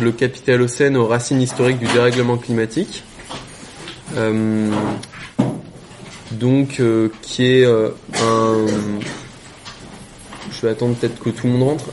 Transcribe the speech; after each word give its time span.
Le 0.00 0.12
Capitalocène 0.12 0.96
aux 0.96 1.06
racines 1.06 1.40
historiques 1.40 1.78
du 1.78 1.86
dérèglement 1.86 2.36
climatique. 2.36 3.04
Euh, 4.16 4.70
donc, 6.32 6.80
euh, 6.80 7.08
qui 7.22 7.44
est 7.44 7.64
euh, 7.64 7.90
un... 8.22 8.66
Je 10.50 10.60
vais 10.62 10.72
attendre 10.72 10.94
peut-être 10.94 11.18
que 11.22 11.30
tout 11.30 11.46
le 11.46 11.52
monde 11.52 11.68
rentre. 11.70 11.84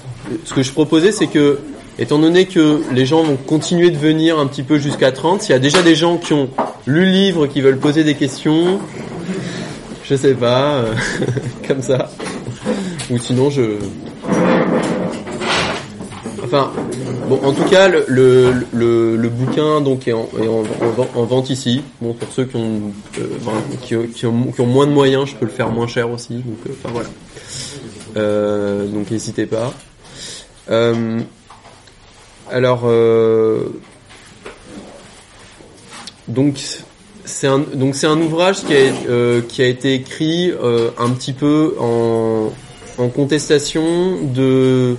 Ce 0.46 0.54
que 0.54 0.64
je 0.64 0.72
proposais, 0.72 1.12
c'est 1.12 1.28
que, 1.28 1.60
étant 2.00 2.20
donné 2.20 2.46
que 2.46 2.82
les 2.92 3.06
gens 3.06 3.24
vont 3.24 3.36
continuer 3.36 3.92
de 3.92 3.98
venir 3.98 4.40
un 4.40 4.48
petit 4.48 4.64
peu 4.64 4.78
jusqu'à 4.78 5.12
30, 5.12 5.42
s'il 5.42 5.52
y 5.52 5.56
a 5.56 5.60
déjà 5.60 5.82
des 5.82 5.96
gens 5.96 6.18
qui 6.18 6.34
ont 6.34 6.50
lu 6.88 7.06
le 7.06 7.12
livre, 7.12 7.48
qui 7.48 7.62
veulent 7.62 7.78
poser 7.78 8.04
des 8.04 8.16
questions, 8.16 8.80
je 10.04 10.16
sais 10.16 10.34
pas, 10.34 10.76
euh, 10.76 10.94
comme 11.68 11.82
ça. 11.82 12.10
Ou 13.10 13.18
sinon, 13.18 13.50
je... 13.50 13.78
Enfin, 16.44 16.72
en 17.44 17.54
tout 17.54 17.64
cas, 17.66 17.88
le, 17.88 18.06
le, 18.08 19.16
le, 19.18 19.30
bouquin 19.30 19.82
donc 19.82 20.08
est, 20.08 20.14
en, 20.14 20.30
en, 20.40 20.64
en, 20.64 21.20
en, 21.20 21.24
vente 21.26 21.50
ici. 21.50 21.82
Bon, 22.02 22.14
pour 22.14 22.32
ceux 22.32 22.46
qui 22.46 22.56
ont, 22.56 22.92
euh, 23.20 23.28
qui, 23.82 23.96
ont, 23.96 24.08
qui, 24.52 24.62
ont, 24.62 24.66
moins 24.66 24.88
de 24.88 24.92
moyens, 24.92 25.30
je 25.30 25.36
peux 25.36 25.46
le 25.46 25.52
faire 25.52 25.70
moins 25.70 25.88
cher 25.88 26.10
aussi. 26.10 26.36
Donc, 26.36 26.58
euh, 26.68 26.74
voilà. 26.86 27.10
Euh, 28.18 28.88
donc 28.88 29.10
n'hésitez 29.12 29.46
pas. 29.46 29.74
Alors, 32.52 32.82
donc 36.28 36.60
c'est 37.26 37.48
un 37.48 37.60
donc 37.60 37.96
c'est 37.96 38.08
un 38.08 38.22
ouvrage 38.22 38.64
qui 38.64 38.76
a 38.76 39.42
qui 39.48 39.62
a 39.62 39.68
été 39.68 39.94
écrit 39.96 40.52
un 40.98 41.10
petit 41.12 41.34
peu 41.34 41.76
en 41.80 42.52
en 42.98 43.08
contestation 43.10 44.22
de 44.24 44.96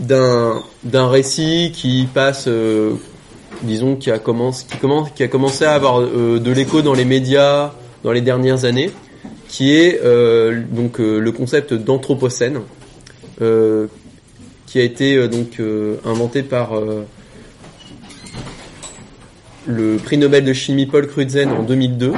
d'un 0.00 0.62
d'un 0.82 1.08
récit 1.08 1.72
qui 1.74 2.08
passe 2.12 2.46
euh, 2.48 2.94
disons 3.62 3.96
qui 3.96 4.10
a 4.10 4.18
commencé 4.18 4.64
qui 4.68 4.78
commence 4.78 5.10
qui 5.10 5.22
a 5.22 5.28
commencé 5.28 5.64
à 5.64 5.74
avoir 5.74 6.00
euh, 6.00 6.40
de 6.40 6.50
l'écho 6.50 6.80
dans 6.82 6.94
les 6.94 7.04
médias 7.04 7.72
dans 8.02 8.12
les 8.12 8.22
dernières 8.22 8.64
années 8.64 8.90
qui 9.48 9.76
est 9.76 10.00
euh, 10.02 10.62
donc 10.70 10.98
le 10.98 11.30
concept 11.32 11.74
d'anthropocène 11.74 12.60
qui 14.66 14.78
a 14.78 14.82
été 14.82 15.28
donc 15.28 15.60
inventé 16.04 16.42
par 16.42 16.72
le 19.66 19.96
prix 19.96 20.18
Nobel 20.18 20.44
de 20.44 20.52
chimie 20.52 20.84
Paul 20.84 21.06
Crutzen 21.06 21.50
en 21.50 21.62
2002 21.62 22.12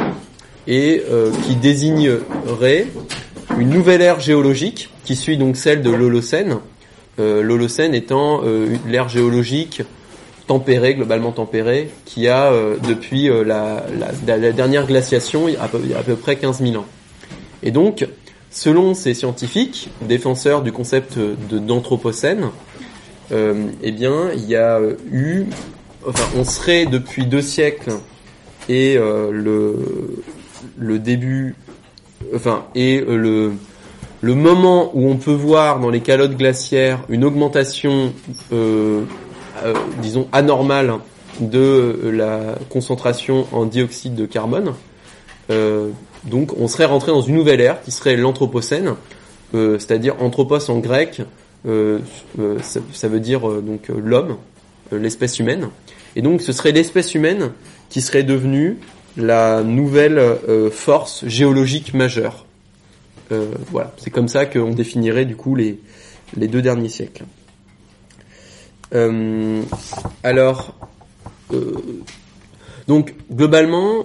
et 0.66 1.04
qui 1.46 1.54
désignerait 1.56 2.88
une 3.56 3.70
nouvelle 3.70 4.02
ère 4.02 4.18
géologique 4.18 4.90
qui 5.04 5.14
suit 5.14 5.36
donc 5.36 5.56
celle 5.56 5.82
de 5.82 5.90
l'Holocène 5.90 6.58
L'Holocène 7.18 7.94
étant 7.94 8.40
euh, 8.44 8.76
l'ère 8.86 9.08
géologique 9.08 9.82
tempérée, 10.46 10.94
globalement 10.94 11.32
tempérée, 11.32 11.88
qui 12.04 12.28
a 12.28 12.52
euh, 12.52 12.76
depuis 12.86 13.30
euh, 13.30 13.44
la, 13.44 14.52
dernière 14.52 14.86
glaciation 14.86 15.48
il 15.48 15.54
y, 15.54 15.56
a 15.56 15.98
à 15.98 16.02
peu, 16.02 16.16
près 16.16 16.36
15 16.36 16.60
000 16.62 16.76
ans. 16.76 16.86
Et 17.62 17.70
donc, 17.70 18.06
selon 18.50 18.94
ces 18.94 19.14
scientifiques, 19.14 19.90
défenseurs 20.02 20.62
du 20.62 20.72
concept 20.72 21.18
d'anthropocène, 21.18 22.50
euh, 23.32 23.66
eh 23.82 23.92
bien, 23.92 24.30
il 24.34 24.44
y 24.44 24.56
a 24.56 24.80
eu, 25.10 25.46
enfin, 26.06 26.24
on 26.36 26.44
serait 26.44 26.86
depuis 26.86 27.24
deux 27.24 27.42
siècles 27.42 27.92
et 28.68 28.94
le 28.94 30.22
le 30.78 30.98
début, 31.00 31.56
enfin, 32.34 32.66
et 32.74 33.00
le 33.00 33.52
le 34.22 34.34
moment 34.36 34.92
où 34.94 35.10
on 35.10 35.16
peut 35.16 35.32
voir 35.32 35.80
dans 35.80 35.90
les 35.90 36.00
calottes 36.00 36.36
glaciaires 36.36 37.00
une 37.08 37.24
augmentation, 37.24 38.12
euh, 38.52 39.02
euh, 39.64 39.74
disons, 40.00 40.28
anormale 40.32 40.94
de 41.40 42.10
la 42.12 42.54
concentration 42.70 43.46
en 43.52 43.64
dioxyde 43.64 44.14
de 44.14 44.24
carbone, 44.24 44.74
euh, 45.50 45.90
donc 46.24 46.56
on 46.56 46.68
serait 46.68 46.84
rentré 46.84 47.10
dans 47.10 47.20
une 47.20 47.34
nouvelle 47.34 47.60
ère 47.60 47.82
qui 47.82 47.90
serait 47.90 48.16
l'anthropocène, 48.16 48.94
euh, 49.54 49.78
c'est-à-dire 49.80 50.14
anthropos 50.22 50.70
en 50.70 50.78
grec, 50.78 51.22
euh, 51.66 51.98
ça, 52.62 52.80
ça, 52.92 53.08
veut 53.08 53.20
dire 53.20 53.40
donc 53.40 53.88
l'homme, 53.88 54.36
l'espèce 54.92 55.40
humaine, 55.40 55.68
et 56.14 56.22
donc 56.22 56.42
ce 56.42 56.52
serait 56.52 56.70
l'espèce 56.70 57.16
humaine 57.16 57.50
qui 57.88 58.00
serait 58.00 58.22
devenue 58.22 58.78
la 59.16 59.62
nouvelle 59.62 60.38
force 60.70 61.26
géologique 61.26 61.92
majeure. 61.92 62.46
Euh, 63.32 63.46
voilà, 63.70 63.92
c'est 63.96 64.10
comme 64.10 64.28
ça 64.28 64.46
qu'on 64.46 64.70
définirait 64.70 65.24
du 65.24 65.36
coup 65.36 65.54
les, 65.54 65.78
deux 66.36 66.62
derniers 66.62 66.88
siècles. 66.88 67.24
Euh, 68.94 69.62
alors, 70.22 70.74
euh, 71.54 71.72
donc 72.88 73.14
globalement, 73.32 74.04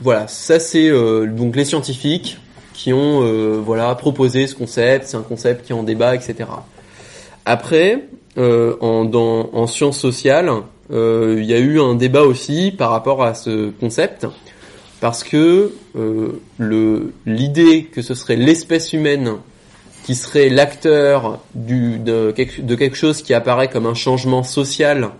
voilà, 0.00 0.26
ça 0.26 0.58
c'est 0.58 0.90
donc 1.28 1.54
les 1.54 1.64
scientifiques 1.64 2.38
qui 2.72 2.92
ont 2.92 3.64
proposé 3.98 4.46
ce 4.46 4.54
concept, 4.54 5.06
c'est 5.06 5.16
un 5.16 5.22
concept 5.22 5.66
qui 5.66 5.72
est 5.72 5.76
en 5.76 5.82
débat, 5.82 6.14
etc. 6.14 6.48
Après, 7.44 8.04
en 8.36 9.66
sciences 9.66 9.98
sociales, 9.98 10.50
il 10.90 11.44
y 11.44 11.54
a 11.54 11.58
eu 11.58 11.78
un 11.80 11.94
débat 11.94 12.22
aussi 12.22 12.72
par 12.76 12.90
rapport 12.90 13.22
à 13.22 13.34
ce 13.34 13.70
concept 13.70 14.26
parce 15.00 15.24
que 15.24 15.72
euh, 15.96 16.40
le 16.58 17.12
l'idée 17.26 17.84
que 17.84 18.02
ce 18.02 18.14
serait 18.14 18.36
l'espèce 18.36 18.92
humaine 18.92 19.36
qui 20.04 20.14
serait 20.14 20.48
l'acteur 20.48 21.40
du 21.54 21.98
de 21.98 22.32
quelque, 22.32 22.94
chose 22.94 23.22
qui 23.22 23.34
apparaît 23.34 23.68
comme 23.68 23.86
un 23.86 23.94
changement 23.94 24.42
social 24.42 25.10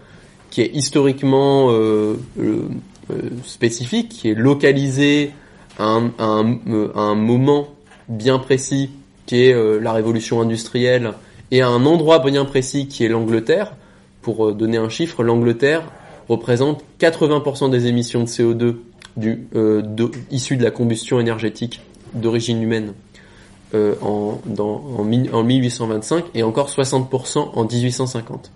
qui 0.51 0.63
est 0.63 0.71
historiquement 0.75 1.71
euh, 1.71 2.17
euh, 2.41 3.31
spécifique, 3.45 4.09
qui 4.09 4.31
est 4.31 4.35
localisé 4.35 5.31
à 5.79 5.85
un, 5.85 6.07
à 6.19 6.25
un, 6.25 6.59
à 6.95 7.01
un 7.01 7.15
moment 7.15 7.69
bien 8.09 8.39
précis 8.39 8.91
qui 9.31 9.45
est 9.45 9.55
euh, 9.55 9.79
la 9.79 9.93
révolution 9.93 10.41
industrielle 10.41 11.13
et 11.51 11.63
à 11.63 11.69
un 11.69 11.87
endroit 11.87 12.19
bien 12.19 12.45
précis 12.45 12.89
qui 12.89 13.05
est 13.05 13.09
l'Angleterre. 13.09 13.73
Pour 14.23 14.49
euh, 14.49 14.53
donner 14.53 14.77
un 14.77 14.89
chiffre, 14.89 15.23
l'Angleterre 15.23 15.85
représente 16.29 16.83
80% 17.01 17.71
des 17.71 17.87
émissions 17.87 18.23
de 18.23 18.27
CO2 18.27 18.77
du, 19.17 19.47
euh, 19.55 19.83
de, 19.83 20.11
issu 20.31 20.57
de 20.57 20.65
la 20.65 20.71
combustion 20.71 21.21
énergétique 21.21 21.81
d'origine 22.15 22.63
humaine 22.63 22.95
euh, 23.75 23.95
en, 24.03 24.41
en, 24.59 25.05
en, 25.33 25.45
1825 25.45 26.25
et 26.35 26.43
encore 26.43 26.69
60% 26.69 27.51
en 27.55 27.65
1850. 27.65 28.51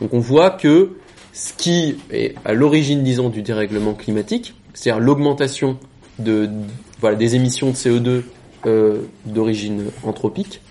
Donc 0.00 0.12
on 0.12 0.18
voit 0.18 0.50
que 0.50 0.96
ce 1.32 1.52
qui 1.52 1.96
est 2.10 2.34
à 2.44 2.54
l'origine, 2.54 3.02
disons, 3.02 3.28
du 3.28 3.42
dérèglement 3.42 3.94
climatique, 3.94 4.54
c'est-à-dire 4.74 5.04
l'augmentation 5.04 5.78
de, 6.18 6.46
de, 6.46 6.52
voilà, 7.00 7.16
des 7.16 7.36
émissions 7.36 7.70
de 7.70 7.74
CO2 7.74 8.22
euh, 8.66 9.02
d'origine 9.26 9.84
anthropique, 10.02 10.62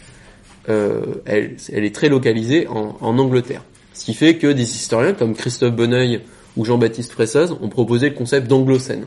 euh, 0.67 1.01
elle, 1.25 1.55
elle, 1.71 1.85
est 1.85 1.93
très 1.93 2.09
localisée 2.09 2.67
en, 2.67 2.97
en, 2.99 3.17
Angleterre. 3.19 3.63
Ce 3.93 4.05
qui 4.05 4.13
fait 4.13 4.37
que 4.37 4.47
des 4.47 4.63
historiens 4.63 5.13
comme 5.13 5.35
Christophe 5.35 5.73
Bonneuil 5.73 6.21
ou 6.57 6.65
Jean-Baptiste 6.65 7.11
Fressoz 7.11 7.55
ont 7.61 7.69
proposé 7.69 8.09
le 8.09 8.15
concept 8.15 8.47
d'anglocène. 8.47 9.05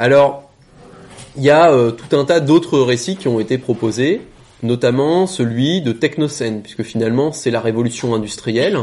Alors, 0.00 0.50
il 1.36 1.42
y 1.42 1.50
a 1.50 1.70
euh, 1.70 1.90
tout 1.90 2.16
un 2.16 2.24
tas 2.24 2.40
d'autres 2.40 2.80
récits 2.80 3.16
qui 3.16 3.28
ont 3.28 3.38
été 3.38 3.58
proposés, 3.58 4.22
notamment 4.62 5.26
celui 5.26 5.82
de 5.82 5.92
Technocène, 5.92 6.62
puisque 6.62 6.84
finalement 6.84 7.32
c'est 7.32 7.50
la 7.50 7.60
révolution 7.60 8.14
industrielle 8.14 8.78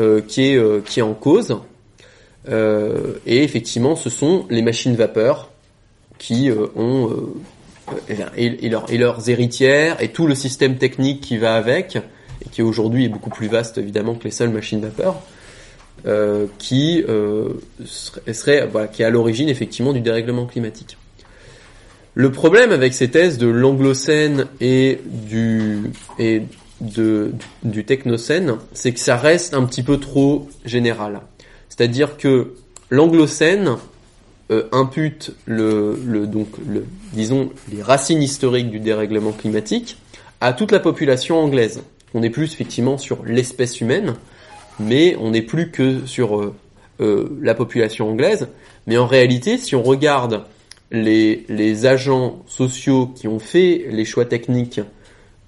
euh, 0.00 0.22
qui, 0.26 0.46
est, 0.46 0.56
euh, 0.56 0.80
qui 0.80 1.00
est 1.00 1.02
en 1.02 1.12
cause. 1.12 1.58
Et 2.48 3.42
effectivement, 3.42 3.96
ce 3.96 4.08
sont 4.08 4.46
les 4.48 4.62
machines 4.62 4.94
vapeur 4.94 5.50
qui 6.16 6.48
ont 6.76 7.10
leur, 8.08 8.32
et, 8.36 8.98
leurs 8.98 9.28
héritières 9.28 10.00
et 10.00 10.08
tout 10.08 10.28
le 10.28 10.36
système 10.36 10.76
technique 10.76 11.20
qui 11.20 11.38
va 11.38 11.56
avec, 11.56 11.96
et 11.96 12.48
qui 12.52 12.62
aujourd'hui 12.62 13.06
est 13.06 13.08
beaucoup 13.08 13.30
plus 13.30 13.48
vaste 13.48 13.78
évidemment 13.78 14.14
que 14.14 14.24
les 14.24 14.30
seules 14.30 14.50
machines 14.50 14.80
vapeur. 14.80 15.16
Euh, 16.06 16.46
qui 16.58 17.02
euh, 17.08 17.48
serait, 17.84 18.68
voilà, 18.70 18.86
qui 18.86 19.02
est 19.02 19.04
à 19.04 19.10
l'origine 19.10 19.48
effectivement 19.48 19.92
du 19.92 20.00
dérèglement 20.00 20.46
climatique. 20.46 20.98
Le 22.14 22.30
problème 22.30 22.70
avec 22.70 22.94
ces 22.94 23.10
thèses 23.10 23.38
de 23.38 23.48
l'anglocène 23.48 24.46
et 24.60 25.00
du 25.04 25.90
et 26.18 26.42
de, 26.80 27.32
du 27.64 27.84
technocène, 27.84 28.56
c'est 28.72 28.92
que 28.92 29.00
ça 29.00 29.16
reste 29.16 29.52
un 29.52 29.64
petit 29.64 29.82
peu 29.82 29.98
trop 29.98 30.48
général. 30.64 31.22
C'est-à-dire 31.68 32.16
que 32.16 32.54
l'anglocène 32.90 33.76
euh, 34.52 34.68
impute 34.70 35.32
le, 35.46 35.98
le, 36.06 36.28
donc 36.28 36.48
le, 36.68 36.84
disons 37.14 37.50
les 37.72 37.82
racines 37.82 38.22
historiques 38.22 38.70
du 38.70 38.78
dérèglement 38.78 39.32
climatique 39.32 39.98
à 40.40 40.52
toute 40.52 40.70
la 40.70 40.78
population 40.78 41.38
anglaise. 41.38 41.82
On 42.14 42.22
est 42.22 42.30
plus 42.30 42.52
effectivement 42.52 42.96
sur 42.96 43.24
l'espèce 43.24 43.80
humaine, 43.80 44.14
mais 44.78 45.16
on 45.20 45.30
n'est 45.30 45.42
plus 45.42 45.70
que 45.70 46.06
sur 46.06 46.38
euh, 46.38 46.54
euh, 47.00 47.38
la 47.40 47.54
population 47.54 48.10
anglaise. 48.10 48.48
Mais 48.86 48.96
en 48.96 49.06
réalité, 49.06 49.58
si 49.58 49.74
on 49.74 49.82
regarde 49.82 50.44
les, 50.90 51.86
agents 51.86 52.42
sociaux 52.46 53.08
qui 53.14 53.28
ont 53.28 53.38
fait 53.38 53.86
les 53.90 54.04
choix 54.04 54.24
techniques 54.24 54.80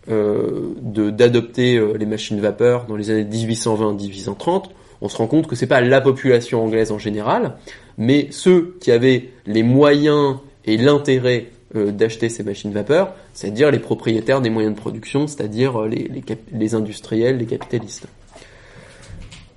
d'adopter 0.09 1.79
les 1.99 2.07
machines 2.07 2.41
vapeur 2.41 2.87
dans 2.87 2.97
les 2.97 3.11
années 3.11 3.25
1820-1830, 3.25 4.71
on 5.03 5.09
se 5.11 5.17
rend 5.19 5.27
compte 5.27 5.47
que 5.47 5.55
c'est 5.55 5.67
pas 5.67 5.83
la 5.83 6.01
population 6.01 6.65
anglaise 6.65 6.93
en 6.93 6.99
général, 6.99 7.57
mais 7.99 8.29
ceux 8.31 8.79
qui 8.81 8.91
avaient 8.91 9.29
les 9.47 9.63
moyens 9.63 10.39
et 10.65 10.79
l'intérêt 10.79 11.49
d'acheter 11.75 12.31
ces 12.31 12.43
machines 12.43 12.73
vapeur, 12.73 13.13
c'est-à-dire 13.35 13.71
les 13.71 13.81
propriétaires 13.81 14.41
des 14.41 14.49
moyens 14.49 14.75
de 14.75 14.81
production, 14.81 15.27
c'est-à-dire 15.27 15.83
les, 15.83 16.09
les, 16.09 16.25
les, 16.53 16.75
industriels, 16.75 17.37
les 17.37 17.47
capitalistes. 17.47 18.09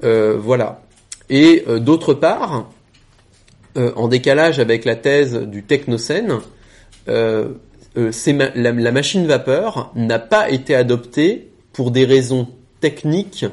Voilà. 0.01 0.81
Et 1.29 1.63
d'autre 1.79 2.13
part, 2.13 2.67
euh, 3.77 3.93
en 3.95 4.09
décalage 4.09 4.59
avec 4.59 4.83
la 4.83 4.97
thèse 4.97 5.33
du 5.33 5.63
technocène, 5.63 6.39
euh, 7.07 7.49
euh 7.97 8.11
la, 8.53 8.91
machine 8.91 9.25
vapeur 9.25 9.93
n'a 9.95 10.19
pas 10.19 10.49
été 10.49 10.75
adoptée 10.75 11.51
pour 11.71 11.91
des 11.91 12.03
raisons 12.03 12.49
techniques, 12.81 13.45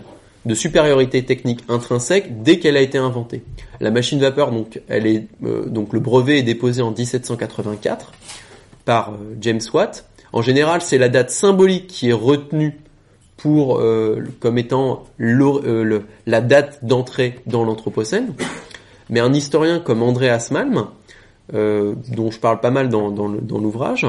de 0.45 0.55
supériorité 0.55 1.25
technique 1.25 1.61
intrinsèque, 1.69 2.43
dès 2.43 2.59
qu'elle 2.59 2.77
a 2.77 2.81
été 2.81 2.99
inventée. 2.99 3.44
La 3.81 3.93
machine 3.93 4.19
vapeur, 4.19 4.51
euh, 4.91 5.67
donc 5.67 5.93
le 5.93 6.01
brevet 6.01 6.41
est 6.41 6.43
déposé 6.43 6.83
en 6.83 6.91
1784 6.91 8.11
par 8.85 9.17
James 9.41 9.61
Watt. 9.73 10.05
En 10.33 10.43
général, 10.43 10.83
c'est 10.83 10.99
la 10.99 11.09
date 11.09 11.31
symbolique 11.31 11.87
qui 11.87 12.09
est 12.09 12.12
retenue 12.12 12.81
pour 13.38 13.81
comme 14.40 14.58
étant 14.58 15.05
le, 15.17 16.02
la 16.26 16.40
date 16.43 16.85
d'entrée 16.85 17.38
dans 17.46 17.64
l'Anthropocène. 17.64 18.35
Mais 19.11 19.20
un 19.20 19.32
historien 19.32 19.81
comme 19.81 20.02
Andreas 20.02 20.49
Malm, 20.50 20.88
euh, 21.55 21.94
dont 22.14 22.31
je 22.31 22.38
parle 22.38 22.61
pas 22.61 22.70
mal 22.70 22.88
dans, 22.88 23.08
l'ouvrage, 23.08 24.06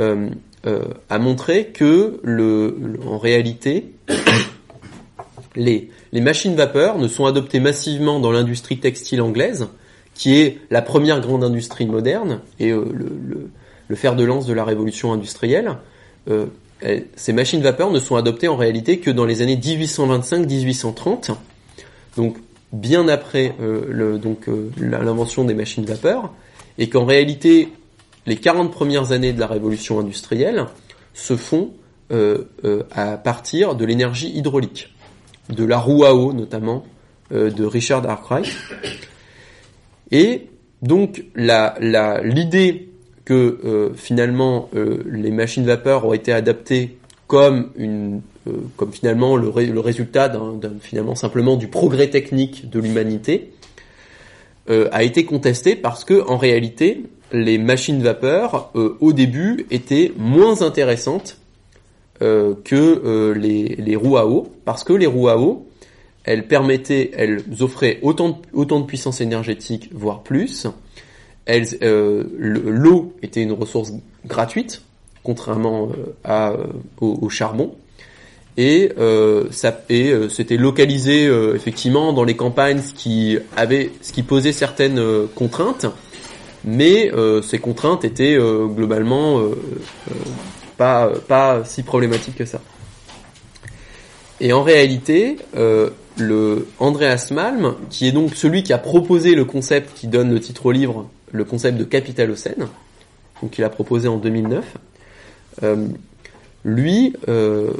euh, 0.00 0.28
euh, 0.66 0.82
a 1.08 1.18
montré 1.18 1.66
que 1.68 2.18
le, 2.24 2.98
en 3.06 3.18
réalité, 3.18 3.92
les, 5.56 5.90
machines 6.12 6.56
vapeur 6.56 6.98
ne 6.98 7.06
sont 7.06 7.26
adoptées 7.26 7.60
massivement 7.60 8.18
dans 8.18 8.32
l'industrie 8.32 8.78
textile 8.78 9.22
anglaise, 9.22 9.68
qui 10.14 10.40
est 10.40 10.58
la 10.70 10.82
première 10.82 11.20
grande 11.20 11.44
industrie 11.44 11.86
moderne 11.86 12.40
et 12.58 12.70
le, 12.70 13.94
fer 13.94 14.16
de 14.16 14.24
lance 14.24 14.46
de 14.46 14.52
la 14.52 14.64
révolution 14.64 15.12
industrielle. 15.12 15.76
Ces 17.16 17.32
machines 17.32 17.62
vapeur 17.62 17.90
ne 17.90 17.98
sont 17.98 18.16
adoptées 18.16 18.48
en 18.48 18.56
réalité 18.56 18.98
que 18.98 19.10
dans 19.10 19.24
les 19.24 19.42
années 19.42 19.56
1825-1830. 19.56 21.34
Donc 22.16 22.36
bien 22.72 23.08
après 23.08 23.54
euh, 23.60 24.18
euh, 24.48 24.70
l'invention 24.78 25.44
des 25.44 25.54
machines 25.54 25.84
vapeur, 25.84 26.32
et 26.78 26.88
qu'en 26.88 27.04
réalité, 27.04 27.68
les 28.26 28.36
40 28.36 28.72
premières 28.72 29.12
années 29.12 29.32
de 29.32 29.40
la 29.40 29.46
révolution 29.46 30.00
industrielle 30.00 30.66
se 31.14 31.36
font 31.36 31.72
euh, 32.12 32.44
à 32.90 33.16
partir 33.16 33.74
de 33.74 33.84
l'énergie 33.84 34.30
hydraulique, 34.36 34.94
de 35.48 35.64
la 35.64 35.78
roue 35.78 36.04
à 36.04 36.14
eau 36.14 36.32
notamment, 36.32 36.84
de 37.32 37.64
Richard 37.64 38.08
Arkwright. 38.08 38.46
Et 40.12 40.46
donc 40.82 41.24
l'idée 41.34 42.90
que 43.26 43.92
finalement 43.96 44.70
les 44.72 45.30
machines 45.30 45.66
vapeur 45.66 46.06
ont 46.06 46.14
été 46.14 46.32
adaptées 46.32 46.96
comme 47.26 47.70
une 47.76 48.22
euh, 48.48 48.52
comme 48.76 48.92
finalement 48.92 49.36
le, 49.36 49.48
résultat 49.80 50.28
d'un, 50.28 50.60
finalement 50.80 51.14
simplement 51.14 51.56
du 51.56 51.66
progrès 51.66 52.10
technique 52.10 52.70
de 52.70 52.78
l'humanité, 52.78 53.50
euh, 54.70 54.88
a 54.92 55.02
été 55.02 55.24
contesté 55.24 55.74
parce 55.74 56.04
que 56.04 56.22
en 56.28 56.36
réalité 56.36 57.04
les 57.32 57.58
machines 57.58 58.02
vapeur 58.02 58.70
euh, 58.76 58.96
au 59.00 59.12
début 59.12 59.66
étaient 59.70 60.12
moins 60.16 60.62
intéressantes 60.62 61.38
que 62.18 63.34
les, 63.36 63.96
roues 63.96 64.16
à 64.16 64.26
eau 64.26 64.48
parce 64.64 64.84
que 64.84 64.94
les 64.94 65.04
roues 65.04 65.28
à 65.28 65.38
eau 65.38 65.66
elles 66.24 66.48
permettaient, 66.48 67.10
elles 67.14 67.42
offraient 67.60 67.98
autant 68.00 68.40
autant 68.54 68.80
de 68.80 68.86
puissance 68.86 69.20
énergétique 69.20 69.90
voire 69.92 70.22
plus. 70.22 70.66
Elles, 71.46 71.66
l'eau 71.80 73.14
était 73.22 73.42
une 73.42 73.52
ressource 73.52 73.92
gratuite 74.26 74.82
contrairement 75.26 75.88
à, 76.24 76.52
au 77.00 77.28
charbon. 77.28 77.74
Et 78.56 78.92
euh, 78.98 79.48
euh, 79.90 80.28
c'était 80.30 80.56
localisé 80.56 81.26
euh, 81.26 81.54
effectivement 81.54 82.12
dans 82.14 82.24
les 82.24 82.36
campagnes 82.36 82.80
ce 82.80 82.94
qui 82.94 83.36
avait 83.54 83.90
ce 84.00 84.12
qui 84.12 84.22
posait 84.22 84.52
certaines 84.52 84.98
euh, 84.98 85.26
contraintes. 85.34 85.86
Mais 86.64 87.12
ces 87.44 87.60
contraintes 87.60 88.04
étaient 88.04 88.36
globalement 88.36 89.40
pas 90.76 91.12
pas 91.28 91.62
si 91.64 91.84
problématiques 91.84 92.34
que 92.34 92.44
ça. 92.44 92.60
Et 94.40 94.52
en 94.52 94.64
réalité 94.64 95.36
le 96.16 96.66
Andreas 96.80 97.28
Malm 97.30 97.76
qui 97.88 98.08
est 98.08 98.10
donc 98.10 98.34
celui 98.34 98.64
qui 98.64 98.72
a 98.72 98.78
proposé 98.78 99.36
le 99.36 99.44
concept 99.44 99.96
qui 99.96 100.08
donne 100.08 100.32
le 100.32 100.40
titre 100.40 100.66
au 100.66 100.72
livre 100.72 101.08
le 101.32 101.44
concept 101.44 101.78
de 101.78 101.84
capitalocène 101.84 102.68
donc 103.42 103.58
il 103.58 103.64
a 103.64 103.68
proposé 103.68 104.08
en 104.08 104.16
2009 104.16 104.64
lui 106.66 107.14
euh, 107.28 107.70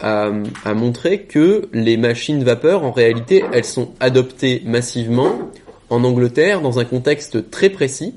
a, 0.00 0.30
montré 0.72 1.22
que 1.22 1.68
les 1.72 1.96
machines 1.96 2.44
vapeur, 2.44 2.84
en 2.84 2.92
réalité, 2.92 3.44
elles 3.52 3.64
sont 3.64 3.90
adoptées 3.98 4.62
massivement 4.64 5.50
en 5.90 6.04
Angleterre 6.04 6.60
dans 6.60 6.78
un 6.78 6.84
contexte 6.84 7.50
très 7.50 7.68
précis, 7.68 8.14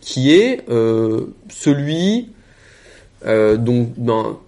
qui 0.00 0.32
est 0.32 0.62
euh, 0.70 1.26
celui 1.50 2.30
euh, 3.26 3.58
donc 3.58 3.90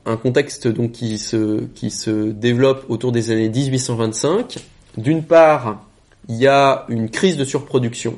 un 0.06 0.16
contexte 0.16 0.66
donc 0.66 0.92
qui 0.92 1.19
se 1.19 1.64
qui 1.74 1.90
se 1.90 2.30
développe 2.30 2.86
autour 2.88 3.12
des 3.12 3.30
années 3.30 3.50
1825. 3.50 4.56
D'une 4.96 5.22
part, 5.22 5.84
il 6.30 6.36
y 6.36 6.46
a 6.46 6.86
une 6.88 7.10
crise 7.10 7.36
de 7.36 7.44
surproduction, 7.44 8.16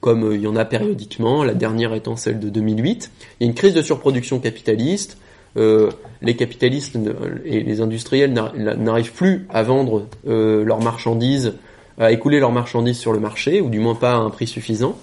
comme 0.00 0.32
il 0.32 0.40
y 0.40 0.46
en 0.46 0.56
a 0.56 0.64
périodiquement, 0.64 1.44
la 1.44 1.54
dernière 1.54 1.94
étant 1.94 2.16
celle 2.16 2.38
de 2.38 2.48
2008. 2.48 3.10
Il 3.40 3.44
y 3.44 3.46
a 3.46 3.50
une 3.50 3.54
crise 3.54 3.74
de 3.74 3.82
surproduction 3.82 4.38
capitaliste 4.38 5.18
euh, 5.56 5.90
les 6.20 6.36
capitalistes 6.36 6.96
et 7.44 7.60
les 7.60 7.80
industriels 7.80 8.32
n'arrivent 8.32 9.12
plus 9.12 9.46
à 9.50 9.62
vendre 9.62 10.06
euh, 10.26 10.64
leurs 10.64 10.82
marchandises, 10.82 11.54
à 11.98 12.12
écouler 12.12 12.38
leurs 12.38 12.52
marchandises 12.52 12.98
sur 12.98 13.12
le 13.12 13.20
marché, 13.20 13.60
ou 13.60 13.70
du 13.70 13.78
moins 13.78 13.94
pas 13.94 14.12
à 14.12 14.16
un 14.16 14.30
prix 14.30 14.46
suffisant. 14.46 14.98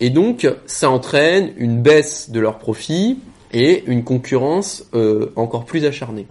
Et 0.00 0.10
donc, 0.10 0.48
ça 0.66 0.90
entraîne 0.90 1.52
une 1.56 1.82
baisse 1.82 2.30
de 2.30 2.38
leurs 2.38 2.58
profits 2.58 3.18
et 3.52 3.84
une 3.86 4.04
concurrence 4.04 4.84
euh, 4.94 5.32
encore 5.36 5.64
plus 5.64 5.84
acharnée. 5.84 6.26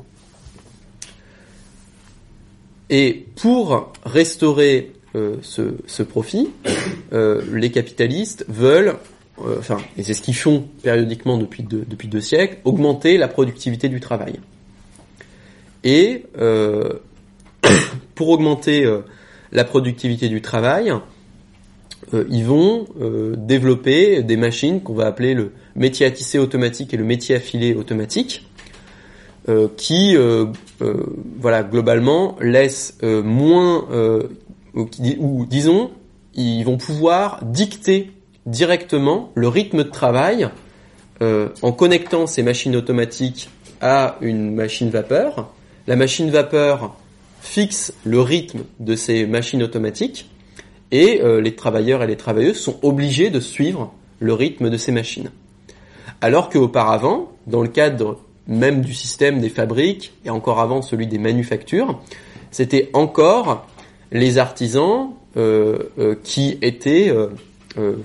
Et 2.90 3.26
pour 3.36 3.92
restaurer 4.06 4.94
ce, 5.42 5.74
ce, 5.86 6.04
profit, 6.04 6.50
les 7.12 7.72
capitalistes 7.72 8.46
veulent 8.48 8.96
euh, 9.46 9.58
enfin, 9.60 9.78
et 9.98 10.04
c'est 10.04 10.14
ce 10.14 10.22
qu'ils 10.22 10.36
font 10.36 10.68
périodiquement 10.82 11.38
depuis 11.38 11.64
deux, 11.64 11.84
depuis 11.88 12.08
deux 12.08 12.22
siècles, 12.22 12.58
augmenter 12.64 13.18
la 13.18 13.28
productivité 13.28 13.90
du 13.90 14.00
travail. 14.00 14.40
Et 15.84 16.24
euh, 16.40 16.94
pour 18.16 18.30
augmenter 18.30 18.86
euh, 18.86 19.02
la 19.52 19.64
productivité 19.64 20.30
du 20.30 20.42
travail, 20.42 20.94
ils 22.30 22.46
vont 22.46 22.88
développer 23.36 24.24
des 24.24 24.38
machines 24.38 24.82
qu'on 24.82 24.94
va 24.94 25.08
appeler 25.08 25.34
le 25.34 25.52
métier 25.76 26.06
à 26.06 26.12
tisser 26.12 26.40
automatique 26.40 26.94
et 26.94 26.98
le 26.98 27.04
métier 27.04 27.36
à 27.36 27.40
filer 27.42 27.74
automatique, 27.74 28.48
qui, 29.76 30.16
voilà, 31.40 31.64
globalement, 31.64 32.38
laissent 32.40 32.98
moins, 33.04 33.88
ou 34.78 35.46
disons, 35.46 35.92
ils 36.34 36.64
vont 36.64 36.78
pouvoir 36.78 37.44
dicter 37.44 38.12
directement 38.46 39.32
le 39.36 39.48
rythme 39.48 39.80
de 39.80 39.90
travail 39.90 40.50
euh, 41.22 41.50
en 41.62 41.72
connectant 41.72 42.28
ces 42.28 42.44
machines 42.44 42.76
automatiques 42.76 43.50
à 43.82 44.18
une 44.22 44.54
machine 44.54 44.90
vapeur. 44.90 45.52
La 45.88 45.96
machine 45.96 46.30
vapeur 46.30 46.96
fixe 47.42 47.94
le 48.04 48.22
rythme 48.22 48.62
de 48.80 48.96
ces 48.96 49.26
machines 49.26 49.64
automatiques 49.64 50.30
et 50.92 51.22
euh, 51.22 51.42
les 51.42 51.56
travailleurs 51.56 52.04
et 52.04 52.08
les 52.08 52.18
travailleuses 52.18 52.60
sont 52.60 52.78
obligés 52.84 53.30
de 53.30 53.40
suivre 53.40 53.94
le 54.20 54.34
rythme 54.34 54.70
de 54.70 54.78
ces 54.78 54.92
machines. 54.92 55.32
Alors 56.22 56.50
qu'auparavant, 56.50 57.32
dans 57.46 57.62
le 57.62 57.68
cadre 57.68 58.20
même 58.48 58.82
du 58.82 58.94
système 58.94 59.42
des 59.42 59.50
fabriques 59.50 60.14
et 60.26 60.30
encore 60.30 60.60
avant 60.60 60.82
celui 60.82 61.08
des 61.08 61.20
manufactures, 61.20 62.00
c'était 62.52 62.90
encore 62.94 63.68
les 64.12 64.38
artisans 64.38 65.12
euh, 65.36 66.16
qui 66.24 66.58
étaient 66.62 67.14
euh, 67.78 67.96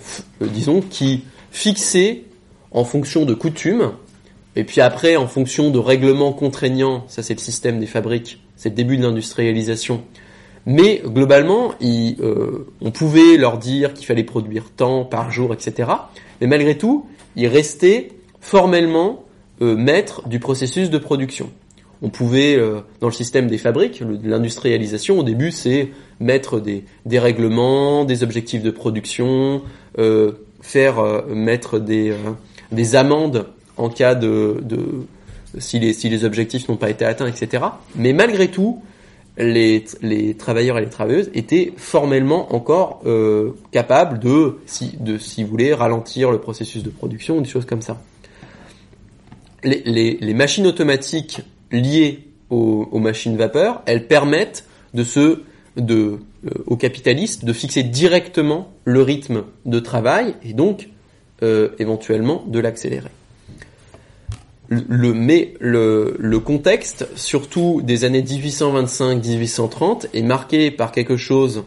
euh, 0.42 0.48
disons, 0.48 0.82
qui 0.82 1.24
fixait 1.50 2.24
en 2.72 2.84
fonction 2.84 3.24
de 3.24 3.32
coutumes, 3.32 3.92
et 4.54 4.64
puis 4.64 4.80
après 4.80 5.16
en 5.16 5.26
fonction 5.26 5.70
de 5.70 5.78
règlements 5.78 6.32
contraignants, 6.32 7.04
ça 7.08 7.22
c'est 7.22 7.34
le 7.34 7.40
système 7.40 7.80
des 7.80 7.86
fabriques, 7.86 8.42
c'est 8.56 8.70
le 8.70 8.74
début 8.74 8.96
de 8.96 9.02
l'industrialisation. 9.02 10.02
Mais 10.66 11.02
globalement, 11.04 11.72
euh, 11.82 12.66
on 12.80 12.90
pouvait 12.90 13.36
leur 13.36 13.58
dire 13.58 13.94
qu'il 13.94 14.06
fallait 14.06 14.24
produire 14.24 14.70
tant 14.76 15.04
par 15.04 15.30
jour, 15.30 15.52
etc. 15.54 15.90
Mais 16.40 16.46
malgré 16.46 16.76
tout, 16.76 17.06
ils 17.34 17.48
restaient 17.48 18.12
formellement 18.40 19.24
maître 19.60 20.28
du 20.28 20.40
processus 20.40 20.90
de 20.90 20.98
production. 20.98 21.50
On 22.02 22.10
pouvait, 22.10 22.58
dans 23.00 23.06
le 23.06 23.12
système 23.12 23.46
des 23.46 23.58
fabriques, 23.58 24.02
l'industrialisation, 24.24 25.20
au 25.20 25.22
début, 25.22 25.52
c'est 25.52 25.90
mettre 26.18 26.58
des, 26.58 26.84
des 27.06 27.20
règlements, 27.20 28.04
des 28.04 28.24
objectifs 28.24 28.62
de 28.62 28.72
production, 28.72 29.62
faire 30.60 31.24
mettre 31.28 31.78
des, 31.78 32.12
des 32.72 32.96
amendes 32.96 33.46
en 33.76 33.88
cas 33.88 34.14
de, 34.14 34.62
si, 35.58 35.78
les, 35.78 36.24
objectifs 36.24 36.68
n'ont 36.68 36.76
pas 36.76 36.90
été 36.90 37.04
atteints, 37.04 37.26
etc. 37.26 37.64
Mais 37.94 38.12
malgré 38.12 38.50
tout, 38.50 38.82
les, 39.38 39.84
travailleurs 40.38 40.78
et 40.78 40.82
les 40.82 40.90
travailleuses 40.90 41.30
étaient 41.34 41.72
formellement 41.76 42.54
encore 42.54 43.02
euh, 43.06 43.52
capables 43.70 44.18
de, 44.18 44.58
si, 44.66 44.96
vous 44.98 45.46
voulez, 45.46 45.74
ralentir 45.74 46.30
le 46.30 46.38
processus 46.38 46.82
de 46.82 46.90
production 46.90 47.38
ou 47.38 47.40
des 47.40 47.48
choses 47.48 47.66
comme 47.66 47.82
ça. 47.82 48.00
Les 49.64 50.34
machines 50.34 50.66
automatiques 50.66 51.40
liées 51.72 52.28
aux, 52.50 52.98
machines 52.98 53.36
vapeur, 53.36 53.82
elles 53.86 54.06
permettent 54.06 54.66
de 54.92 55.04
se, 55.04 55.40
de, 55.76 56.18
euh, 56.44 56.50
aux 56.66 56.76
capitalistes 56.76 57.44
de 57.44 57.52
fixer 57.52 57.82
directement 57.82 58.70
le 58.84 59.02
rythme 59.02 59.44
de 59.64 59.80
travail 59.80 60.34
et 60.44 60.52
donc 60.52 60.90
euh, 61.42 61.70
éventuellement 61.78 62.44
de 62.46 62.58
l'accélérer. 62.60 63.08
Le, 64.68 65.12
mais 65.12 65.54
le, 65.60 66.16
le, 66.18 66.40
contexte, 66.40 67.06
surtout 67.14 67.82
des 67.82 68.04
années 68.04 68.22
1825-1830, 68.22 70.08
est 70.14 70.22
marqué 70.22 70.70
par 70.70 70.92
quelque 70.92 71.16
chose 71.16 71.64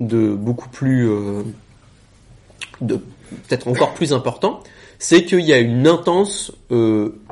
de 0.00 0.34
beaucoup 0.34 0.68
plus, 0.68 1.08
euh, 1.08 1.42
de 2.80 2.96
peut-être 2.96 3.68
encore 3.68 3.94
plus 3.94 4.12
important, 4.12 4.60
c'est 4.98 5.24
qu'il 5.24 5.40
y 5.40 5.52
a 5.52 5.58
une 5.58 5.86
intense 5.86 6.52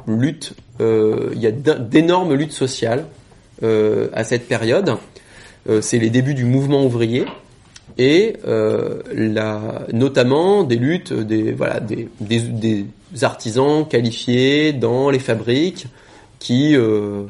lutte, 0.07 0.55
il 0.81 1.41
y 1.41 1.47
a 1.47 1.51
d'énormes 1.51 2.35
luttes 2.35 2.53
sociales 2.53 3.05
euh, 3.63 4.09
à 4.13 4.25
cette 4.25 4.47
période. 4.47 4.97
Euh, 5.69 5.81
c'est 5.81 5.99
les 5.99 6.11
débuts 6.11 6.35
du 6.35 6.45
mouvement 6.45 6.85
ouvrier 6.85 7.27
et 7.99 8.37
euh, 8.47 9.03
notamment 9.93 10.63
des 10.63 10.77
luttes 10.77 11.13
des 11.13 11.53
voilà 11.53 11.81
des, 11.81 12.09
des, 12.21 12.87
artisans 13.23 13.87
qualifiés 13.89 14.73
dans 14.73 15.11
les 15.11 15.19
fabriques 15.19 15.87
qui 16.39 16.77
euh, 16.77 17.25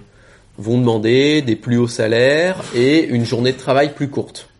vont 0.58 0.78
demander 0.78 1.40
des 1.40 1.56
plus 1.56 1.78
hauts 1.78 1.88
salaires 1.88 2.62
et 2.74 3.04
une 3.06 3.24
journée 3.24 3.52
de 3.52 3.58
travail 3.58 3.94
plus 3.94 4.08
courte. 4.08 4.50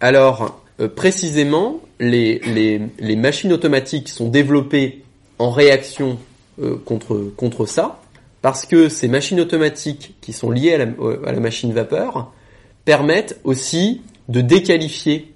Alors 0.00 0.60
euh, 0.80 0.88
précisément 0.88 1.80
les, 2.00 2.40
les, 2.40 2.82
les, 2.98 3.16
machines 3.16 3.52
automatiques 3.52 4.08
sont 4.08 4.28
développées 4.28 5.04
en 5.38 5.50
réaction 5.50 6.18
euh, 6.60 6.76
contre 6.84 7.32
contre 7.36 7.66
ça 7.66 8.00
parce 8.42 8.66
que 8.66 8.88
ces 8.88 9.08
machines 9.08 9.40
automatiques 9.40 10.16
qui 10.20 10.32
sont 10.32 10.50
liées 10.50 10.74
à 10.74 10.78
la, 10.78 10.86
à 11.26 11.32
la 11.32 11.40
machine 11.40 11.72
vapeur 11.72 12.32
permettent 12.84 13.38
aussi 13.44 14.02
de 14.28 14.40
déqualifier 14.40 15.32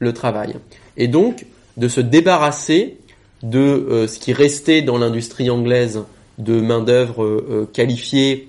le 0.00 0.12
travail 0.12 0.56
et 0.96 1.08
donc 1.08 1.46
de 1.76 1.88
se 1.88 2.00
débarrasser 2.00 2.96
de 3.42 3.58
euh, 3.58 4.08
ce 4.08 4.18
qui 4.18 4.32
restait 4.32 4.82
dans 4.82 4.98
l'industrie 4.98 5.50
anglaise 5.50 6.02
de 6.38 6.60
main 6.60 6.80
d'œuvre 6.80 7.24
euh, 7.24 7.46
euh, 7.50 7.66
qualifiée, 7.66 8.48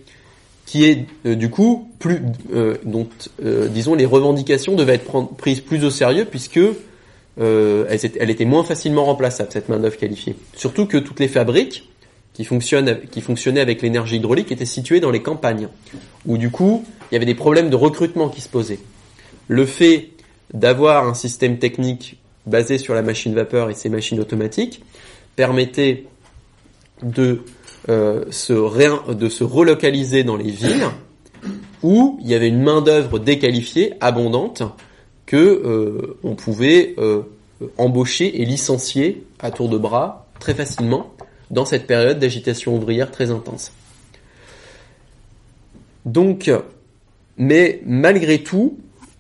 qui 0.66 0.86
est 0.86 1.08
du 1.26 1.50
coup 1.50 1.90
plus, 1.98 2.22
donc 2.86 3.10
disons 3.72 3.96
les 3.96 4.06
revendications 4.06 4.76
devaient 4.76 4.94
être 4.94 5.36
prises 5.36 5.62
plus 5.62 5.84
au 5.84 5.90
sérieux 5.90 6.28
puisque 6.30 6.60
elle, 7.40 8.30
était 8.30 8.46
moins 8.46 8.64
facilement 8.64 9.06
remplaçable 9.06 9.50
cette 9.52 9.68
main 9.68 9.80
d'œuvre 9.80 9.98
qualifiée. 9.98 10.36
Surtout 10.56 10.86
que 10.86 10.98
toutes 10.98 11.20
les 11.20 11.28
fabriques 11.28 11.90
qui 12.46 13.22
fonctionnaient 13.22 13.62
avec 13.62 13.82
l'énergie 13.82 14.18
hydraulique 14.18 14.52
étaient 14.52 14.66
situées 14.66 15.00
dans 15.00 15.12
les 15.12 15.22
campagnes, 15.22 15.68
où 16.26 16.38
du 16.38 16.50
coup 16.50 16.86
il 17.12 17.16
y 17.16 17.18
avait 17.18 17.26
des 17.26 17.36
problèmes 17.36 17.70
de 17.70 17.76
recrutement 17.76 18.30
qui 18.30 18.42
se 18.42 18.50
posaient. 18.50 18.80
Le 19.48 19.66
fait 19.66 20.10
d'avoir 20.54 21.08
un 21.08 21.14
système 21.14 21.58
technique 21.58 22.18
basé 22.46 22.78
sur 22.78 22.94
la 22.94 23.02
machine 23.02 23.34
vapeur 23.34 23.70
et 23.70 23.74
ses 23.74 23.90
machines 23.90 24.20
automatiques 24.20 24.84
permettait 25.36 26.06
de, 27.04 27.42
euh, 27.90 28.26
se, 28.32 29.14
de 29.14 29.30
se 29.30 29.44
relocaliser 29.44 30.24
dans 30.24 30.36
les 30.36 30.52
villes 30.52 30.88
où 31.84 32.18
il 32.22 32.28
y 32.28 32.34
avait 32.34 32.50
une 32.50 32.62
main 32.62 32.82
d'œuvre 32.82 33.20
déqualifiée, 33.20 33.94
abondante, 34.02 34.64
que 35.26 35.38
euh, 35.38 36.18
on 36.24 36.36
pouvait 36.36 36.96
euh, 36.98 37.22
embaucher 37.78 38.42
et 38.42 38.46
licencier 38.46 39.24
à 39.40 39.52
tour 39.52 39.70
de 39.70 39.78
bras 39.78 40.26
très 40.40 40.54
facilement 40.54 41.14
dans 41.52 41.66
cette 41.66 41.88
période 41.88 42.20
d'agitation 42.20 42.76
ouvrière 42.76 43.12
très 43.12 43.32
intense. 43.32 43.72
Donc, 46.06 46.50
mais 47.38 47.82
malgré 47.86 48.40
tout, 48.40 48.78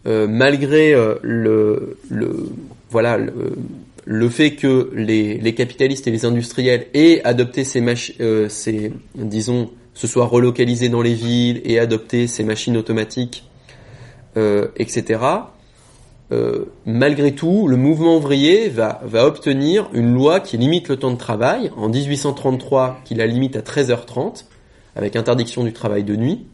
euh, 0.07 0.27
malgré 0.27 0.93
euh, 0.93 1.15
le, 1.21 1.97
le, 2.09 2.49
voilà 2.89 3.17
le, 4.05 4.29
fait 4.29 4.55
que 4.55 4.91
les, 4.93 5.37
les, 5.37 5.53
capitalistes 5.53 6.07
et 6.07 6.11
les 6.11 6.25
industriels 6.25 6.87
aient 6.93 7.21
adopté 7.23 7.63
ces 7.63 7.81
machines, 7.81 8.15
euh, 8.21 8.47
ces, 8.49 8.93
disons, 9.15 9.71
se 9.93 10.07
soient 10.07 10.25
relocalisés 10.25 10.89
dans 10.89 11.01
les 11.01 11.13
villes 11.13 11.61
et 11.65 11.79
adopté 11.79 12.27
ces 12.27 12.43
machines 12.43 12.77
automatiques, 12.77 13.43
etc. 14.77 15.19
malgré 16.85 17.33
tout, 17.33 17.67
le 17.67 17.75
mouvement 17.75 18.17
ouvrier 18.17 18.69
va, 18.69 19.01
obtenir 19.13 19.89
une 19.93 20.13
loi 20.13 20.39
qui 20.39 20.57
limite 20.57 20.87
le 20.87 20.97
temps 20.97 21.11
de 21.11 21.17
travail, 21.17 21.71
en 21.75 21.89
1833 21.89 23.01
qui 23.03 23.15
la 23.15 23.25
limite 23.25 23.55
à 23.55 23.61
13h30, 23.61 24.45
avec 24.95 25.15
interdiction 25.15 25.63
du 25.63 25.73
travail 25.73 26.03
de 26.03 26.15
nuit, 26.15 26.45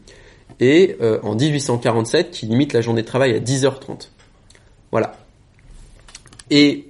et 0.60 0.96
euh, 1.00 1.18
en 1.22 1.34
1847 1.34 2.30
qui 2.30 2.46
limite 2.46 2.72
la 2.72 2.80
journée 2.80 3.02
de 3.02 3.06
travail 3.06 3.34
à 3.34 3.40
10h30. 3.40 4.08
Voilà. 4.90 5.16
Et 6.50 6.86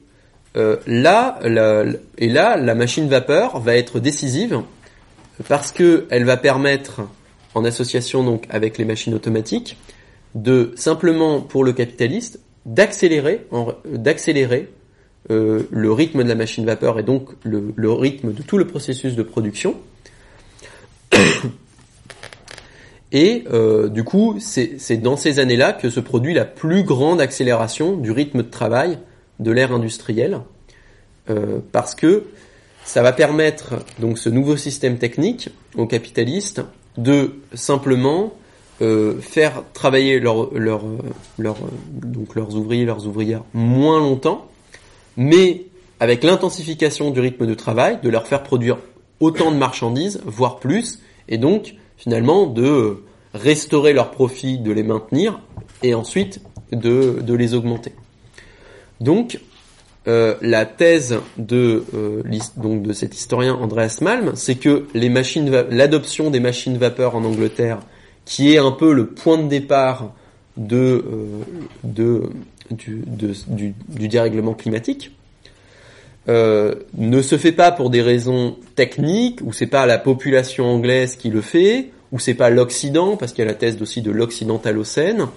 euh, 0.56 0.76
là, 0.86 1.38
la, 1.42 1.84
et 2.18 2.28
là, 2.28 2.56
la 2.56 2.74
machine 2.74 3.08
vapeur 3.08 3.60
va 3.60 3.76
être 3.76 4.00
décisive 4.00 4.62
parce 5.48 5.72
que 5.72 6.06
elle 6.10 6.24
va 6.24 6.36
permettre, 6.36 7.02
en 7.54 7.64
association 7.64 8.22
donc 8.22 8.46
avec 8.50 8.78
les 8.78 8.84
machines 8.84 9.14
automatiques, 9.14 9.76
de 10.34 10.72
simplement 10.76 11.40
pour 11.40 11.64
le 11.64 11.72
capitaliste 11.72 12.40
d'accélérer, 12.66 13.46
d'accélérer 13.86 14.68
euh, 15.30 15.62
le 15.70 15.92
rythme 15.92 16.22
de 16.22 16.28
la 16.28 16.34
machine 16.34 16.66
vapeur 16.66 16.98
et 16.98 17.02
donc 17.02 17.30
le, 17.42 17.92
rythme 17.92 18.32
de 18.32 18.42
tout 18.42 18.58
le 18.58 18.66
processus 18.66 19.16
de 19.16 19.22
production. 19.22 19.76
Et 23.12 23.44
euh, 23.52 23.88
du 23.88 24.02
coup, 24.02 24.38
c'est 24.40 24.96
dans 24.96 25.16
ces 25.16 25.38
années-là 25.38 25.72
que 25.72 25.90
se 25.90 26.00
produit 26.00 26.34
la 26.34 26.44
plus 26.44 26.82
grande 26.82 27.20
accélération 27.20 27.96
du 27.96 28.10
rythme 28.10 28.38
de 28.38 28.50
travail 28.50 28.98
de 29.38 29.52
l'ère 29.52 29.72
industrielle, 29.72 30.40
euh, 31.30 31.60
parce 31.70 31.94
que 31.94 32.24
ça 32.84 33.02
va 33.02 33.12
permettre 33.12 33.84
donc 34.00 34.18
ce 34.18 34.28
nouveau 34.28 34.56
système 34.56 34.98
technique 34.98 35.50
aux 35.76 35.86
capitalistes 35.86 36.62
de 36.98 37.36
simplement 37.54 38.34
euh, 38.82 39.20
faire 39.20 39.62
travailler 39.72 40.20
leur, 40.20 40.52
leur, 40.54 40.82
leur, 41.38 41.56
donc 41.90 42.34
leurs 42.34 42.56
ouvriers, 42.56 42.84
leurs 42.84 43.06
ouvrières 43.06 43.42
moins 43.54 43.98
longtemps, 43.98 44.46
mais 45.16 45.66
avec 46.00 46.24
l'intensification 46.24 47.10
du 47.10 47.20
rythme 47.20 47.46
de 47.46 47.54
travail, 47.54 47.98
de 48.02 48.10
leur 48.10 48.26
faire 48.26 48.42
produire 48.42 48.78
autant 49.20 49.50
de 49.50 49.56
marchandises, 49.56 50.20
voire 50.26 50.58
plus, 50.58 51.00
et 51.28 51.38
donc 51.38 51.74
finalement 51.96 52.46
de 52.46 53.02
restaurer 53.32 53.92
leurs 53.92 54.10
profits, 54.10 54.58
de 54.58 54.72
les 54.72 54.82
maintenir 54.82 55.40
et 55.82 55.94
ensuite 55.94 56.40
de, 56.72 57.20
de 57.22 57.34
les 57.34 57.54
augmenter. 57.54 57.92
Donc 59.00 59.40
euh, 60.08 60.36
la 60.40 60.66
thèse 60.66 61.18
de 61.36 61.84
euh, 61.94 62.22
donc 62.56 62.82
de 62.82 62.92
cet 62.92 63.14
historien 63.14 63.54
Andreas 63.54 63.98
Malm, 64.00 64.32
c'est 64.34 64.54
que 64.54 64.86
l'adoption 64.94 66.30
des 66.30 66.40
machines 66.40 66.78
vapeur 66.78 67.16
en 67.16 67.24
Angleterre, 67.24 67.80
qui 68.26 68.52
est 68.52 68.58
un 68.58 68.72
peu 68.72 68.92
le 68.92 69.06
point 69.06 69.38
de 69.38 69.48
départ 69.48 70.12
de, 70.58 70.76
euh, 70.76 71.42
de, 71.84 72.24
du, 72.70 73.02
du, 73.06 73.74
du, 73.88 74.08
dérèglement 74.08 74.52
climatique, 74.52 75.12
euh, 76.28 76.74
ne 76.98 77.22
se 77.22 77.38
fait 77.38 77.52
pas 77.52 77.70
pour 77.72 77.88
des 77.88 78.02
raisons 78.02 78.56
techniques, 78.74 79.40
ou 79.42 79.52
c'est 79.52 79.68
pas 79.68 79.86
la 79.86 79.98
population 79.98 80.66
anglaise 80.66 81.16
qui 81.16 81.30
le 81.30 81.40
fait, 81.40 81.90
ou 82.12 82.18
c'est 82.18 82.34
pas 82.34 82.50
l'Occident, 82.50 83.16
parce 83.16 83.32
qu'il 83.32 83.44
y 83.44 83.48
a 83.48 83.50
la 83.50 83.56
thèse 83.56 83.80
aussi 83.80 84.02
de 84.02 84.10
l'Occidentalocène, 84.10 85.28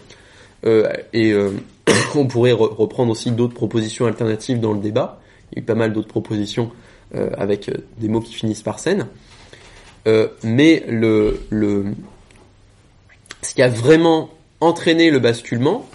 euh, 0.66 0.92
et 1.14 1.32
euh, 1.32 1.52
on 2.16 2.26
pourrait 2.26 2.52
reprendre 2.52 3.12
aussi 3.12 3.32
d'autres 3.32 3.54
propositions 3.54 4.08
alternatives 4.08 4.60
dans 4.60 4.74
le 4.74 4.80
débat, 4.80 5.22
il 5.52 5.58
y 5.58 5.60
a 5.60 5.62
eu 5.62 5.66
pas 5.66 5.76
mal 5.76 5.94
d'autres 5.94 6.08
propositions 6.08 6.72
euh, 7.16 7.30
avec 7.38 7.72
des 7.98 8.08
mots 8.08 8.22
qui 8.22 8.34
finissent 8.34 8.64
par 8.64 8.80
scène, 8.80 9.08
mais 10.44 10.84
le, 10.88 11.40
le, 11.52 11.86
ce 13.42 13.54
qui 13.54 13.62
a 13.62 13.70
vraiment 13.70 14.30
entraîné 14.62 15.10
le 15.10 15.20
basculement, 15.20 15.86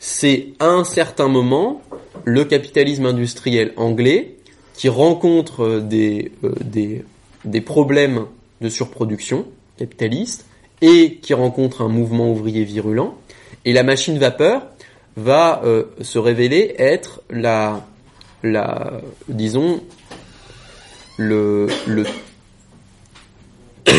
c'est 0.00 0.48
à 0.58 0.66
un 0.66 0.84
certain 0.84 1.28
moment 1.28 1.82
le 2.24 2.44
capitalisme 2.44 3.06
industriel 3.06 3.72
anglais 3.76 4.36
qui 4.74 4.88
rencontre 4.88 5.80
des, 5.80 6.32
des 6.64 7.04
des 7.44 7.60
problèmes 7.60 8.26
de 8.60 8.68
surproduction 8.68 9.46
capitaliste 9.78 10.46
et 10.80 11.16
qui 11.16 11.34
rencontre 11.34 11.82
un 11.82 11.88
mouvement 11.88 12.30
ouvrier 12.30 12.64
virulent. 12.64 13.16
Et 13.64 13.72
la 13.72 13.82
machine 13.82 14.18
vapeur 14.18 14.62
va 15.16 15.62
euh, 15.64 15.84
se 16.00 16.18
révéler 16.18 16.74
être 16.78 17.22
la, 17.30 17.86
la, 18.42 19.00
disons, 19.28 19.82
le, 21.16 21.68
le 21.86 22.04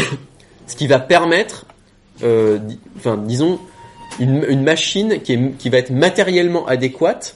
ce 0.68 0.76
qui 0.76 0.88
va 0.88 1.00
permettre, 1.00 1.66
euh, 2.24 2.60
disons, 3.26 3.60
une, 4.20 4.64
machine 4.64 5.20
qui, 5.22 5.34
est, 5.34 5.58
qui 5.58 5.70
va 5.70 5.78
être 5.78 5.92
matériellement 5.92 6.66
adéquate 6.68 7.36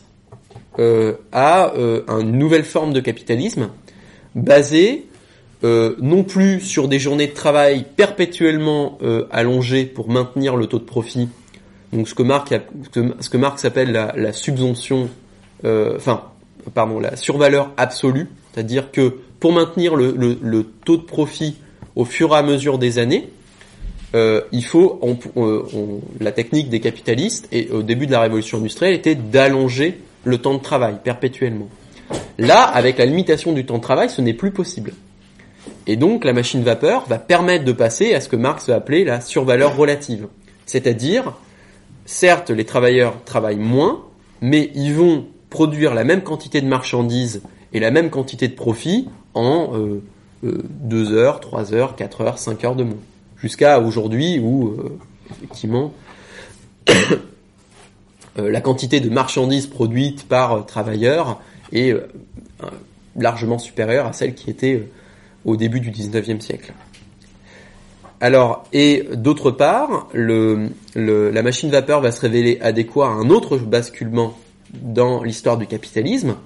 euh, 0.79 1.13
à 1.31 1.73
euh, 1.73 2.03
une 2.07 2.37
nouvelle 2.37 2.63
forme 2.63 2.93
de 2.93 2.99
capitalisme 2.99 3.69
basée 4.35 5.07
euh, 5.63 5.95
non 5.99 6.23
plus 6.23 6.59
sur 6.59 6.87
des 6.87 6.99
journées 6.99 7.25
de 7.25 7.33
travail 7.33 7.83
perpétuellement 7.95 8.99
allongées 9.31 9.85
pour 9.85 10.09
maintenir 10.09 10.55
le 10.55 10.67
taux 10.67 10.77
de 10.77 10.83
profit, 10.83 11.29
donc 11.93 12.07
ce 12.07 12.13
que 12.13 12.21
Marx, 12.21 12.51
ce 12.91 13.29
que 13.29 13.37
Marx 13.37 13.65
appelle 13.65 13.91
la, 13.91 14.13
la 14.15 14.33
subvention, 14.33 15.09
enfin, 15.63 16.25
pardon, 16.75 16.99
la 16.99 17.15
survaleur 17.15 17.71
absolue, 17.77 18.27
c'est-à-dire 18.53 18.91
que 18.91 19.15
pour 19.39 19.53
maintenir 19.53 19.95
le, 19.95 20.11
le, 20.15 20.63
taux 20.85 20.97
de 20.97 21.03
profit 21.03 21.55
au 21.95 22.05
fur 22.05 22.35
et 22.35 22.37
à 22.37 22.43
mesure 22.43 22.77
des 22.77 22.99
années, 22.99 23.29
euh, 24.15 24.41
il 24.51 24.63
faut, 24.63 24.99
on, 25.01 25.17
la 26.19 26.31
technique 26.31 26.69
des 26.69 26.79
capitalistes 26.79 27.47
et 27.51 27.69
au 27.71 27.83
début 27.83 28.07
de 28.07 28.11
la 28.11 28.21
révolution 28.21 28.57
industrielle 28.57 28.93
était 28.93 29.15
d'allonger 29.15 29.99
le 30.23 30.37
temps 30.37 30.53
de 30.53 30.61
travail 30.61 30.95
perpétuellement. 31.03 31.67
Là, 32.37 32.61
avec 32.61 32.97
la 32.97 33.05
limitation 33.05 33.51
du 33.51 33.65
temps 33.65 33.77
de 33.77 33.81
travail, 33.81 34.09
ce 34.09 34.21
n'est 34.21 34.33
plus 34.33 34.51
possible. 34.51 34.93
Et 35.87 35.95
donc, 35.95 36.23
la 36.23 36.33
machine 36.33 36.63
vapeur 36.63 37.05
va 37.07 37.17
permettre 37.17 37.65
de 37.65 37.71
passer 37.71 38.13
à 38.13 38.21
ce 38.21 38.29
que 38.29 38.35
Marx 38.35 38.67
va 38.67 38.75
appeler 38.75 39.03
la 39.03 39.21
survaleur 39.21 39.75
relative. 39.75 40.27
C'est-à-dire, 40.65 41.33
certes, 42.05 42.49
les 42.49 42.65
travailleurs 42.65 43.23
travaillent 43.25 43.57
moins, 43.57 44.03
mais 44.41 44.71
ils 44.75 44.93
vont 44.93 45.25
produire 45.49 45.93
la 45.93 46.03
même 46.03 46.21
quantité 46.21 46.61
de 46.61 46.67
marchandises 46.67 47.41
et 47.73 47.79
la 47.79 47.91
même 47.91 48.09
quantité 48.09 48.47
de 48.47 48.53
profit 48.53 49.07
en 49.33 49.73
euh, 49.73 50.01
euh, 50.43 50.61
2 50.81 51.13
heures, 51.13 51.39
3 51.39 51.73
heures, 51.73 51.95
4 51.95 52.21
heures, 52.21 52.37
5 52.37 52.63
heures 52.63 52.75
de 52.75 52.83
moins. 52.83 52.97
Jusqu'à 53.41 53.79
aujourd'hui 53.79 54.39
où, 54.39 54.69
euh, 54.69 54.97
effectivement, 55.31 55.93
euh, 56.89 56.93
la 58.37 58.61
quantité 58.61 58.99
de 58.99 59.09
marchandises 59.09 59.67
produites 59.67 60.27
par 60.27 60.53
euh, 60.53 60.61
travailleurs 60.61 61.39
est 61.71 61.93
largement 63.15 63.59
supérieure 63.59 64.07
à 64.07 64.13
celle 64.13 64.33
qui 64.33 64.49
était 64.49 64.87
au 65.43 65.57
début 65.57 65.81
du 65.81 65.91
19e 65.91 66.39
siècle. 66.39 66.73
Alors, 68.21 68.63
et 68.73 69.05
d'autre 69.13 69.51
part, 69.51 70.07
la 70.13 71.41
machine 71.43 71.69
vapeur 71.69 71.99
va 71.99 72.11
se 72.11 72.21
révéler 72.21 72.57
adéquat 72.61 73.07
à 73.07 73.09
un 73.09 73.29
autre 73.29 73.57
basculement 73.57 74.37
dans 74.73 75.23
l'histoire 75.23 75.57
du 75.57 75.67
capitalisme, 75.67 76.37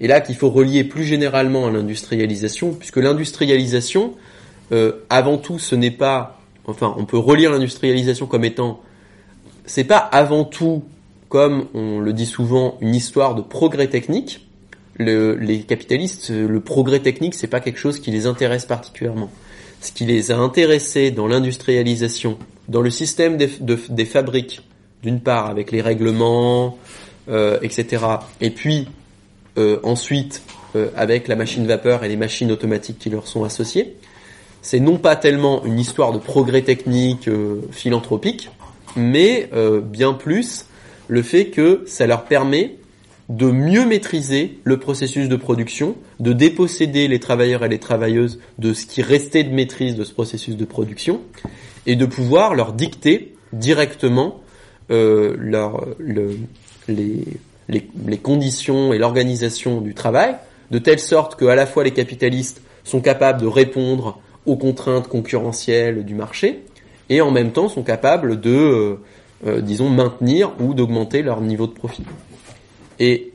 et 0.00 0.08
là 0.08 0.22
qu'il 0.22 0.34
faut 0.34 0.48
relier 0.48 0.82
plus 0.82 1.04
généralement 1.04 1.66
à 1.66 1.70
l'industrialisation, 1.70 2.72
puisque 2.72 2.96
l'industrialisation, 2.96 4.14
avant 5.10 5.36
tout, 5.36 5.58
ce 5.58 5.74
n'est 5.74 5.90
pas, 5.90 6.39
enfin, 6.70 6.94
on 6.96 7.04
peut 7.04 7.18
relire 7.18 7.50
l'industrialisation 7.50 8.26
comme 8.26 8.44
étant, 8.44 8.80
c'est 9.66 9.84
pas 9.84 9.98
avant 9.98 10.44
tout, 10.44 10.84
comme 11.28 11.66
on 11.74 12.00
le 12.00 12.12
dit 12.12 12.26
souvent, 12.26 12.76
une 12.80 12.94
histoire 12.94 13.34
de 13.34 13.42
progrès 13.42 13.88
technique. 13.88 14.46
Le, 14.96 15.34
les 15.34 15.62
capitalistes, 15.62 16.30
le 16.30 16.60
progrès 16.60 17.00
technique, 17.00 17.34
c'est 17.34 17.46
pas 17.46 17.60
quelque 17.60 17.78
chose 17.78 18.00
qui 18.00 18.10
les 18.10 18.26
intéresse 18.26 18.66
particulièrement 18.66 19.30
ce 19.80 19.92
qui 19.92 20.04
les 20.04 20.30
a 20.30 20.36
intéressés 20.36 21.10
dans 21.10 21.26
l'industrialisation, 21.26 22.38
dans 22.68 22.82
le 22.82 22.90
système 22.90 23.36
des, 23.36 23.48
de, 23.60 23.78
des 23.88 24.04
fabriques, 24.04 24.62
d'une 25.02 25.20
part 25.20 25.46
avec 25.46 25.72
les 25.72 25.80
règlements, 25.80 26.78
euh, 27.28 27.58
etc. 27.62 28.04
Et 28.40 28.50
puis 28.50 28.88
euh, 29.58 29.80
ensuite 29.82 30.42
euh, 30.76 30.88
avec 30.96 31.28
la 31.28 31.36
machine 31.36 31.66
vapeur 31.66 32.04
et 32.04 32.08
les 32.08 32.16
machines 32.16 32.52
automatiques 32.52 32.98
qui 32.98 33.10
leur 33.10 33.26
sont 33.26 33.44
associées, 33.44 33.96
c'est 34.62 34.80
non 34.80 34.98
pas 34.98 35.16
tellement 35.16 35.64
une 35.64 35.78
histoire 35.78 36.12
de 36.12 36.18
progrès 36.18 36.62
technique 36.62 37.28
euh, 37.28 37.62
philanthropique, 37.70 38.50
mais 38.96 39.48
euh, 39.54 39.80
bien 39.80 40.12
plus 40.12 40.66
le 41.08 41.22
fait 41.22 41.46
que 41.46 41.82
ça 41.86 42.06
leur 42.06 42.24
permet 42.24 42.76
de 43.28 43.46
mieux 43.46 43.86
maîtriser 43.86 44.58
le 44.64 44.78
processus 44.78 45.28
de 45.28 45.36
production, 45.36 45.94
de 46.18 46.32
déposséder 46.32 47.06
les 47.06 47.20
travailleurs 47.20 47.64
et 47.64 47.68
les 47.68 47.78
travailleuses 47.78 48.40
de 48.58 48.74
ce 48.74 48.86
qui 48.86 49.02
restait 49.02 49.44
de 49.44 49.50
maîtrise 49.54 49.94
de 49.94 50.02
ce 50.02 50.12
processus 50.12 50.56
de 50.56 50.64
production, 50.64 51.20
et 51.86 51.96
de 51.96 52.06
pouvoir 52.06 52.54
leur 52.54 52.72
dicter 52.72 53.34
directement 53.52 54.40
euh, 54.90 55.36
les, 55.98 57.24
les, 57.68 57.86
les, 58.06 58.18
conditions 58.18 58.92
et 58.92 58.98
l'organisation 58.98 59.80
du 59.80 59.94
travail, 59.94 60.34
de 60.72 60.78
telle 60.78 60.98
sorte 60.98 61.38
qu'à 61.38 61.54
la 61.54 61.66
fois 61.66 61.84
les 61.84 61.92
capitalistes 61.92 62.60
sont 62.82 63.00
capables 63.00 63.40
de 63.40 63.46
répondre 63.46 64.20
aux 64.50 64.56
contraintes 64.56 65.06
concurrentielles 65.06 66.04
du 66.04 66.14
marché, 66.14 66.64
et 67.08 67.20
en 67.20 67.30
même 67.30 67.52
temps 67.52 67.68
sont 67.68 67.84
capables 67.84 68.40
de, 68.40 68.50
euh, 68.50 69.00
euh, 69.46 69.60
disons, 69.60 69.88
maintenir 69.88 70.52
ou 70.60 70.74
d'augmenter 70.74 71.22
leur 71.22 71.40
niveau 71.40 71.68
de 71.68 71.72
profit. 71.72 72.04
Et 72.98 73.32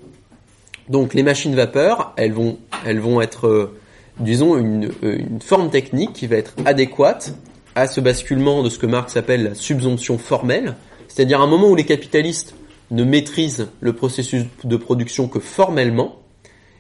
donc 0.90 1.14
les 1.14 1.24
machines 1.24 1.56
vapeur, 1.56 2.14
elles 2.18 2.34
vont, 2.34 2.58
elles 2.86 3.00
vont 3.00 3.22
être, 3.22 3.48
euh, 3.48 3.78
disons, 4.20 4.58
une, 4.58 4.92
une, 5.02 5.40
forme 5.42 5.70
technique 5.70 6.12
qui 6.12 6.28
va 6.28 6.36
être 6.36 6.54
adéquate 6.66 7.34
à 7.76 7.88
ce 7.88 8.02
basculement 8.02 8.62
de 8.62 8.70
ce 8.70 8.78
que 8.78 8.86
Marx 8.86 9.16
appelle 9.16 9.44
la 9.44 9.56
subsomption 9.56 10.18
formelle, 10.18 10.76
c'est-à-dire 11.08 11.40
un 11.40 11.48
moment 11.48 11.70
où 11.70 11.76
les 11.76 11.86
capitalistes 11.86 12.56
ne 12.92 13.06
maîtrisent 13.06 13.70
le 13.80 13.94
processus 13.94 14.44
de 14.66 14.78
production 14.78 15.30
que 15.30 15.40
formellement, 15.40 16.20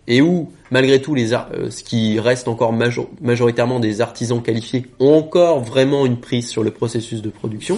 et 0.07 0.21
où, 0.21 0.51
malgré 0.71 1.01
tout, 1.01 1.15
euh, 1.15 1.69
ce 1.69 1.83
qui 1.83 2.19
reste 2.19 2.47
encore 2.47 2.73
major 2.73 3.09
majoritairement 3.21 3.79
des 3.79 4.01
artisans 4.01 4.41
qualifiés 4.41 4.85
ont 4.99 5.13
encore 5.13 5.61
vraiment 5.61 6.05
une 6.05 6.19
prise 6.19 6.47
sur 6.47 6.63
le 6.63 6.71
processus 6.71 7.21
de 7.21 7.29
production, 7.29 7.77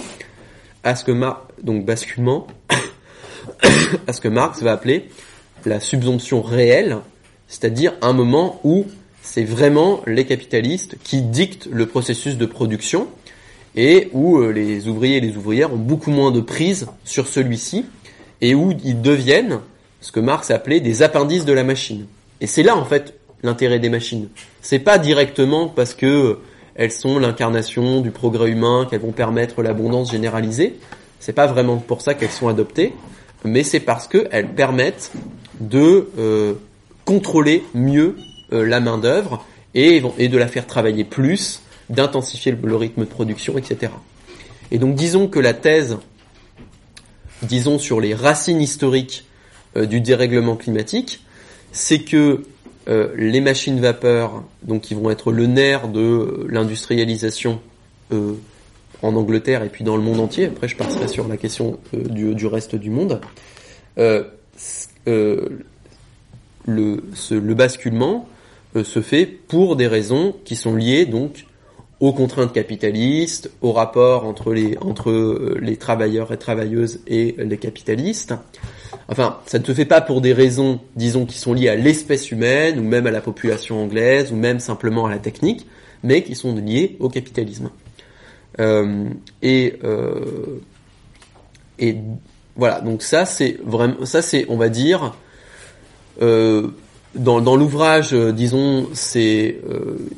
à 0.84 0.94
ce 0.94 1.04
que 1.04 1.12
Marx, 1.12 1.40
donc 1.62 1.84
basculement, 1.84 2.46
à 4.06 4.12
ce 4.12 4.20
que 4.20 4.28
Marx 4.28 4.62
va 4.62 4.72
appeler 4.72 5.08
la 5.64 5.80
subsomption 5.80 6.42
réelle, 6.42 6.98
c'est-à-dire 7.46 7.94
un 8.02 8.12
moment 8.12 8.60
où 8.64 8.86
c'est 9.22 9.44
vraiment 9.44 10.00
les 10.06 10.24
capitalistes 10.24 10.96
qui 11.02 11.20
dictent 11.20 11.68
le 11.70 11.86
processus 11.86 12.36
de 12.36 12.46
production 12.46 13.08
et 13.76 14.08
où 14.12 14.38
euh, 14.38 14.50
les 14.52 14.88
ouvriers 14.88 15.16
et 15.16 15.20
les 15.20 15.36
ouvrières 15.36 15.72
ont 15.72 15.78
beaucoup 15.78 16.10
moins 16.10 16.30
de 16.30 16.40
prise 16.40 16.86
sur 17.04 17.26
celui-ci 17.26 17.84
et 18.40 18.54
où 18.54 18.72
ils 18.84 19.00
deviennent 19.02 19.60
ce 20.00 20.12
que 20.12 20.20
Marx 20.20 20.50
appelait 20.50 20.80
des 20.80 21.02
appendices 21.02 21.44
de 21.44 21.52
la 21.52 21.64
machine. 21.64 22.06
Et 22.40 22.46
c'est 22.46 22.62
là 22.62 22.76
en 22.76 22.84
fait 22.84 23.14
l'intérêt 23.42 23.78
des 23.78 23.88
machines. 23.88 24.28
C'est 24.60 24.78
pas 24.78 24.98
directement 24.98 25.68
parce 25.68 25.94
que 25.94 26.06
euh, 26.06 26.40
elles 26.74 26.92
sont 26.92 27.18
l'incarnation 27.18 28.00
du 28.00 28.10
progrès 28.10 28.50
humain, 28.50 28.86
qu'elles 28.88 29.00
vont 29.00 29.12
permettre 29.12 29.62
l'abondance 29.62 30.10
généralisée. 30.10 30.78
C'est 31.20 31.32
pas 31.32 31.46
vraiment 31.46 31.76
pour 31.76 32.00
ça 32.02 32.14
qu'elles 32.14 32.30
sont 32.30 32.48
adoptées 32.48 32.92
mais 33.44 33.62
c'est 33.62 33.80
parce 33.80 34.08
qu'elles 34.08 34.48
permettent 34.48 35.12
de 35.60 36.08
euh, 36.18 36.54
contrôler 37.04 37.64
mieux 37.74 38.16
euh, 38.52 38.66
la 38.66 38.80
main 38.80 38.98
d'œuvre 38.98 39.44
et, 39.74 40.00
de 40.00 40.38
la 40.38 40.48
faire 40.48 40.66
travailler 40.66 41.04
plus, 41.04 41.62
d'intensifier 41.88 42.56
le, 42.60 42.76
rythme 42.76 43.02
de 43.02 43.08
production, 43.08 43.56
etc. 43.58 43.92
Et 44.72 44.78
donc 44.78 44.96
disons 44.96 45.28
que 45.28 45.38
la 45.38 45.54
thèse, 45.54 45.98
disons 47.42 47.78
sur 47.78 48.00
les 48.00 48.14
racines 48.14 48.60
historiques 48.60 49.24
du 49.76 50.00
dérèglement 50.00 50.56
climatique, 50.56 51.22
c'est 51.72 52.00
que 52.00 52.42
euh, 52.88 53.08
les 53.16 53.40
machines 53.40 53.80
vapeur, 53.80 54.44
donc 54.62 54.82
qui 54.82 54.94
vont 54.94 55.10
être 55.10 55.32
le 55.32 55.46
nerf 55.46 55.88
de 55.88 56.46
l'industrialisation 56.48 57.60
euh, 58.12 58.34
en 59.02 59.14
Angleterre 59.14 59.62
et 59.62 59.68
puis 59.68 59.84
dans 59.84 59.96
le 59.96 60.02
monde 60.02 60.20
entier. 60.20 60.46
Après, 60.46 60.68
je 60.68 60.76
passerai 60.76 61.08
sur 61.08 61.28
la 61.28 61.36
question 61.36 61.78
euh, 61.94 62.34
du, 62.34 62.46
reste 62.46 62.74
du 62.74 62.90
monde. 62.90 63.20
Euh, 63.98 64.24
euh, 65.06 65.48
le, 66.66 67.02
le, 67.30 67.54
basculement 67.54 68.28
se 68.74 69.00
fait 69.00 69.26
pour 69.26 69.76
des 69.76 69.86
raisons 69.86 70.34
qui 70.44 70.54
sont 70.54 70.74
liées 70.76 71.06
donc 71.06 71.46
aux 72.00 72.12
contraintes 72.12 72.52
capitalistes, 72.52 73.50
au 73.62 73.72
rapport 73.72 74.24
entre 74.24 74.52
les 74.52 74.76
entre 74.80 75.56
les 75.60 75.76
travailleurs 75.76 76.32
et 76.32 76.36
travailleuses 76.36 77.00
et 77.06 77.34
les 77.38 77.56
capitalistes. 77.56 78.34
Enfin, 79.08 79.38
ça 79.46 79.58
ne 79.58 79.64
se 79.64 79.72
fait 79.72 79.86
pas 79.86 80.02
pour 80.02 80.20
des 80.20 80.34
raisons, 80.34 80.80
disons, 80.94 81.24
qui 81.24 81.38
sont 81.38 81.54
liées 81.54 81.70
à 81.70 81.76
l'espèce 81.76 82.30
humaine 82.30 82.78
ou 82.78 82.82
même 82.82 83.06
à 83.06 83.10
la 83.10 83.22
population 83.22 83.82
anglaise 83.82 84.32
ou 84.32 84.36
même 84.36 84.60
simplement 84.60 85.06
à 85.06 85.10
la 85.10 85.18
technique, 85.18 85.66
mais 86.02 86.22
qui 86.22 86.34
sont 86.34 86.54
liées 86.54 86.96
au 87.00 87.08
capitalisme. 87.08 87.70
Euh, 88.60 89.08
et, 89.40 89.78
euh, 89.84 90.60
et 91.78 91.96
voilà, 92.56 92.80
donc 92.80 93.02
ça 93.02 93.24
c'est 93.24 93.58
vraiment, 93.64 94.04
ça 94.04 94.20
c'est, 94.20 94.46
on 94.48 94.56
va 94.56 94.68
dire, 94.68 95.14
euh, 96.20 96.68
dans, 97.14 97.40
dans 97.40 97.56
l'ouvrage, 97.56 98.12
disons, 98.12 98.88
c'est 98.92 99.58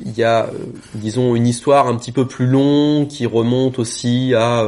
il 0.05 0.17
y 0.17 0.23
a 0.23 0.49
disons 0.95 1.35
une 1.35 1.47
histoire 1.47 1.87
un 1.87 1.95
petit 1.95 2.11
peu 2.11 2.27
plus 2.27 2.47
longue 2.47 3.07
qui 3.07 3.25
remonte 3.25 3.79
aussi 3.79 4.33
à 4.35 4.67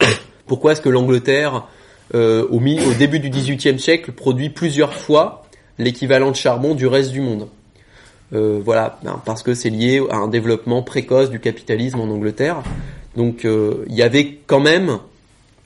pourquoi 0.46 0.72
est-ce 0.72 0.82
que 0.82 0.90
l'Angleterre 0.90 1.66
au, 2.14 2.60
mi 2.60 2.78
au 2.84 2.94
début 2.94 3.20
du 3.20 3.30
XVIIIe 3.30 3.78
siècle 3.78 4.12
produit 4.12 4.50
plusieurs 4.50 4.94
fois 4.94 5.44
l'équivalent 5.78 6.30
de 6.30 6.36
charbon 6.36 6.74
du 6.74 6.86
reste 6.86 7.10
du 7.10 7.20
monde. 7.20 7.48
voilà, 8.30 8.98
ben, 9.02 9.20
parce 9.24 9.42
que 9.42 9.54
c'est 9.54 9.70
lié 9.70 10.02
à 10.10 10.16
un 10.16 10.28
développement 10.28 10.82
précoce 10.82 11.30
du 11.30 11.40
capitalisme 11.40 12.00
en 12.00 12.10
Angleterre. 12.10 12.62
Donc 13.16 13.44
il 13.44 13.94
y 13.94 14.02
avait 14.02 14.38
quand 14.46 14.60
même 14.60 14.98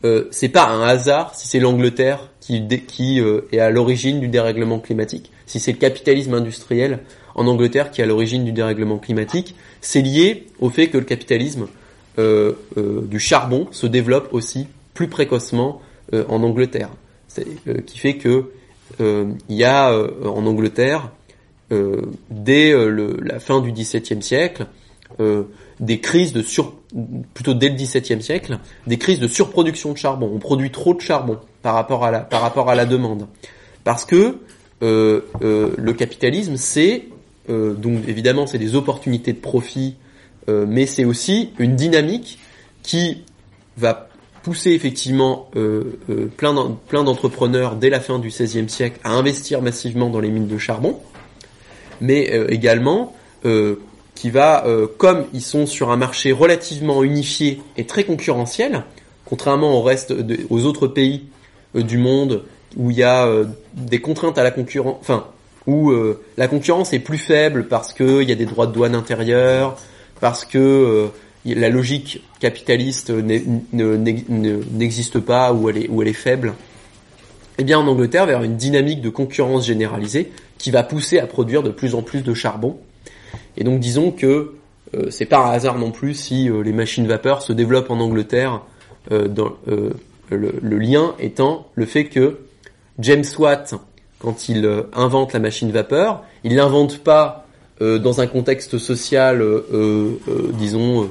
euh, 0.05 0.29
c'est 0.31 0.51
pas 0.51 0.69
un 0.69 0.83
hasard 0.83 1.35
si 1.35 1.49
c'est 1.49 1.59
l'Angleterre 1.59 2.29
qui, 2.41 2.67
qui 2.87 3.21
euh, 3.21 3.41
est 3.51 3.59
à 3.59 3.71
l'origine 3.71 4.21
du 4.21 4.29
dérèglement 4.29 4.79
climatique. 4.79 5.33
Si 5.47 5.59
c'est 5.59 5.73
le 5.73 5.79
capitalisme 5.79 6.35
industriel 6.35 7.01
en 7.35 7.47
Angleterre 7.47 7.91
qui 7.91 8.01
est 8.01 8.05
à 8.05 8.07
l'origine 8.07 8.45
du 8.45 8.53
dérèglement 8.53 8.99
climatique, 8.99 9.55
c'est 9.81 10.03
lié 10.03 10.47
au 10.61 10.71
fait 10.71 10.89
que 10.89 10.99
le 10.99 11.05
capitalisme 11.05 11.67
euh, 12.19 12.53
du 12.77 13.19
charbon 13.19 13.69
se 13.73 13.87
développe 13.87 14.29
aussi 14.33 14.69
plus 14.95 15.09
précocement 15.09 15.81
en 16.13 16.43
Angleterre. 16.43 16.91
qui 17.87 17.99
fait 17.99 18.17
que 18.17 18.51
il 19.01 19.57
y 19.57 19.65
a 19.65 19.93
en 20.25 20.47
Angleterre 20.47 21.11
dès 22.31 22.75
la 23.23 23.41
fin 23.41 23.61
du 23.61 23.73
XVIIe 23.73 24.23
siècle 24.23 24.67
des 25.81 26.01
crises 26.01 26.33
de 26.33 26.43
plutôt 27.35 27.55
dès 27.55 27.69
le 27.69 27.75
XVIIe 27.75 28.23
siècle, 28.23 28.59
des 28.87 28.99
crises 28.99 29.21
de 29.21 29.29
surproduction 29.29 29.93
de 29.93 29.99
charbon. 29.99 30.31
On 30.35 30.39
produit 30.39 30.71
trop 30.71 30.95
de 30.95 31.01
charbon 31.01 31.39
par 31.63 31.75
rapport 31.75 32.05
à 32.05 32.11
la 32.11 32.21
par 32.21 32.41
rapport 32.41 32.71
à 32.71 32.75
la 32.75 32.87
demande, 32.87 33.27
parce 33.85 34.05
que 34.05 34.39
euh, 34.83 35.23
euh, 35.43 35.71
le 35.77 35.93
capitalisme, 35.93 36.57
c'est 36.57 37.05
euh, 37.49 37.75
donc 37.75 38.09
évidemment 38.09 38.47
c'est 38.47 38.59
des 38.59 38.75
opportunités 38.75 39.33
de 39.33 39.39
profit, 39.39 39.97
mais 40.49 40.87
c'est 40.87 41.05
aussi 41.05 41.51
une 41.59 41.75
dynamique 41.75 42.39
qui 42.85 43.25
va 43.77 44.06
pousser 44.47 44.71
effectivement 44.71 45.51
plein 46.37 46.77
plein 46.87 47.03
d'entrepreneurs 47.03 47.75
dès 47.75 47.91
la 47.91 47.99
fin 47.99 48.21
du 48.21 48.29
XVIe 48.29 48.69
siècle 48.69 49.01
à 49.03 49.11
investir 49.11 49.61
massivement 49.61 50.09
dans 50.09 50.21
les 50.21 50.31
mines 50.31 50.47
de 50.47 50.59
charbon, 50.59 51.01
mais 52.01 52.31
également 52.49 53.13
qui 54.17 54.31
va, 54.31 54.67
euh, 54.67 54.89
comme 54.99 55.27
ils 55.33 55.43
sont 55.43 55.67
sur 55.67 55.93
un 55.93 55.97
marché 55.97 56.33
relativement 56.33 57.05
unifié 57.05 57.61
et 57.77 57.85
très 57.85 58.03
concurrentiel, 58.03 58.83
contrairement 59.25 59.79
au 59.79 59.83
reste 59.83 60.13
aux 60.51 60.65
autres 60.65 60.89
pays 60.89 61.27
euh, 61.77 61.83
du 61.83 61.99
monde 61.99 62.43
où 62.77 62.91
il 62.91 62.97
y 62.97 63.05
a 63.05 63.27
euh, 63.27 63.45
des 63.75 64.01
contraintes 64.01 64.39
à 64.39 64.43
la 64.43 64.51
concurrence, 64.51 64.97
enfin 65.01 65.27
où 65.69 65.93
la 66.37 66.47
concurrence 66.47 66.93
est 66.93 67.01
plus 67.01 67.19
faible 67.19 67.67
parce 67.67 67.93
qu'il 67.93 68.23
y 68.23 68.31
a 68.31 68.37
des 68.37 68.47
droits 68.47 68.69
de 68.69 68.73
douane 68.73 68.95
intérieurs, 68.95 69.77
parce 70.21 70.45
que 70.45 71.09
la 71.55 71.69
logique 71.69 72.23
capitaliste 72.41 73.11
n'existe 73.73 75.21
pas 75.21 75.53
ou 75.53 75.69
elle 75.69 76.09
est, 76.09 76.13
faible. 76.13 76.55
Eh 77.59 77.65
bien 77.65 77.79
en 77.79 77.87
Angleterre, 77.87 78.27
vers 78.27 78.43
une 78.43 78.57
dynamique 78.57 79.01
de 79.01 79.09
concurrence 79.09 79.67
généralisée 79.67 80.33
qui 80.59 80.71
va 80.71 80.83
pousser 80.83 81.19
à 81.19 81.27
produire 81.27 81.63
de 81.63 81.71
plus 81.71 81.95
en 81.95 82.03
plus 82.03 82.23
de 82.23 82.35
charbon 82.35 82.79
et 83.57 83.65
donc 83.65 83.81
disons 83.81 84.11
que 84.11 84.55
euh, 84.95 85.11
c'est 85.11 85.27
pas 85.27 85.39
un 85.39 85.51
hasard 85.51 85.79
non 85.79 85.91
plus 85.91 86.15
si 86.15 86.49
euh, 86.49 86.63
les 86.63 86.73
machines 86.73 87.07
vapeur 87.07 87.43
se 87.43 87.53
développent 87.53 87.91
en 87.91 88.01
Angleterre, 88.01 88.63
euh, 89.13 89.29
dans, 89.29 89.53
le, 90.31 90.79
lien 90.79 91.15
étant 91.19 91.69
le 91.75 91.87
fait 91.87 92.07
que 92.07 92.39
James 92.99 93.25
Watt, 93.39 93.75
quand 94.19 94.49
il 94.49 94.69
invente 94.93 95.33
la 95.33 95.39
machine 95.39 95.71
vapeur, 95.71 96.25
il 96.45 96.57
l'invente 96.57 96.99
pas 96.99 97.47
dans 97.81 98.23
un 98.23 98.27
contexte 98.27 98.79
social, 98.79 99.45
disons, 100.55 101.11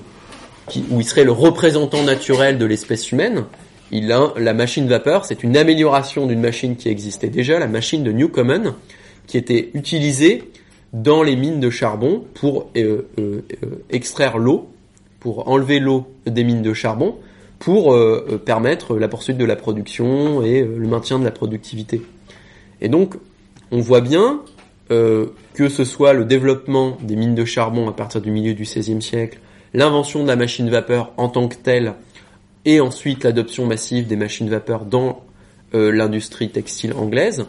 où 0.89 0.99
il 0.99 1.05
serait 1.05 1.23
le 1.23 1.31
représentant 1.31 2.03
naturel 2.03 2.57
de 2.57 2.65
l'espèce 2.65 3.11
humaine. 3.11 3.45
Il 3.91 4.11
a, 4.11 4.33
la 4.37 4.53
machine 4.53 4.87
vapeur, 4.87 5.25
c'est 5.25 5.43
une 5.43 5.55
amélioration 5.57 6.25
d'une 6.25 6.41
machine 6.41 6.75
qui 6.75 6.89
existait 6.89 7.29
déjà, 7.29 7.59
la 7.59 7.67
machine 7.67 8.03
de 8.03 8.11
Newcomen, 8.11 8.73
qui 9.27 9.37
était 9.37 9.69
utilisée 9.73 10.43
dans 10.93 11.23
les 11.23 11.35
mines 11.35 11.59
de 11.59 11.69
charbon 11.69 12.23
pour 12.33 12.69
euh, 12.77 13.07
euh, 13.19 13.41
euh, 13.63 13.83
extraire 13.89 14.37
l'eau, 14.37 14.69
pour 15.19 15.49
enlever 15.49 15.79
l'eau 15.79 16.07
des 16.25 16.43
mines 16.43 16.61
de 16.61 16.73
charbon, 16.73 17.15
pour 17.59 17.97
permettre 18.43 18.97
la 18.97 19.07
poursuite 19.07 19.37
de 19.37 19.45
la 19.45 19.55
production 19.55 20.43
et 20.43 20.61
le 20.61 20.87
maintien 20.87 21.17
de 21.17 21.23
la 21.23 21.31
productivité. 21.31 22.01
Et 22.81 22.89
donc, 22.89 23.15
on 23.71 23.79
voit 23.79 24.01
bien 24.01 24.41
que 24.89 25.69
ce 25.69 25.83
soit 25.83 26.13
le 26.13 26.25
développement 26.25 26.97
des 27.01 27.15
mines 27.15 27.33
de 27.33 27.45
charbon 27.45 27.89
à 27.89 27.93
partir 27.93 28.21
du 28.21 28.29
milieu 28.29 28.53
du 28.53 28.63
XVIe 28.63 29.01
siècle, 29.01 29.39
l'invention 29.75 30.23
de 30.23 30.27
la 30.27 30.35
machine 30.35 30.69
vapeur 30.69 31.11
en 31.17 31.29
tant 31.29 31.47
que 31.47 31.55
telle, 31.55 31.93
et 32.65 32.79
ensuite 32.79 33.23
l'adoption 33.23 33.67
massive 33.67 34.07
des 34.07 34.15
machines 34.15 34.49
vapeur 34.49 34.85
dans 34.85 35.21
l'industrie 35.73 36.49
textile 36.49 36.93
anglaise, 36.93 37.45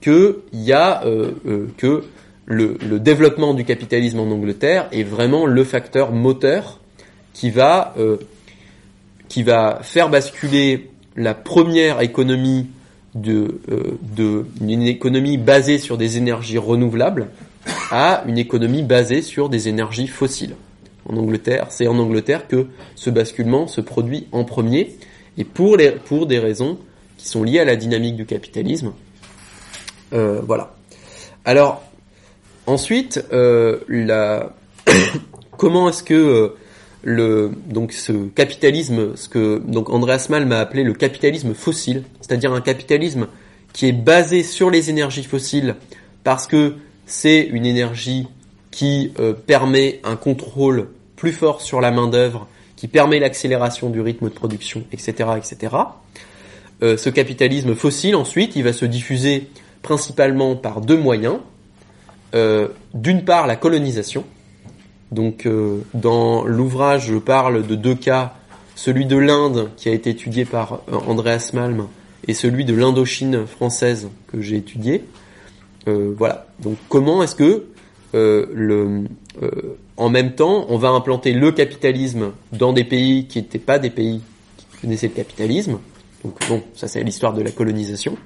que 0.00 0.42
a 0.72 1.04
que 1.76 2.02
le, 2.46 2.98
développement 2.98 3.54
du 3.54 3.64
capitalisme 3.64 4.20
en 4.20 4.30
Angleterre 4.30 4.88
est 4.92 5.02
vraiment 5.02 5.46
le 5.46 5.64
facteur 5.64 6.12
moteur 6.12 6.80
qui 7.32 7.50
va, 7.50 7.94
euh, 7.98 8.18
faire 9.82 10.10
basculer 10.10 10.90
la 11.16 11.34
première 11.34 12.00
économie 12.00 12.66
de, 13.14 13.60
euh, 13.70 14.44
économie 14.86 15.38
basée 15.38 15.78
sur 15.78 15.98
des 15.98 16.18
énergies 16.18 16.58
renouvelables 16.58 17.28
à 17.90 18.24
une 18.26 18.38
économie 18.38 18.82
basée 18.82 19.22
sur 19.22 19.48
des 19.48 19.68
énergies 19.68 20.06
fossiles. 20.06 20.54
En 21.08 21.16
Angleterre, 21.16 21.66
c'est 21.70 21.86
en 21.86 21.98
Angleterre 21.98 22.46
que 22.48 22.66
ce 22.94 23.10
basculement 23.10 23.66
se 23.66 23.80
produit 23.80 24.28
en 24.32 24.44
premier 24.44 24.96
et 25.36 25.44
pour 25.44 25.76
les 25.76 25.90
pour 25.90 26.26
des 26.26 26.38
raisons 26.38 26.78
qui 27.16 27.28
sont 27.28 27.42
liées 27.42 27.60
à 27.60 27.64
la 27.64 27.76
dynamique 27.76 28.16
du 28.16 28.26
capitalisme. 28.26 28.92
Euh, 30.12 30.40
voilà. 30.44 30.74
Alors 31.44 31.82
Ensuite, 32.66 33.24
euh, 33.32 33.78
comment 35.56 35.88
est-ce 35.88 36.02
que 36.04 36.54
euh, 37.06 37.48
donc 37.66 37.92
ce 37.92 38.28
capitalisme, 38.28 39.16
ce 39.16 39.28
que 39.28 39.58
donc 39.58 39.90
Andreas 39.90 40.28
Malm 40.30 40.48
m'a 40.48 40.60
appelé 40.60 40.84
le 40.84 40.92
capitalisme 40.92 41.54
fossile, 41.54 42.04
c'est-à-dire 42.20 42.52
un 42.52 42.60
capitalisme 42.60 43.26
qui 43.72 43.88
est 43.88 43.92
basé 43.92 44.44
sur 44.44 44.70
les 44.70 44.90
énergies 44.90 45.24
fossiles 45.24 45.74
parce 46.22 46.46
que 46.46 46.74
c'est 47.04 47.42
une 47.42 47.66
énergie 47.66 48.28
qui 48.72 49.12
euh, 49.20 49.32
permet 49.32 50.00
un 50.02 50.16
contrôle 50.16 50.88
plus 51.14 51.32
fort 51.32 51.60
sur 51.60 51.80
la 51.80 51.92
main 51.92 52.08
d'œuvre, 52.08 52.48
qui 52.74 52.88
permet 52.88 53.20
l'accélération 53.20 53.90
du 53.90 54.00
rythme 54.00 54.28
de 54.28 54.34
production, 54.34 54.82
etc., 54.90 55.30
etc. 55.36 55.76
ce 56.80 57.10
capitalisme 57.10 57.76
fossile, 57.76 58.16
ensuite, 58.16 58.56
il 58.56 58.64
va 58.64 58.72
se 58.72 58.84
diffuser 58.84 59.46
principalement 59.82 60.56
par 60.56 60.80
deux 60.80 60.96
moyens. 60.96 61.38
Euh, 62.34 62.68
d'une 62.94 63.24
part 63.24 63.46
la 63.46 63.56
colonisation. 63.56 64.24
Donc 65.10 65.44
euh, 65.44 65.82
dans 65.92 66.44
l'ouvrage, 66.44 67.08
je 67.08 67.16
parle 67.16 67.66
de 67.66 67.74
deux 67.74 67.94
cas, 67.94 68.34
celui 68.74 69.04
de 69.04 69.18
l'Inde 69.18 69.68
qui 69.76 69.90
a 69.90 69.92
été 69.92 70.10
étudié 70.10 70.46
par 70.46 70.80
euh, 70.90 70.96
Andreas 71.06 71.50
Malm 71.52 71.88
et 72.26 72.32
celui 72.32 72.64
de 72.64 72.74
l'Indochine 72.74 73.46
française 73.46 74.08
que 74.28 74.40
j'ai 74.40 74.56
étudié. 74.56 75.04
voilà. 75.86 76.46
Donc 76.60 76.78
comment 76.88 77.22
est-ce 77.22 77.34
que 77.34 77.66
le, 78.12 79.04
en 79.96 80.08
même 80.10 80.34
temps, 80.34 80.66
on 80.68 80.78
va 80.78 80.88
implanter 80.88 81.32
le 81.32 81.52
capitalisme 81.52 82.32
dans 82.52 82.72
des 82.72 82.84
pays 82.84 83.26
qui 83.26 83.38
n'étaient 83.38 83.58
pas 83.58 83.78
des 83.78 83.90
pays 83.90 84.20
qui 84.56 84.80
connaissaient 84.82 85.08
le 85.08 85.14
capitalisme. 85.14 85.78
Donc 86.24 86.34
bon, 86.48 86.62
ça 86.74 86.88
c'est 86.88 87.02
l'histoire 87.02 87.34
de 87.34 87.42
la 87.42 87.50
colonisation. 87.50 88.16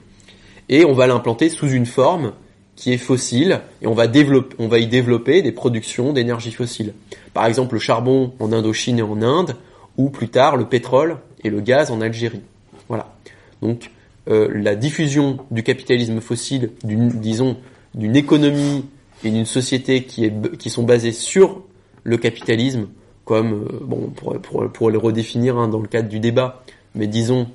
Et 0.68 0.84
on 0.84 0.92
va 0.92 1.06
l'implanter 1.06 1.48
sous 1.48 1.68
une 1.68 1.86
forme 1.86 2.32
qui 2.74 2.92
est 2.92 2.98
fossile 2.98 3.60
et 3.80 3.86
on 3.86 3.94
va 3.94 4.06
développer, 4.06 4.54
on 4.58 4.68
va 4.68 4.78
y 4.78 4.86
développer 4.86 5.42
des 5.42 5.52
productions 5.52 6.12
d'énergie 6.12 6.52
fossile. 6.52 6.92
Par 7.32 7.46
exemple, 7.46 7.74
le 7.74 7.80
charbon 7.80 8.32
en 8.38 8.52
Indochine 8.52 8.98
et 8.98 9.02
en 9.02 9.22
Inde, 9.22 9.56
ou 9.96 10.10
plus 10.10 10.28
tard 10.28 10.56
le 10.56 10.66
pétrole 10.66 11.16
et 11.42 11.50
le 11.50 11.60
gaz 11.60 11.90
en 11.90 12.00
Algérie. 12.00 12.42
Voilà. 12.88 13.14
Donc 13.62 13.90
euh, 14.28 14.48
la 14.52 14.74
diffusion 14.74 15.38
du 15.50 15.62
capitalisme 15.62 16.20
fossile, 16.20 16.70
disons, 16.84 17.56
d'une 17.94 18.16
économie 18.16 18.84
et 19.24 19.30
d'une 19.30 19.46
société 19.46 20.04
qui, 20.04 20.24
est, 20.24 20.56
qui 20.58 20.70
sont 20.70 20.82
basées 20.82 21.12
sur 21.12 21.62
le 22.04 22.16
capitalisme, 22.16 22.88
comme 23.24 23.52
euh, 23.52 23.78
bon 23.82 24.10
pour, 24.14 24.38
pour, 24.40 24.70
pour, 24.70 24.90
le 24.90 24.98
redéfinir 24.98 25.56
hein, 25.58 25.68
dans 25.68 25.80
le 25.80 25.88
cadre 25.88 26.08
du 26.08 26.20
débat, 26.20 26.62
mais 26.94 27.06
disons 27.06 27.48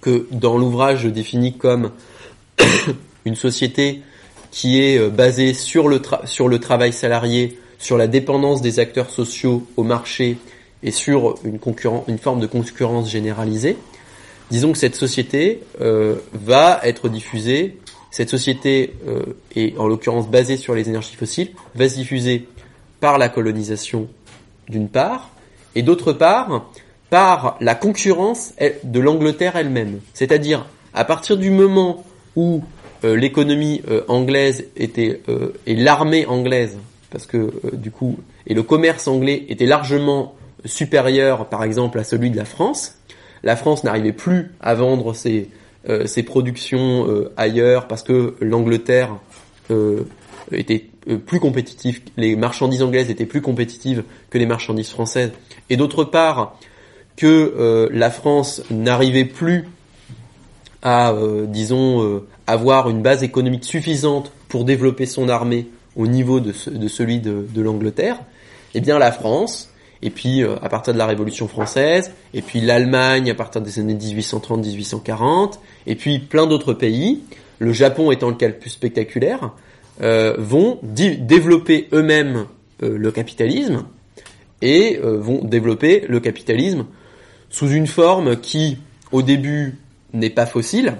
que 0.00 0.26
dans 0.30 0.58
l'ouvrage 0.58 1.02
je 1.02 1.08
définis 1.08 1.56
comme 1.56 1.92
une 3.24 3.36
société 3.36 4.02
qui 4.50 4.80
est 4.80 4.98
euh, 4.98 5.08
basé 5.08 5.54
sur 5.54 5.88
le, 5.88 6.00
sur 6.24 6.48
le 6.48 6.58
travail 6.58 6.92
salarié, 6.92 7.58
sur 7.78 7.96
la 7.96 8.06
dépendance 8.06 8.60
des 8.60 8.78
acteurs 8.78 9.10
sociaux 9.10 9.66
au 9.76 9.84
marché 9.84 10.38
et 10.82 10.90
sur 10.90 11.36
une, 11.44 11.58
une 12.08 12.18
forme 12.18 12.40
de 12.40 12.46
concurrence 12.46 13.10
généralisée, 13.10 13.76
disons 14.50 14.72
que 14.72 14.78
cette 14.78 14.96
société 14.96 15.60
euh, 15.80 16.16
va 16.32 16.80
être 16.84 17.08
diffusée 17.08 17.78
cette 18.12 18.30
société 18.30 18.94
euh, 19.08 19.22
est 19.56 19.76
en 19.78 19.88
l'occurrence 19.88 20.28
basée 20.28 20.56
sur 20.56 20.76
les 20.76 20.88
énergies 20.88 21.16
fossiles, 21.16 21.50
va 21.74 21.88
se 21.88 21.96
diffuser 21.96 22.46
par 23.00 23.18
la 23.18 23.28
colonisation 23.28 24.06
d'une 24.68 24.88
part, 24.88 25.30
et 25.74 25.82
d'autre 25.82 26.12
part 26.12 26.70
par 27.10 27.56
la 27.60 27.74
concurrence 27.74 28.54
de 28.84 29.00
l'Angleterre 29.00 29.56
elle-même. 29.56 29.98
C'est-à-dire 30.14 30.66
à 30.94 31.04
partir 31.04 31.36
du 31.36 31.50
moment 31.50 32.04
où 32.36 32.62
euh, 33.02 33.16
l'économie 33.16 33.82
euh, 33.90 34.02
anglaise 34.08 34.66
était 34.76 35.20
et 35.66 35.74
l'armée 35.74 36.26
anglaise, 36.26 36.78
parce 37.10 37.26
que 37.26 37.50
du 37.72 37.90
coup 37.90 38.18
et 38.46 38.54
le 38.54 38.62
commerce 38.62 39.08
anglais 39.08 39.44
était 39.48 39.66
largement 39.66 40.34
supérieur, 40.64 41.48
par 41.48 41.64
exemple, 41.64 41.98
à 41.98 42.04
celui 42.04 42.30
de 42.30 42.36
la 42.36 42.44
France, 42.44 42.94
la 43.42 43.56
France 43.56 43.84
n'arrivait 43.84 44.12
plus 44.12 44.52
à 44.60 44.74
vendre 44.74 45.14
ses, 45.14 45.40
euh, 45.40 45.61
ses 46.06 46.22
productions 46.22 47.08
euh, 47.08 47.32
ailleurs 47.36 47.88
parce 47.88 48.02
que 48.02 48.34
l'Angleterre 48.40 49.16
euh, 49.70 50.04
était 50.50 50.86
plus 51.26 51.40
compétitive, 51.40 52.00
les 52.16 52.36
marchandises 52.36 52.82
anglaises 52.82 53.10
étaient 53.10 53.26
plus 53.26 53.40
compétitives 53.40 54.04
que 54.30 54.38
les 54.38 54.46
marchandises 54.46 54.90
françaises, 54.90 55.32
et 55.70 55.76
d'autre 55.76 56.04
part 56.04 56.58
que 57.16 57.88
la 57.92 58.10
France 58.10 58.62
n'arrivait 58.70 59.24
plus 59.24 59.64
à, 60.82 61.12
disons, 61.48 62.22
avoir 62.46 62.88
une 62.88 63.02
base 63.02 63.24
économique 63.24 63.64
suffisante 63.64 64.30
pour 64.48 64.64
développer 64.64 65.06
son 65.06 65.28
armée 65.28 65.66
au 65.96 66.06
niveau 66.06 66.38
de, 66.38 66.52
celui 66.52 67.18
de 67.18 67.60
l'Angleterre, 67.60 68.20
eh 68.74 68.80
bien 68.80 69.00
la 69.00 69.10
France 69.10 69.71
et 70.02 70.10
puis 70.10 70.42
euh, 70.42 70.56
à 70.62 70.68
partir 70.68 70.92
de 70.92 70.98
la 70.98 71.06
Révolution 71.06 71.48
française, 71.48 72.12
et 72.34 72.42
puis 72.42 72.60
l'Allemagne 72.60 73.30
à 73.30 73.34
partir 73.34 73.60
des 73.60 73.78
années 73.78 73.94
1830-1840, 73.94 75.58
et 75.86 75.94
puis 75.94 76.18
plein 76.18 76.46
d'autres 76.46 76.74
pays, 76.74 77.22
le 77.58 77.72
Japon 77.72 78.10
étant 78.10 78.28
le 78.28 78.34
cas 78.34 78.48
le 78.48 78.58
plus 78.58 78.70
spectaculaire, 78.70 79.52
euh, 80.00 80.34
vont 80.38 80.78
développer 80.82 81.88
eux-mêmes 81.92 82.46
euh, 82.82 82.96
le 82.98 83.12
capitalisme 83.12 83.84
et 84.60 85.00
vont 85.02 85.42
développer 85.42 86.04
le 86.08 86.20
capitalisme 86.20 86.86
sous 87.50 87.68
une 87.68 87.88
forme 87.88 88.36
qui, 88.36 88.78
au 89.10 89.20
début, 89.20 89.76
n'est 90.12 90.30
pas 90.30 90.46
fossile, 90.46 90.94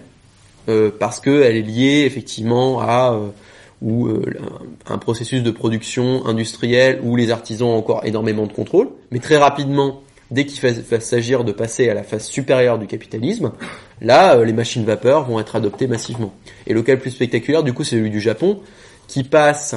parce 0.99 1.21
qu'elle 1.21 1.57
est 1.57 1.63
liée 1.63 2.03
effectivement 2.05 2.81
à 2.81 3.17
ou 3.83 4.07
euh, 4.07 4.25
un 4.87 4.97
processus 4.97 5.43
de 5.43 5.51
production 5.51 6.25
industrielle 6.25 7.01
où 7.03 7.17
les 7.17 7.31
artisans 7.31 7.69
ont 7.69 7.77
encore 7.77 8.07
énormément 8.07 8.47
de 8.47 8.53
contrôle, 8.53 8.89
mais 9.11 9.19
très 9.19 9.37
rapidement, 9.37 10.03
dès 10.31 10.47
qu'il 10.47 10.61
va 10.89 11.01
s'agir 11.01 11.45
de 11.45 11.53
passer 11.53 11.89
à 11.91 11.95
la 11.95 12.05
phase 12.05 12.25
supérieure 12.25 12.79
du 12.79 12.87
capitalisme, 12.87 13.53
là, 14.01 14.37
euh, 14.37 14.45
les 14.45 14.53
machines 14.53 14.85
vapeur 14.85 15.25
vont 15.29 15.41
être 15.41 15.57
adoptées 15.57 15.89
massivement. 15.89 16.33
Et 16.67 16.73
le 16.73 16.83
cas 16.83 16.95
le 16.95 17.01
plus 17.01 17.11
spectaculaire, 17.11 17.65
du 17.65 17.73
coup, 17.73 17.83
c'est 17.83 17.97
celui 17.97 18.11
du 18.11 18.21
Japon, 18.21 18.61
qui 19.09 19.25
passe 19.25 19.75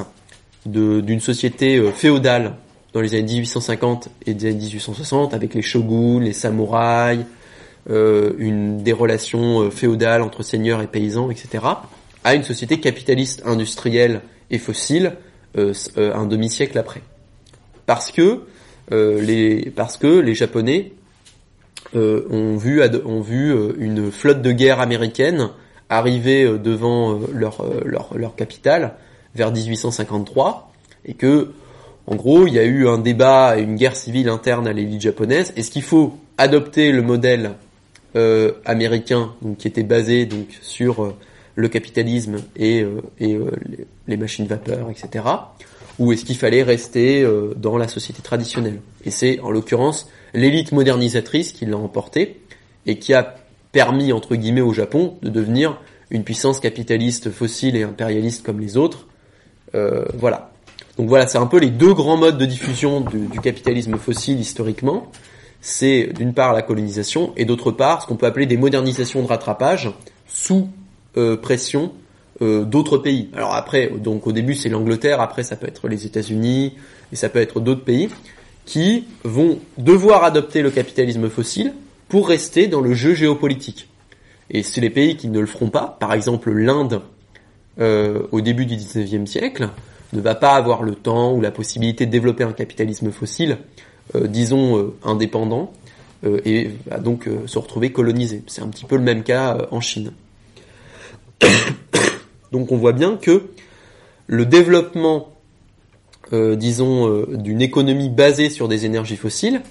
d'une 0.64 1.20
société 1.20 1.76
euh, 1.76 1.90
féodale 1.90 2.54
dans 2.92 3.00
les 3.00 3.14
années 3.14 3.24
1850 3.24 4.08
et 4.24 4.34
des 4.34 4.46
années 4.46 4.60
1860, 4.60 5.34
avec 5.34 5.52
les 5.52 5.62
shoguns, 5.62 6.20
les 6.20 6.32
samouraïs, 6.32 7.24
une, 7.88 8.78
des 8.78 8.92
relations 8.92 9.70
féodales 9.70 10.22
entre 10.22 10.42
seigneurs 10.42 10.82
et 10.82 10.88
paysans, 10.88 11.30
etc., 11.30 11.60
à 12.26 12.34
une 12.34 12.42
société 12.42 12.80
capitaliste 12.80 13.40
industrielle 13.46 14.20
et 14.50 14.58
fossile 14.58 15.12
euh, 15.56 15.72
euh, 15.96 16.12
un 16.12 16.26
demi-siècle 16.26 16.76
après. 16.76 17.00
Parce 17.86 18.10
que 18.10 18.42
euh, 18.90 19.22
les 19.22 19.70
parce 19.70 19.96
que 19.96 20.08
les 20.08 20.34
Japonais 20.34 20.92
ont 21.94 22.56
vu 22.56 22.82
ont 23.04 23.20
vu 23.20 23.54
une 23.78 24.10
flotte 24.10 24.42
de 24.42 24.50
guerre 24.50 24.80
américaine 24.80 25.50
arriver 25.88 26.58
devant 26.58 27.20
leur, 27.32 27.64
leur 27.84 28.18
leur 28.18 28.34
capitale 28.34 28.96
vers 29.36 29.52
1853 29.52 30.72
et 31.06 31.14
que 31.14 31.52
en 32.08 32.16
gros, 32.16 32.46
il 32.46 32.54
y 32.54 32.58
a 32.58 32.64
eu 32.64 32.88
un 32.88 32.98
débat 32.98 33.56
et 33.56 33.62
une 33.62 33.76
guerre 33.76 33.96
civile 33.96 34.28
interne 34.28 34.66
à 34.66 34.72
l'élite 34.72 35.00
japonaise. 35.00 35.52
Est-ce 35.56 35.70
qu'il 35.70 35.82
faut 35.82 36.18
adopter 36.38 36.90
le 36.92 37.02
modèle 37.02 37.52
américain, 38.64 39.34
qui 39.58 39.68
était 39.68 39.82
basé 39.82 40.26
donc 40.26 40.48
sur 40.60 41.14
le 41.56 41.68
capitalisme 41.68 42.36
et, 42.54 42.82
euh, 42.82 43.00
euh, 43.22 43.50
les 44.06 44.16
machines 44.16 44.46
vapeur, 44.46 44.88
etc. 44.90 45.24
Ou 45.98 46.12
est-ce 46.12 46.24
qu'il 46.24 46.36
fallait 46.36 46.62
rester 46.62 47.22
euh, 47.22 47.54
dans 47.56 47.78
la 47.78 47.88
société 47.88 48.22
traditionnelle? 48.22 48.80
Et 49.04 49.10
c'est 49.10 49.40
en 49.40 49.50
l'occurrence 49.50 50.08
l'élite 50.34 50.72
modernisatrice 50.72 51.52
qui 51.52 51.64
l'a 51.64 51.78
emporté 51.78 52.40
et 52.84 52.98
qui 52.98 53.14
a 53.14 53.36
permis 53.72 54.12
entre 54.12 54.36
guillemets 54.36 54.60
au 54.60 54.72
Japon 54.72 55.16
de 55.22 55.30
devenir 55.30 55.80
une 56.10 56.22
puissance 56.22 56.60
capitaliste 56.60 57.30
fossile 57.30 57.76
et 57.76 57.82
impérialiste 57.82 58.44
comme 58.44 58.60
les 58.60 58.76
autres. 58.76 59.06
Euh, 59.74 60.04
voilà. 60.14 60.52
Donc 60.98 61.08
voilà, 61.08 61.26
c'est 61.26 61.38
un 61.38 61.46
peu 61.46 61.58
les 61.58 61.70
deux 61.70 61.94
grands 61.94 62.16
modes 62.16 62.38
de 62.38 62.46
diffusion 62.46 63.00
du 63.00 63.40
capitalisme 63.40 63.96
fossile 63.96 64.38
historiquement. 64.38 65.10
C'est 65.60 66.12
d'une 66.14 66.32
part 66.32 66.52
la 66.52 66.62
colonisation 66.62 67.32
et 67.36 67.44
d'autre 67.44 67.70
part 67.70 68.02
ce 68.02 68.06
qu'on 68.06 68.16
peut 68.16 68.26
appeler 68.26 68.46
des 68.46 68.56
modernisations 68.56 69.22
de 69.22 69.26
rattrapage 69.26 69.90
sous 70.26 70.68
euh, 71.18 71.36
pression 71.36 71.92
euh, 72.42 72.64
d'autres 72.64 72.98
pays. 72.98 73.30
Alors 73.34 73.54
après, 73.54 73.88
donc 73.88 74.26
au 74.26 74.32
début 74.32 74.54
c'est 74.54 74.68
l'Angleterre, 74.68 75.22
après 75.22 75.42
ça 75.42 75.56
peut 75.56 75.66
être 75.66 75.88
les 75.88 76.04
États-Unis 76.04 76.74
et 77.10 77.16
ça 77.16 77.30
peut 77.30 77.38
être 77.40 77.60
d'autres 77.60 77.84
pays 77.84 78.10
qui 78.66 79.06
vont 79.24 79.58
devoir 79.78 80.24
adopter 80.24 80.60
le 80.60 80.70
capitalisme 80.70 81.30
fossile 81.30 81.72
pour 82.08 82.28
rester 82.28 82.66
dans 82.66 82.82
le 82.82 82.92
jeu 82.92 83.14
géopolitique. 83.14 83.88
Et 84.50 84.62
c'est 84.62 84.82
les 84.82 84.90
pays 84.90 85.16
qui 85.16 85.28
ne 85.28 85.40
le 85.40 85.46
feront 85.46 85.70
pas, 85.70 85.96
par 85.98 86.12
exemple 86.12 86.50
l'Inde 86.50 87.00
euh, 87.80 88.24
au 88.30 88.42
début 88.42 88.66
du 88.66 88.76
19e 88.76 89.24
siècle, 89.24 89.70
ne 90.12 90.20
va 90.20 90.34
pas 90.34 90.52
avoir 90.52 90.82
le 90.82 90.94
temps 90.94 91.32
ou 91.32 91.40
la 91.40 91.50
possibilité 91.50 92.04
de 92.04 92.10
développer 92.10 92.44
un 92.44 92.52
capitalisme 92.52 93.10
fossile, 93.10 93.56
disons 94.14 94.92
indépendant, 95.02 95.72
et 96.44 96.70
va 96.86 96.98
donc 96.98 97.28
se 97.46 97.58
retrouver 97.58 97.90
colonisé. 97.92 98.42
C'est 98.46 98.62
un 98.62 98.68
petit 98.68 98.84
peu 98.84 98.96
le 98.96 99.02
même 99.02 99.24
cas 99.24 99.66
en 99.70 99.80
Chine. 99.80 100.12
Donc 102.52 102.72
on 102.72 102.76
voit 102.76 102.92
bien 102.92 103.16
que 103.16 103.42
le 104.26 104.46
développement, 104.46 105.32
euh, 106.32 106.56
disons, 106.56 107.08
euh, 107.08 107.26
d'une 107.36 107.62
économie 107.62 108.08
basée 108.08 108.50
sur 108.50 108.68
des 108.68 108.84
énergies 108.84 109.16
fossiles 109.16 109.62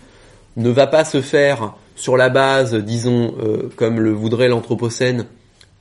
ne 0.58 0.70
va 0.70 0.88
pas 0.88 1.04
se 1.04 1.22
faire 1.22 1.76
sur 1.96 2.18
la 2.18 2.30
base, 2.30 2.76
disons, 2.76 3.36
euh, 3.44 3.70
comme 3.76 4.00
le 4.00 4.12
voudrait 4.12 4.48
l'Anthropocène, 4.48 5.26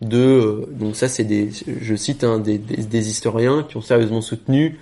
de 0.00 0.68
donc 0.72 0.96
ça 0.96 1.08
c'est 1.08 1.24
des, 1.24 1.50
je 1.80 1.94
cite 1.94 2.24
hein, 2.24 2.38
des, 2.38 2.58
des, 2.58 3.08
historiens 3.08 3.64
qui 3.66 3.76
ont 3.76 3.80
sérieusement 3.80 4.20
soutenu 4.20 4.78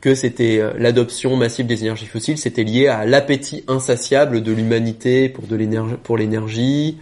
que 0.00 0.14
c'était 0.14 0.60
l'adoption 0.76 1.36
massive 1.36 1.66
des 1.66 1.82
énergies 1.82 2.06
fossiles, 2.06 2.38
c'était 2.38 2.64
lié 2.64 2.88
à 2.88 3.06
l'appétit 3.06 3.64
insatiable 3.66 4.42
de 4.42 4.52
l'humanité 4.52 5.28
pour 5.28 5.46
de 5.46 5.56
l'énergie, 5.56 5.94
pour 6.02 6.16
l'énergie, 6.16 6.98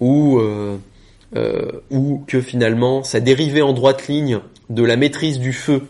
ou 0.00 0.38
euh, 0.38 0.76
ou 1.90 2.22
que 2.26 2.40
finalement 2.40 3.02
ça 3.02 3.20
dérivait 3.20 3.62
en 3.62 3.72
droite 3.72 4.06
ligne 4.06 4.40
de 4.70 4.84
la 4.84 4.96
maîtrise 4.96 5.38
du 5.38 5.52
feu 5.52 5.82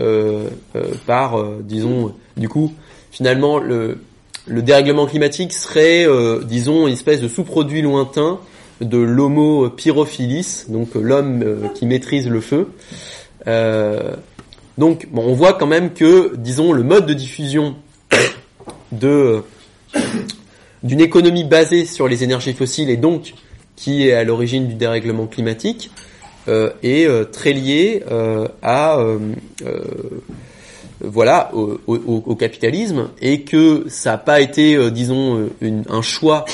euh, 0.00 0.48
euh, 0.76 0.82
par, 1.06 1.42
disons, 1.60 2.14
du 2.36 2.48
coup, 2.48 2.72
finalement 3.10 3.58
le, 3.58 3.98
le 4.46 4.62
dérèglement 4.62 5.06
climatique 5.06 5.52
serait, 5.52 6.06
disons, 6.44 6.86
une 6.86 6.92
espèce 6.92 7.20
de 7.20 7.28
sous-produit 7.28 7.82
lointain 7.82 8.38
de 8.80 8.98
l'homo 8.98 9.70
pyrophilis, 9.70 10.66
donc 10.68 10.94
l'homme 10.94 11.70
qui 11.74 11.86
maîtrise 11.86 12.28
le 12.28 12.40
feu. 12.40 12.68
donc, 14.76 15.08
bon, 15.10 15.22
on 15.22 15.34
voit 15.34 15.54
quand 15.54 15.66
même 15.66 15.94
que, 15.94 16.36
disons, 16.36 16.72
le 16.72 16.82
mode 16.82 17.06
de 17.06 17.14
diffusion 17.14 17.76
de 18.92 19.42
d'une 20.82 21.00
économie 21.00 21.44
basée 21.44 21.86
sur 21.86 22.06
les 22.08 22.22
énergies 22.22 22.52
fossiles 22.52 22.90
et 22.90 22.98
donc 22.98 23.34
qui 23.76 24.08
est 24.08 24.12
à 24.12 24.24
l'origine 24.24 24.68
du 24.68 24.74
dérèglement 24.74 25.26
climatique, 25.26 25.90
euh, 26.46 26.70
est 26.82 27.06
euh, 27.06 27.24
très 27.24 27.54
lié 27.54 28.02
euh, 28.10 28.48
à 28.62 28.98
voilà 31.00 31.50
au, 31.54 32.34
capitalisme 32.36 33.10
et 33.20 33.42
que 33.42 33.84
ça 33.88 34.12
n'a 34.12 34.18
pas 34.18 34.40
été, 34.40 34.90
disons, 34.90 35.50
un 35.88 36.02
choix 36.02 36.44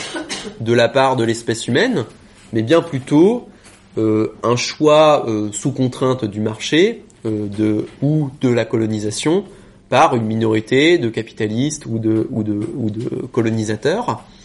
de 0.60 0.72
la 0.72 0.88
part 0.88 1.14
de 1.16 1.24
l'espèce 1.24 1.68
humaine, 1.68 2.04
mais 2.52 2.62
bien 2.62 2.80
plutôt 2.80 3.48
un 3.96 4.56
choix 4.56 5.26
sous 5.52 5.70
contrainte 5.70 6.24
du 6.24 6.40
marché 6.40 7.04
de, 7.24 7.86
ou 8.02 8.30
de 8.40 8.48
la 8.48 8.64
colonisation 8.64 9.44
par 9.88 10.16
une 10.16 10.24
minorité 10.24 10.98
de 10.98 11.10
capitalistes 11.10 11.86
ou 11.86 11.98
de, 11.98 12.26
ou 12.30 12.42
de, 12.42 12.60
ou 12.76 12.90
de 12.90 13.26
colonisateurs. 13.26 14.08
euh, 14.08 14.39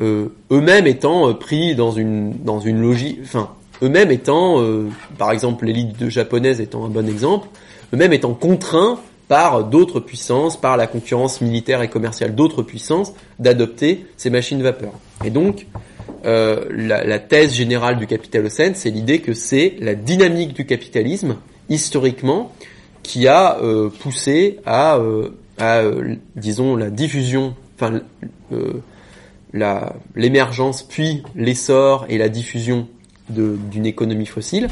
eux-mêmes 0.00 0.86
étant 0.86 1.28
euh, 1.28 1.34
pris 1.34 1.74
dans 1.74 1.92
une 1.92 2.34
dans 2.44 2.60
une 2.60 2.80
logique, 2.80 3.18
enfin 3.22 3.50
eux-mêmes 3.82 4.10
étant, 4.10 4.62
euh, 4.62 4.88
par 5.18 5.30
exemple 5.32 5.66
l'élite 5.66 6.08
japonaise 6.08 6.60
étant 6.60 6.84
un 6.84 6.88
bon 6.88 7.08
exemple, 7.08 7.48
eux-mêmes 7.92 8.12
étant 8.12 8.34
contraints 8.34 8.98
par 9.28 9.64
d'autres 9.64 10.00
puissances, 10.00 10.60
par 10.60 10.76
la 10.76 10.86
concurrence 10.86 11.40
militaire 11.40 11.82
et 11.82 11.88
commerciale 11.88 12.34
d'autres 12.34 12.62
puissances, 12.62 13.12
d'adopter 13.38 14.06
ces 14.16 14.28
machines 14.28 14.60
vapeur. 14.60 14.92
Et 15.24 15.30
donc, 15.30 15.66
la, 16.24 17.04
la, 17.04 17.18
thèse 17.20 17.54
générale 17.54 17.96
du 17.98 18.08
capitalocène, 18.08 18.74
c'est 18.74 18.90
l'idée 18.90 19.20
que 19.20 19.32
c'est 19.32 19.76
la 19.78 19.94
dynamique 19.94 20.52
du 20.52 20.66
capitalisme 20.66 21.36
historiquement 21.68 22.50
qui 23.04 23.28
a 23.28 23.56
poussé 24.00 24.58
à, 24.66 24.98
à 25.58 25.82
disons 26.34 26.74
la 26.74 26.90
diffusion, 26.90 27.54
enfin 27.76 28.00
l'émergence 29.52 30.82
puis 30.82 31.22
l'essor 31.34 32.06
et 32.08 32.18
la 32.18 32.28
diffusion 32.28 32.88
d'une 33.28 33.86
économie 33.86 34.26
fossile 34.26 34.68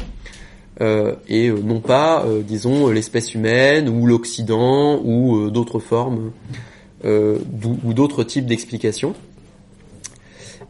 euh, 0.81 1.15
et 1.27 1.49
euh, 1.49 1.59
non 1.61 1.81
pas, 1.81 2.23
euh, 2.25 2.41
disons, 2.41 2.89
l'espèce 2.89 3.33
humaine 3.33 3.89
ou 3.89 4.05
l'Occident 4.05 5.01
ou 5.03 5.49
d'autres 5.49 5.79
formes 5.79 6.31
ou 7.03 7.93
d'autres 7.93 8.25
types 8.25 8.45
d'explications. 8.45 9.13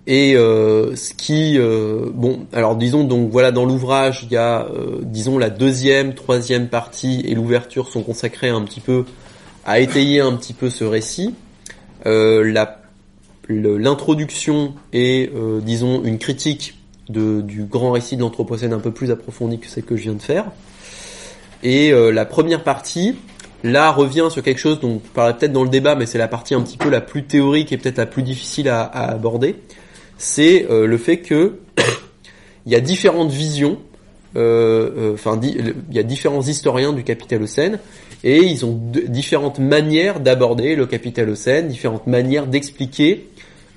Et 0.05 0.33
ce 0.35 1.13
qui, 1.15 1.57
bon, 1.57 2.45
alors 2.53 2.75
disons 2.75 3.03
donc 3.03 3.31
voilà 3.31 3.51
dans 3.51 3.65
l'ouvrage 3.65 4.21
il 4.23 4.31
y 4.33 4.37
a, 4.37 4.67
disons 5.01 5.39
la 5.39 5.49
deuxième, 5.49 6.13
troisième 6.13 6.67
partie 6.67 7.21
et 7.25 7.33
l'ouverture 7.33 7.89
sont 7.89 8.03
consacrées 8.03 8.49
un 8.49 8.61
petit 8.61 8.79
peu 8.79 9.05
à 9.65 9.79
étayer 9.79 10.19
un 10.19 10.33
petit 10.33 10.53
peu 10.53 10.69
ce 10.69 10.83
récit. 10.83 11.33
L'introduction 13.49 14.73
et 14.93 15.31
disons 15.63 16.03
une 16.03 16.19
critique 16.19 16.75
du 17.09 17.63
grand 17.63 17.91
récit 17.91 18.15
de 18.15 18.21
l'Anthropocène 18.21 18.73
un 18.73 18.79
peu 18.79 18.91
plus 18.91 19.11
approfondi 19.11 19.59
que 19.59 19.67
celle 19.67 19.83
que 19.83 19.95
je 19.95 20.03
viens 20.03 20.13
de 20.13 20.21
faire. 20.21 20.45
Et 21.63 21.91
euh, 21.91 22.11
la 22.11 22.25
première 22.25 22.63
partie, 22.63 23.15
là, 23.63 23.91
revient 23.91 24.27
sur 24.29 24.43
quelque 24.43 24.59
chose 24.59 24.79
dont 24.79 25.01
je 25.03 25.09
parlerai 25.11 25.37
peut-être 25.37 25.53
dans 25.53 25.63
le 25.63 25.69
débat, 25.69 25.95
mais 25.95 26.05
c'est 26.05 26.17
la 26.17 26.27
partie 26.27 26.53
un 26.53 26.61
petit 26.61 26.77
peu 26.77 26.89
la 26.89 27.01
plus 27.01 27.25
théorique 27.25 27.71
et 27.71 27.77
peut-être 27.77 27.97
la 27.97 28.05
plus 28.05 28.23
difficile 28.23 28.69
à, 28.69 28.83
aborder. 28.83 29.55
C'est 30.17 30.67
euh, 30.69 30.85
le 30.85 30.97
fait 30.97 31.17
que 31.17 31.59
il 32.65 32.71
y 32.71 32.75
a 32.75 32.79
différentes 32.79 33.31
visions, 33.31 33.79
euh, 34.35 35.13
enfin, 35.13 35.39
il 35.41 35.73
y 35.91 35.99
a 35.99 36.03
différents 36.03 36.41
historiens 36.41 36.93
du 36.93 37.03
capitalocène, 37.03 37.79
et 38.23 38.39
ils 38.39 38.65
ont 38.65 38.79
différentes 39.07 39.59
manières 39.59 40.19
d'aborder 40.19 40.75
le 40.75 40.85
capitalocène, 40.85 41.69
différentes 41.69 42.05
manières 42.05 42.47
d'expliquer 42.47 43.27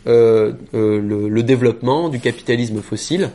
euh, 0.08 0.52
euh, 0.74 1.00
le, 1.00 1.28
le, 1.28 1.42
développement 1.44 2.08
du 2.08 2.18
capitalisme 2.18 2.82
fossile. 2.82 3.30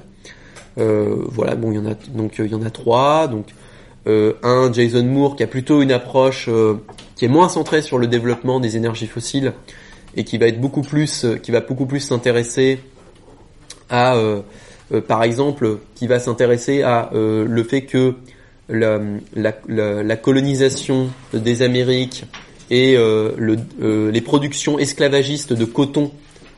Euh, 0.78 1.16
voilà, 1.30 1.56
bon, 1.56 1.72
il 1.72 1.76
y 1.76 1.80
en 1.80 1.86
a 1.86 1.94
donc 2.10 2.40
il 2.40 2.48
y 2.48 2.56
en 2.56 2.62
a 2.62 2.70
trois. 2.70 3.28
Donc 3.28 3.48
un 4.06 4.72
Jason 4.72 5.04
Moore 5.04 5.36
qui 5.36 5.44
a 5.44 5.48
plutôt 5.48 5.82
une 5.82 5.92
approche 5.92 6.50
qui 7.16 7.26
est 7.26 7.30
moins 7.30 7.50
centrée 7.50 7.82
sur 7.82 7.98
le 7.98 8.08
développement 8.08 8.62
des 8.62 8.78
énergies 8.78 9.08
fossiles 9.08 9.52
et 10.16 10.24
qui 10.24 10.38
va 10.38 10.48
être 10.48 10.62
beaucoup 10.62 10.82
plus, 10.82 11.26
qui 11.44 11.52
va 11.52 11.60
beaucoup 11.60 11.86
plus 11.86 12.00
s'intéresser 12.00 12.80
à, 13.90 14.16
par 15.10 15.24
exemple, 15.24 15.80
qui 15.96 16.08
va 16.08 16.20
s'intéresser 16.20 16.84
à 16.84 17.10
le 17.14 17.64
fait 17.64 17.82
que 17.82 18.14
la, 18.70 19.02
la, 19.36 19.54
la, 19.68 20.16
colonisation 20.16 21.10
des 21.34 21.62
Amériques 21.62 22.24
et 22.70 22.96
le, 22.96 23.58
les 24.10 24.22
productions 24.22 24.80
esclavagistes 24.80 25.52
de 25.52 25.66
coton 25.66 26.14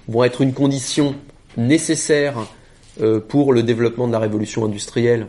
vont 0.09 0.23
être 0.23 0.41
une 0.41 0.53
condition 0.53 1.15
nécessaire 1.55 2.47
euh, 3.01 3.19
pour 3.19 3.53
le 3.53 3.63
développement 3.63 4.07
de 4.07 4.11
la 4.11 4.19
révolution 4.19 4.65
industrielle 4.65 5.27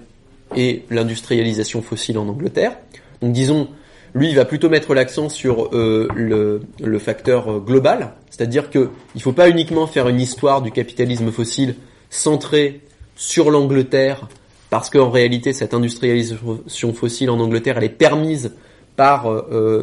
et 0.57 0.85
l'industrialisation 0.91 1.83
fossile 1.83 2.19
en 2.19 2.27
Angleterre. 2.29 2.77
Donc 3.21 3.33
disons, 3.33 3.69
lui, 4.15 4.31
il 4.31 4.35
va 4.35 4.45
plutôt 4.45 4.69
mettre 4.69 4.95
l'accent 4.95 5.29
sur 5.29 5.69
euh, 5.75 6.09
le, 6.15 6.99
facteur 6.99 7.49
euh, 7.49 7.59
global, 7.61 8.15
c'est-à-dire 8.31 8.71
que 8.71 8.89
il 9.15 9.23
faut 9.23 9.33
pas 9.33 9.49
uniquement 9.49 9.87
faire 9.87 10.09
une 10.09 10.21
histoire 10.21 10.63
du 10.63 10.73
capitalisme 10.73 11.31
fossile 11.31 11.77
centrée 12.09 12.81
sur 13.15 13.51
l'Angleterre, 13.51 14.29
parce 14.71 14.89
qu'en 14.89 15.11
réalité, 15.11 15.53
cette 15.53 15.75
industrialisation 15.75 16.95
fossile 16.95 17.31
en 17.31 17.39
Angleterre, 17.39 17.77
elle 17.79 17.85
est 17.85 17.89
permise 17.91 18.53
par, 18.97 19.29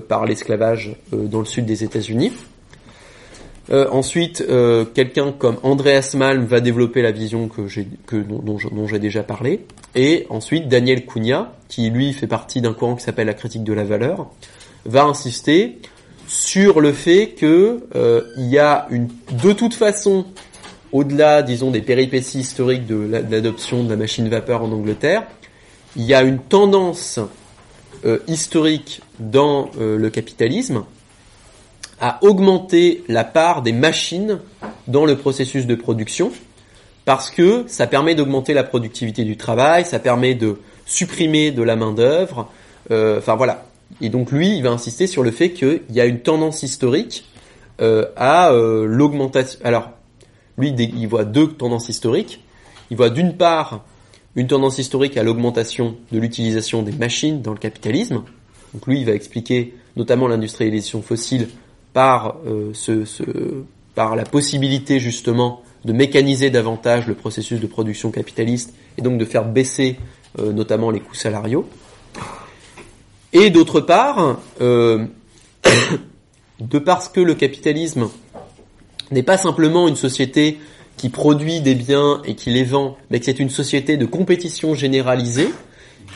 par 0.07 0.25
l'esclavage 0.25 0.95
dans 1.11 1.39
le 1.39 1.45
sud 1.45 1.65
des 1.65 1.83
États-Unis. 1.83 2.31
Euh, 3.69 3.87
ensuite, 3.91 4.45
euh, 4.47 4.85
quelqu'un 4.85 5.33
comme 5.33 5.57
Andreas 5.63 6.13
Malm 6.15 6.45
va 6.45 6.61
développer 6.61 7.01
la 7.01 7.11
vision 7.11 7.49
que 7.49 7.67
j'ai, 7.67 7.87
que 8.05 8.15
dont, 8.15 8.87
j'ai 8.87 8.99
déjà 8.99 9.23
parlé. 9.23 9.65
Et 9.95 10.25
ensuite, 10.29 10.69
Daniel 10.69 11.05
Cunha, 11.05 11.53
qui 11.67 11.89
lui 11.89 12.13
fait 12.13 12.27
partie 12.27 12.61
d'un 12.61 12.73
courant 12.73 12.95
qui 12.95 13.03
s'appelle 13.03 13.27
la 13.27 13.33
critique 13.33 13.63
de 13.63 13.73
la 13.73 13.83
valeur, 13.83 14.27
va 14.85 15.03
insister 15.03 15.79
sur 16.27 16.79
le 16.79 16.93
fait 16.93 17.29
que 17.29 17.83
euh, 17.95 18.21
il 18.37 18.47
y 18.47 18.57
a 18.57 18.87
une, 18.89 19.09
de 19.43 19.51
toute 19.51 19.73
façon, 19.73 20.25
au-delà, 20.93 21.41
disons, 21.41 21.69
des 21.71 21.81
péripéties 21.81 22.39
historiques 22.39 22.85
de, 22.85 22.95
l'adoption 23.29 23.83
de 23.83 23.89
la 23.89 23.97
machine 23.97 24.29
vapeur 24.29 24.63
en 24.63 24.71
Angleterre, 24.71 25.23
il 25.97 26.03
y 26.03 26.13
a 26.13 26.21
une 26.21 26.39
tendance 26.39 27.19
historique 28.27 29.01
dans 29.19 29.71
le 29.79 30.09
capitalisme 30.09 30.83
à 31.99 32.19
augmenter 32.23 33.03
la 33.07 33.23
part 33.23 33.61
des 33.61 33.71
machines 33.71 34.39
dans 34.87 35.05
le 35.05 35.17
processus 35.17 35.65
de 35.65 35.75
production 35.75 36.31
parce 37.05 37.31
que 37.31 37.63
ça 37.67 37.87
permet 37.87 38.15
d'augmenter 38.15 38.53
la 38.53 38.65
productivité 38.65 39.23
du 39.23 39.37
travail, 39.37 39.85
ça 39.85 39.97
permet 39.97 40.35
de 40.35 40.57
supprimer 40.85 41.51
de 41.51 41.63
la 41.63 41.77
main 41.77 41.93
d'œuvre. 41.93 42.49
Euh, 42.91 43.19
enfin 43.19 43.35
voilà. 43.35 43.65
Et 44.01 44.09
donc 44.09 44.31
lui, 44.31 44.57
il 44.57 44.63
va 44.63 44.71
insister 44.71 45.07
sur 45.07 45.23
le 45.23 45.31
fait 45.31 45.51
qu'il 45.51 45.81
y 45.89 46.01
a 46.01 46.05
une 46.05 46.19
tendance 46.19 46.63
historique 46.63 47.25
euh, 47.79 48.05
à 48.17 48.51
euh, 48.51 48.85
l'augmentation. 48.85 49.57
Alors 49.63 49.91
lui, 50.57 50.69
il 50.69 51.07
voit 51.07 51.23
deux 51.23 51.47
tendances 51.47 51.87
historiques. 51.87 52.43
Il 52.91 52.97
voit 52.97 53.09
d'une 53.09 53.37
part 53.37 53.85
une 54.35 54.47
tendance 54.47 54.77
historique 54.77 55.15
à 55.15 55.23
l'augmentation 55.23 55.95
de 56.11 56.19
l'utilisation 56.19 56.83
des 56.83 56.91
machines 56.91 57.41
dans 57.41 57.53
le 57.53 57.57
capitalisme. 57.57 58.23
Donc 58.73 58.85
lui, 58.85 58.99
il 58.99 59.05
va 59.05 59.13
expliquer 59.13 59.75
notamment 59.95 60.27
l'industrialisation 60.27 61.01
fossile 61.01 61.47
par, 61.97 62.35
euh, 62.45 62.73
par 63.95 64.15
la 64.15 64.23
possibilité 64.23 64.99
justement 64.99 65.63
de 65.83 65.93
mécaniser 65.93 66.51
davantage 66.51 67.07
le 67.07 67.15
processus 67.15 67.59
de 67.59 67.65
production 67.65 68.11
capitaliste 68.11 68.75
et 68.99 69.01
donc 69.01 69.17
de 69.17 69.25
faire 69.25 69.45
baisser 69.45 69.95
euh, 70.37 70.53
notamment 70.53 70.91
les 70.91 70.99
coûts 70.99 71.15
salariaux. 71.15 71.67
Et 73.33 73.49
d'autre 73.49 73.81
part, 73.81 74.37
euh, 74.61 75.07
de 76.59 76.77
parce 76.77 77.09
que 77.09 77.19
le 77.19 77.33
capitalisme 77.33 78.09
n'est 79.09 79.23
pas 79.23 79.37
simplement 79.37 79.87
une 79.87 79.95
société 79.95 80.59
qui 80.97 81.09
produit 81.09 81.61
des 81.61 81.73
biens 81.73 82.21
et 82.25 82.35
qui 82.35 82.51
les 82.51 82.63
vend, 82.63 82.95
mais 83.09 83.17
que 83.17 83.25
c'est 83.25 83.39
une 83.39 83.49
société 83.49 83.97
de 83.97 84.05
compétition 84.05 84.75
généralisée, 84.75 85.49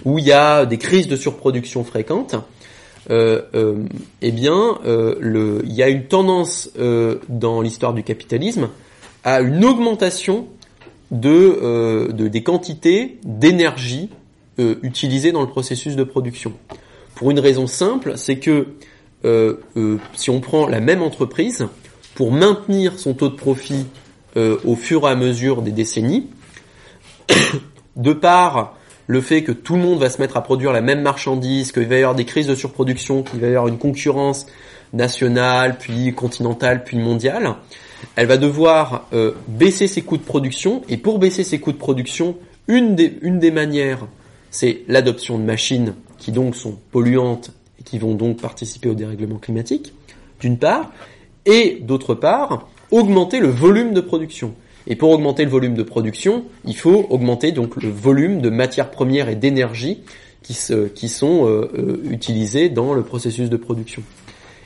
où 0.06 0.20
il 0.20 0.26
y 0.26 0.32
a 0.32 0.68
des 0.68 0.78
crises 0.78 1.08
de 1.08 1.16
surproduction 1.16 1.84
fréquentes, 1.84 2.36
eh 3.10 4.32
bien, 4.32 4.80
euh, 4.86 5.62
il 5.66 5.74
y 5.74 5.84
a 5.84 5.90
une 5.90 6.06
tendance 6.06 6.70
dans 7.30 7.62
l'histoire 7.62 7.94
du 7.94 8.04
capitalisme 8.04 8.70
à 9.24 9.42
une 9.42 9.64
augmentation 9.66 10.48
de, 11.12 12.10
de 12.12 12.28
des 12.28 12.44
quantités 12.44 13.20
d'énergie 13.24 14.10
utilisées 14.58 15.32
dans 15.32 15.42
le 15.42 15.48
processus 15.48 15.96
de 15.96 16.04
production. 16.04 16.54
Pour 17.16 17.32
une 17.32 17.40
raison 17.40 17.68
simple, 17.68 18.14
c'est 18.16 18.38
que 18.38 18.68
si 20.14 20.30
on 20.30 20.40
prend 20.40 20.68
la 20.68 20.80
même 20.80 21.02
entreprise, 21.02 21.68
pour 22.16 22.32
maintenir 22.32 23.00
son 23.00 23.14
taux 23.14 23.30
de 23.30 23.36
profit 23.36 23.86
au 24.36 24.76
fur 24.76 25.08
et 25.08 25.12
à 25.12 25.16
mesure 25.16 25.62
des 25.62 25.72
décennies, 25.72 26.30
de 27.96 28.14
par 28.14 28.76
le 29.08 29.22
fait 29.22 29.44
que 29.44 29.52
tout 29.52 29.76
le 29.76 29.82
monde 29.82 30.00
va 30.00 30.10
se 30.10 30.22
mettre 30.22 30.38
à 30.38 30.44
produire 30.44 30.72
la 30.72 30.82
même 30.82 31.02
marchandise, 31.02 31.72
qu'il 31.72 31.88
va 31.88 31.96
y 31.96 32.00
avoir 32.00 32.16
des 32.16 32.26
crises 32.26 32.48
de 32.48 32.56
surproduction, 32.56 33.24
qu'il 33.24 33.40
va 33.40 33.48
y 33.48 33.50
avoir 33.50 33.68
une 33.68 33.78
concurrence 33.78 34.46
nationale, 34.94 35.78
puis 35.78 36.14
continentale, 36.14 36.84
puis 36.84 36.98
mondiale, 36.98 37.56
elle 38.16 38.28
va 38.28 38.38
devoir 38.38 39.08
euh, 39.14 39.34
baisser 39.48 39.88
ses 39.88 40.02
coûts 40.02 40.18
de 40.18 40.24
production, 40.24 40.82
et 40.90 40.98
pour 40.98 41.20
baisser 41.20 41.44
ses 41.44 41.60
coûts 41.60 41.72
de 41.72 41.78
production, 41.78 42.36
une 42.68 42.96
des, 42.96 43.18
une 43.22 43.40
des 43.40 43.52
manières, 43.52 44.08
c'est 44.50 44.82
l'adoption 44.88 45.40
de 45.40 45.44
machines 45.44 45.94
qui 46.18 46.32
donc 46.32 46.56
sont 46.56 46.78
polluantes 46.92 47.52
et 47.80 47.84
qui 47.84 47.98
vont 47.98 48.16
donc 48.16 48.42
participer 48.42 48.90
au 48.90 48.94
dérèglement 48.94 49.38
climatique, 49.38 49.94
d'une 50.40 50.58
part, 50.58 50.92
et 51.46 51.80
d'autre 51.82 52.14
part, 52.14 52.68
augmenter 52.92 53.40
le 53.40 53.50
volume 53.50 53.94
de 53.94 54.02
production. 54.02 54.54
Et 54.88 54.96
pour 54.96 55.12
augmenter 55.12 55.44
le 55.44 55.50
volume 55.50 55.76
de 55.76 55.84
production, 55.84 56.46
il 56.66 56.76
faut 56.76 57.06
augmenter 57.10 57.52
donc 57.52 57.82
le 57.82 57.90
volume 57.90 58.42
de 58.42 58.50
matières 58.50 58.90
premières 58.90 59.30
et 59.30 59.36
d'énergie 59.36 60.00
qui, 60.42 60.58
qui 60.96 61.10
sont 61.10 61.46
euh, 61.46 61.70
euh, 61.78 62.02
utilisées 62.10 62.70
dans 62.70 62.94
le 62.94 63.04
processus 63.04 63.50
de 63.50 63.58
production. 63.58 64.02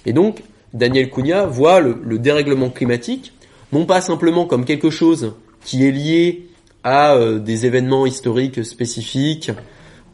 Et 0.06 0.14
donc, 0.14 0.42
Daniel 0.74 1.10
Cunha 1.10 1.46
voit 1.46 1.80
le, 1.80 2.18
dérèglement 2.20 2.70
climatique 2.70 3.34
non 3.74 3.86
pas 3.86 4.00
simplement 4.00 4.46
comme 4.46 4.64
quelque 4.64 4.90
chose 4.90 5.34
qui 5.64 5.86
est 5.86 5.92
lié 5.92 6.48
à 6.84 7.16
euh, 7.16 7.40
des 7.40 7.66
événements 7.66 8.06
historiques 8.06 8.64
spécifiques, 8.64 9.52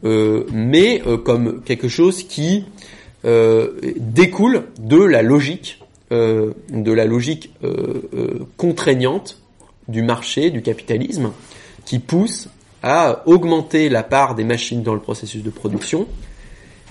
mais 0.04 1.00
comme 1.24 1.62
quelque 1.62 1.86
chose 1.86 2.24
qui 2.24 2.64
découle 3.22 4.64
de 4.80 5.00
la 5.00 5.22
logique, 5.22 5.78
de 6.10 6.92
la 6.92 7.04
logique 7.04 7.52
contraignante 8.56 9.41
du 9.88 10.02
marché, 10.02 10.50
du 10.50 10.62
capitalisme, 10.62 11.32
qui 11.84 11.98
poussent 11.98 12.48
à 12.82 13.22
augmenter 13.26 13.88
la 13.88 14.02
part 14.02 14.34
des 14.34 14.44
machines 14.44 14.82
dans 14.82 14.94
le 14.94 15.00
processus 15.00 15.42
de 15.42 15.50
production, 15.50 16.06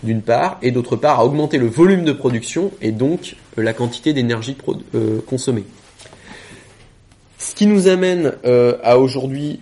d'une 0.04 0.22
part, 0.22 0.58
et 0.62 0.72
d'autre 0.72 0.96
part 0.96 1.20
à 1.20 1.26
augmenter 1.26 1.58
le 1.58 1.68
volume 1.68 2.04
de 2.06 2.12
production 2.12 2.72
et 2.82 2.92
donc 2.92 3.36
euh, 3.58 3.64
la 3.64 3.74
quantité 3.74 4.14
d'énergie 4.14 4.58
euh, 4.96 5.20
consommée. 5.28 5.64
Ce 7.38 7.54
qui 7.54 7.68
nous 7.68 7.88
amène 7.88 8.34
euh, 8.46 8.78
à 8.84 8.98
aujourd'hui 8.98 9.60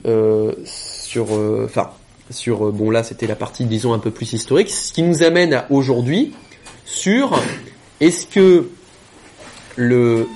sur, 0.65 1.27
enfin, 1.65 1.89
sur, 2.29 2.71
bon 2.71 2.91
là 2.91 3.03
c'était 3.03 3.27
la 3.27 3.35
partie 3.35 3.65
disons 3.65 3.93
un 3.93 3.99
peu 3.99 4.11
plus 4.11 4.31
historique, 4.33 4.69
ce 4.69 4.93
qui 4.93 5.01
nous 5.01 5.23
amène 5.23 5.53
à 5.53 5.65
aujourd'hui 5.69 6.33
sur 6.85 7.41
est-ce 7.99 8.27
que 8.27 8.69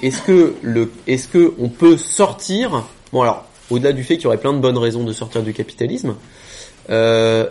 est-ce 0.02 1.28
que 1.28 1.54
on 1.60 1.70
peut 1.70 1.98
sortir, 1.98 2.86
bon 3.12 3.22
alors 3.22 3.46
au-delà 3.70 3.94
du 3.94 4.04
fait 4.04 4.16
qu'il 4.16 4.26
y 4.26 4.28
aurait 4.28 4.38
plein 4.38 4.54
de 4.54 4.60
bonnes 4.60 4.78
raisons 4.78 5.04
de 5.04 5.14
sortir 5.14 5.44
du 5.44 5.54
capitalisme, 5.54 6.16
le, 6.89 7.50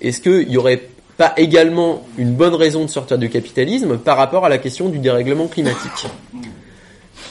est-ce 0.00 0.20
que 0.20 0.42
y 0.42 0.56
aurait 0.56 0.82
pas 1.16 1.34
également 1.36 2.06
une 2.18 2.34
bonne 2.34 2.54
raison 2.54 2.84
de 2.84 2.90
sortir 2.90 3.18
du 3.18 3.28
capitalisme 3.28 3.98
par 3.98 4.16
rapport 4.16 4.44
à 4.44 4.48
la 4.48 4.58
question 4.58 4.88
du 4.88 4.98
dérèglement 4.98 5.46
climatique? 5.46 6.06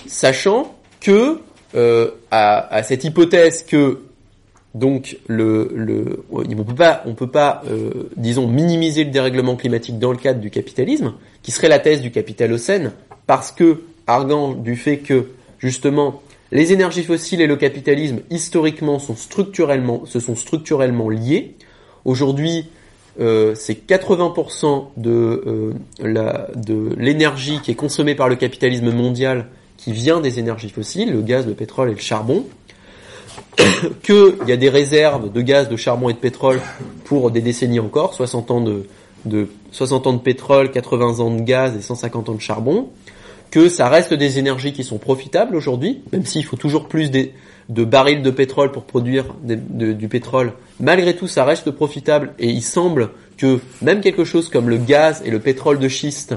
Sachant 0.07 0.76
que 0.99 1.39
euh, 1.76 2.11
à, 2.32 2.84
cette 2.84 3.03
hypothèse 3.03 3.63
que 3.63 4.01
donc 4.74 5.17
on 5.30 6.43
on 7.05 7.13
peut 7.13 7.28
pas 7.28 7.61
euh, 7.69 8.09
disons 8.15 8.47
minimiser 8.47 9.03
le 9.03 9.11
dérèglement 9.11 9.55
climatique 9.55 9.99
dans 9.99 10.11
le 10.11 10.17
cadre 10.17 10.39
du 10.39 10.49
capitalisme, 10.49 11.13
qui 11.43 11.51
serait 11.51 11.69
la 11.69 11.80
thèse 11.80 12.01
du 12.01 12.11
capitalocène, 12.11 12.91
parce 13.28 13.51
que 13.51 13.82
arguant 14.07 14.53
du 14.53 14.76
fait 14.76 14.97
que 14.97 15.28
justement 15.59 16.22
les 16.51 16.74
énergies 16.74 17.03
fossiles 17.03 17.41
et 17.41 17.47
le 17.47 17.55
capitalisme 17.55 18.19
historiquement 18.30 18.99
se 18.99 20.19
sont 20.19 20.36
structurellement 20.36 21.09
liés. 21.09 21.55
Aujourd'hui, 22.03 22.65
euh, 23.19 23.55
c'est 23.55 23.88
80% 23.88 24.88
de, 24.97 25.74
euh, 26.01 26.47
de 26.55 26.95
l'énergie 26.97 27.59
qui 27.61 27.72
est 27.72 27.76
consommée 27.76 28.15
par 28.15 28.28
le 28.28 28.36
capitalisme 28.36 28.91
mondial 28.91 29.47
qui 29.78 29.93
vient 29.93 30.19
des 30.19 30.39
énergies 30.39 30.69
fossiles, 30.69 31.11
le 31.11 31.22
gaz, 31.22 31.47
le 31.47 31.53
pétrole 31.53 31.89
et 31.89 31.93
le 31.93 31.99
charbon, 31.99 32.45
qu'il 34.03 34.36
y 34.47 34.51
a 34.51 34.57
des 34.57 34.69
réserves 34.69 35.32
de 35.32 35.41
gaz, 35.41 35.69
de 35.69 35.78
charbon 35.78 36.09
et 36.09 36.13
de 36.13 36.19
pétrole 36.19 36.59
pour 37.05 37.32
des 37.32 37.41
décennies 37.41 37.80
encore, 37.80 38.13
60 38.13 38.51
ans 38.51 38.61
de, 38.61 38.86
de 39.26 39.49
60 39.72 40.07
ans 40.07 40.13
de 40.13 40.19
pétrole, 40.19 40.72
80 40.72 41.19
ans 41.19 41.32
de 41.36 41.41
gaz 41.41 41.76
et 41.76 41.82
150 41.82 42.30
ans 42.30 42.34
de 42.34 42.41
charbon, 42.41 42.89
que 43.51 43.67
ça 43.69 43.89
reste 43.89 44.13
des 44.13 44.39
énergies 44.39 44.74
qui 44.74 44.84
sont 44.84 44.97
profitables 44.97 45.55
aujourd'hui, 45.55 46.01
même 46.11 46.26
s'il 46.26 46.45
faut 46.45 46.55
toujours 46.55 46.88
plus 46.88 47.11
de 47.11 47.84
barils 47.84 48.22
de 48.22 48.32
pétrole 48.32 48.72
pour 48.72 48.84
produire 48.84 49.26
du 49.43 50.07
pétrole, 50.07 50.53
malgré 50.80 51.15
tout 51.15 51.28
ça 51.28 51.43
reste 51.43 51.72
profitable 51.72 52.34
et 52.39 52.49
il 52.49 52.61
semble 52.61 53.09
que 53.38 53.59
même 53.82 54.01
quelque 54.01 54.24
chose 54.24 54.49
comme 54.49 54.69
le 54.69 54.78
gaz 54.78 55.22
et 55.26 55.32
le 55.32 55.39
pétrole 55.39 55.80
de 55.80 55.88
schiste 55.88 56.36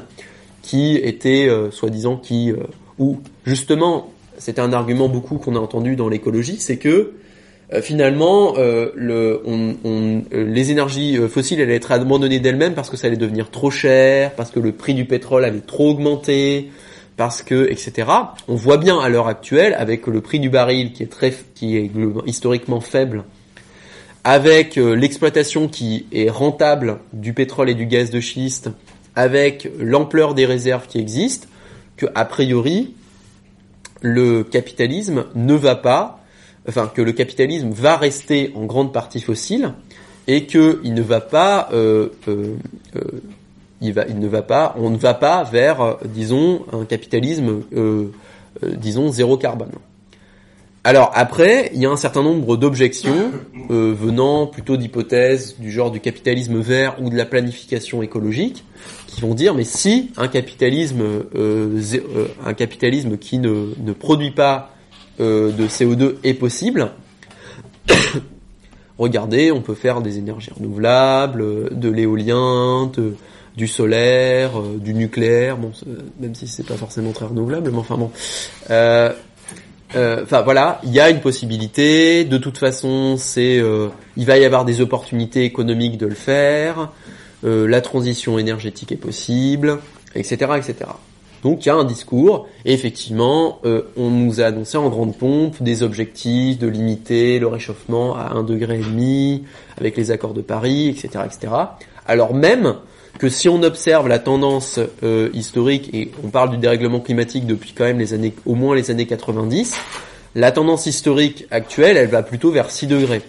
qui 0.63 0.97
était 0.97 1.47
euh, 1.49 1.71
soi-disant 1.71 2.17
qui 2.17 2.51
euh, 2.51 2.57
ou 2.99 3.21
justement 3.45 4.11
c'était 4.39 4.63
un 4.63 4.73
argument 4.73 5.09
beaucoup 5.09 5.37
qu'on 5.37 5.57
a 5.57 5.59
entendu 5.59 5.97
dans 5.97 6.09
l'écologie, 6.09 6.57
c'est 6.59 6.79
que 6.79 7.13
finalement 7.83 8.55
le, 8.57 9.43
les 10.33 10.71
énergies 10.71 11.19
fossiles 11.29 11.61
allaient 11.61 11.77
être 11.77 11.93
abandonnées 11.93 12.41
d'elles-mêmes 12.41 12.75
parce 12.75 12.91
que 12.91 12.97
ça 12.97 13.07
allait 13.07 13.17
devenir 13.17 13.51
trop 13.51 13.71
cher, 13.71 14.33
parce 14.33 14.51
que 14.51 14.61
le 14.61 14.73
prix 14.73 14.95
du 14.95 15.05
pétrole 15.05 15.45
allait 15.45 15.61
trop 15.61 15.91
augmenter, 15.91 16.71
parce 17.17 17.43
que 17.43 17.71
etc. 17.71 18.09
On 18.49 18.55
voit 18.55 18.77
bien 18.77 18.99
à 18.99 19.09
l'heure 19.09 19.29
actuelle 19.29 19.75
avec 19.79 20.07
le 20.07 20.21
prix 20.21 20.41
du 20.41 20.51
baril 20.51 20.93
qui 20.93 21.03
est 21.03 21.11
très 21.11 21.35
qui 21.55 21.77
est 21.77 21.91
historiquement 22.27 22.81
faible, 22.81 23.25
avec 24.25 24.79
euh, 24.79 24.95
l'exploitation 24.95 25.69
qui 25.69 26.07
est 26.13 26.31
rentable 26.31 26.99
du 27.13 27.33
pétrole 27.33 27.71
et 27.71 27.75
du 27.75 27.87
gaz 27.87 28.11
de 28.11 28.21
schiste, 28.21 28.71
avec 29.15 29.69
l'ampleur 29.79 30.35
des 30.35 30.47
réserves 30.47 30.87
qui 30.87 30.99
existent, 30.99 31.47
que 31.97 32.07
a 32.15 32.25
priori 32.25 32.95
le 34.01 34.43
capitalisme 34.43 35.27
ne 35.35 35.55
va 35.55 35.77
pas, 35.77 36.24
enfin 36.69 36.91
que 36.93 37.03
le 37.03 37.13
capitalisme 37.13 37.71
va 37.71 37.97
rester 37.97 38.53
en 38.55 38.65
grande 38.65 38.93
partie 38.93 39.21
fossile 39.21 39.73
et 40.27 40.47
qu'il 40.47 40.95
ne 40.95 41.03
va 41.03 41.21
pas 41.21 41.69
euh, 41.73 42.09
euh, 42.29 42.57
euh 42.97 43.01
il, 43.85 43.93
va, 43.93 44.05
il 44.09 44.19
ne 44.19 44.27
va 44.27 44.43
pas, 44.43 44.75
on 44.79 44.91
ne 44.91 44.97
va 44.97 45.15
pas 45.15 45.45
vers, 45.45 45.81
euh, 45.81 45.95
disons, 46.07 46.65
un 46.73 46.85
capitalisme, 46.85 47.63
euh, 47.77 48.11
euh, 48.63 48.75
disons, 48.77 49.13
zéro 49.13 49.37
carbone. 49.37 49.73
Alors 50.87 51.13
après, 51.15 51.71
il 51.75 51.81
y 51.81 51.87
a 51.87 51.91
un 51.91 51.97
certain 51.97 52.23
nombre 52.23 52.59
d'objections 52.59 53.33
venant 53.71 54.47
plutôt 54.47 54.77
d'hypothèses 54.77 55.57
du 55.59 55.73
genre 55.73 55.91
du 55.91 55.99
capitalisme 55.99 56.59
vert 56.59 56.97
ou 57.01 57.09
de 57.09 57.17
la 57.17 57.25
planification 57.25 58.03
écologique, 58.03 58.65
qui 59.07 59.23
vont 59.23 59.33
dire 59.33 59.55
mais 59.55 59.65
si 59.65 60.11
un 60.19 60.29
capitalisme, 60.29 61.03
un 62.45 62.53
capitalisme 62.53 63.17
qui 63.17 63.39
ne, 63.39 63.73
ne 63.83 63.93
produit 63.95 64.33
pas 64.33 64.74
de 65.19 65.67
CO2 65.67 66.17
est 66.25 66.35
possible, 66.35 66.91
regardez, 68.99 69.53
on 69.53 69.61
peut 69.61 69.75
faire 69.75 70.01
des 70.01 70.19
énergies 70.19 70.51
renouvelables, 70.57 71.79
de 71.79 71.89
l'éolien, 71.89 72.91
de, 72.97 73.15
du 73.57 73.69
solaire, 73.69 74.59
euh, 74.59 74.79
du 74.79 74.95
nucléaire, 74.95 75.57
bon, 75.57 75.73
même 76.21 76.35
si 76.35 76.47
c'est 76.47 76.67
pas 76.67 76.77
forcément 76.77 77.13
très 77.13 77.27
renouvelable, 77.27 77.71
mais 77.71 77.79
enfin 77.79 77.97
bon. 77.97 78.11
Euh, 78.71 79.13
euh, 79.95 80.23
enfin 80.25 80.43
voilà, 80.43 80.81
il 80.85 80.93
y 80.93 80.99
a 80.99 81.11
une 81.11 81.21
possibilité. 81.21 82.25
De 82.25 82.39
toute 82.39 82.59
façon, 82.59 83.17
c'est, 83.17 83.63
il 84.17 84.27
va 84.27 84.39
y 84.39 84.45
avoir 84.45 84.65
des 84.65 84.81
opportunités 84.81 85.45
économiques 85.45 85.99
de 85.99 86.07
le 86.07 86.17
faire. 86.17 86.91
la 87.45 87.81
transition 87.81 88.37
énergétique 88.37 88.91
est 88.91 88.97
possible, 88.97 89.79
etc., 90.17 90.53
etc. 90.57 90.91
Donc 91.45 91.65
il 91.65 91.69
y 91.69 91.71
a 91.71 91.75
un 91.75 91.85
discours, 91.85 92.49
et 92.65 92.73
effectivement, 92.73 93.61
on 93.97 94.11
nous 94.11 94.41
a 94.41 94.47
annoncé 94.47 94.79
en 94.79 94.89
grande 94.89 95.15
pompe 95.17 95.63
des 95.63 95.83
objectifs 95.83 96.59
de 96.59 96.67
limiter 96.67 97.39
le 97.39 97.47
réchauffement 97.47 98.17
à 98.17 98.33
un 98.33 98.43
degré 98.43 98.77
et 98.77 98.83
demi, 98.83 99.45
avec 99.79 99.97
les 99.97 100.11
accords 100.11 100.33
de 100.33 100.41
Paris, 100.41 100.89
etc., 100.89 101.25
etc. 101.27 101.53
Alors 102.07 102.35
même 102.35 102.77
que 103.19 103.29
si 103.29 103.49
on 103.49 103.63
observe 103.63 104.09
la 104.09 104.19
tendance 104.19 104.81
euh, 105.03 105.31
historique, 105.35 105.91
et 105.93 106.11
on 106.25 106.29
parle 106.29 106.51
du 106.51 106.57
dérèglement 106.57 107.01
climatique 107.01 107.47
depuis 107.47 107.73
quand 107.77 107.85
même 107.85 107.99
les 107.99 108.15
années, 108.15 108.35
au 108.47 108.55
moins 108.55 108.75
les 108.75 108.91
années 108.91 109.07
90, 109.07 109.77
la 110.35 110.51
tendance 110.51 110.87
historique 110.87 111.47
actuelle, 111.51 111.97
elle 111.97 112.09
va 112.09 112.23
plutôt 112.23 112.51
vers 112.51 112.71
6 112.71 112.87
degrés. 112.87 113.23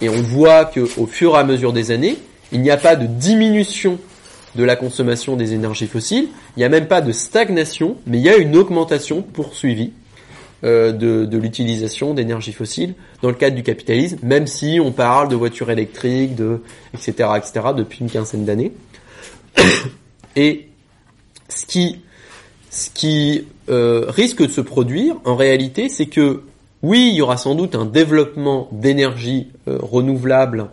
Et 0.00 0.08
on 0.08 0.22
voit 0.22 0.64
que 0.64 0.80
au 0.98 1.06
fur 1.06 1.34
et 1.34 1.38
à 1.38 1.44
mesure 1.44 1.72
des 1.72 1.90
années, 1.90 2.16
il 2.52 2.62
n'y 2.62 2.70
a 2.70 2.76
pas 2.76 2.96
de 2.96 3.06
diminution 3.06 3.98
de 4.54 4.64
la 4.64 4.76
consommation 4.76 5.36
des 5.36 5.52
énergies 5.54 5.86
fossiles, 5.86 6.28
il 6.56 6.60
n'y 6.60 6.64
a 6.64 6.68
même 6.68 6.88
pas 6.88 7.00
de 7.00 7.12
stagnation, 7.12 7.96
mais 8.06 8.18
il 8.18 8.24
y 8.24 8.28
a 8.28 8.36
une 8.36 8.56
augmentation 8.56 9.22
poursuivie 9.22 9.92
euh, 10.64 10.90
de, 10.90 11.38
l'utilisation 11.38 12.14
d'énergie 12.14 12.52
fossiles 12.52 12.94
dans 13.22 13.28
le 13.28 13.36
cadre 13.36 13.54
du 13.54 13.62
capitalisme, 13.62 14.18
même 14.24 14.48
si 14.48 14.80
on 14.82 14.90
parle 14.90 15.28
de 15.28 15.36
voitures 15.36 15.70
électriques, 15.70 16.34
de 16.34 16.62
etc. 16.94 17.28
etc. 17.36 17.66
depuis 17.76 18.00
une 18.00 18.10
quinzaine 18.10 18.44
d'années. 18.44 18.72
Et 20.34 20.66
ce 21.48 21.64
qui, 22.92 23.44
euh, 23.68 24.06
risque 24.08 24.42
de 24.42 24.50
se 24.50 24.60
produire, 24.60 25.14
en 25.24 25.36
réalité, 25.36 25.88
c'est 25.88 26.06
que 26.06 26.42
oui, 26.82 27.10
il 27.12 27.14
y 27.14 27.22
aura 27.22 27.36
sans 27.36 27.54
doute 27.54 27.76
un 27.76 27.84
développement 27.84 28.68
d'énergie 28.72 29.48
euh, 29.68 29.78
renouvelable 29.80 30.70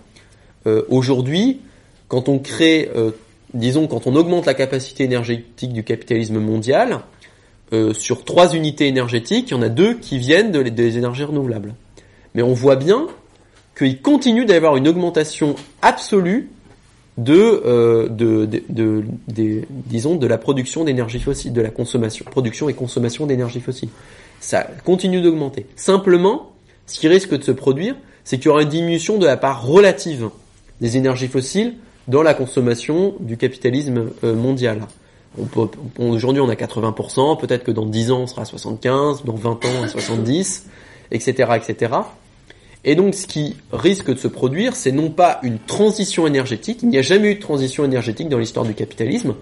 aujourd'hui. 0.90 1.60
Quand 2.08 2.28
on 2.28 2.40
crée, 2.40 2.90
disons, 3.56 3.88
quand 3.88 4.08
on 4.08 4.16
augmente 4.16 4.46
la 4.46 4.54
capacité 4.54 5.04
énergétique 5.04 5.74
du 5.74 5.84
capitalisme 5.84 6.40
mondial, 6.40 7.02
sur 7.94 8.24
trois 8.24 8.54
unités 8.54 8.88
énergétiques, 8.88 9.50
il 9.50 9.52
y 9.52 9.58
en 9.58 9.62
a 9.62 9.70
deux 9.70 9.96
qui 9.96 10.18
viennent 10.18 10.52
de, 10.52 10.62
des 10.62 10.98
énergies 10.98 11.24
renouvelables. 11.24 11.74
Mais 12.36 12.42
on 12.42 12.54
voit 12.54 12.76
bien 12.76 13.08
qu'il 13.78 14.02
continue 14.02 14.46
d'avoir 14.46 14.78
une 14.78 14.88
augmentation 14.88 15.56
absolue 15.82 16.50
euh, 17.18 18.10
de 18.10 20.28
la 20.28 20.38
production 20.38 20.84
d'énergie 20.84 21.20
fossile, 21.20 21.54
de 21.54 21.62
la 21.62 21.70
consommation, 21.70 22.26
production 22.30 22.68
et 22.68 22.74
consommation 22.74 23.26
d'énergie 23.26 23.62
fossile. 23.62 23.90
Ça 24.40 24.68
continue 24.84 25.22
d'augmenter. 25.22 25.66
Simplement, 25.76 26.52
ce 26.88 27.00
qui 27.00 27.08
risque 27.08 27.38
de 27.38 27.44
se 27.44 27.52
produire, 27.52 27.96
c'est 28.24 28.38
qu'il 28.38 28.48
y 28.48 28.50
aura 28.50 28.64
une 28.64 28.70
diminution 28.70 29.18
de 29.18 29.26
la 29.26 29.38
part 29.38 29.66
relative 29.66 30.30
des 30.82 30.98
énergies 30.98 31.28
fossiles 31.28 31.76
dans 32.08 32.22
la 32.22 32.34
consommation 32.34 33.16
du 33.20 33.38
capitalisme 33.38 34.12
euh, 34.24 34.36
mondial. 34.36 34.82
Aujourd'hui, 35.98 36.42
on 36.42 36.48
a 36.48 36.56
80%, 36.56 37.40
peut-être 37.40 37.64
que 37.64 37.72
dans 37.72 37.86
10 37.86 38.12
ans, 38.12 38.22
on 38.22 38.28
sera 38.28 38.44
à 38.44 38.46
75, 38.46 39.26
dans 39.26 39.36
20 39.36 39.66
ans, 39.66 39.84
à 39.84 39.88
70, 39.88 40.68
etc., 41.12 41.52
etc. 41.56 41.92
Et 42.86 42.96
donc 42.96 43.16
ce 43.16 43.26
qui 43.26 43.58
risque 43.74 44.12
de 44.12 44.18
se 44.18 44.28
produire, 44.28 44.76
c'est 44.76 44.92
non 44.92 45.10
pas 45.10 45.40
une 45.44 45.58
transition 45.60 46.28
énergétique, 46.28 46.80
il 46.84 46.90
n'y 46.90 47.00
a 47.00 47.02
jamais 47.02 47.32
eu 47.32 47.36
de 47.36 47.42
transition 47.42 47.84
énergétique 47.84 48.30
dans 48.30 48.38
l'histoire 48.38 48.66
du 48.66 48.76
capitalisme. 48.76 49.36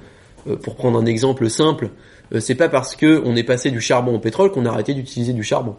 Euh, 0.48 0.56
pour 0.56 0.76
prendre 0.76 0.98
un 0.98 1.06
exemple 1.06 1.50
simple, 1.50 1.90
euh, 2.34 2.40
c'est 2.40 2.56
pas 2.56 2.70
parce 2.70 2.96
que 2.96 3.22
on 3.26 3.36
est 3.36 3.44
passé 3.44 3.70
du 3.70 3.82
charbon 3.82 4.16
au 4.16 4.20
pétrole 4.20 4.52
qu'on 4.52 4.66
a 4.66 4.70
arrêté 4.70 4.94
d'utiliser 4.94 5.34
du 5.34 5.44
charbon. 5.44 5.76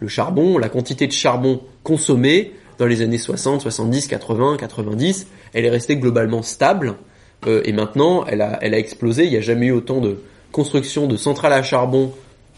le 0.00 0.08
charbon, 0.08 0.58
la 0.58 0.68
quantité 0.68 1.06
de 1.06 1.12
charbon 1.12 1.60
consommée 1.82 2.52
dans 2.78 2.86
les 2.86 3.00
années 3.00 3.18
60, 3.18 3.62
70, 3.62 4.08
80, 4.08 4.56
90, 4.58 5.26
elle 5.56 5.64
est 5.64 5.70
restée 5.70 5.96
globalement 5.96 6.42
stable. 6.42 6.96
Euh, 7.46 7.62
et 7.64 7.72
maintenant, 7.72 8.26
elle 8.26 8.42
a, 8.42 8.78
explosé. 8.78 9.24
Il 9.24 9.30
n'y 9.30 9.36
a 9.38 9.40
jamais 9.40 9.66
eu 9.66 9.72
autant 9.72 10.00
de 10.00 10.18
construction 10.52 11.06
de 11.06 11.16
centrales 11.16 11.54
à 11.54 11.62
charbon 11.62 12.12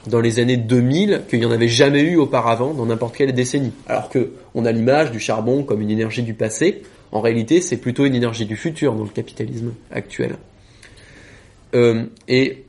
dans 0.09 0.21
les 0.21 0.41
années 0.41 0.57
2000 0.57 1.23
qu'il 1.29 1.39
n'y 1.39 1.47
en 1.47 1.51
avait 1.53 1.69
jamais 1.69 2.03
eu 2.03 2.17
auparavant 2.17 2.75
dans 2.75 2.87
n'importe 2.87 3.17
quelle 3.17 3.33
décennie. 3.33 3.73
Alors 3.87 4.09
que 4.09 4.33
on 4.55 4.65
a 4.65 4.73
l'image 4.73 5.13
du 5.13 5.21
charbon 5.21 5.63
comme 5.63 5.81
une 5.81 5.91
énergie 5.91 6.23
du 6.23 6.35
passé. 6.35 6.83
En 7.13 7.21
réalité, 7.21 7.61
c'est 7.61 7.77
plutôt 7.77 8.05
une 8.05 8.15
énergie 8.17 8.47
du 8.47 8.57
futur 8.57 8.95
dans 8.95 9.05
le 9.05 9.11
capitalisme 9.11 9.75
actuel. 9.93 10.35
Euh, 11.75 12.05
et 12.27 12.65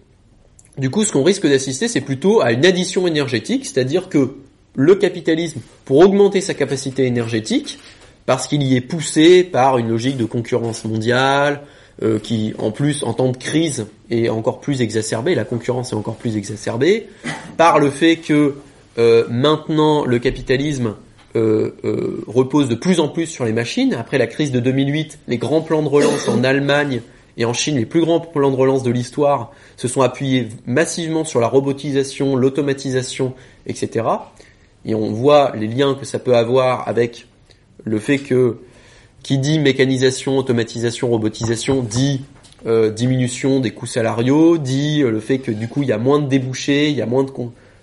du 0.78 0.92
coup, 0.92 1.04
ce 1.04 1.12
qu'on 1.12 1.24
risque 1.24 1.48
d'assister, 1.48 1.88
c'est 1.88 2.02
plutôt 2.02 2.42
à 2.42 2.52
une 2.52 2.66
addition 2.66 3.08
énergétique, 3.08 3.66
c'est-à-dire 3.66 4.10
que 4.10 4.36
le 4.76 4.96
capitalisme, 4.96 5.60
pour 5.86 5.98
augmenter 5.98 6.40
sa 6.40 6.54
capacité 6.54 7.06
énergétique, 7.06 7.80
parce 8.30 8.46
qu'il 8.46 8.62
y 8.62 8.76
est 8.76 8.82
poussé 8.82 9.44
par 9.44 9.80
une 9.80 9.90
logique 9.90 10.16
de 10.16 10.24
concurrence 10.24 10.86
mondiale, 10.86 11.62
euh, 12.04 12.20
qui 12.20 12.54
en 12.60 12.70
plus 12.70 13.02
en 13.02 13.14
temps 13.14 13.32
de 13.32 13.38
crise 13.38 13.88
est 14.12 14.30
encore 14.30 14.62
plus 14.62 14.82
exacerbée, 14.84 15.34
la 15.34 15.46
concurrence 15.46 15.94
est 15.94 15.96
encore 15.96 16.14
plus 16.14 16.38
exacerbée, 16.38 17.08
par 17.58 17.80
le 17.80 17.90
fait 17.90 18.18
que 18.18 18.58
euh, 19.00 19.26
maintenant 19.32 20.06
le 20.06 20.20
capitalisme 20.20 20.94
euh, 21.36 21.72
repose 22.28 22.70
de 22.70 22.76
plus 22.76 23.00
en 23.00 23.08
plus 23.08 23.26
sur 23.26 23.46
les 23.46 23.52
machines. 23.52 23.96
Après 23.96 24.20
la 24.20 24.28
crise 24.28 24.52
de 24.52 24.60
2008, 24.60 25.22
les 25.28 25.40
grands 25.40 25.62
plans 25.62 25.82
de 25.82 25.90
relance 25.90 26.28
en 26.28 26.44
Allemagne 26.44 27.02
et 27.36 27.46
en 27.46 27.54
Chine, 27.54 27.78
les 27.78 27.88
plus 27.88 28.02
grands 28.02 28.20
plans 28.20 28.52
de 28.52 28.56
relance 28.56 28.84
de 28.84 28.92
l'histoire, 28.92 29.54
se 29.76 29.88
sont 29.88 30.02
appuyés 30.02 30.50
massivement 30.68 31.26
sur 31.26 31.40
la 31.40 31.48
robotisation, 31.48 32.36
l'automatisation, 32.36 33.34
etc. 33.66 34.06
Et 34.86 34.94
on 34.94 35.14
voit 35.14 35.52
les 35.56 35.68
liens 35.68 35.96
que 35.96 36.06
ça 36.06 36.20
peut 36.20 36.36
avoir 36.36 36.88
avec 36.88 37.26
le 37.84 38.00
fait 38.00 38.20
que 38.20 38.58
qui 39.24 39.38
dit 39.38 39.60
mécanisation, 39.60 40.38
automatisation, 40.38 41.10
robotisation, 41.10 41.82
dit 41.82 42.22
euh, 42.66 42.90
diminution 42.90 43.60
des 43.60 43.72
coûts 43.72 43.86
salariaux, 43.86 44.58
dit 44.58 45.02
euh, 45.02 45.12
le 45.12 45.20
fait 45.20 45.40
que 45.40 45.52
du 45.52 45.68
coup 45.68 45.82
il 45.82 45.90
y 45.90 45.94
a 45.94 45.98
moins 45.98 46.20
de 46.20 46.28
débouchés, 46.28 46.90
il 46.90 46.96
y 46.96 47.02
a 47.02 47.06
moins 47.06 47.24
de, 47.24 47.32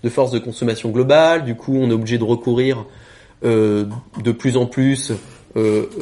de 0.02 0.08
force 0.08 0.30
de 0.30 0.38
consommation 0.38 0.90
globale, 0.90 1.44
du 1.44 1.54
coup 1.54 1.76
on 1.76 1.88
est 1.90 1.94
obligé 1.94 2.18
de 2.18 2.24
recourir 2.24 2.84
euh, 3.44 3.86
de 4.22 4.32
plus 4.32 4.56
en 4.56 4.66
plus, 4.66 5.12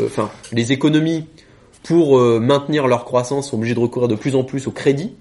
enfin 0.04 0.30
les 0.52 0.72
économies 0.72 1.26
pour 1.84 2.18
maintenir 2.18 2.88
leur 2.88 3.04
croissance 3.04 3.50
sont 3.50 3.56
obligées 3.56 3.74
de 3.74 3.80
recourir 3.80 4.08
de 4.08 4.16
plus 4.16 4.34
en 4.34 4.42
plus 4.42 4.66
au 4.66 4.72
crédit, 4.72 5.12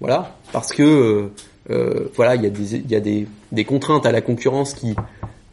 voilà, 0.00 0.36
parce 0.52 0.72
que 0.72 1.30
voilà 1.68 2.34
il 2.34 2.42
y 2.42 2.46
a 2.46 2.50
des 2.50 2.76
y 2.78 2.96
a 2.96 3.00
des 3.52 3.64
contraintes 3.64 4.06
à 4.06 4.10
la 4.10 4.20
concurrence 4.20 4.74
qui 4.74 4.96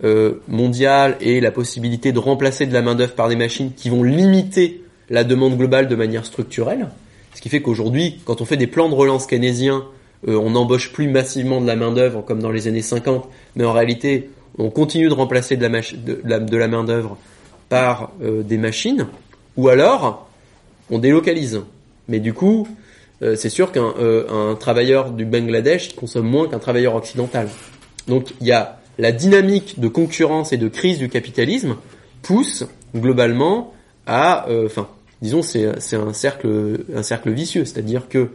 euh, 0.04 0.42
mondiale 0.50 1.16
et 1.22 1.40
la 1.40 1.52
possibilité 1.52 2.12
de 2.12 2.20
remplacer 2.20 2.66
de 2.66 2.74
la 2.74 2.82
main 2.82 2.94
d'œuvre 2.94 3.16
par 3.16 3.30
des 3.30 3.38
machines 3.38 3.72
qui 3.74 3.90
vont 3.90 4.04
limiter 4.04 4.84
la 5.10 5.24
demande 5.24 5.58
globale 5.58 5.88
de 5.88 5.96
manière 5.96 6.26
structurelle. 6.26 6.90
Ce 7.34 7.40
qui 7.40 7.48
fait 7.48 7.62
qu'aujourd'hui, 7.62 8.20
quand 8.26 8.42
on 8.42 8.46
fait 8.46 8.58
des 8.58 8.68
plans 8.68 8.90
de 8.90 8.96
relance 8.96 9.28
keynésiens, 9.28 9.86
euh, 10.28 10.36
on 10.36 10.50
n'embauche 10.50 10.92
plus 10.92 11.08
massivement 11.08 11.62
de 11.62 11.68
la 11.68 11.78
main 11.78 11.94
d'œuvre 11.94 12.22
comme 12.22 12.42
dans 12.42 12.52
les 12.52 12.68
années 12.68 12.82
50, 12.82 13.30
mais 13.56 13.64
en 13.64 13.72
réalité, 13.72 14.30
on 14.58 14.70
continue 14.70 15.08
de 15.08 15.14
remplacer 15.14 15.56
de 15.56 15.66
la, 16.26 16.68
main 16.68 16.84
d'œuvre 16.84 17.18
par 17.70 18.12
euh, 18.22 18.44
des 18.44 18.58
machines, 18.58 19.08
ou 19.56 19.70
alors 19.70 20.30
on 20.90 21.00
délocalise. 21.00 21.62
Mais 22.10 22.20
du 22.20 22.34
coup, 22.34 22.68
c'est 23.22 23.48
sûr 23.48 23.72
qu'un 23.72 23.94
un 24.30 24.56
travailleur 24.56 25.12
du 25.12 25.24
Bangladesh 25.24 25.96
consomme 25.96 26.28
moins 26.28 26.50
qu'un 26.50 26.60
travailleur 26.60 26.94
occidental. 26.94 27.48
Donc 28.10 28.34
il 28.42 28.48
y 28.48 28.52
a 28.52 28.83
la 28.98 29.12
dynamique 29.12 29.80
de 29.80 29.88
concurrence 29.88 30.54
et 30.54 30.58
de 30.58 30.68
crise 30.68 31.00
du 31.00 31.10
capitalisme 31.10 31.76
pousse 32.22 32.66
globalement 32.96 33.74
à, 34.06 34.48
euh, 34.50 34.66
enfin, 34.66 34.88
disons, 35.22 35.42
c'est 35.42 35.80
c'est 35.80 35.96
un 35.96 36.14
cercle 36.14 36.86
un 36.96 37.04
cercle 37.04 37.32
vicieux, 37.32 37.66
c'est-à-dire 37.66 38.08
que 38.08 38.30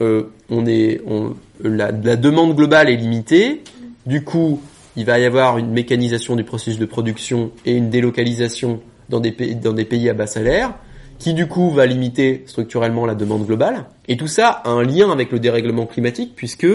euh, 0.00 0.24
on 0.50 0.66
est, 0.66 1.00
on, 1.06 1.34
la, 1.62 1.90
la 1.90 2.16
demande 2.16 2.54
globale 2.54 2.90
est 2.90 2.96
limitée, 2.96 3.62
du 4.04 4.22
coup, 4.24 4.60
il 4.96 5.04
va 5.04 5.18
y 5.18 5.24
avoir 5.24 5.58
une 5.58 5.70
mécanisation 5.70 6.36
du 6.36 6.44
processus 6.44 6.78
de 6.78 6.86
production 6.86 7.50
et 7.64 7.72
une 7.72 7.90
délocalisation 7.90 8.80
dans 9.08 9.20
des 9.20 9.32
pays, 9.32 9.54
dans 9.54 9.72
des 9.72 9.84
pays 9.84 10.08
à 10.08 10.14
bas 10.14 10.26
salaire, 10.26 10.74
qui 11.18 11.34
du 11.34 11.46
coup 11.46 11.70
va 11.70 11.86
limiter 11.86 12.44
structurellement 12.46 13.06
la 13.06 13.14
demande 13.14 13.46
globale. 13.46 13.84
Et 14.08 14.16
tout 14.16 14.26
ça 14.26 14.48
a 14.48 14.70
un 14.70 14.82
lien 14.82 15.10
avec 15.10 15.32
le 15.32 15.38
dérèglement 15.38 15.86
climatique, 15.86 16.32
puisque 16.36 16.66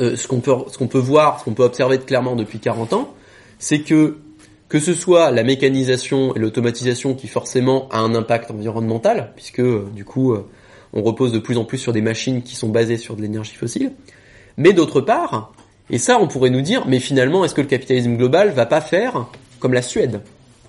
euh, 0.00 0.16
ce 0.16 0.26
qu'on 0.26 0.40
peut, 0.40 0.54
ce 0.70 0.78
qu'on 0.78 0.86
peut 0.86 0.98
voir, 0.98 1.40
ce 1.40 1.44
qu'on 1.44 1.52
peut 1.52 1.64
observer 1.64 1.98
clairement 1.98 2.34
depuis 2.34 2.58
40 2.58 2.94
ans, 2.94 3.14
c'est 3.58 3.80
que 3.80 4.18
que 4.68 4.80
ce 4.80 4.94
soit 4.94 5.30
la 5.30 5.42
mécanisation 5.42 6.34
et 6.34 6.38
l'automatisation 6.38 7.14
qui 7.14 7.28
forcément 7.28 7.90
a 7.90 7.98
un 7.98 8.14
impact 8.14 8.50
environnemental, 8.50 9.32
puisque 9.36 9.60
euh, 9.60 9.86
du 9.94 10.06
coup 10.06 10.32
euh, 10.32 10.48
on 10.94 11.02
repose 11.02 11.30
de 11.30 11.38
plus 11.38 11.58
en 11.58 11.64
plus 11.64 11.76
sur 11.76 11.92
des 11.92 12.00
machines 12.00 12.42
qui 12.42 12.56
sont 12.56 12.70
basées 12.70 12.96
sur 12.96 13.16
de 13.16 13.20
l'énergie 13.20 13.54
fossile, 13.54 13.92
mais 14.56 14.72
d'autre 14.72 15.02
part, 15.02 15.52
et 15.90 15.98
ça 15.98 16.18
on 16.18 16.26
pourrait 16.26 16.48
nous 16.48 16.62
dire, 16.62 16.86
mais 16.86 17.00
finalement 17.00 17.44
est-ce 17.44 17.54
que 17.54 17.60
le 17.60 17.66
capitalisme 17.66 18.16
global 18.16 18.50
va 18.52 18.64
pas 18.64 18.80
faire 18.80 19.26
comme 19.60 19.74
la 19.74 19.82
Suède, 19.82 20.22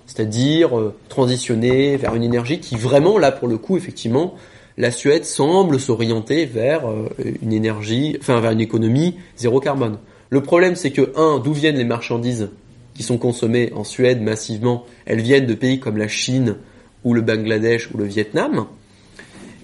c'est-à-dire 0.06 0.70
transitionner 1.08 1.96
vers 1.96 2.14
une 2.14 2.24
énergie 2.24 2.60
qui 2.60 2.76
vraiment 2.76 3.18
là 3.18 3.32
pour 3.32 3.48
le 3.48 3.56
coup 3.56 3.78
effectivement 3.78 4.34
la 4.76 4.90
Suède 4.90 5.24
semble 5.24 5.78
s'orienter 5.78 6.46
vers 6.46 6.88
euh, 6.88 7.08
une 7.42 7.52
énergie, 7.52 8.16
enfin 8.20 8.40
vers 8.40 8.50
une 8.50 8.60
économie 8.60 9.16
zéro 9.36 9.60
carbone. 9.60 9.98
Le 10.30 10.42
problème, 10.42 10.74
c'est 10.74 10.90
que 10.90 11.12
un, 11.16 11.38
d'où 11.38 11.52
viennent 11.52 11.76
les 11.76 11.84
marchandises 11.84 12.50
qui 12.94 13.02
sont 13.02 13.18
consommées 13.18 13.72
en 13.74 13.84
Suède 13.84 14.20
massivement? 14.20 14.84
Elles 15.06 15.20
viennent 15.20 15.46
de 15.46 15.54
pays 15.54 15.78
comme 15.78 15.96
la 15.96 16.08
Chine 16.08 16.56
ou 17.04 17.14
le 17.14 17.20
Bangladesh 17.20 17.90
ou 17.92 17.98
le 17.98 18.04
Vietnam. 18.04 18.66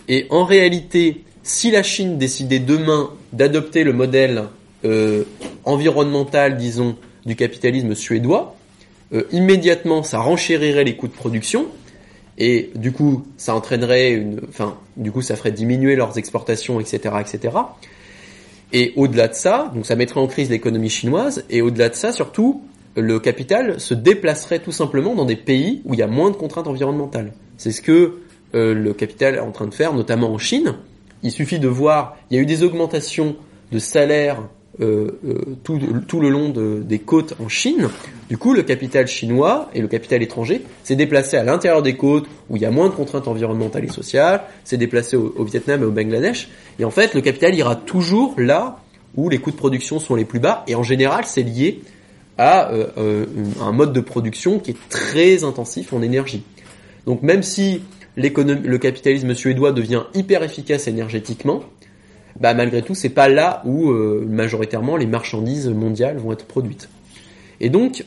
Et 0.08 0.26
en 0.30 0.44
réalité, 0.44 1.24
si 1.42 1.70
la 1.70 1.82
Chine 1.82 2.18
décidait 2.18 2.58
demain 2.58 3.10
d'adopter 3.32 3.82
le 3.82 3.92
modèle 3.92 4.44
euh, 4.84 5.24
environnemental, 5.64 6.56
disons, 6.56 6.96
du 7.26 7.36
capitalisme 7.36 7.94
suédois, 7.94 8.56
euh, 9.12 9.24
immédiatement 9.32 10.02
ça 10.02 10.20
renchérirait 10.20 10.84
les 10.84 10.96
coûts 10.96 11.08
de 11.08 11.12
production 11.12 11.66
et 12.40 12.70
du 12.74 12.90
coup 12.90 13.24
ça 13.36 13.54
entraînerait 13.54 14.12
une, 14.12 14.40
enfin 14.48 14.76
du 14.96 15.12
coup 15.12 15.22
ça 15.22 15.36
ferait 15.36 15.52
diminuer 15.52 15.94
leurs 15.94 16.18
exportations, 16.18 16.80
etc., 16.80 17.14
etc. 17.20 17.56
Et 18.72 18.92
au-delà 18.96 19.28
de 19.28 19.34
ça, 19.34 19.70
donc 19.74 19.86
ça 19.86 19.94
mettrait 19.94 20.20
en 20.20 20.26
crise 20.26 20.48
l'économie 20.50 20.90
chinoise, 20.90 21.44
et 21.50 21.60
au-delà 21.60 21.90
de 21.90 21.94
ça 21.94 22.12
surtout, 22.12 22.62
le 22.96 23.20
capital 23.20 23.78
se 23.78 23.94
déplacerait 23.94 24.60
tout 24.60 24.72
simplement 24.72 25.14
dans 25.14 25.26
des 25.26 25.36
pays 25.36 25.82
où 25.84 25.94
il 25.94 26.00
y 26.00 26.02
a 26.02 26.08
moins 26.08 26.30
de 26.30 26.36
contraintes 26.36 26.66
environnementales. 26.66 27.32
C'est 27.56 27.72
ce 27.72 27.82
que 27.82 28.18
euh, 28.54 28.74
le 28.74 28.94
capital 28.94 29.36
est 29.36 29.40
en 29.40 29.52
train 29.52 29.66
de 29.66 29.74
faire, 29.74 29.92
notamment 29.92 30.32
en 30.32 30.38
Chine. 30.38 30.76
Il 31.22 31.30
suffit 31.30 31.58
de 31.58 31.68
voir, 31.68 32.16
il 32.30 32.36
y 32.36 32.40
a 32.40 32.42
eu 32.42 32.46
des 32.46 32.64
augmentations 32.64 33.36
de 33.70 33.78
salaires 33.78 34.42
euh, 34.80 35.18
euh, 35.26 35.56
tout, 35.62 36.20
le 36.20 36.30
long 36.30 36.48
de, 36.48 36.82
des 36.82 36.98
côtes 36.98 37.34
en 37.38 37.48
Chine. 37.48 37.88
Du 38.30 38.38
coup, 38.38 38.54
le 38.54 38.62
capital 38.62 39.06
chinois 39.06 39.68
et 39.74 39.80
le 39.82 39.88
capital 39.88 40.22
étranger 40.22 40.62
s'est 40.84 40.96
déplacé 40.96 41.36
à 41.36 41.44
l'intérieur 41.44 41.82
des 41.82 41.96
côtes 41.96 42.26
où 42.48 42.56
il 42.56 42.62
y 42.62 42.64
a 42.64 42.70
moins 42.70 42.88
de 42.88 42.94
contraintes 42.94 43.28
environnementales 43.28 43.84
et 43.84 43.88
sociales, 43.88 44.42
s'est 44.64 44.78
déplacé 44.78 45.16
au, 45.16 45.44
Vietnam 45.44 45.82
et 45.82 45.84
au 45.84 45.90
Bangladesh. 45.90 46.48
Et 46.78 46.86
en 46.86 46.90
fait, 46.90 47.14
le 47.14 47.20
capital 47.20 47.54
ira 47.54 47.76
toujours 47.76 48.34
là 48.38 48.78
où 49.16 49.28
les 49.28 49.38
coûts 49.38 49.50
de 49.50 49.56
production 49.56 49.98
sont 49.98 50.14
les 50.14 50.24
plus 50.24 50.40
bas. 50.40 50.64
Et 50.66 50.74
en 50.74 50.82
général, 50.82 51.24
c'est 51.26 51.42
lié 51.42 51.82
à 52.38 52.70
euh 52.72 53.26
un 53.60 53.72
mode 53.72 53.92
de 53.92 54.00
production 54.00 54.58
qui 54.60 54.70
est 54.70 54.88
très 54.88 55.44
intensif 55.44 55.92
en 55.92 56.00
énergie. 56.00 56.42
Donc 57.04 57.22
même 57.22 57.42
si 57.42 57.82
le 58.16 58.76
capitalisme 58.78 59.34
suédois 59.34 59.72
devient 59.72 60.04
hyper 60.14 60.42
efficace 60.42 60.88
énergétiquement, 60.88 61.64
bah 62.40 62.54
malgré 62.54 62.82
tout, 62.82 62.94
c'est 62.94 63.10
pas 63.10 63.28
là 63.28 63.62
où 63.66 63.90
euh, 63.90 64.26
majoritairement 64.26 64.96
les 64.96 65.06
marchandises 65.06 65.68
mondiales 65.68 66.16
vont 66.16 66.32
être 66.32 66.46
produites. 66.46 66.88
Et 67.60 67.68
donc, 67.68 68.04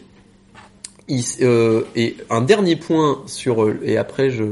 euh, 1.42 1.84
et 1.96 2.16
un 2.32 2.42
dernier 2.42 2.76
point 2.76 3.22
sur 3.28 3.64
euh, 3.64 3.80
et 3.84 3.98
après 3.98 4.32
je, 4.32 4.44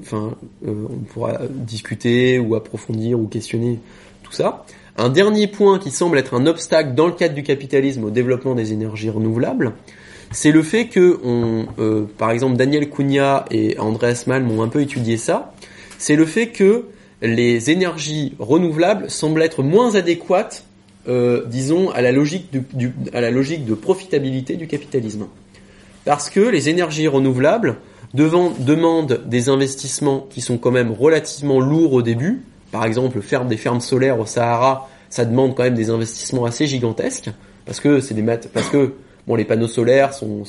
enfin, 0.00 0.34
on 0.66 0.98
pourra 1.08 1.38
discuter 1.48 2.38
ou 2.38 2.54
approfondir 2.54 3.18
ou 3.18 3.26
questionner 3.26 3.78
tout 4.22 4.32
ça. 4.32 4.66
Un 4.98 5.08
dernier 5.08 5.46
point 5.46 5.78
qui 5.78 5.90
semble 5.90 6.18
être 6.18 6.34
un 6.34 6.46
obstacle 6.46 6.94
dans 6.94 7.06
le 7.06 7.14
cadre 7.14 7.34
du 7.34 7.42
capitalisme 7.42 8.04
au 8.04 8.10
développement 8.10 8.54
des 8.54 8.72
énergies 8.72 9.10
renouvelables, 9.10 9.72
c'est 10.30 10.52
le 10.52 10.62
fait 10.62 10.86
que, 10.86 11.18
on, 11.24 11.66
par 12.16 12.30
exemple, 12.30 12.56
Daniel 12.56 12.88
Cunha 12.90 13.44
et 13.50 13.76
Andreas 13.78 14.24
Malm 14.26 14.50
ont 14.52 14.62
un 14.62 14.68
peu 14.68 14.80
étudié 14.80 15.16
ça. 15.16 15.52
C'est 15.98 16.14
le 16.14 16.26
fait 16.26 16.48
que 16.48 16.84
les 17.24 17.70
énergies 17.70 18.34
renouvelables 18.38 19.10
semblent 19.10 19.42
être 19.42 19.62
moins 19.62 19.94
adéquates, 19.94 20.64
euh, 21.08 21.44
disons, 21.46 21.90
à 21.90 22.02
la, 22.02 22.12
logique 22.12 22.50
de 22.52 23.74
profitabilité 23.74 24.56
du 24.56 24.66
capitalisme. 24.66 25.26
Parce 26.04 26.28
que 26.28 26.40
les 26.40 26.68
énergies 26.68 27.08
renouvelables 27.08 27.76
demandent 28.12 29.22
des 29.26 29.48
investissements 29.48 30.26
qui 30.30 30.40
sont 30.40 30.58
quand 30.58 30.70
même 30.70 30.92
relativement 30.92 31.60
lourds 31.60 31.94
au 31.94 32.02
début. 32.02 32.42
Par 32.70 32.84
exemple, 32.84 33.20
faire 33.22 33.44
des 33.44 33.56
fermes 33.56 33.80
solaires 33.80 34.20
au 34.20 34.26
Sahara, 34.26 34.88
ça 35.08 35.24
demande 35.24 35.54
quand 35.54 35.62
même 35.62 35.74
des 35.74 35.90
investissements 35.90 36.44
assez 36.44 36.66
gigantesques. 36.66 37.30
parce 37.64 37.80
que 37.80 38.00
c'est 38.00 38.14
des 38.14 38.22
mat 38.22 38.48
parce 38.52 38.68
que 38.68 38.92
les 39.34 39.44
panneaux 39.44 39.68
solaires 39.68 40.12
sont, 40.12 40.44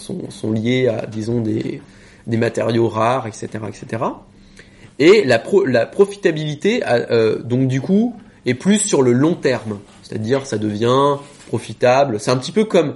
liés 0.52 0.88
à 0.90 1.06
disons 1.06 1.40
des, 1.40 1.82
matériaux 2.28 2.90
rares, 2.90 3.28
etc. 3.28 3.48
Et 5.00 5.24
la, 5.26 5.40
pro, 5.40 5.66
la 5.66 5.86
profitabilité, 5.86 6.82
euh, 6.88 7.40
donc 7.42 7.68
du 7.68 7.82
coup, 7.82 8.16
est 8.46 8.54
plus 8.54 8.80
sur 8.80 9.02
le 9.02 9.12
long 9.12 9.36
terme, 9.36 9.80
c'est-à-dire 10.04 10.46
ça 10.46 10.58
devient 10.58 11.18
profitable. 11.48 12.20
C'est 12.20 12.32
un 12.32 12.38
petit 12.38 12.52
peu 12.52 12.64
comme 12.64 12.96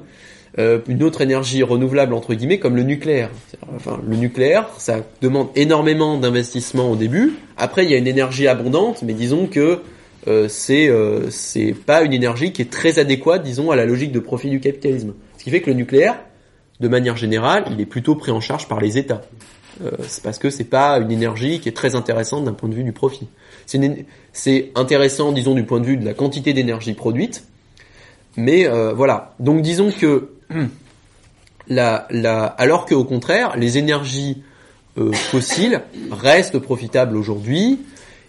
euh, 0.57 0.79
une 0.87 1.03
autre 1.03 1.21
énergie 1.21 1.61
renouvelable 1.61 2.13
entre 2.13 2.33
guillemets, 2.33 2.59
comme 2.59 2.75
le 2.75 2.83
nucléaire. 2.83 3.29
Enfin, 3.75 3.99
le 4.07 4.15
nucléaire, 4.15 4.67
ça 4.77 5.01
demande 5.21 5.49
énormément 5.55 6.17
d'investissement 6.17 6.91
au 6.91 6.95
début. 6.95 7.33
Après, 7.57 7.85
il 7.85 7.91
y 7.91 7.93
a 7.93 7.97
une 7.97 8.07
énergie 8.07 8.47
abondante, 8.47 9.03
mais 9.03 9.13
disons 9.13 9.45
que 9.47 9.79
euh, 10.27 10.47
c'est 10.49 10.89
euh, 10.89 11.29
c'est 11.29 11.73
pas 11.73 12.01
une 12.01 12.13
énergie 12.13 12.51
qui 12.51 12.61
est 12.61 12.71
très 12.71 12.99
adéquate, 12.99 13.43
disons, 13.43 13.71
à 13.71 13.75
la 13.75 13.85
logique 13.85 14.11
de 14.11 14.19
profit 14.19 14.49
du 14.49 14.59
capitalisme. 14.59 15.13
Ce 15.37 15.43
qui 15.43 15.51
fait 15.51 15.61
que 15.61 15.69
le 15.69 15.75
nucléaire, 15.75 16.19
de 16.79 16.87
manière 16.87 17.15
générale, 17.15 17.65
il 17.71 17.79
est 17.79 17.85
plutôt 17.85 18.15
pris 18.15 18.31
en 18.31 18.41
charge 18.41 18.67
par 18.67 18.79
les 18.79 18.97
États. 18.97 19.21
Euh, 19.83 19.91
c'est 20.07 20.23
parce 20.23 20.37
que 20.37 20.49
c'est 20.49 20.65
pas 20.65 20.97
une 20.99 21.11
énergie 21.11 21.59
qui 21.59 21.69
est 21.69 21.75
très 21.75 21.95
intéressante 21.95 22.45
d'un 22.45 22.53
point 22.53 22.69
de 22.69 22.75
vue 22.75 22.83
du 22.83 22.91
profit. 22.91 23.27
C'est 24.33 24.71
intéressant, 24.75 25.31
disons, 25.31 25.53
du 25.53 25.63
point 25.63 25.79
de 25.79 25.85
vue 25.85 25.97
de 25.97 26.05
la 26.05 26.13
quantité 26.13 26.53
d'énergie 26.53 26.93
produite, 26.93 27.45
mais 28.35 28.67
euh, 28.67 28.93
voilà. 28.93 29.35
Donc 29.39 29.61
disons 29.61 29.91
que 29.91 30.31
la, 31.67 32.07
la, 32.09 32.45
alors 32.45 32.85
qu'au 32.85 33.03
contraire, 33.03 33.55
les 33.57 33.77
énergies 33.77 34.41
euh, 34.97 35.11
fossiles 35.11 35.81
restent 36.11 36.59
profitables 36.59 37.15
aujourd'hui. 37.15 37.79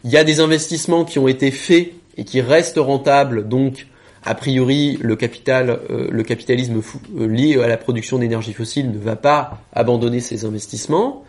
Il 0.05 0.11
y 0.11 0.17
a 0.17 0.25
des 0.25 0.41
investissements 0.41 1.05
qui 1.05 1.19
ont 1.19 1.29
été 1.29 1.51
faits 1.51 1.93
et 2.17 2.25
qui 2.25 2.41
restent 2.41 2.79
rentables, 2.79 3.49
donc 3.49 3.87
a 4.25 4.35
priori 4.35 4.99
le 5.01 5.17
capital, 5.17 5.81
euh, 5.91 6.09
le 6.11 6.23
capitalisme 6.23 6.81
euh, 7.19 7.27
lié 7.27 7.61
à 7.61 7.67
la 7.67 7.77
production 7.77 8.19
d'énergie 8.19 8.53
fossile 8.53 8.91
ne 8.91 8.99
va 8.99 9.17
pas 9.17 9.63
abandonner 9.73 10.21
ses 10.21 10.45
investissements. 10.45 11.25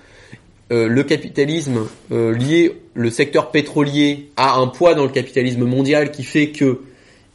Euh, 0.71 0.87
le 0.87 1.03
capitalisme 1.03 1.87
lié, 2.09 2.81
le 2.93 3.09
secteur 3.09 3.51
pétrolier 3.51 4.31
a 4.37 4.55
un 4.57 4.67
poids 4.67 4.95
dans 4.95 5.03
le 5.03 5.11
capitalisme 5.11 5.65
mondial 5.65 6.11
qui 6.11 6.23
fait 6.23 6.49
que 6.51 6.81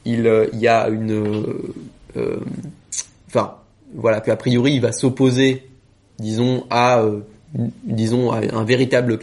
il, 0.05 0.31
il 0.53 0.59
y 0.59 0.69
a 0.69 0.89
une, 0.89 1.45
enfin 3.29 3.57
voilà 3.95 4.21
qu'a 4.21 4.37
priori 4.37 4.75
il 4.75 4.81
va 4.81 4.93
s'opposer, 4.93 5.65
disons 6.19 6.65
à, 6.71 7.05
disons 7.85 8.31
à 8.31 8.39
un 8.39 8.65
véritable 8.65 9.19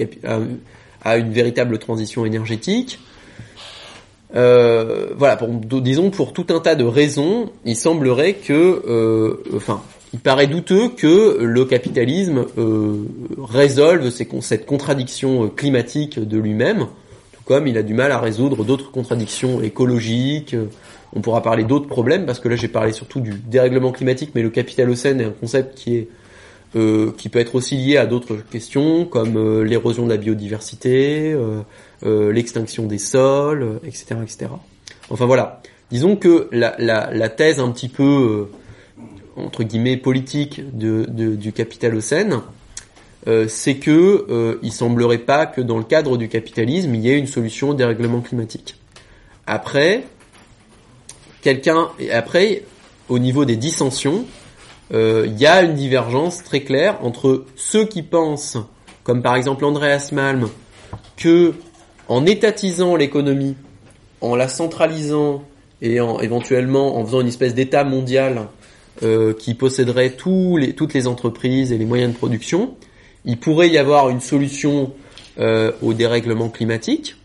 à 1.03 1.17
une 1.17 1.31
véritable 1.31 1.77
transition 1.79 2.25
énergétique. 2.25 2.99
Euh, 4.35 5.09
voilà, 5.15 5.35
pour, 5.35 5.47
disons 5.47 6.09
pour 6.09 6.33
tout 6.33 6.47
un 6.49 6.59
tas 6.59 6.75
de 6.75 6.83
raisons, 6.83 7.51
il 7.65 7.75
semblerait 7.75 8.33
que, 8.33 8.53
euh, 8.87 9.43
enfin, 9.55 9.81
il 10.13 10.19
paraît 10.19 10.47
douteux 10.47 10.89
que 10.89 11.39
le 11.41 11.65
capitalisme 11.65 12.45
euh, 12.57 13.05
résolve 13.43 14.09
cette 14.09 14.65
contradiction 14.65 15.49
climatique 15.49 16.19
de 16.19 16.37
lui-même, 16.37 16.87
tout 17.31 17.41
comme 17.45 17.67
il 17.67 17.77
a 17.77 17.83
du 17.83 17.93
mal 17.93 18.11
à 18.11 18.19
résoudre 18.19 18.63
d'autres 18.63 18.91
contradictions 18.91 19.61
écologiques. 19.61 20.55
On 21.15 21.21
pourra 21.21 21.41
parler 21.41 21.63
d'autres 21.63 21.87
problèmes 21.87 22.25
parce 22.25 22.39
que 22.39 22.47
là 22.47 22.55
j'ai 22.55 22.67
parlé 22.67 22.93
surtout 22.93 23.21
du 23.21 23.33
dérèglement 23.33 23.91
climatique, 23.91 24.31
mais 24.35 24.43
le 24.43 24.49
capitalocène 24.49 25.19
est 25.19 25.25
un 25.25 25.31
concept 25.31 25.75
qui 25.77 25.95
est 25.95 26.07
euh, 26.75 27.11
qui 27.15 27.29
peut 27.29 27.37
être 27.37 27.53
aussi 27.53 27.77
lié 27.77 27.97
à 27.97 28.07
d'autres 28.07 28.37
questions 28.37 29.05
comme 29.05 29.37
euh, 29.37 29.63
l'érosion 29.63 30.05
de 30.05 30.09
la 30.09 30.17
biodiversité, 30.17 31.31
euh, 31.31 32.33
l'extinction 32.33 32.87
des 32.87 32.97
sols, 32.97 33.79
etc., 33.83 34.15
etc. 34.23 34.47
Enfin 35.11 35.27
voilà, 35.27 35.61
disons 35.91 36.15
que 36.15 36.49
la 36.51 37.29
thèse 37.29 37.59
un 37.59 37.69
petit 37.69 37.89
peu 37.89 38.47
entre 39.35 39.63
guillemets 39.63 39.97
politique 39.97 40.61
de, 40.77 41.05
de, 41.09 41.35
du 41.35 41.53
capitalocène, 41.53 42.41
euh, 43.27 43.47
c'est 43.47 43.75
que 43.75 44.25
euh, 44.29 44.59
il 44.63 44.71
semblerait 44.71 45.19
pas 45.19 45.45
que 45.45 45.61
dans 45.61 45.77
le 45.77 45.83
cadre 45.85 46.17
du 46.17 46.27
capitalisme 46.27 46.93
il 46.93 47.01
y 47.01 47.09
ait 47.09 47.17
une 47.17 47.27
solution 47.27 47.69
au 47.69 47.73
dérèglement 47.73 48.21
climatique. 48.21 48.75
Après, 49.47 50.03
quelqu'un, 51.41 51.89
après, 52.11 52.63
au 53.09 53.19
niveau 53.19 53.45
des 53.45 53.55
dissensions, 53.55 54.25
il 54.91 54.97
euh, 54.97 55.27
y 55.27 55.45
a 55.45 55.61
une 55.63 55.75
divergence 55.75 56.43
très 56.43 56.61
claire 56.61 56.97
entre 57.01 57.45
ceux 57.55 57.85
qui 57.85 58.03
pensent, 58.03 58.57
comme 59.03 59.21
par 59.21 59.35
exemple 59.35 59.63
Andreas 59.65 60.09
Malm, 60.11 60.49
que 61.15 61.53
en 62.09 62.25
étatisant 62.25 62.95
l'économie, 62.95 63.55
en 64.21 64.35
la 64.35 64.47
centralisant 64.47 65.43
et 65.81 65.99
en, 66.01 66.19
éventuellement 66.19 66.97
en 66.97 67.05
faisant 67.05 67.21
une 67.21 67.27
espèce 67.27 67.55
d'État 67.55 67.83
mondial 67.83 68.47
euh, 69.01 69.33
qui 69.33 69.55
posséderait 69.55 70.11
tous 70.11 70.57
les, 70.57 70.73
toutes 70.73 70.93
les 70.93 71.07
entreprises 71.07 71.71
et 71.71 71.77
les 71.77 71.85
moyens 71.85 72.13
de 72.13 72.17
production, 72.17 72.75
il 73.25 73.39
pourrait 73.39 73.69
y 73.69 73.77
avoir 73.77 74.09
une 74.09 74.21
solution 74.21 74.93
euh, 75.39 75.71
au 75.81 75.93
dérèglement 75.93 76.49
climatique. 76.49 77.15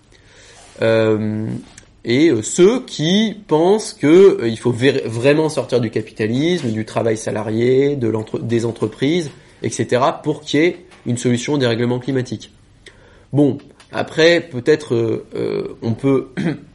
Euh, 0.80 1.46
et 2.04 2.30
euh, 2.30 2.42
ceux 2.42 2.84
qui 2.84 3.36
pensent 3.48 3.92
que 3.92 4.40
euh, 4.40 4.48
il 4.48 4.58
faut 4.58 4.72
vraiment 4.72 5.48
sortir 5.48 5.80
du 5.80 5.90
capitalisme, 5.90 6.70
du 6.70 6.84
travail 6.84 7.16
salarié, 7.16 7.96
de 7.96 8.12
des 8.40 8.64
entreprises, 8.64 9.30
etc., 9.62 10.02
pour 10.22 10.40
qu'il 10.40 10.60
y 10.60 10.62
ait 10.64 10.76
une 11.06 11.18
solution 11.18 11.54
au 11.54 11.58
dérèglement 11.58 11.98
climatique. 11.98 12.50
Bon, 13.32 13.58
après, 13.92 14.40
peut-être 14.40 14.94
euh, 14.94 15.76
on 15.82 15.92
peut, 15.92 16.28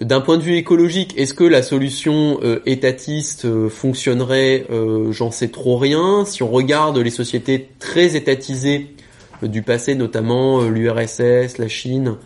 d'un 0.00 0.20
point 0.20 0.36
de 0.38 0.42
vue 0.42 0.56
écologique, 0.56 1.14
est-ce 1.16 1.34
que 1.34 1.44
la 1.44 1.62
solution 1.62 2.38
étatiste 2.66 3.68
fonctionnerait 3.68 4.64
J'en 5.10 5.32
sais 5.32 5.48
trop 5.48 5.76
rien. 5.76 6.24
Si 6.24 6.44
on 6.44 6.48
regarde 6.48 6.98
les 6.98 7.10
sociétés 7.10 7.68
très 7.80 8.14
étatisées 8.14 8.94
du 9.42 9.62
passé, 9.62 9.96
notamment 9.96 10.62
l'URSS, 10.62 11.58
la 11.58 11.66
Chine, 11.66 12.16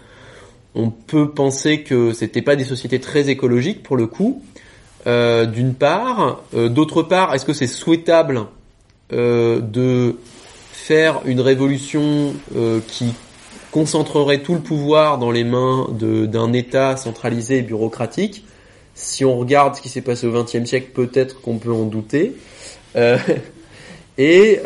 on 0.75 0.91
peut 0.91 1.31
penser 1.31 1.83
que 1.83 2.12
c'était 2.12 2.43
pas 2.43 2.57
des 2.57 2.64
sociétés 2.64 3.01
très 3.01 3.29
écologiques 3.29 3.83
pour 3.83 3.97
le 3.97 4.07
coup. 4.07 4.43
Euh, 5.07 5.47
d'une 5.47 5.75
part, 5.75 6.43
euh, 6.55 6.68
d'autre 6.68 7.03
part, 7.03 7.35
est-ce 7.35 7.45
que 7.45 7.53
c'est 7.53 7.66
souhaitable 7.66 8.43
euh, 9.12 9.61
de 9.61 10.16
faire 10.73 11.20
une 11.27 11.41
révolution 11.41 12.35
qui 12.89 13.12
concentrerait 13.73 14.43
tout 14.43 14.55
le 14.55 14.61
pouvoir 14.61 15.18
dans 15.18 15.33
les 15.33 15.43
mains 15.45 15.89
d'un 15.91 16.53
État 16.53 16.97
centralisé 16.97 17.59
et 17.59 17.62
bureaucratique 17.62 18.45
Si 18.95 19.25
on 19.25 19.37
regarde 19.37 19.75
ce 19.75 19.81
qui 19.81 19.89
s'est 19.89 20.03
passé 20.03 20.27
au 20.27 20.33
XXe 20.33 20.64
siècle, 20.64 20.91
peut-être 20.95 21.41
qu'on 21.41 21.59
peut 21.59 21.73
en 21.73 21.87
douter. 21.87 22.37
et 24.18 24.61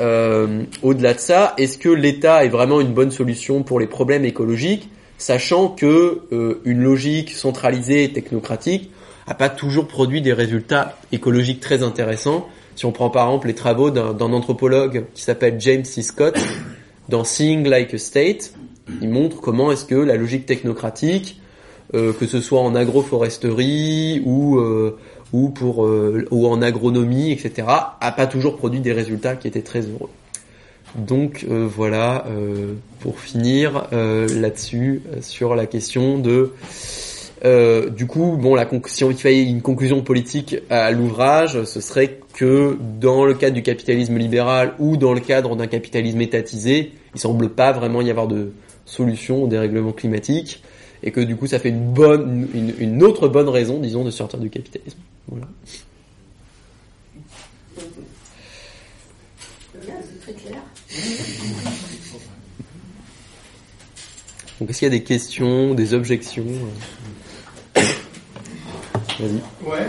au-delà 0.83 1.15
de 1.15 1.21
ça, 1.21 1.55
est-ce 1.57 1.79
que 1.79 1.89
l'État 1.89 2.45
est 2.45 2.49
vraiment 2.49 2.81
une 2.81 2.93
bonne 2.93 3.13
solution 3.13 3.63
pour 3.63 3.81
les 3.81 3.87
problèmes 3.87 4.25
écologiques 4.25 4.91
sachant 5.19 5.69
que 5.69 6.23
euh, 6.33 6.61
une 6.65 6.83
logique 6.83 7.33
centralisée 7.33 8.05
et 8.05 8.13
technocratique 8.13 8.91
a 9.27 9.35
pas 9.35 9.49
toujours 9.49 9.89
produit 9.89 10.21
des 10.21 10.33
résultats 10.33 10.97
écologiques 11.13 11.61
très 11.61 11.83
intéressants? 11.83 12.47
Si 12.77 12.85
on 12.85 12.93
prend 12.93 13.11
par 13.11 13.27
exemple 13.27 13.49
les 13.49 13.55
travaux 13.55 13.91
d'un 13.91 14.33
anthropologue 14.33 15.05
qui 15.15 15.23
s'appelle 15.23 15.57
James 15.59 15.85
C. 15.85 16.03
Scott 16.03 16.37
dans 17.09 17.25
Seeing 17.25 17.67
Like 17.67 17.95
a 17.95 17.99
State, 17.99 18.53
il 19.01 19.09
montre 19.09 19.41
comment 19.41 19.73
est-ce 19.73 19.85
que 19.85 19.95
la 19.95 20.17
logique 20.17 20.47
technocratique, 20.47 21.41
euh, 21.95 22.13
que 22.13 22.27
ce 22.27 22.41
soit 22.41 22.61
en 22.61 22.75
agroforesterie 22.75 24.23
ou 24.25 24.59
euh, 24.59 24.97
ou 25.33 25.51
pour 25.51 25.79
ou 25.79 26.47
en 26.47 26.63
agronomie, 26.63 27.33
etc., 27.33 27.67
a 28.01 28.13
pas 28.13 28.27
toujours 28.27 28.57
produit 28.57 28.81
des 28.81 28.93
résultats 28.93 29.37
qui 29.37 29.49
étaient 29.49 29.63
très 29.63 29.81
heureux. 29.81 30.11
Donc 30.97 31.45
euh, 31.49 31.69
voilà, 31.69 32.25
euh, 32.29 32.75
pour 33.01 33.21
finir 33.21 33.89
euh, 33.93 34.27
là-dessus, 34.41 35.03
sur 35.21 35.55
la 35.55 35.67
question 35.67 36.19
de... 36.19 36.53
du 37.91 38.07
coup, 38.07 38.39
bon, 38.41 38.55
la 38.55 38.67
si 38.87 39.05
on 39.05 39.13
fallait 39.13 39.43
une 39.43 39.63
conclusion 39.63 40.03
politique 40.03 40.57
à 40.71 40.91
l'ouvrage, 40.91 41.65
ce 41.65 41.81
serait 41.81 42.19
que 42.35 42.79
dans 43.01 43.25
le 43.25 43.35
cadre 43.35 43.55
du 43.55 43.63
capitalisme 43.63 44.17
libéral 44.17 44.75
ou 44.79 44.97
dans 44.97 45.13
le 45.13 45.21
cadre 45.21 45.55
d'un 45.55 45.67
capitalisme 45.67 46.21
étatisé, 46.21 46.93
il 47.15 47.21
semble 47.21 47.51
pas 47.51 47.73
vraiment 47.73 48.01
y 48.01 48.11
avoir 48.11 48.27
de 48.27 48.53
solution 48.87 49.43
au 49.43 49.49
dérèglement 49.49 49.93
climatique 49.93 50.63
et 51.03 51.11
que 51.13 51.21
du 51.21 51.37
coup 51.37 51.47
ça 51.47 51.59
fait 51.59 51.69
une 51.69 51.93
bonne, 51.93 52.49
une, 52.55 53.03
autre 53.03 53.29
bonne 53.29 53.49
raison, 53.49 53.79
disons, 53.79 54.05
de 54.05 54.11
sortir 54.11 54.39
du 54.39 54.49
capitalisme. 54.49 54.99
Voilà. 55.29 55.47
Donc 64.59 64.71
est-ce 64.71 64.79
qu'il 64.79 64.87
y 64.87 64.91
a 64.91 64.99
des 64.99 65.05
questions, 65.05 65.75
des 65.75 65.93
objections 65.93 66.47
euh? 66.47 67.81
Vas-y. 69.19 69.69
Ouais. 69.69 69.87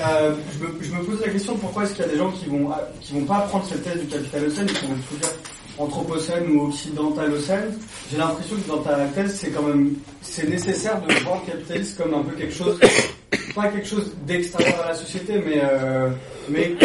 Euh, 0.00 0.34
je, 0.52 0.90
me, 0.90 1.04
pose 1.04 1.20
la 1.20 1.30
question 1.30 1.56
pourquoi 1.56 1.84
est-ce 1.84 1.94
qu'il 1.94 2.04
y 2.04 2.08
a 2.08 2.12
des 2.12 2.18
gens 2.18 2.30
qui 2.30 2.46
vont 2.46 2.68
qui 3.00 3.14
vont 3.14 3.24
pas 3.24 3.40
prendre 3.40 3.64
cette 3.66 3.82
thèse 3.82 3.98
du 3.98 4.06
capitalocène 4.06 4.68
et 4.68 4.72
qui 4.72 4.86
vont 4.86 4.94
tout 5.08 5.16
dire 5.16 5.30
anthropocène 5.78 6.50
ou 6.50 6.68
occidentalocène. 6.68 7.74
J'ai 8.10 8.18
l'impression 8.18 8.56
que 8.56 8.68
dans 8.68 8.78
ta 8.78 8.96
thèse 9.14 9.34
c'est 9.34 9.50
quand 9.50 9.62
même 9.62 9.94
c'est 10.22 10.48
nécessaire 10.48 11.00
de 11.02 11.12
voir 11.24 11.42
le 11.46 11.52
capitalisme 11.52 12.02
comme 12.02 12.14
un 12.14 12.22
peu 12.22 12.34
quelque 12.36 12.54
chose 12.54 12.78
pas 13.54 13.68
quelque 13.68 13.88
chose 13.88 14.12
d'extérieur 14.26 14.82
à 14.84 14.88
la 14.88 14.94
société, 14.94 15.42
mais, 15.44 15.60
euh, 15.62 16.10
mais 16.48 16.76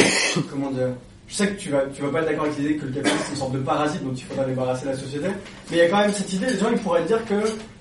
comment 0.50 0.72
dire 0.72 0.90
je 1.28 1.36
sais 1.38 1.48
que 1.48 1.62
tu 1.62 1.70
vas, 1.70 1.84
tu 1.94 2.02
vas 2.02 2.10
pas 2.10 2.20
être 2.20 2.26
d'accord 2.26 2.44
avec 2.46 2.58
l'idée 2.58 2.76
que 2.76 2.86
le 2.86 2.92
capitalisme 2.92 3.26
est 3.26 3.32
une 3.32 3.38
sorte 3.38 3.54
de 3.54 3.60
parasite 3.60 4.04
dont 4.04 4.14
il 4.14 4.24
faudra 4.24 4.44
débarrasser 4.44 4.86
la 4.86 4.98
société, 4.98 5.28
mais 5.70 5.78
il 5.78 5.78
y 5.78 5.82
a 5.82 5.88
quand 5.88 6.00
même 6.00 6.12
cette 6.12 6.34
idée, 6.34 6.48
les 6.48 6.58
gens 6.58 6.70
ils 6.70 6.78
pourraient 6.78 7.06
dire 7.06 7.24
que, 7.26 7.36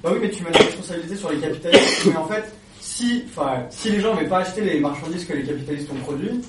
bah 0.05 0.11
oui, 0.13 0.19
mais 0.23 0.31
tu 0.31 0.45
mets 0.45 0.53
la 0.53 0.61
responsabilité 0.61 1.17
sur 1.17 1.33
les 1.33 1.39
capitalistes, 1.39 2.07
mais 2.07 2.17
en 2.17 2.29
fait, 2.29 2.45
si, 2.81 3.25
enfin, 3.29 3.65
si 3.71 3.91
les 3.91 4.01
gens 4.01 4.15
n'avaient 4.15 4.29
pas 4.29 4.39
acheté 4.39 4.61
les 4.61 4.79
marchandises 4.79 5.25
que 5.25 5.33
les 5.33 5.43
capitalistes 5.43 5.91
ont 5.91 6.05
produites, 6.05 6.45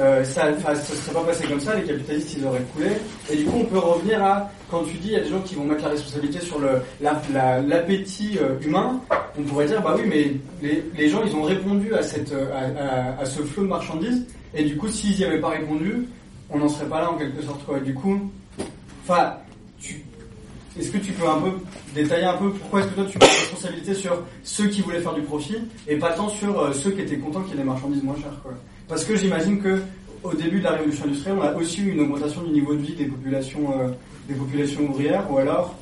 euh, 0.00 0.24
ça 0.24 0.50
ne 0.50 0.56
serait 0.56 1.12
pas 1.12 1.24
passé 1.24 1.46
comme 1.46 1.60
ça, 1.60 1.74
les 1.74 1.82
capitalistes 1.82 2.34
ils 2.36 2.46
auraient 2.46 2.64
coulé. 2.74 2.88
Et 3.30 3.36
du 3.36 3.44
coup, 3.44 3.58
on 3.60 3.64
peut 3.64 3.78
revenir 3.78 4.22
à, 4.24 4.50
quand 4.70 4.84
tu 4.84 4.96
dis, 4.96 5.08
il 5.08 5.12
y 5.12 5.16
a 5.16 5.20
des 5.20 5.28
gens 5.28 5.40
qui 5.40 5.54
vont 5.54 5.64
mettre 5.64 5.82
la 5.84 5.90
responsabilité 5.90 6.40
sur 6.40 6.60
l'appétit 6.60 8.34
la, 8.34 8.42
euh, 8.42 8.60
humain, 8.62 9.00
on 9.38 9.42
pourrait 9.42 9.66
dire, 9.66 9.82
bah 9.82 9.94
oui, 9.98 10.04
mais 10.08 10.80
les, 10.96 11.08
gens 11.08 11.22
ils 11.24 11.34
ont 11.34 11.42
répondu 11.42 11.94
à, 11.94 12.02
cette, 12.02 12.32
à, 12.32 13.20
à, 13.20 13.24
ce 13.26 13.42
flot 13.42 13.64
de 13.64 13.68
marchandises, 13.68 14.26
et 14.54 14.64
du 14.64 14.76
coup, 14.76 14.88
s'ils 14.88 15.16
n'y 15.16 15.24
avaient 15.24 15.40
pas 15.40 15.50
répondu, 15.50 16.08
on 16.48 16.58
n'en 16.58 16.68
serait 16.68 16.86
pas 16.86 17.00
là 17.00 17.10
en 17.10 17.16
quelque 17.16 17.42
sorte. 17.42 17.64
Quoi. 17.64 17.80
Du 17.80 17.94
coup, 17.94 18.30
enfin, 19.04 19.34
est-ce 20.78 20.90
que 20.90 20.98
tu 20.98 21.12
peux 21.12 21.28
un 21.28 21.38
peu 21.38 21.50
détailler 21.94 22.24
un 22.24 22.36
peu 22.36 22.50
pourquoi 22.50 22.80
est-ce 22.80 22.88
que 22.88 22.94
toi 22.94 23.04
tu 23.10 23.18
la 23.18 23.26
responsabilité 23.26 23.94
sur 23.94 24.22
ceux 24.42 24.68
qui 24.68 24.80
voulaient 24.80 25.00
faire 25.00 25.12
du 25.12 25.22
profit 25.22 25.58
et 25.86 25.96
pas 25.96 26.12
tant 26.12 26.28
sur 26.28 26.58
euh, 26.58 26.72
ceux 26.72 26.92
qui 26.92 27.02
étaient 27.02 27.18
contents 27.18 27.42
qu'il 27.42 27.50
y 27.50 27.54
ait 27.54 27.58
des 27.58 27.64
marchandises 27.64 28.02
moins 28.02 28.16
chères 28.16 28.40
quoi? 28.42 28.52
Parce 28.92 29.06
que 29.06 29.16
j'imagine 29.16 29.58
que 29.58 29.80
au 30.22 30.34
début 30.34 30.58
de 30.58 30.64
la 30.64 30.72
révolution 30.72 31.06
industrielle, 31.06 31.38
on 31.38 31.42
a 31.42 31.54
aussi 31.54 31.80
eu 31.80 31.92
une 31.92 32.00
augmentation 32.00 32.42
du 32.42 32.50
niveau 32.50 32.74
de 32.74 32.82
vie 32.82 32.92
des 32.92 33.06
populations, 33.06 33.80
euh, 33.80 33.88
des 34.28 34.34
populations 34.34 34.82
ouvrières, 34.82 35.24
ou 35.30 35.38
alors, 35.38 35.74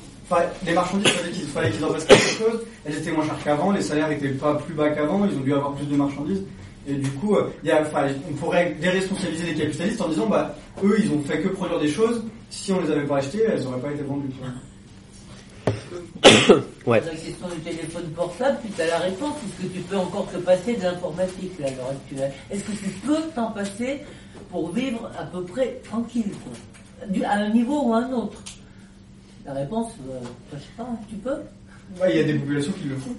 les 0.65 0.71
marchandises, 0.71 1.11
il 1.27 1.45
fallait 1.47 1.71
qu'ils, 1.71 1.83
en 1.83 1.89
fassent 1.89 2.05
quelque 2.05 2.21
chose, 2.21 2.61
elles 2.85 2.97
étaient 2.97 3.11
moins 3.11 3.25
chères 3.25 3.43
qu'avant, 3.43 3.73
les 3.73 3.81
salaires 3.81 4.09
étaient 4.13 4.29
pas 4.29 4.55
plus 4.55 4.73
bas 4.73 4.91
qu'avant, 4.91 5.25
ils 5.25 5.37
ont 5.37 5.41
dû 5.41 5.53
avoir 5.53 5.73
plus 5.73 5.87
de 5.87 5.95
marchandises, 5.97 6.41
et 6.87 6.93
du 6.93 7.09
coup, 7.09 7.35
euh, 7.35 7.49
y 7.65 7.71
a, 7.71 7.83
on 8.29 8.33
pourrait 8.35 8.77
déresponsabiliser 8.79 9.47
les 9.47 9.55
capitalistes 9.55 10.01
en 10.01 10.07
disant, 10.07 10.27
bah, 10.27 10.55
eux, 10.81 10.95
ils 11.03 11.11
ont 11.11 11.21
fait 11.21 11.41
que 11.41 11.49
produire 11.49 11.81
des 11.81 11.89
choses, 11.89 12.23
si 12.49 12.71
on 12.71 12.79
les 12.79 12.91
avait 12.91 13.05
pas 13.05 13.17
achetées, 13.17 13.43
elles 13.45 13.61
n'auraient 13.61 13.81
pas 13.81 13.91
été 13.91 14.03
vendues. 14.03 14.29
ouais. 16.85 17.01
La 17.01 17.11
question 17.11 17.47
du 17.49 17.59
téléphone 17.61 18.09
portable, 18.11 18.57
tu 18.75 18.81
as 18.81 18.87
la 18.87 18.99
réponse. 18.99 19.35
Est-ce 19.37 19.67
que 19.67 19.73
tu 19.73 19.79
peux 19.81 19.97
encore 19.97 20.29
te 20.31 20.37
passer 20.37 20.75
de 20.75 20.83
l'informatique 20.83 21.53
à 21.59 21.69
l'heure 21.69 21.89
actuelle 21.91 22.31
Est-ce 22.49 22.63
que 22.63 22.71
tu 22.71 22.89
peux 23.05 23.21
t'en 23.35 23.51
passer 23.51 24.01
pour 24.49 24.71
vivre 24.71 25.11
à 25.17 25.23
peu 25.23 25.43
près 25.43 25.81
tranquille, 25.83 26.31
à 27.25 27.33
un 27.33 27.49
niveau 27.49 27.83
ou 27.83 27.93
à 27.93 27.97
un 27.97 28.11
autre? 28.13 28.41
La 29.45 29.53
réponse, 29.53 29.91
euh, 30.09 30.19
je 30.53 30.59
sais 30.59 30.65
pas, 30.77 30.87
tu 31.09 31.15
peux? 31.15 31.39
Il 32.09 32.15
y 32.15 32.19
a 32.19 32.23
des 32.23 32.35
populations 32.35 32.71
qui 32.73 32.87
le 32.87 32.95
font. 32.95 33.15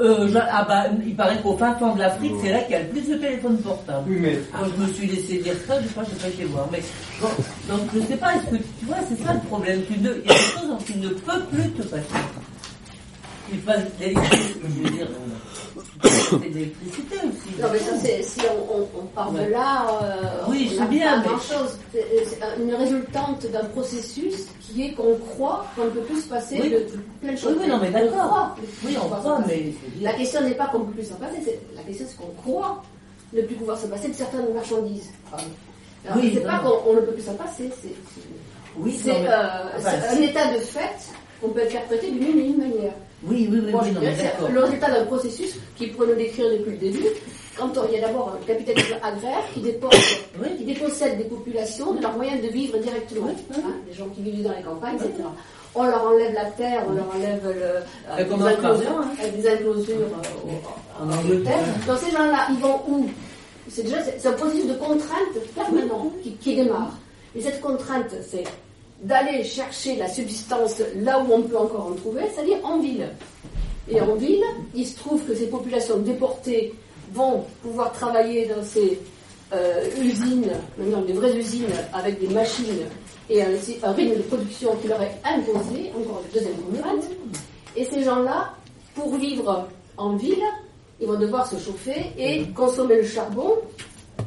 Euh, 0.00 0.32
ah 0.50 0.64
bah, 0.68 0.84
il 1.04 1.16
paraît 1.16 1.40
qu'au 1.42 1.56
fin 1.56 1.74
fond 1.74 1.94
de 1.94 2.00
l'Afrique, 2.00 2.32
c'est 2.42 2.52
là 2.52 2.60
qu'il 2.60 2.72
y 2.72 2.74
a 2.76 2.82
le 2.82 2.88
plus 2.88 3.08
de 3.08 3.16
téléphones 3.16 3.58
portables. 3.58 4.08
Oui, 4.08 4.18
mais... 4.20 4.38
Quand 4.52 4.64
je 4.64 4.82
me 4.82 4.92
suis 4.92 5.06
laissé 5.06 5.38
dire 5.38 5.54
ça, 5.66 5.80
je 5.82 5.88
crois 5.88 6.04
que 6.04 6.10
je 6.10 6.24
pas 6.24 6.36
chez 6.36 6.44
voir. 6.44 6.68
Mais 6.70 6.82
bon, 7.20 7.28
donc 7.68 7.80
je 7.94 8.00
sais 8.00 8.16
pas, 8.16 8.36
est-ce 8.36 8.56
que 8.56 8.56
tu 8.56 8.86
vois, 8.86 8.98
c'est 9.08 9.24
ça 9.24 9.34
le 9.34 9.40
problème. 9.40 9.82
Tu 9.90 9.98
ne, 9.98 10.10
il 10.10 10.26
y 10.26 10.30
a 10.30 10.34
des 10.34 10.40
choses 10.40 10.68
dont 10.68 10.78
tu 10.84 10.96
ne 10.98 11.08
peux 11.08 11.40
plus 11.50 11.70
te 11.70 11.82
passer. 11.82 12.14
Il 13.52 13.60
passe 13.60 13.82
l'électricité, 13.98 14.60
je 14.62 14.82
veux 14.82 14.90
dire, 14.90 15.06
euh, 15.06 16.08
c'est 16.08 16.48
l'électricité 16.48 17.16
aussi. 17.16 17.60
Non, 17.60 17.68
mais 17.72 17.78
ça, 17.78 17.92
c'est, 17.98 18.22
si 18.22 18.40
on, 18.70 18.86
on, 18.98 19.06
part 19.06 19.32
de 19.32 19.44
là, 19.50 19.86
euh, 20.02 20.44
oui, 20.48 20.72
c'est 20.76 20.88
bien, 20.88 21.22
mais... 21.22 21.28
chose. 21.28 21.78
C'est 21.92 22.62
une 22.62 22.74
résultante 22.74 23.46
d'un 23.46 23.64
processus 23.64 24.46
qui 24.60 24.86
est 24.86 24.92
qu'on 24.92 25.16
croit 25.16 25.66
qu'on 25.74 25.84
ne 25.84 25.90
peut 25.90 26.02
plus 26.02 26.22
se 26.22 26.28
passer 26.28 26.58
de, 26.58 26.86
plein 27.20 27.32
de 27.32 27.38
choses. 27.38 27.56
Oui, 27.60 27.68
non, 27.68 27.78
mais 27.80 27.90
d'accord. 27.90 28.56
Oui, 28.84 28.96
on 29.02 29.08
croit, 29.08 29.40
mais... 29.46 29.72
La 30.00 30.12
question 30.12 30.42
n'est 30.42 30.54
pas 30.54 30.66
qu'on 30.66 30.80
ne 30.80 30.84
peut 30.84 30.92
plus 30.92 31.08
s'en 31.08 31.16
passer, 31.16 31.38
c'est, 31.44 31.58
la 31.74 31.82
question 31.82 32.06
c'est 32.08 32.16
qu'on 32.16 32.32
croit 32.42 32.82
ne 33.32 33.42
plus 33.42 33.56
pouvoir 33.56 33.78
se 33.78 33.86
passer 33.86 34.08
de 34.08 34.14
certaines 34.14 34.52
marchandises. 34.54 35.10
Alors, 36.04 36.16
oui, 36.16 36.32
c'est 36.34 36.44
pas 36.44 36.58
qu'on 36.58 36.94
ne 36.94 37.00
peut 37.00 37.12
plus 37.12 37.24
s'en 37.24 37.34
passer, 37.34 37.70
c'est... 37.82 37.94
Oui, 38.76 38.96
c'est, 39.02 39.10
euh, 39.10 40.10
un 40.10 40.22
état 40.22 40.52
de 40.52 40.58
fait 40.60 40.94
qu'on 41.40 41.48
peut 41.48 41.62
interpréter 41.62 42.10
d'une 42.10 42.38
une 42.38 42.58
manière. 42.58 42.92
Oui, 43.24 43.48
oui, 43.50 43.60
oui, 43.64 43.72
oui 43.74 44.52
le 44.52 44.60
résultat 44.60 44.90
d'un 44.90 45.04
processus 45.06 45.56
qui 45.76 45.88
pourrait 45.88 46.08
nous 46.08 46.14
décrire 46.14 46.50
depuis 46.50 46.70
le 46.72 46.76
début. 46.76 47.04
Quand 47.56 47.72
il 47.90 47.98
y 47.98 48.02
a 48.02 48.06
d'abord 48.06 48.36
un 48.40 48.46
capitalisme 48.46 48.94
agraire 49.02 49.42
qui, 49.52 49.60
qui 49.60 50.64
dépossède 50.64 51.18
des 51.18 51.24
populations 51.24 51.92
de 51.92 52.00
leurs 52.00 52.14
moyens 52.14 52.40
de 52.40 52.48
vivre 52.48 52.78
directement. 52.78 53.30
Hein, 53.52 53.72
les 53.88 53.94
gens 53.94 54.06
qui 54.14 54.22
vivent 54.22 54.44
dans 54.44 54.56
les 54.56 54.62
campagnes, 54.62 54.94
etc. 54.94 55.24
On 55.74 55.84
leur 55.84 56.06
enlève 56.06 56.32
la 56.34 56.44
terre, 56.52 56.84
on 56.88 56.92
leur 56.92 57.12
enlève 57.12 57.40
le, 57.44 58.12
euh, 58.12 58.24
des, 58.24 58.32
enclosures, 58.32 59.00
hein. 59.00 59.28
des 59.36 59.50
enclosures 59.52 59.96
euh, 59.96 61.02
en 61.02 61.10
Angleterre. 61.12 61.64
Donc 61.86 61.98
ces 61.98 62.12
gens-là, 62.12 62.46
ils 62.50 62.60
vont 62.60 62.80
où? 62.88 63.10
C'est 63.68 63.82
déjà 63.82 63.98
c'est 64.02 64.28
un 64.28 64.32
processus 64.32 64.66
de 64.66 64.74
contrainte 64.74 65.34
permanent 65.54 66.12
qui, 66.22 66.32
qui 66.34 66.54
démarre. 66.54 66.92
Et 67.34 67.42
cette 67.42 67.60
contrainte, 67.60 68.14
c'est 68.28 68.44
d'aller 69.02 69.44
chercher 69.44 69.96
la 69.96 70.08
subsistance 70.08 70.82
là 70.96 71.20
où 71.20 71.32
on 71.32 71.42
peut 71.42 71.56
encore 71.56 71.86
en 71.86 71.92
trouver, 71.92 72.22
c'est-à-dire 72.34 72.58
en 72.64 72.78
ville. 72.80 73.08
Et 73.90 74.00
en 74.00 74.14
ville, 74.14 74.42
il 74.74 74.86
se 74.86 74.96
trouve 74.96 75.24
que 75.24 75.34
ces 75.34 75.46
populations 75.46 75.98
déportées 75.98 76.74
vont 77.12 77.44
pouvoir 77.62 77.92
travailler 77.92 78.46
dans 78.46 78.62
ces 78.62 78.98
euh, 79.52 79.88
usines, 80.00 80.50
maintenant 80.76 81.00
des 81.02 81.14
vraies 81.14 81.36
usines 81.36 81.72
avec 81.94 82.20
des 82.20 82.28
machines 82.28 82.84
et 83.30 83.42
un, 83.42 83.48
rythme 83.92 84.16
de 84.16 84.22
production 84.22 84.74
qui 84.76 84.88
leur 84.88 85.00
est 85.02 85.20
imposé, 85.24 85.90
encore 85.96 86.22
une 86.24 86.32
deuxième 86.32 86.56
contrainte. 86.56 87.04
Et 87.76 87.84
ces 87.84 88.02
gens-là, 88.02 88.52
pour 88.94 89.16
vivre 89.16 89.68
en 89.96 90.16
ville, 90.16 90.42
ils 91.00 91.06
vont 91.06 91.18
devoir 91.18 91.46
se 91.46 91.56
chauffer 91.56 92.12
et 92.18 92.46
consommer 92.48 92.96
le 92.96 93.04
charbon 93.04 93.54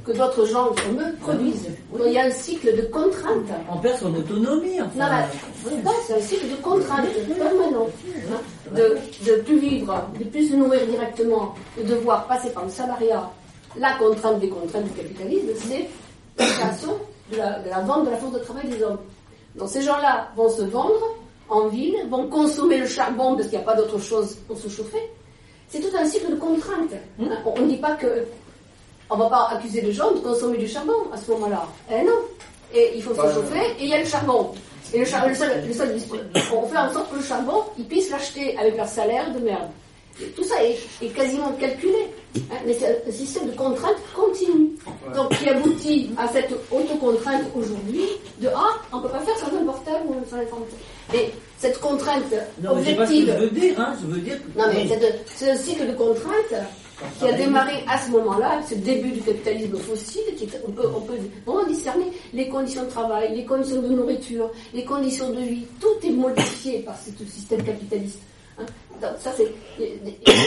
que 0.05 0.11
d'autres 0.11 0.45
gens 0.45 0.67
comme 0.67 0.99
eux 0.99 1.15
produisent. 1.21 1.69
il 2.05 2.11
y 2.11 2.17
a 2.17 2.25
un 2.25 2.31
cycle 2.31 2.75
de 2.75 2.83
contraintes. 2.83 3.49
On 3.71 3.77
perd 3.77 3.99
son 3.99 4.13
autonomie. 4.15 4.81
Enfin. 4.81 5.25
Non, 5.83 5.91
c'est 6.05 6.15
un 6.15 6.21
cycle 6.21 6.49
de 6.49 6.55
contraintes 6.61 7.07
permanent. 7.37 7.87
Hein, 8.31 8.75
de, 8.75 8.97
de 9.29 9.41
plus 9.41 9.59
vivre, 9.59 10.01
de 10.19 10.23
plus 10.25 10.49
se 10.49 10.55
nourrir 10.55 10.85
directement, 10.87 11.53
de 11.77 11.83
devoir 11.83 12.25
passer 12.25 12.49
par 12.49 12.63
le 12.63 12.69
salariat. 12.71 13.29
La 13.77 13.93
contrainte 13.95 14.39
des 14.39 14.49
contraintes 14.49 14.85
du 14.85 14.91
capitalisme, 14.91 15.47
c'est 15.55 15.87
la 16.37 16.45
création 16.45 16.97
de 17.31 17.37
la, 17.37 17.59
de 17.59 17.69
la 17.69 17.79
vente 17.81 18.05
de 18.05 18.11
la 18.11 18.17
force 18.17 18.33
de 18.33 18.39
travail 18.39 18.67
des 18.67 18.83
hommes. 18.83 18.99
Donc 19.55 19.69
ces 19.69 19.81
gens-là 19.81 20.29
vont 20.35 20.49
se 20.49 20.63
vendre 20.63 21.15
en 21.49 21.67
ville, 21.67 21.95
vont 22.09 22.27
consommer 22.27 22.77
le 22.77 22.87
charbon 22.87 23.35
parce 23.35 23.49
qu'il 23.49 23.57
n'y 23.57 23.63
a 23.63 23.67
pas 23.67 23.75
d'autre 23.75 23.99
chose 23.99 24.35
pour 24.47 24.57
se 24.57 24.69
chauffer. 24.69 25.09
C'est 25.67 25.79
tout 25.79 25.95
un 25.97 26.05
cycle 26.05 26.31
de 26.31 26.35
contraintes. 26.35 26.93
Hein, 27.21 27.29
on 27.45 27.61
ne 27.61 27.67
dit 27.67 27.77
pas 27.77 27.95
que 27.95 28.25
on 29.11 29.17
ne 29.17 29.23
va 29.23 29.29
pas 29.29 29.49
accuser 29.53 29.81
les 29.81 29.91
gens 29.91 30.11
de 30.11 30.19
consommer 30.19 30.57
du 30.57 30.67
charbon 30.67 30.93
à 31.13 31.17
ce 31.17 31.29
moment-là. 31.31 31.67
Eh 31.91 32.03
non. 32.03 32.13
Et 32.73 32.93
il 32.95 33.03
faut 33.03 33.13
se 33.13 33.33
chauffer 33.33 33.65
et 33.77 33.83
il 33.83 33.89
y 33.89 33.93
a 33.93 33.99
le 33.99 34.05
charbon. 34.05 34.51
Et 34.93 34.99
le, 34.99 35.05
charbon, 35.05 35.27
le, 35.29 35.35
seul, 35.35 35.67
le 35.67 35.73
seul, 35.73 35.97
on 36.53 36.65
fait 36.67 36.77
en 36.77 36.91
sorte 36.91 37.11
que 37.11 37.17
le 37.17 37.23
charbon, 37.23 37.63
ils 37.77 37.85
puissent 37.85 38.09
l'acheter 38.09 38.57
avec 38.57 38.77
leur 38.77 38.87
salaire 38.87 39.33
de 39.33 39.39
merde. 39.39 39.69
tout 40.35 40.43
ça 40.43 40.55
est, 40.63 41.07
quasiment 41.09 41.51
calculé. 41.59 42.07
Hein, 42.37 42.55
mais 42.65 42.73
c'est 42.73 43.03
un 43.05 43.11
système 43.11 43.47
de 43.47 43.55
contrainte 43.55 43.97
continue. 44.15 44.69
Donc, 45.13 45.37
qui 45.37 45.49
aboutit 45.49 46.11
à 46.17 46.29
cette 46.29 46.53
autocontrainte 46.71 47.43
aujourd'hui 47.53 48.05
de 48.39 48.47
Ah, 48.55 48.77
on 48.93 48.97
ne 48.97 49.01
peut 49.03 49.09
pas 49.09 49.19
faire 49.19 49.37
sans 49.37 49.47
un 49.47 49.65
portable 49.65 50.05
ou 50.07 50.29
sans 50.29 50.37
l'informatique. 50.37 50.79
Et 51.13 51.31
cette 51.57 51.79
contrainte 51.79 52.23
non, 52.61 52.71
objective. 52.71 52.97
Pas 52.97 53.05
ce 53.07 53.11
que 53.11 53.41
je 53.41 53.43
veux 53.43 53.59
dire, 53.59 53.79
hein, 53.79 53.95
je 54.01 54.07
veux 54.07 54.21
dire. 54.21 54.37
Non, 54.57 54.65
mais 54.73 54.87
c'est 55.25 55.51
un 55.51 55.57
cycle 55.57 55.87
de 55.87 55.93
contraintes 55.93 56.55
qui 57.19 57.27
a 57.27 57.33
démarré 57.33 57.83
à 57.87 57.97
ce 57.97 58.11
moment-là, 58.11 58.61
ce 58.67 58.75
début 58.75 59.11
du 59.11 59.21
capitalisme 59.21 59.77
fossile, 59.77 60.35
qui 60.37 60.47
on, 60.67 60.71
peut, 60.71 60.87
on 60.95 61.01
peut 61.01 61.17
vraiment 61.45 61.65
discerner 61.67 62.05
les 62.33 62.47
conditions 62.47 62.83
de 62.83 62.89
travail, 62.89 63.35
les 63.35 63.45
conditions 63.45 63.81
de 63.81 63.89
nourriture, 63.89 64.49
les 64.73 64.85
conditions 64.85 65.29
de 65.29 65.39
vie, 65.39 65.65
tout 65.79 66.05
est 66.05 66.11
modifié 66.11 66.79
par 66.79 66.95
ce 66.97 67.11
système 67.25 67.63
capitaliste. 67.63 68.19
Hein. 68.59 68.65
ça, 69.19 69.31
c'est, 69.35 69.47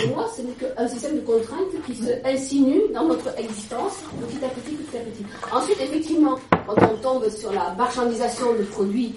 pour 0.06 0.16
moi, 0.16 0.30
ce 0.36 0.42
n'est 0.42 0.52
qu'un 0.52 0.88
système 0.88 1.16
de 1.16 1.20
contraintes 1.20 1.82
qui 1.86 1.94
se 1.96 2.10
insinue 2.24 2.82
dans 2.92 3.04
notre 3.04 3.38
existence 3.38 3.94
petit 4.20 4.44
à 4.44 4.48
petit, 4.48 4.74
petit 4.76 4.96
à 4.96 5.00
petit. 5.00 5.24
Ensuite, 5.52 5.80
effectivement, 5.80 6.38
quand 6.66 6.76
on 6.82 6.96
tombe 7.02 7.28
sur 7.30 7.52
la 7.52 7.74
marchandisation 7.76 8.52
de 8.54 8.62
produits 8.64 9.14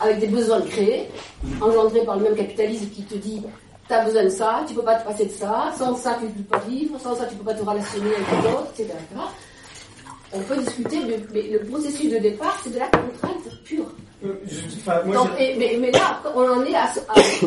avec 0.00 0.18
des 0.18 0.28
besoins 0.28 0.60
créés, 0.62 1.08
engendrés 1.60 2.04
par 2.04 2.16
le 2.16 2.22
même 2.24 2.36
capitalisme 2.36 2.88
qui 2.88 3.02
te 3.02 3.14
dit 3.14 3.42
tu 3.90 3.94
as 3.94 4.04
besoin 4.04 4.24
de 4.24 4.28
ça, 4.28 4.64
tu 4.68 4.74
peux 4.74 4.82
pas 4.82 4.94
te 4.94 5.04
passer 5.04 5.26
de 5.26 5.32
ça, 5.32 5.72
sans 5.76 5.96
ça 5.96 6.16
tu 6.20 6.26
ne 6.26 6.30
peux 6.30 6.42
pas 6.44 6.62
vivre, 6.68 6.98
sans 7.00 7.16
ça 7.16 7.26
tu 7.26 7.34
peux 7.34 7.44
pas 7.44 7.54
te 7.54 7.62
relationner 7.62 8.10
avec 8.14 8.42
d'autres, 8.42 8.70
etc., 8.78 8.94
On 10.32 10.40
peut 10.40 10.56
discuter, 10.58 11.00
mais 11.32 11.42
le 11.42 11.58
processus 11.66 12.12
de 12.12 12.18
départ, 12.18 12.56
c'est 12.62 12.72
de 12.72 12.78
la 12.78 12.86
contrainte 12.86 13.64
pure. 13.64 13.86
Euh, 14.24 14.34
mais, 15.48 15.90
là, 15.90 16.20
on 16.36 16.42
en 16.42 16.64
est, 16.64 16.74
à, 16.74 16.92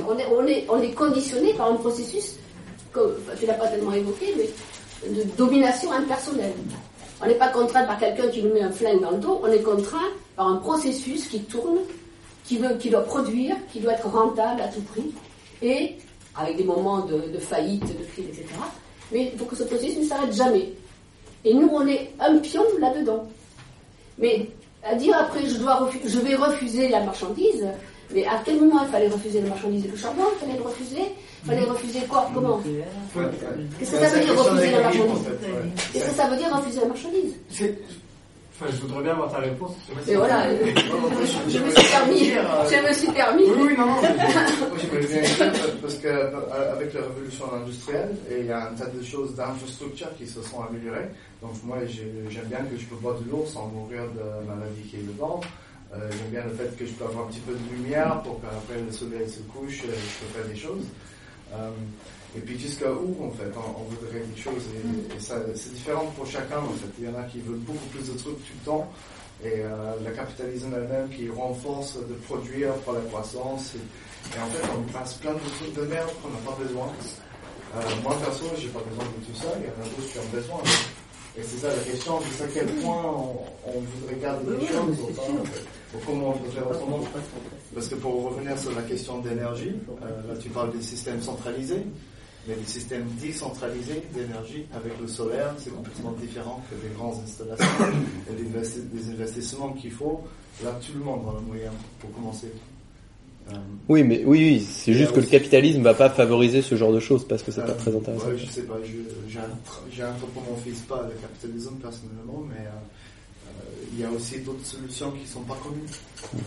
on, 0.08 0.18
est, 0.18 0.26
on, 0.36 0.46
est, 0.48 0.66
on 0.68 0.82
est 0.82 0.92
conditionné 0.92 1.54
par 1.54 1.72
un 1.72 1.76
processus, 1.76 2.36
que 2.92 3.18
tu 3.40 3.46
l'as 3.46 3.54
pas 3.54 3.68
tellement 3.68 3.94
évoqué, 3.94 4.36
mais 4.38 4.50
de 5.10 5.24
domination 5.38 5.94
impersonnelle. 5.94 6.54
On 7.22 7.28
n'est 7.28 7.36
pas 7.36 7.50
contraint 7.50 7.86
par 7.86 7.98
quelqu'un 8.00 8.28
qui 8.28 8.44
nous 8.44 8.54
met 8.54 8.64
un 8.64 8.72
flingue 8.72 9.02
dans 9.02 9.12
le 9.12 9.18
dos, 9.18 9.40
on 9.44 9.48
est 9.52 9.62
contraint 9.62 10.10
par 10.36 10.48
un 10.48 10.58
processus 10.58 11.28
qui 11.28 11.42
tourne, 11.44 11.78
qui, 12.44 12.58
veut, 12.58 12.76
qui 12.76 12.90
doit 12.90 13.04
produire, 13.04 13.56
qui 13.72 13.80
doit 13.80 13.94
être 13.94 14.10
rentable 14.10 14.62
à 14.62 14.68
tout 14.68 14.82
prix, 14.82 15.10
et 15.62 15.96
avec 16.36 16.58
des 16.58 16.64
moments 16.64 17.02
de, 17.02 17.38
faillite, 17.40 17.86
de 17.86 18.04
crise, 18.06 18.26
etc. 18.30 18.46
Mais 19.12 19.32
il 19.34 19.40
faut 19.40 19.46
que 19.46 19.56
ce 19.56 19.64
processus 19.64 20.00
ne 20.00 20.06
s'arrête 20.06 20.34
jamais. 20.34 20.74
Et 21.46 21.54
nous, 21.54 21.70
on 21.72 21.86
est 21.88 22.12
un 22.20 22.38
pion 22.38 22.64
là-dedans. 22.80 23.28
Mais 24.18 24.50
à 24.84 24.96
dire 24.96 25.16
après, 25.18 25.46
je, 25.46 25.58
dois 25.58 25.90
je 26.06 26.20
vais 26.20 26.36
refuser 26.36 26.90
la 26.90 27.02
marchandise, 27.02 27.66
mais 28.14 28.26
à 28.26 28.42
quel 28.44 28.60
moment 28.60 28.82
il 28.84 28.90
fallait 28.90 29.08
refuser 29.08 29.42
la 29.42 29.50
marchandise 29.50 29.88
Le 29.90 29.98
charbon, 29.98 30.24
il 30.36 30.46
fallait 30.46 30.58
le 30.58 30.64
refuser? 30.64 31.02
Il 31.44 31.50
fallait 31.50 31.66
refuser 31.66 32.00
quoi? 32.08 32.30
Comment? 32.34 32.62
Qu'est-ce 33.80 33.92
que 33.92 33.98
ça 33.98 34.10
veut 34.10 34.24
dire 34.24 34.38
refuser 34.38 34.72
la 34.72 34.82
marchandise? 34.82 35.28
Qu'est-ce 35.92 36.06
que 36.06 36.16
ça 36.16 36.28
veut 36.28 36.38
dire 36.38 36.56
refuser 36.56 36.80
la 36.80 36.88
marchandise? 36.88 37.36
Enfin, 38.64 38.76
je 38.76 38.82
voudrais 38.82 39.04
bien 39.04 39.12
avoir 39.14 39.32
ta 39.32 39.40
réponse. 39.40 39.72
Et 40.08 40.16
voilà, 40.16 40.48
je, 40.50 41.60
me 41.60 41.70
suis 41.70 41.90
permis. 41.90 42.30
Je 42.30 42.88
me 42.88 42.94
suis 42.94 43.12
permis. 43.12 43.44
Oui, 43.44 43.68
oui, 43.68 43.76
non, 43.78 43.88
non. 43.88 44.02
je 44.78 44.88
bien 44.88 45.52
parce 45.82 45.96
qu'avec 45.96 46.94
la 46.94 47.02
révolution 47.02 47.54
industrielle, 47.54 48.16
il 48.40 48.46
y 48.46 48.52
a 48.52 48.70
un 48.70 48.74
tas 48.74 48.86
de 48.86 49.04
choses 49.04 49.36
d'infrastructure 49.36 50.16
qui 50.18 50.28
se 50.28 50.42
sont 50.42 50.62
améliorées. 50.64 51.10
Donc 51.42 51.52
moi, 51.64 51.78
j'aime 51.88 52.46
bien 52.46 52.60
que 52.60 52.78
je 52.78 52.86
peux 52.86 52.96
boire 52.96 53.16
de 53.20 53.30
l'eau 53.30 53.46
sans 53.48 53.68
mourir 53.68 54.04
de 54.04 54.48
maladie 54.48 54.84
qui 54.90 54.98
est 54.98 55.20
vent. 55.20 55.42
Euh, 55.94 56.10
j'aime 56.12 56.30
bien 56.32 56.44
le 56.46 56.56
fait 56.56 56.76
que 56.78 56.86
je 56.86 56.94
peux 56.94 57.06
avoir 57.06 57.26
un 57.26 57.30
petit 57.30 57.42
peu 57.42 57.54
de 57.54 57.76
lumière 57.76 58.22
pour 58.24 58.42
qu'après 58.42 58.82
le 58.82 58.92
soleil 58.92 59.30
se 59.30 59.42
couche, 59.42 59.84
euh, 59.86 59.94
je 59.94 60.26
peux 60.26 60.34
faire 60.34 60.48
des 60.48 60.56
choses. 60.56 60.86
Euh, 61.54 61.70
et 62.36 62.40
puis 62.40 62.60
jusqu'à 62.60 62.92
où, 62.92 63.16
en 63.24 63.30
fait, 63.32 63.52
on, 63.56 63.84
voudrait 63.84 64.26
des 64.26 64.42
choses. 64.42 64.64
Et, 65.16 65.20
ça, 65.20 65.36
c'est 65.56 65.74
différent 65.74 66.06
pour 66.16 66.26
chacun, 66.26 66.58
en 66.58 66.74
fait. 66.74 66.90
Il 67.00 67.06
y 67.06 67.08
en 67.08 67.16
a 67.16 67.24
qui 67.24 67.40
veulent 67.42 67.58
beaucoup 67.58 67.86
plus 67.92 68.12
de 68.12 68.18
trucs 68.18 68.38
tout 68.38 68.54
le 68.60 68.66
temps. 68.66 68.92
Et 69.44 69.60
euh, 69.60 69.94
la 70.04 70.12
capitalisme 70.12 70.74
elle-même 70.76 71.10
qui 71.10 71.30
renforce 71.30 71.98
de 71.98 72.14
produire 72.26 72.74
pour 72.86 72.94
la 72.94 73.02
croissance. 73.02 73.74
Et, 73.76 74.40
en 74.40 74.48
fait, 74.48 74.68
on 74.76 74.92
passe 74.92 75.14
plein 75.16 75.34
de 75.34 75.40
trucs 75.60 75.76
de 75.76 75.82
merde 75.84 76.10
qu'on 76.22 76.30
n'a 76.30 76.42
pas 76.44 76.58
besoin. 76.64 76.88
Euh, 77.76 77.82
moi, 78.04 78.18
perso, 78.24 78.46
j'ai 78.58 78.70
pas 78.70 78.82
besoin 78.90 79.06
de 79.06 79.26
tout 79.26 79.40
ça. 79.40 79.50
Il 79.60 79.66
y 79.66 79.70
en 79.70 79.86
a 79.86 79.90
d'autres 79.90 80.12
qui 80.12 80.20
ont 80.20 80.32
besoin. 80.34 80.62
Et 81.36 81.42
c'est 81.42 81.58
ça 81.58 81.68
la 81.68 81.82
question, 81.82 82.18
à 82.18 82.48
quel 82.54 82.68
point 82.82 83.04
on, 83.66 83.80
voudrait 83.80 84.20
garder 84.22 84.56
des 84.56 84.68
choses 84.68 85.00
ou 85.02 85.14
pas, 85.14 85.24
ou 85.96 85.98
comment 86.06 86.30
on 86.30 86.52
faire 86.52 86.70
autrement. 86.70 87.00
Parce 87.74 87.88
que 87.88 87.96
pour 87.96 88.30
revenir 88.30 88.58
sur 88.60 88.72
la 88.74 88.84
question 88.84 89.18
d'énergie, 89.18 89.74
euh, 90.04 90.32
là 90.32 90.40
tu 90.40 90.50
parles 90.50 90.72
des 90.72 90.82
systèmes 90.84 91.24
centralisés. 91.24 91.84
Mais 92.48 92.56
des 92.56 92.66
systèmes 92.66 93.08
décentralisés 93.22 94.04
d'énergie 94.14 94.66
avec 94.74 95.00
le 95.00 95.08
solaire, 95.08 95.54
c'est 95.58 95.74
complètement 95.74 96.12
différent 96.12 96.62
que 96.70 96.76
des 96.76 96.94
grandes 96.94 97.22
installations 97.24 97.66
et 98.30 98.44
des, 98.44 99.10
investissements 99.12 99.72
qu'il 99.74 99.92
faut. 99.92 100.22
Là, 100.64 100.78
tout 100.86 100.98
le 100.98 101.06
monde 101.06 101.22
a 101.30 101.40
le 101.40 101.46
moyen 101.46 101.72
pour 102.00 102.12
commencer. 102.12 102.52
Euh, 103.50 103.56
oui, 103.88 104.04
mais 104.04 104.24
oui, 104.26 104.40
oui 104.40 104.60
c'est 104.62 104.94
juste 104.94 105.12
que 105.14 105.20
le 105.20 105.26
capitalisme 105.26 105.80
ne 105.80 105.84
va 105.84 105.94
pas 105.94 106.10
favoriser 106.10 106.62
ce 106.62 106.76
genre 106.76 106.94
de 106.94 107.00
choses 107.00 107.28
parce 107.28 107.44
que 107.44 107.52
c'est 107.52 107.62
pas 107.62 107.72
euh, 107.72 107.78
très 107.78 107.96
intéressant. 107.96 108.28
Ouais, 108.28 108.38
je 108.38 108.46
sais 108.46 108.64
pas, 108.64 108.78
j'ai 109.28 110.02
un 110.04 110.12
pour 110.34 110.44
mon 110.44 110.56
fils 110.58 110.80
pas 110.82 111.04
le 111.04 111.16
capitalisme 111.20 111.76
personnellement, 111.82 112.44
mais 112.48 112.66
euh, 112.66 113.52
il 113.92 114.00
y 114.00 114.06
a 114.06 114.10
aussi 114.10 114.40
d'autres 114.40 114.66
solutions 114.66 115.12
qui 115.12 115.28
sont 115.28 115.42
pas 115.42 115.58
connues. 115.62 115.88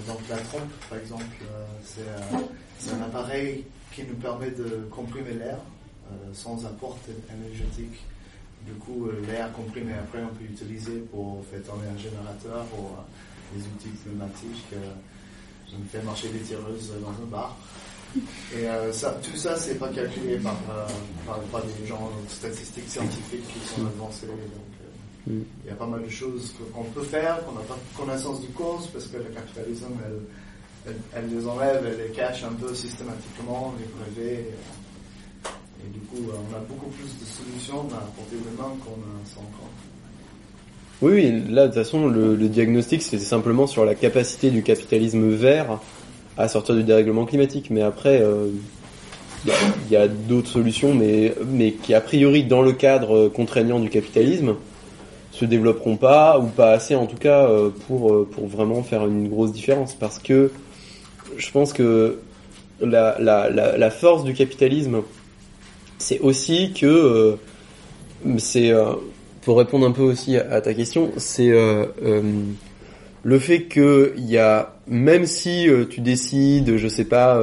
Donc 0.08 0.18
la 0.30 0.36
trompe, 0.38 0.70
par 0.88 0.98
exemple, 0.98 1.24
c'est 1.84 2.90
un 2.92 3.02
appareil 3.02 3.64
qui 3.94 4.02
nous 4.04 4.16
permet 4.16 4.50
de 4.50 4.86
comprimer 4.90 5.32
l'air 5.32 5.58
euh, 5.58 5.75
sans 6.32 6.64
apport 6.66 6.98
énergétique. 7.08 8.02
Du 8.66 8.72
coup, 8.72 9.06
euh, 9.06 9.24
l'air 9.26 9.52
comprimé 9.52 9.92
après, 9.94 10.22
on 10.22 10.34
peut 10.34 10.44
utiliser 10.44 10.98
pour 11.12 11.44
faire 11.50 11.62
tourner 11.62 11.86
un 11.86 11.98
générateur 11.98 12.66
ou 12.76 13.56
des 13.56 13.62
outils 13.62 13.96
pneumatiques. 14.04 14.66
je 15.70 15.76
me 15.76 15.84
fais 15.84 16.02
marcher 16.02 16.28
des 16.30 16.40
tireuses 16.40 16.92
dans 17.00 17.10
un 17.10 17.26
bar. 17.30 17.56
Et 18.54 18.66
euh, 18.66 18.92
ça, 18.92 19.16
tout 19.22 19.36
ça, 19.36 19.56
c'est 19.56 19.76
pas 19.76 19.88
calculé 19.90 20.38
par, 20.38 20.56
par, 21.26 21.62
des 21.62 21.86
gens 21.86 22.10
statistiques 22.28 22.88
scientifiques 22.88 23.46
qui 23.46 23.68
sont 23.68 23.86
avancés. 23.86 24.26
Donc, 24.26 25.26
mm. 25.26 25.42
il 25.64 25.68
y 25.68 25.72
a 25.72 25.76
pas 25.76 25.86
mal 25.86 26.02
de 26.02 26.08
choses 26.08 26.54
qu'on 26.72 26.84
peut 26.84 27.02
faire, 27.02 27.44
qu'on 27.44 27.52
n'a 27.52 27.60
pas 27.60 27.78
connaissance 27.96 28.40
du 28.40 28.48
cause, 28.48 28.88
parce 28.88 29.06
que 29.06 29.18
le 29.18 29.24
capitalisme, 29.24 29.92
elle, 30.86 30.94
elle, 31.14 31.36
les 31.36 31.46
enlève, 31.46 31.86
elle 31.86 32.06
les 32.06 32.12
cache 32.12 32.42
un 32.42 32.54
peu 32.54 32.74
systématiquement, 32.74 33.74
les 33.78 33.86
brevets. 33.86 34.46
Et 35.84 35.92
du 35.92 36.00
coup, 36.00 36.30
euh, 36.30 36.36
on 36.50 36.56
a 36.56 36.60
beaucoup 36.60 36.90
plus 36.90 37.04
de 37.04 37.24
solutions 37.24 37.86
à 37.92 38.00
portée 38.16 38.36
de 38.36 38.56
main 38.56 38.74
qu'on 38.84 38.96
s'en 39.28 39.40
compte. 39.40 39.70
Oui, 41.02 41.12
oui, 41.12 41.44
là, 41.50 41.62
de 41.62 41.66
toute 41.66 41.82
façon, 41.82 42.08
le, 42.08 42.36
diagnostic, 42.48 43.02
c'est 43.02 43.18
simplement 43.18 43.66
sur 43.66 43.84
la 43.84 43.94
capacité 43.94 44.50
du 44.50 44.62
capitalisme 44.62 45.28
vert 45.28 45.78
à 46.38 46.48
sortir 46.48 46.74
du 46.74 46.84
dérèglement 46.84 47.26
climatique. 47.26 47.68
Mais 47.70 47.82
après, 47.82 48.20
euh, 48.22 48.48
il 49.44 49.92
y 49.92 49.96
a, 49.96 50.08
d'autres 50.08 50.48
solutions, 50.48 50.94
mais, 50.94 51.34
mais 51.46 51.72
qui, 51.72 51.92
a 51.92 52.00
priori, 52.00 52.44
dans 52.44 52.62
le 52.62 52.72
cadre 52.72 53.28
contraignant 53.28 53.78
du 53.78 53.90
capitalisme, 53.90 54.54
se 55.32 55.44
développeront 55.44 55.96
pas, 55.96 56.38
ou 56.38 56.46
pas 56.46 56.70
assez 56.70 56.94
en 56.94 57.04
tout 57.04 57.18
cas, 57.18 57.46
euh, 57.46 57.68
pour, 57.86 58.26
pour 58.28 58.46
vraiment 58.46 58.82
faire 58.82 59.06
une 59.06 59.28
grosse 59.28 59.52
différence. 59.52 59.94
Parce 59.94 60.18
que 60.18 60.50
je 61.36 61.50
pense 61.50 61.74
que 61.74 62.20
la, 62.80 63.16
la, 63.20 63.50
la 63.50 63.90
force 63.90 64.24
du 64.24 64.32
capitalisme, 64.32 65.02
c'est 65.98 66.20
aussi 66.20 66.72
que 66.72 66.86
euh, 66.86 67.36
c'est 68.38 68.70
euh, 68.70 68.92
pour 69.42 69.58
répondre 69.58 69.86
un 69.86 69.92
peu 69.92 70.02
aussi 70.02 70.36
à, 70.36 70.60
ta 70.60 70.74
question, 70.74 71.12
c'est 71.16 71.50
euh, 71.50 71.86
le 73.22 73.38
fait 73.38 73.62
que 73.62 74.14
il 74.16 74.26
y 74.26 74.38
a 74.38 74.74
même 74.88 75.26
si 75.26 75.68
tu 75.90 76.00
décides, 76.00 76.76
je 76.76 76.88
sais 76.88 77.04
pas, 77.04 77.40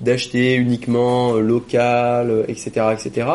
d'acheter 0.00 0.54
uniquement 0.54 1.34
local, 1.34 2.44
etc., 2.48 2.86
etc. 2.92 3.28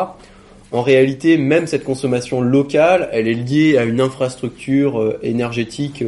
En 0.70 0.82
réalité, 0.82 1.36
même 1.38 1.66
cette 1.66 1.82
consommation 1.82 2.40
locale, 2.40 3.08
elle 3.12 3.26
est 3.26 3.34
liée 3.34 3.78
à 3.78 3.84
une 3.84 4.00
infrastructure 4.00 5.16
énergétique 5.22 6.04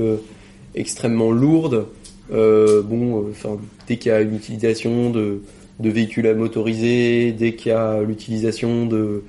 extrêmement 0.77 1.33
lourde. 1.33 1.87
bon, 2.31 3.27
enfin, 3.31 3.59
dès 3.89 3.97
qu'il 3.97 4.13
y 4.13 4.15
a 4.15 4.21
une 4.21 4.37
utilisation 4.37 5.11
de 5.11 5.43
de 5.81 5.91
véhicules 5.91 6.27
à 6.27 6.35
motoriser, 6.35 7.33
dès 7.33 7.55
qu'il 7.55 7.73
y 7.73 7.75
a 7.75 8.03
l'utilisation 8.03 8.87
de 8.87 9.25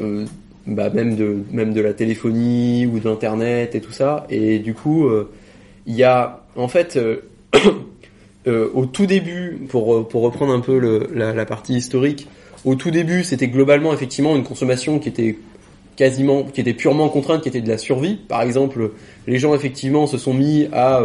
euh, 0.00 0.24
bah 0.66 0.90
même 0.90 1.16
de 1.16 1.38
même 1.50 1.72
de 1.72 1.80
la 1.80 1.92
téléphonie 1.92 2.86
ou 2.86 3.00
d'internet 3.00 3.74
et 3.74 3.80
tout 3.80 3.92
ça. 3.92 4.26
Et 4.30 4.58
du 4.58 4.74
coup, 4.74 5.06
euh, 5.06 5.30
il 5.86 5.96
y 5.96 6.04
a 6.04 6.44
en 6.56 6.68
fait 6.68 6.96
euh, 6.96 7.22
au 8.74 8.86
tout 8.86 9.06
début, 9.06 9.58
pour 9.68 10.06
pour 10.08 10.22
reprendre 10.22 10.52
un 10.52 10.60
peu 10.60 10.78
la 11.14 11.46
partie 11.46 11.74
historique, 11.74 12.28
au 12.64 12.74
tout 12.74 12.90
début, 12.90 13.24
c'était 13.24 13.48
globalement 13.48 13.92
effectivement 13.92 14.36
une 14.36 14.44
consommation 14.44 14.98
qui 14.98 15.08
était 15.08 15.38
quasiment, 15.96 16.44
qui 16.44 16.60
était 16.60 16.74
purement 16.74 17.08
contrainte, 17.08 17.42
qui 17.42 17.48
était 17.48 17.60
de 17.60 17.68
la 17.68 17.78
survie. 17.78 18.16
Par 18.16 18.42
exemple, 18.42 18.92
les 19.26 19.38
gens 19.38 19.54
effectivement 19.54 20.06
se 20.06 20.18
sont 20.18 20.34
mis 20.34 20.68
à 20.72 21.02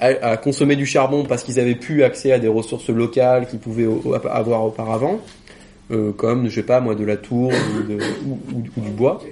à, 0.00 0.36
consommer 0.36 0.76
du 0.76 0.86
charbon 0.86 1.24
parce 1.24 1.44
qu'ils 1.44 1.60
avaient 1.60 1.74
plus 1.74 2.02
accès 2.02 2.32
à 2.32 2.38
des 2.38 2.48
ressources 2.48 2.88
locales 2.88 3.46
qu'ils 3.46 3.58
pouvaient 3.58 3.86
avoir 4.30 4.64
auparavant, 4.64 5.20
euh, 5.90 6.12
comme 6.12 6.48
je 6.48 6.54
sais 6.54 6.62
pas 6.62 6.80
moi 6.80 6.94
de 6.94 7.04
la 7.04 7.16
tourbe 7.16 7.52
ou, 8.26 8.80
du 8.80 8.90
bois. 8.90 9.22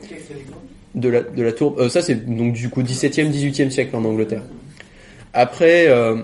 De 0.94 1.08
la, 1.08 1.22
de 1.22 1.42
la 1.42 1.52
tourbe. 1.52 1.78
Euh, 1.80 1.88
ça 1.88 2.02
c'est 2.02 2.26
donc 2.26 2.54
du 2.54 2.68
coup 2.70 2.82
17e, 2.82 3.30
18e 3.30 3.70
siècle 3.70 3.94
en 3.96 4.04
Angleterre. 4.04 4.42
Après, 5.32 5.86
euh, 5.88 6.16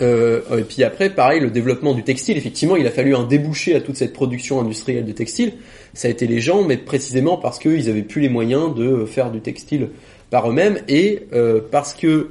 euh, 0.00 0.58
et 0.58 0.62
puis 0.62 0.82
après, 0.82 1.10
pareil, 1.10 1.40
le 1.40 1.50
développement 1.50 1.94
du 1.94 2.02
textile. 2.02 2.36
Effectivement, 2.36 2.76
il 2.76 2.86
a 2.86 2.90
fallu 2.90 3.14
un 3.14 3.24
débouché 3.24 3.74
à 3.74 3.80
toute 3.80 3.96
cette 3.96 4.12
production 4.12 4.60
industrielle 4.60 5.04
de 5.04 5.12
textile. 5.12 5.54
Ça 5.94 6.08
a 6.08 6.10
été 6.10 6.26
les 6.26 6.40
gens, 6.40 6.62
mais 6.64 6.76
précisément 6.76 7.36
parce 7.36 7.58
qu'ils 7.58 7.88
avaient 7.88 8.02
plus 8.02 8.20
les 8.20 8.28
moyens 8.28 8.74
de 8.74 9.04
faire 9.04 9.30
du 9.30 9.40
textile 9.40 9.88
par 10.30 10.48
eux-mêmes 10.48 10.78
et 10.88 11.26
euh, 11.32 11.60
parce 11.70 11.94
que 11.94 12.30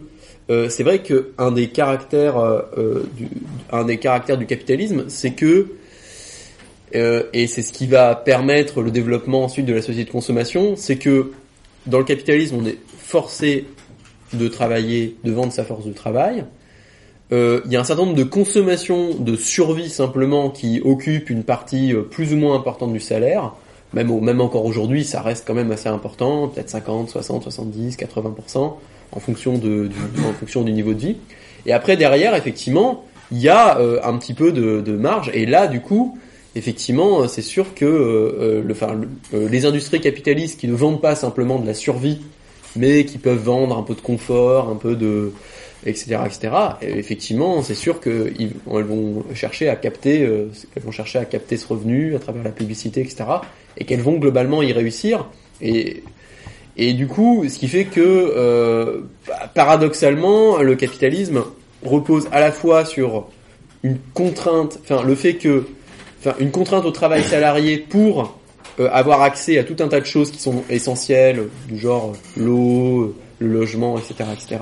euh, 0.50 0.70
c'est 0.70 0.84
vrai 0.84 1.00
que 1.00 1.32
un 1.38 1.52
des 1.52 1.68
caractères, 1.68 2.38
euh, 2.38 2.62
euh, 2.78 3.10
du, 3.16 3.30
un 3.72 3.86
des 3.86 3.98
caractères 3.98 4.38
du 4.38 4.46
capitalisme, 4.46 5.06
c'est 5.08 5.32
que 5.32 5.68
et 6.94 7.48
c'est 7.48 7.62
ce 7.62 7.72
qui 7.72 7.88
va 7.88 8.16
permettre 8.16 8.82
le 8.82 8.92
développement 8.92 9.46
ensuite 9.46 9.66
de 9.66 9.74
la 9.74 9.82
société 9.82 10.04
de 10.04 10.12
consommation, 10.12 10.76
c'est 10.76 10.98
que 10.98 11.32
dans 11.86 12.00
le 12.00 12.04
capitalisme, 12.04 12.58
on 12.60 12.66
est 12.66 12.80
forcé 12.98 13.66
de 14.34 14.50
travailler, 14.50 15.16
de 15.24 15.32
vendre 15.32 15.54
sa 15.54 15.64
force 15.64 15.86
de 15.86 15.94
travail. 15.94 16.44
Il 17.32 17.62
y 17.70 17.78
a 17.78 17.80
un 17.80 17.86
certain 17.86 18.04
nombre 18.04 18.18
de 18.18 18.26
consommations 18.26 19.14
de 19.14 19.38
survie 19.38 19.90
simplement 19.90 20.50
qui 20.50 20.82
occupent 20.84 21.30
une 21.30 21.46
partie 21.46 21.94
plus 22.10 22.34
ou 22.34 22.36
moins 22.36 22.58
importante 22.58 22.92
du 22.92 23.00
salaire. 23.00 23.54
Même 23.94 24.42
encore 24.42 24.66
aujourd'hui, 24.66 25.06
ça 25.06 25.22
reste 25.22 25.48
quand 25.48 25.54
même 25.54 25.72
assez 25.72 25.88
important, 25.88 26.50
peut-être 26.50 26.70
50, 26.70 27.10
60, 27.10 27.44
70, 27.44 27.96
80% 27.96 28.74
en 29.12 29.20
fonction 29.20 29.58
de 29.58 29.88
du, 29.88 30.26
en 30.28 30.34
fonction 30.34 30.64
du 30.64 30.72
niveau 30.72 30.94
de 30.94 31.00
vie. 31.00 31.18
Et 31.66 31.74
après 31.74 31.98
derrière, 31.98 32.36
effectivement, 32.36 33.06
il 33.32 33.40
y 33.40 33.50
a 33.50 33.80
euh, 33.80 34.00
un 34.04 34.18
petit 34.18 34.34
peu 34.34 34.52
de, 34.52 34.82
de, 34.82 34.92
marge. 34.94 35.32
Et 35.34 35.46
là, 35.46 35.68
du 35.68 35.80
coup, 35.80 36.18
effectivement, 36.56 37.28
c'est 37.28 37.42
sûr 37.42 37.74
que 37.74 37.86
euh, 37.86 38.62
le, 38.64 38.74
enfin, 38.74 39.00
les 39.32 39.66
industries 39.66 40.02
capitalistes 40.02 40.60
qui 40.60 40.68
ne 40.68 40.76
vendent 40.76 41.02
pas 41.02 41.16
simplement 41.16 41.60
de 41.60 41.68
la 41.68 41.74
survie, 41.74 42.22
mais 42.76 43.06
qui 43.06 43.18
peuvent 43.18 43.44
vendre 43.44 43.78
un 43.78 43.84
peu 43.84 43.96
de 43.96 44.02
confort, 44.02 44.70
un 44.70 44.76
peu 44.76 44.96
de 44.96 45.34
etc., 45.86 46.20
etc. 46.26 46.50
Et 46.82 46.98
effectivement, 46.98 47.62
c'est 47.62 47.76
sûr 47.76 48.00
qu'elles 48.00 48.54
vont 48.66 49.24
chercher 49.34 49.70
à 49.70 49.76
capter, 49.76 50.24
euh, 50.24 50.50
elles 50.76 50.84
vont 50.84 50.92
chercher 50.92 51.20
à 51.20 51.26
capter 51.26 51.58
ce 51.58 51.68
revenu 51.68 52.16
à 52.16 52.20
travers 52.20 52.44
la 52.44 52.52
publicité, 52.52 53.02
etc. 53.02 53.24
Et 53.78 53.86
qu'elles 53.86 54.02
vont 54.02 54.18
globalement 54.18 54.62
y 54.62 54.72
réussir. 54.74 55.28
Et 55.62 56.04
et 56.78 56.94
du 56.94 57.08
coup, 57.08 57.44
ce 57.48 57.60
qui 57.60 57.68
fait 57.68 57.86
que 57.86 58.00
euh, 58.00 59.02
paradoxalement, 59.54 60.62
le 60.62 60.76
capitalisme 60.76 61.44
repose 61.84 62.28
à 62.32 62.40
la 62.40 62.52
fois 62.52 62.86
sur 62.86 63.28
une 63.84 63.98
contrainte, 64.14 64.80
enfin 64.84 65.04
le 65.04 65.16
fait 65.16 65.36
que, 65.36 65.66
enfin 66.20 66.36
une 66.40 66.52
contrainte 66.52 66.86
au 66.86 66.92
travail 66.92 67.24
salarié 67.24 67.78
pour 67.78 68.38
euh, 68.80 68.90
avoir 68.92 69.22
accès 69.22 69.58
à 69.58 69.64
tout 69.64 69.76
un 69.80 69.88
tas 69.88 70.00
de 70.00 70.06
choses 70.06 70.32
qui 70.32 70.40
sont 70.40 70.64
essentielles, 70.70 71.48
du 71.68 71.78
genre 71.78 72.14
l'eau, 72.38 73.16
le 73.40 73.48
logement, 73.48 73.98
etc., 73.98 74.30
etc. 74.34 74.62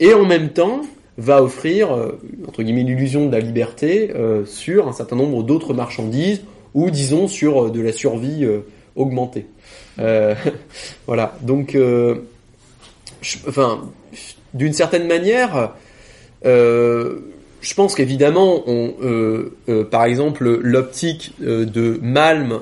Et 0.00 0.12
en 0.12 0.24
même 0.24 0.50
temps, 0.50 0.82
va 1.18 1.42
offrir 1.42 1.92
euh, 1.92 2.20
entre 2.46 2.62
guillemets 2.62 2.82
l'illusion 2.82 3.26
de 3.26 3.32
la 3.32 3.40
liberté 3.40 4.10
euh, 4.14 4.44
sur 4.44 4.88
un 4.88 4.92
certain 4.92 5.16
nombre 5.16 5.42
d'autres 5.42 5.72
marchandises 5.72 6.42
ou 6.74 6.90
disons 6.90 7.26
sur 7.26 7.70
de 7.70 7.80
la 7.80 7.92
survie 7.92 8.46
augmentée. 8.96 9.46
voilà. 11.06 11.36
Donc, 11.42 11.72
je, 11.74 12.18
enfin, 13.48 13.88
d'une 14.52 14.72
certaine 14.72 15.06
manière, 15.06 15.72
je 16.44 17.74
pense 17.74 17.94
qu'évidemment, 17.94 18.64
par 19.90 20.04
exemple, 20.04 20.60
l'optique 20.62 21.32
de 21.40 21.98
Malm 22.02 22.60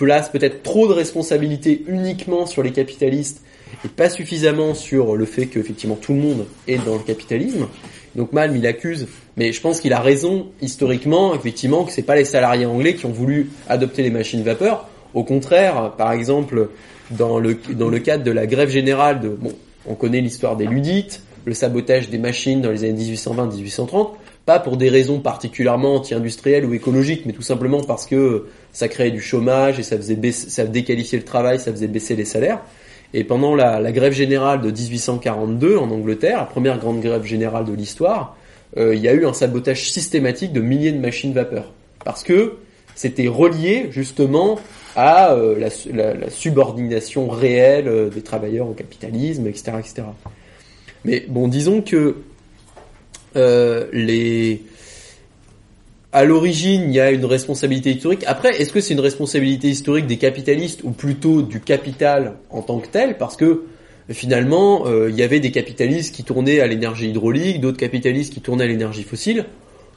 place 0.00 0.30
peut-être 0.30 0.62
trop 0.62 0.88
de 0.88 0.94
responsabilité 0.94 1.84
uniquement 1.86 2.46
sur 2.46 2.62
les 2.62 2.72
capitalistes 2.72 3.42
et 3.84 3.88
pas 3.88 4.08
suffisamment 4.08 4.74
sur 4.74 5.14
le 5.14 5.26
fait 5.26 5.46
qu'effectivement 5.46 5.96
tout 5.96 6.14
le 6.14 6.20
monde 6.20 6.46
est 6.66 6.82
dans 6.84 6.94
le 6.94 7.02
capitalisme. 7.02 7.68
Donc 8.16 8.32
Malm 8.32 8.56
il 8.56 8.66
accuse, 8.66 9.08
mais 9.36 9.52
je 9.52 9.60
pense 9.60 9.80
qu'il 9.80 9.92
a 9.92 10.00
raison 10.00 10.48
historiquement, 10.62 11.34
effectivement, 11.34 11.84
que 11.84 11.92
c'est 11.92 12.02
pas 12.02 12.16
les 12.16 12.24
salariés 12.24 12.64
anglais 12.64 12.94
qui 12.94 13.04
ont 13.04 13.12
voulu 13.12 13.50
adopter 13.68 14.02
les 14.02 14.10
machines 14.10 14.42
vapeur. 14.42 14.88
Au 15.14 15.24
contraire, 15.24 15.92
par 15.96 16.12
exemple, 16.12 16.68
dans 17.10 17.38
le 17.38 17.98
cadre 17.98 18.24
de 18.24 18.30
la 18.30 18.46
grève 18.46 18.70
générale 18.70 19.20
de 19.20 19.28
bon, 19.28 19.52
on 19.86 19.94
connaît 19.94 20.20
l'histoire 20.20 20.56
des 20.56 20.66
ludites, 20.66 21.22
le 21.44 21.54
sabotage 21.54 22.10
des 22.10 22.18
machines 22.18 22.60
dans 22.60 22.70
les 22.70 22.84
années 22.84 23.02
1820-1830 23.02 24.10
pas 24.46 24.58
pour 24.58 24.76
des 24.76 24.88
raisons 24.88 25.20
particulièrement 25.20 25.96
anti-industrielles 25.96 26.64
ou 26.64 26.74
écologiques, 26.74 27.24
mais 27.26 27.32
tout 27.32 27.42
simplement 27.42 27.82
parce 27.82 28.06
que 28.06 28.46
ça 28.72 28.88
créait 28.88 29.10
du 29.10 29.20
chômage 29.20 29.78
et 29.78 29.82
ça 29.82 29.96
faisait 29.96 30.16
baisser, 30.16 30.50
ça 30.50 30.64
déqualifiait 30.64 31.18
le 31.18 31.24
travail, 31.24 31.58
ça 31.58 31.70
faisait 31.70 31.86
baisser 31.86 32.16
les 32.16 32.24
salaires. 32.24 32.60
Et 33.12 33.24
pendant 33.24 33.54
la, 33.54 33.92
grève 33.92 34.12
générale 34.12 34.60
de 34.60 34.70
1842 34.70 35.76
en 35.76 35.90
Angleterre, 35.90 36.38
la 36.38 36.44
première 36.44 36.78
grande 36.78 37.00
grève 37.00 37.24
générale 37.24 37.64
de 37.64 37.72
l'histoire, 37.72 38.36
euh, 38.76 38.94
il 38.94 39.00
y 39.00 39.08
a 39.08 39.12
eu 39.12 39.26
un 39.26 39.32
sabotage 39.32 39.90
systématique 39.90 40.52
de 40.52 40.60
milliers 40.60 40.92
de 40.92 41.00
machines 41.00 41.32
vapeur. 41.32 41.72
Parce 42.04 42.22
que 42.22 42.54
c'était 42.94 43.28
relié 43.28 43.88
justement 43.90 44.58
à 44.96 45.32
euh, 45.32 45.58
la, 45.58 46.30
subordination 46.30 47.28
réelle 47.28 47.88
euh, 47.88 48.08
des 48.08 48.22
travailleurs 48.22 48.68
au 48.68 48.72
capitalisme, 48.72 49.46
etc., 49.46 49.72
etc. 49.78 50.02
Mais 51.04 51.24
bon, 51.28 51.48
disons 51.48 51.80
que 51.80 52.16
euh, 53.36 53.86
les 53.92 54.62
à 56.12 56.24
l'origine, 56.24 56.86
il 56.88 56.94
y 56.94 56.98
a 56.98 57.12
une 57.12 57.24
responsabilité 57.24 57.92
historique. 57.92 58.24
Après, 58.26 58.60
est-ce 58.60 58.72
que 58.72 58.80
c'est 58.80 58.94
une 58.94 59.00
responsabilité 59.00 59.68
historique 59.68 60.08
des 60.08 60.16
capitalistes 60.16 60.80
ou 60.82 60.90
plutôt 60.90 61.40
du 61.40 61.60
capital 61.60 62.34
en 62.50 62.62
tant 62.62 62.80
que 62.80 62.88
tel? 62.88 63.16
Parce 63.16 63.36
que 63.36 63.66
finalement, 64.08 64.86
il 65.06 65.14
y 65.14 65.22
avait 65.22 65.38
des 65.38 65.52
capitalistes 65.52 66.12
qui 66.12 66.24
tournaient 66.24 66.58
à 66.58 66.66
l'énergie 66.66 67.10
hydraulique, 67.10 67.60
d'autres 67.60 67.78
capitalistes 67.78 68.34
qui 68.34 68.40
tournaient 68.40 68.64
à 68.64 68.66
l'énergie 68.66 69.04
fossile. 69.04 69.44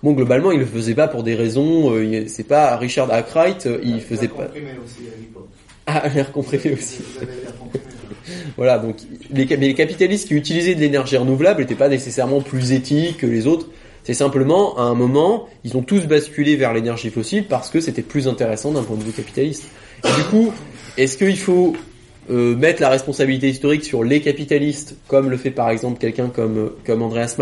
Bon, 0.04 0.12
globalement, 0.12 0.52
ils 0.52 0.60
le 0.60 0.66
faisaient 0.66 0.96
pas 0.96 1.08
pour 1.08 1.24
des 1.24 1.34
raisons. 1.34 1.96
Euh, 1.96 2.26
c'est 2.28 2.48
pas 2.48 2.76
Richard 2.78 3.12
Arkwright, 3.12 3.68
il 3.84 4.02
faisait 4.02 4.28
pas. 4.28 4.50
Aussi, 4.84 5.04
à 5.86 6.04
ah, 6.04 6.10
l'air 6.10 6.32
comprimé 6.32 6.74
aussi. 6.74 7.00
Voilà, 8.56 8.78
donc 8.78 8.96
les, 9.32 9.46
les 9.46 9.74
capitalistes 9.74 10.30
qui 10.30 10.36
utilisaient 10.36 10.76
de 10.76 10.80
l'énergie 10.80 11.18
renouvelable 11.18 11.60
n'étaient 11.60 11.76
pas 11.76 11.90
nécessairement 11.90 12.40
plus 12.40 12.72
éthiques 12.72 13.18
que 13.18 13.26
les 13.26 13.48
autres. 13.48 13.68
C'est 14.04 14.14
simplement, 14.14 14.78
à 14.78 14.84
un 14.84 14.96
moment, 14.96 15.48
ils 15.64 15.76
ont 15.76 15.82
tous 15.82 16.08
basculé 16.08 16.56
vers 16.56 16.74
l'énergie 16.74 17.10
fossile 17.10 17.46
parce 17.48 17.70
que 17.70 17.82
c'était 17.82 18.02
plus 18.02 18.28
intéressant 18.28 18.72
d'un 18.72 18.84
point 18.84 18.96
de 18.96 19.04
vue 19.04 19.12
capitaliste. 19.12 19.66
Et 20.06 20.14
du 20.16 20.24
coup, 20.26 20.54
est-ce 20.98 21.18
qu'il 21.18 21.38
faut 21.38 21.74
euh, 22.30 22.56
mettre 22.56 22.82
la 22.82 22.90
responsabilité 22.90 23.50
historique 23.50 23.84
sur 23.84 24.04
les 24.04 24.22
capitalistes, 24.22 24.96
comme 25.08 25.30
le 25.30 25.38
fait 25.38 25.52
par 25.52 25.70
exemple 25.70 26.00
quelqu'un 26.00 26.28
comme, 26.28 26.72
comme 26.86 27.02
Andreas 27.02 27.36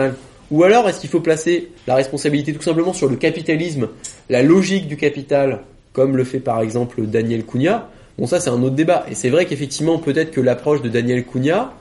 ou 0.52 0.64
alors 0.64 0.88
est-ce 0.90 1.00
qu'il 1.00 1.10
faut 1.10 1.22
placer 1.22 1.72
la 1.88 1.96
responsabilité 1.96 2.54
tout 2.54 2.62
simplement 2.62 2.94
sur 2.94 3.10
le 3.10 3.16
capitalisme, 3.16 3.88
la 4.30 4.44
logique 4.44 4.88
du 4.88 4.98
capital, 4.98 5.62
comme 5.94 6.18
le 6.18 6.24
fait 6.24 6.40
par 6.40 6.62
exemple 6.62 7.02
Daniel 7.04 7.46
Cunha? 7.46 7.90
Bon, 8.18 8.28
ça, 8.28 8.40
c'est 8.40 8.50
un 8.50 8.62
autre 8.62 8.76
débat. 8.76 9.06
Et 9.10 9.16
c'est 9.16 9.30
vrai 9.30 9.46
qu'effectivement, 9.46 9.98
peut-être 9.98 10.32
que 10.32 10.42
l'approche 10.42 10.82
de 10.82 10.90
Daniel 10.90 11.26
Cunha 11.26 11.74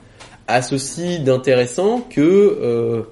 a 0.47 0.61
ceci 0.61 1.19
d'intéressant 1.19 2.01
que, 2.09 2.21
euh, 2.61 3.03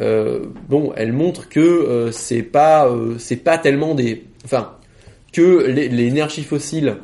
euh, 0.00 0.46
bon, 0.68 0.92
elle 0.96 1.12
montre 1.12 1.48
que 1.48 1.60
euh, 1.60 2.12
c'est 2.12 2.42
pas, 2.42 2.92
c'est 3.18 3.36
pas 3.36 3.56
tellement 3.56 3.94
des, 3.94 4.24
enfin, 4.44 4.72
que 5.32 5.66
l'énergie 5.66 6.42
fossile, 6.42 6.96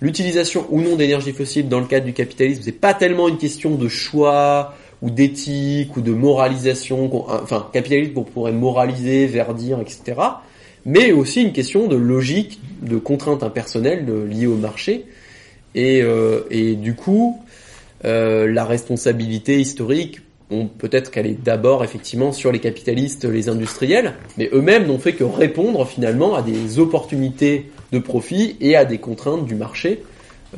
l'utilisation 0.00 0.66
ou 0.70 0.80
non 0.80 0.96
d'énergie 0.96 1.32
fossile 1.32 1.68
dans 1.68 1.80
le 1.80 1.86
cadre 1.86 2.06
du 2.06 2.12
capitalisme, 2.12 2.62
c'est 2.64 2.72
pas 2.72 2.94
tellement 2.94 3.28
une 3.28 3.38
question 3.38 3.74
de 3.74 3.88
choix 3.88 4.74
ou 5.02 5.10
d'éthique 5.10 5.96
ou 5.96 6.00
de 6.00 6.12
moralisation. 6.12 7.10
Enfin, 7.28 7.68
capitalisme, 7.72 8.12
on 8.16 8.22
pourrait 8.24 8.52
moraliser, 8.52 9.26
verdir, 9.26 9.80
etc 9.80 10.14
mais 10.84 11.12
aussi 11.12 11.42
une 11.42 11.52
question 11.52 11.86
de 11.86 11.96
logique, 11.96 12.60
de 12.82 12.96
contraintes 12.96 13.42
impersonnelles 13.42 14.06
liées 14.28 14.46
au 14.46 14.56
marché. 14.56 15.04
Et, 15.74 16.02
euh, 16.02 16.40
et 16.50 16.74
du 16.74 16.94
coup, 16.94 17.40
euh, 18.04 18.50
la 18.50 18.64
responsabilité 18.64 19.60
historique, 19.60 20.20
peut-être 20.78 21.12
qu'elle 21.12 21.26
est 21.26 21.40
d'abord 21.40 21.84
effectivement 21.84 22.32
sur 22.32 22.50
les 22.50 22.58
capitalistes, 22.58 23.24
les 23.24 23.48
industriels, 23.48 24.14
mais 24.36 24.50
eux-mêmes 24.52 24.86
n'ont 24.86 24.98
fait 24.98 25.12
que 25.12 25.22
répondre 25.22 25.86
finalement 25.86 26.34
à 26.34 26.42
des 26.42 26.80
opportunités 26.80 27.70
de 27.92 28.00
profit 28.00 28.56
et 28.60 28.74
à 28.74 28.84
des 28.84 28.98
contraintes 28.98 29.44
du 29.44 29.54
marché. 29.54 30.02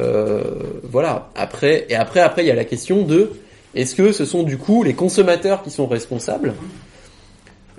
Euh, 0.01 0.43
voilà. 0.85 1.31
Après 1.35 1.85
et 1.91 1.95
après 1.95 2.21
après 2.21 2.43
il 2.43 2.49
y 2.49 2.51
a 2.51 2.55
la 2.55 2.65
question 2.65 3.03
de 3.03 3.33
est-ce 3.75 3.95
que 3.95 4.13
ce 4.13 4.25
sont 4.25 4.43
du 4.43 4.59
coup 4.59 4.83
les 4.83 4.95
consommateurs 4.95 5.63
qui 5.63 5.71
sont 5.71 5.87
responsables? 5.87 6.55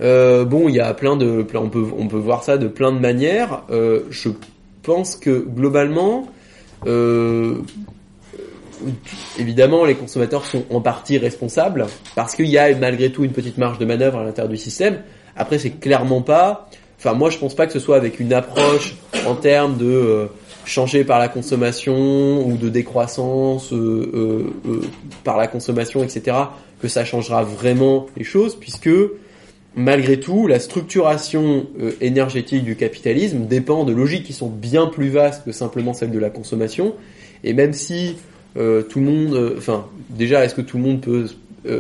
Euh, 0.02 0.44
bon, 0.44 0.70
il 0.70 0.76
y 0.76 0.80
a 0.80 0.94
plein 0.94 1.16
de, 1.16 1.46
on 1.54 1.70
peut, 1.70 1.86
on 1.98 2.08
peut 2.08 2.18
voir 2.18 2.44
ça 2.44 2.58
de 2.58 2.68
plein 2.68 2.92
de 2.92 3.00
manières. 3.00 3.62
Euh, 3.70 4.02
je 4.10 4.30
pense 4.82 5.16
que 5.16 5.40
globalement, 5.40 6.28
euh, 6.88 7.58
évidemment, 9.38 9.86
les 9.86 9.96
consommateurs 9.96 10.46
sont 10.46 10.66
en 10.72 10.82
partie 10.82 11.18
responsables 11.18 11.86
parce 12.16 12.36
qu'il 12.36 12.48
y 12.48 12.58
a 12.58 12.76
malgré 12.76 13.12
tout 13.12 13.24
une 13.24 13.32
petite 13.32 13.58
marge 13.58 13.78
de 13.78 13.86
manœuvre 13.86 14.20
à 14.20 14.24
l'intérieur 14.24 14.50
du 14.50 14.58
système. 14.58 15.00
Après, 15.36 15.60
c'est 15.60 15.72
clairement 15.72 16.22
pas. 16.22 16.70
Enfin, 16.98 17.14
moi, 17.14 17.30
je 17.30 17.38
pense 17.38 17.56
pas 17.56 17.68
que 17.68 17.74
ce 17.74 17.80
soit 17.80 17.98
avec 17.98 18.20
une 18.20 18.34
approche 18.34 18.96
en 19.28 19.36
termes 19.36 19.78
de 19.78 20.28
changer 20.66 21.04
par 21.04 21.20
la 21.20 21.28
consommation 21.28 22.46
ou 22.46 22.58
de 22.58 22.70
décroissance 22.70 23.74
par 25.24 25.38
la 25.38 25.48
consommation, 25.48 26.04
etc., 26.04 26.38
que 26.82 26.88
ça 26.88 27.06
changera 27.06 27.44
vraiment 27.44 28.08
les 28.18 28.24
choses, 28.26 28.56
puisque 28.56 28.90
malgré 29.76 30.20
tout, 30.20 30.48
la 30.48 30.60
structuration 30.60 31.66
euh, 31.80 31.92
énergétique 32.02 32.64
du 32.64 32.76
capitalisme 32.76 33.46
dépend 33.46 33.84
de 33.84 33.94
logiques 33.94 34.24
qui 34.24 34.34
sont 34.34 34.50
bien 34.50 34.88
plus 34.88 35.10
vastes 35.10 35.46
que 35.46 35.52
simplement 35.52 35.94
celles 35.94 36.12
de 36.12 36.20
la 36.20 36.30
consommation. 36.30 36.94
Et 37.44 37.54
même 37.54 37.74
si 37.74 38.18
euh, 38.58 38.84
tout 38.84 39.00
le 39.00 39.06
monde, 39.06 39.34
euh, 39.34 39.56
enfin, 39.58 39.88
déjà, 40.10 40.46
est-ce 40.46 40.56
que 40.56 40.62
tout 40.62 40.78
le 40.78 40.84
monde 40.84 41.02
peut 41.02 41.28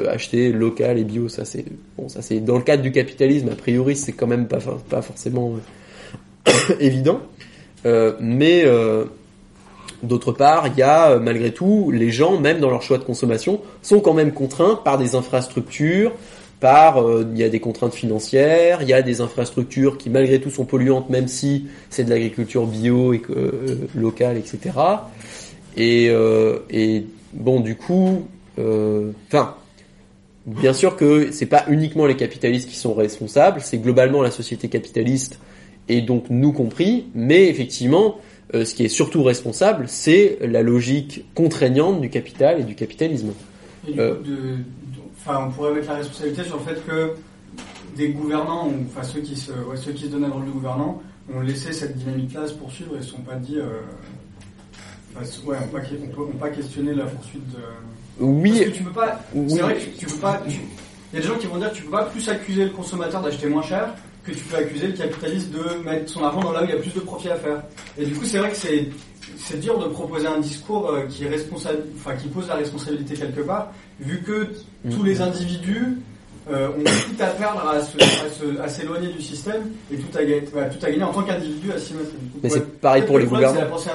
acheter 0.07 0.53
local 0.53 0.97
et 0.97 1.03
bio? 1.03 1.27
Ça 1.27 1.43
c'est 1.43 1.65
bon, 1.97 2.07
ça 2.07 2.21
c'est 2.21 2.39
dans 2.39 2.55
le 2.55 2.63
cadre 2.63 2.81
du 2.81 2.93
capitalisme. 2.93 3.49
A 3.49 3.55
priori, 3.55 3.95
c'est 3.97 4.13
quand 4.13 4.27
même 4.27 4.47
pas 4.47 4.59
pas 4.89 5.01
forcément 5.01 5.55
évident. 6.79 7.19
Mais 8.19 8.65
D'autre 10.03 10.33
part, 10.33 10.67
il 10.67 10.77
y 10.77 10.81
a 10.81 11.17
malgré 11.17 11.53
tout 11.53 11.89
les 11.89 12.11
gens, 12.11 12.37
même 12.37 12.59
dans 12.59 12.69
leur 12.69 12.81
choix 12.81 12.97
de 12.97 13.05
consommation, 13.05 13.61
sont 13.81 14.01
quand 14.01 14.13
même 14.13 14.33
contraints 14.33 14.75
par 14.75 14.97
des 14.97 15.15
infrastructures, 15.15 16.11
par 16.63 17.01
euh, 17.01 17.25
il 17.31 17.37
y 17.37 17.43
a 17.43 17.49
des 17.49 17.61
contraintes 17.61 17.93
financières, 17.93 18.81
il 18.81 18.87
y 18.87 18.93
a 18.93 19.01
des 19.01 19.19
infrastructures 19.19 19.97
qui 19.97 20.09
malgré 20.09 20.39
tout 20.39 20.49
sont 20.49 20.63
polluantes 20.63 21.09
même 21.09 21.27
si 21.27 21.67
c'est 21.89 22.05
de 22.05 22.09
l'agriculture 22.09 22.65
bio 22.65 23.13
euh, 23.13 23.77
locale, 23.95 24.37
etc. 24.37 24.59
Et, 25.75 26.07
euh, 26.09 26.59
et 26.69 27.05
bon 27.33 27.59
du 27.59 27.75
coup, 27.75 28.27
enfin 28.57 29.55
bien 30.45 30.71
sûr 30.73 30.95
que 30.95 31.31
c'est 31.31 31.47
pas 31.47 31.65
uniquement 31.69 32.05
les 32.05 32.15
capitalistes 32.15 32.69
qui 32.69 32.77
sont 32.77 32.93
responsables, 32.93 33.59
c'est 33.61 33.77
globalement 33.77 34.21
la 34.21 34.31
société 34.31 34.69
capitaliste 34.69 35.39
et 35.89 36.01
donc 36.01 36.25
nous 36.29 36.51
compris, 36.51 37.05
mais 37.13 37.47
effectivement 37.47 38.17
ce 38.53 38.75
qui 38.75 38.85
est 38.85 38.89
surtout 38.89 39.23
responsable, 39.23 39.85
c'est 39.87 40.37
la 40.41 40.61
logique 40.61 41.25
contraignante 41.33 42.01
du 42.01 42.09
capital 42.09 42.59
et 42.59 42.63
du 42.63 42.75
capitalisme. 42.75 43.33
Et 43.87 43.93
du 43.93 43.97
coup, 43.97 44.23
de, 44.23 44.57
enfin, 45.17 45.45
on 45.47 45.51
pourrait 45.51 45.73
mettre 45.73 45.89
la 45.89 45.97
responsabilité 45.97 46.43
sur 46.43 46.57
le 46.57 46.63
fait 46.63 46.85
que 46.85 47.13
des 47.95 48.09
gouvernants, 48.09 48.67
ou, 48.67 48.85
enfin 48.87 49.03
ceux 49.03 49.21
qui 49.21 49.35
se, 49.35 49.51
ouais, 49.51 49.77
ceux 49.77 49.91
qui 49.91 50.05
se 50.05 50.09
donnent 50.09 50.25
un 50.25 50.29
rôle 50.29 50.45
de 50.45 50.51
gouvernant, 50.51 51.01
ont 51.33 51.41
laissé 51.41 51.71
cette 51.71 51.97
dynamique-là 51.97 52.47
se 52.47 52.53
poursuivre 52.53 52.95
et 52.95 52.97
ne 52.97 53.03
se 53.03 53.11
sont 53.11 53.21
pas 53.21 53.35
dit, 53.35 53.57
euh, 53.57 53.79
enfin, 55.15 55.25
ouais, 55.45 55.57
on 55.63 55.67
pas, 55.67 55.79
on 55.79 56.07
peut, 56.07 56.31
on 56.33 56.37
pas 56.37 56.49
questionner 56.49 56.93
la 56.93 57.05
poursuite 57.05 57.49
de. 57.51 57.59
Oui, 58.19 58.51
Parce 58.51 58.65
que 58.65 58.69
tu 58.69 58.83
peux 58.83 58.91
pas. 58.91 59.19
Oui. 59.33 59.49
C'est 59.49 59.61
vrai 59.61 59.75
que 59.75 59.79
tu, 59.79 59.89
tu 59.97 60.05
peux 60.05 60.19
pas. 60.21 60.41
Il 60.47 61.15
y 61.15 61.17
a 61.17 61.21
des 61.21 61.27
gens 61.27 61.37
qui 61.37 61.47
vont 61.47 61.57
dire 61.57 61.71
que 61.71 61.77
tu 61.77 61.83
peux 61.83 61.91
pas 61.91 62.05
plus 62.05 62.27
accuser 62.29 62.65
le 62.65 62.71
consommateur 62.71 63.21
d'acheter 63.21 63.47
moins 63.47 63.61
cher 63.61 63.93
que 64.23 64.31
tu 64.31 64.43
peux 64.45 64.57
accuser 64.57 64.87
le 64.87 64.93
capitaliste 64.93 65.51
de 65.51 65.83
mettre 65.83 66.09
son 66.09 66.23
argent 66.23 66.41
dans 66.41 66.51
là 66.51 66.61
où 66.61 66.65
il 66.65 66.71
y 66.71 66.73
a 66.73 66.77
plus 66.77 66.93
de 66.93 66.99
profit 67.01 67.29
à 67.29 67.35
faire. 67.35 67.63
Et 67.97 68.05
du 68.05 68.13
coup, 68.13 68.25
c'est 68.25 68.37
vrai 68.37 68.51
que 68.51 68.57
c'est 68.57 68.89
c'est 69.37 69.59
dur 69.59 69.79
de 69.79 69.87
proposer 69.87 70.27
un 70.27 70.39
discours 70.39 70.89
euh, 70.89 71.05
qui 71.07 71.23
est 71.23 71.29
responsable, 71.29 71.83
enfin 71.97 72.15
qui 72.15 72.27
pose 72.27 72.47
la 72.47 72.55
responsabilité 72.55 73.15
quelque 73.15 73.41
part, 73.41 73.71
vu 73.99 74.21
que 74.21 74.49
Mm. 74.83 74.89
tous 74.91 75.03
les 75.03 75.21
individus 75.21 75.97
euh, 76.51 76.67
ont 76.67 76.83
tout 76.83 77.23
à 77.23 77.27
perdre 77.27 77.73
à 78.61 78.67
s'éloigner 78.67 79.07
du 79.07 79.21
système 79.21 79.69
et 79.91 79.95
tout 79.95 80.17
à, 80.17 80.23
gagner, 80.23 80.43
tout 80.43 80.57
à 80.85 80.91
gagner 80.91 81.03
en 81.03 81.13
tant 81.13 81.23
qu'individu 81.23 81.71
à 81.71 81.79
s'y 81.79 81.93
mettre. 81.93 82.09
Mais 82.43 82.49
ouais. 82.49 82.57
c'est 82.57 82.81
pareil 82.81 83.03
pour 83.03 83.17
les 83.17 83.25
gouvernants. 83.25 83.53
C'est 83.53 83.61
la 83.61 83.67
pensée. 83.67 83.89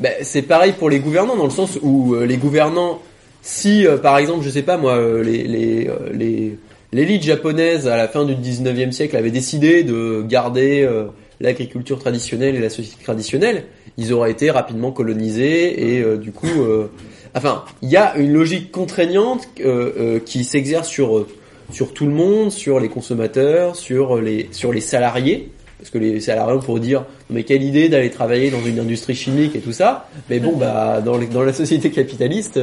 Ben, 0.00 0.12
c'est 0.22 0.42
pareil 0.42 0.72
pour 0.72 0.90
les 0.90 0.98
gouvernants 0.98 1.36
dans 1.36 1.44
le 1.44 1.50
sens 1.50 1.78
où 1.82 2.14
euh, 2.14 2.26
les 2.26 2.36
gouvernants, 2.36 3.00
si 3.42 3.86
euh, 3.86 3.96
par 3.96 4.18
exemple, 4.18 4.44
je 4.44 4.50
sais 4.50 4.62
pas 4.62 4.76
moi, 4.76 4.98
les 5.22 5.44
les 5.44 5.90
les 6.12 6.58
l'élite 6.92 7.22
japonaise 7.22 7.88
à 7.88 7.96
la 7.96 8.08
fin 8.08 8.24
du 8.24 8.34
19e 8.34 8.92
siècle 8.92 9.16
avait 9.16 9.30
décidé 9.30 9.82
de 9.82 10.22
garder 10.26 10.82
euh, 10.82 11.04
l'agriculture 11.40 11.98
traditionnelle 11.98 12.54
et 12.56 12.60
la 12.60 12.70
société 12.70 13.02
traditionnelle, 13.02 13.64
ils 13.98 14.12
auraient 14.12 14.30
été 14.30 14.50
rapidement 14.50 14.90
colonisés 14.92 15.94
et 15.96 16.00
euh, 16.02 16.16
du 16.16 16.32
coup, 16.32 16.46
euh, 16.62 16.86
enfin, 17.34 17.64
il 17.82 17.90
y 17.90 17.96
a 17.96 18.16
une 18.16 18.32
logique 18.32 18.70
contraignante 18.72 19.46
euh, 19.60 19.92
euh, 19.98 20.18
qui 20.20 20.44
s'exerce 20.44 20.88
sur 20.88 21.26
sur 21.70 21.94
tout 21.94 22.04
le 22.04 22.12
monde, 22.12 22.50
sur 22.50 22.80
les 22.80 22.88
consommateurs, 22.88 23.76
sur 23.76 24.20
les 24.20 24.48
sur 24.52 24.72
les 24.72 24.80
salariés. 24.82 25.50
Parce 25.78 25.90
que 25.90 25.98
les 25.98 26.20
salariés 26.20 26.60
pour 26.64 26.78
dire 26.78 27.04
mais 27.28 27.42
quelle 27.42 27.62
idée 27.64 27.88
d'aller 27.88 28.10
travailler 28.10 28.50
dans 28.52 28.62
une 28.64 28.78
industrie 28.78 29.16
chimique 29.16 29.56
et 29.56 29.58
tout 29.58 29.72
ça? 29.72 30.08
Mais 30.30 30.38
bon 30.38 30.52
bah 30.56 31.00
dans, 31.04 31.18
les- 31.18 31.26
dans 31.26 31.42
la 31.42 31.52
société 31.52 31.90
capitaliste, 31.90 32.60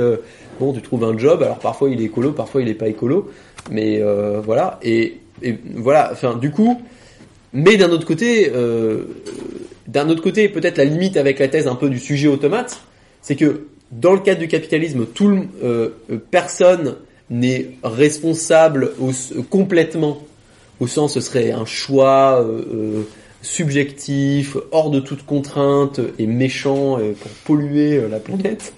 bon 0.60 0.72
tu 0.72 0.82
trouves 0.82 1.04
un 1.04 1.18
job. 1.18 1.44
Alors 1.44 1.60
parfois 1.60 1.90
il 1.90 2.00
est 2.00 2.06
écolo, 2.06 2.32
parfois 2.32 2.62
il 2.62 2.70
est 2.70 2.74
pas 2.76 2.88
écolo. 2.88 3.30
Mais 3.72 4.00
euh, 4.02 4.42
voilà 4.44 4.80
et, 4.82 5.20
et 5.42 5.56
voilà. 5.76 6.10
Enfin 6.12 6.36
du 6.36 6.52
coup, 6.52 6.82
mais 7.54 7.78
d'un 7.78 7.90
autre 7.90 8.06
côté, 8.06 8.52
euh, 8.54 9.04
d'un 9.88 10.10
autre 10.10 10.22
côté 10.22 10.50
peut-être 10.50 10.78
la 10.78 10.86
limite 10.86 11.18
avec 11.18 11.40
la 11.40 11.48
thèse 11.48 11.68
un 11.68 11.76
peu 11.76 11.90
du 11.90 12.00
sujet 12.00 12.28
automate, 12.28 12.82
c'est 13.22 13.36
que 13.36 13.68
dans 13.92 14.14
le 14.14 14.20
cadre 14.20 14.40
du 14.40 14.48
capitalisme, 14.48 15.06
tout 15.08 15.28
le, 15.28 15.42
euh, 15.64 15.90
personne 16.30 16.96
n'est 17.30 17.72
responsable 17.84 18.92
au, 19.00 19.12
complètement 19.50 20.22
au 20.80 20.88
sens 20.88 21.16
ce 21.16 21.22
serait 21.22 21.52
un 21.52 21.66
choix 21.66 22.42
euh, 22.42 23.04
subjectif, 23.42 24.58
hors 24.72 24.92
de 24.92 25.00
toute 25.00 25.26
contrainte 25.26 26.00
et 26.20 26.28
méchant 26.28 26.98
pour 26.98 27.32
polluer 27.46 28.02
la 28.10 28.20
planète. 28.20 28.74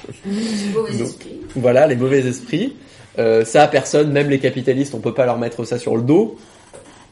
Mauvais 0.74 0.92
Donc, 0.94 1.02
esprit. 1.02 1.40
Voilà, 1.56 1.88
les 1.88 1.96
mauvais 1.96 2.20
esprits. 2.20 2.74
Euh, 3.20 3.44
ça, 3.46 3.68
personne, 3.68 4.12
même 4.12 4.30
les 4.30 4.40
capitalistes, 4.40 4.94
on 4.96 5.00
peut 5.00 5.14
pas 5.14 5.26
leur 5.26 5.38
mettre 5.38 5.66
ça 5.66 5.78
sur 5.78 5.96
le 5.96 6.04
dos. 6.04 6.38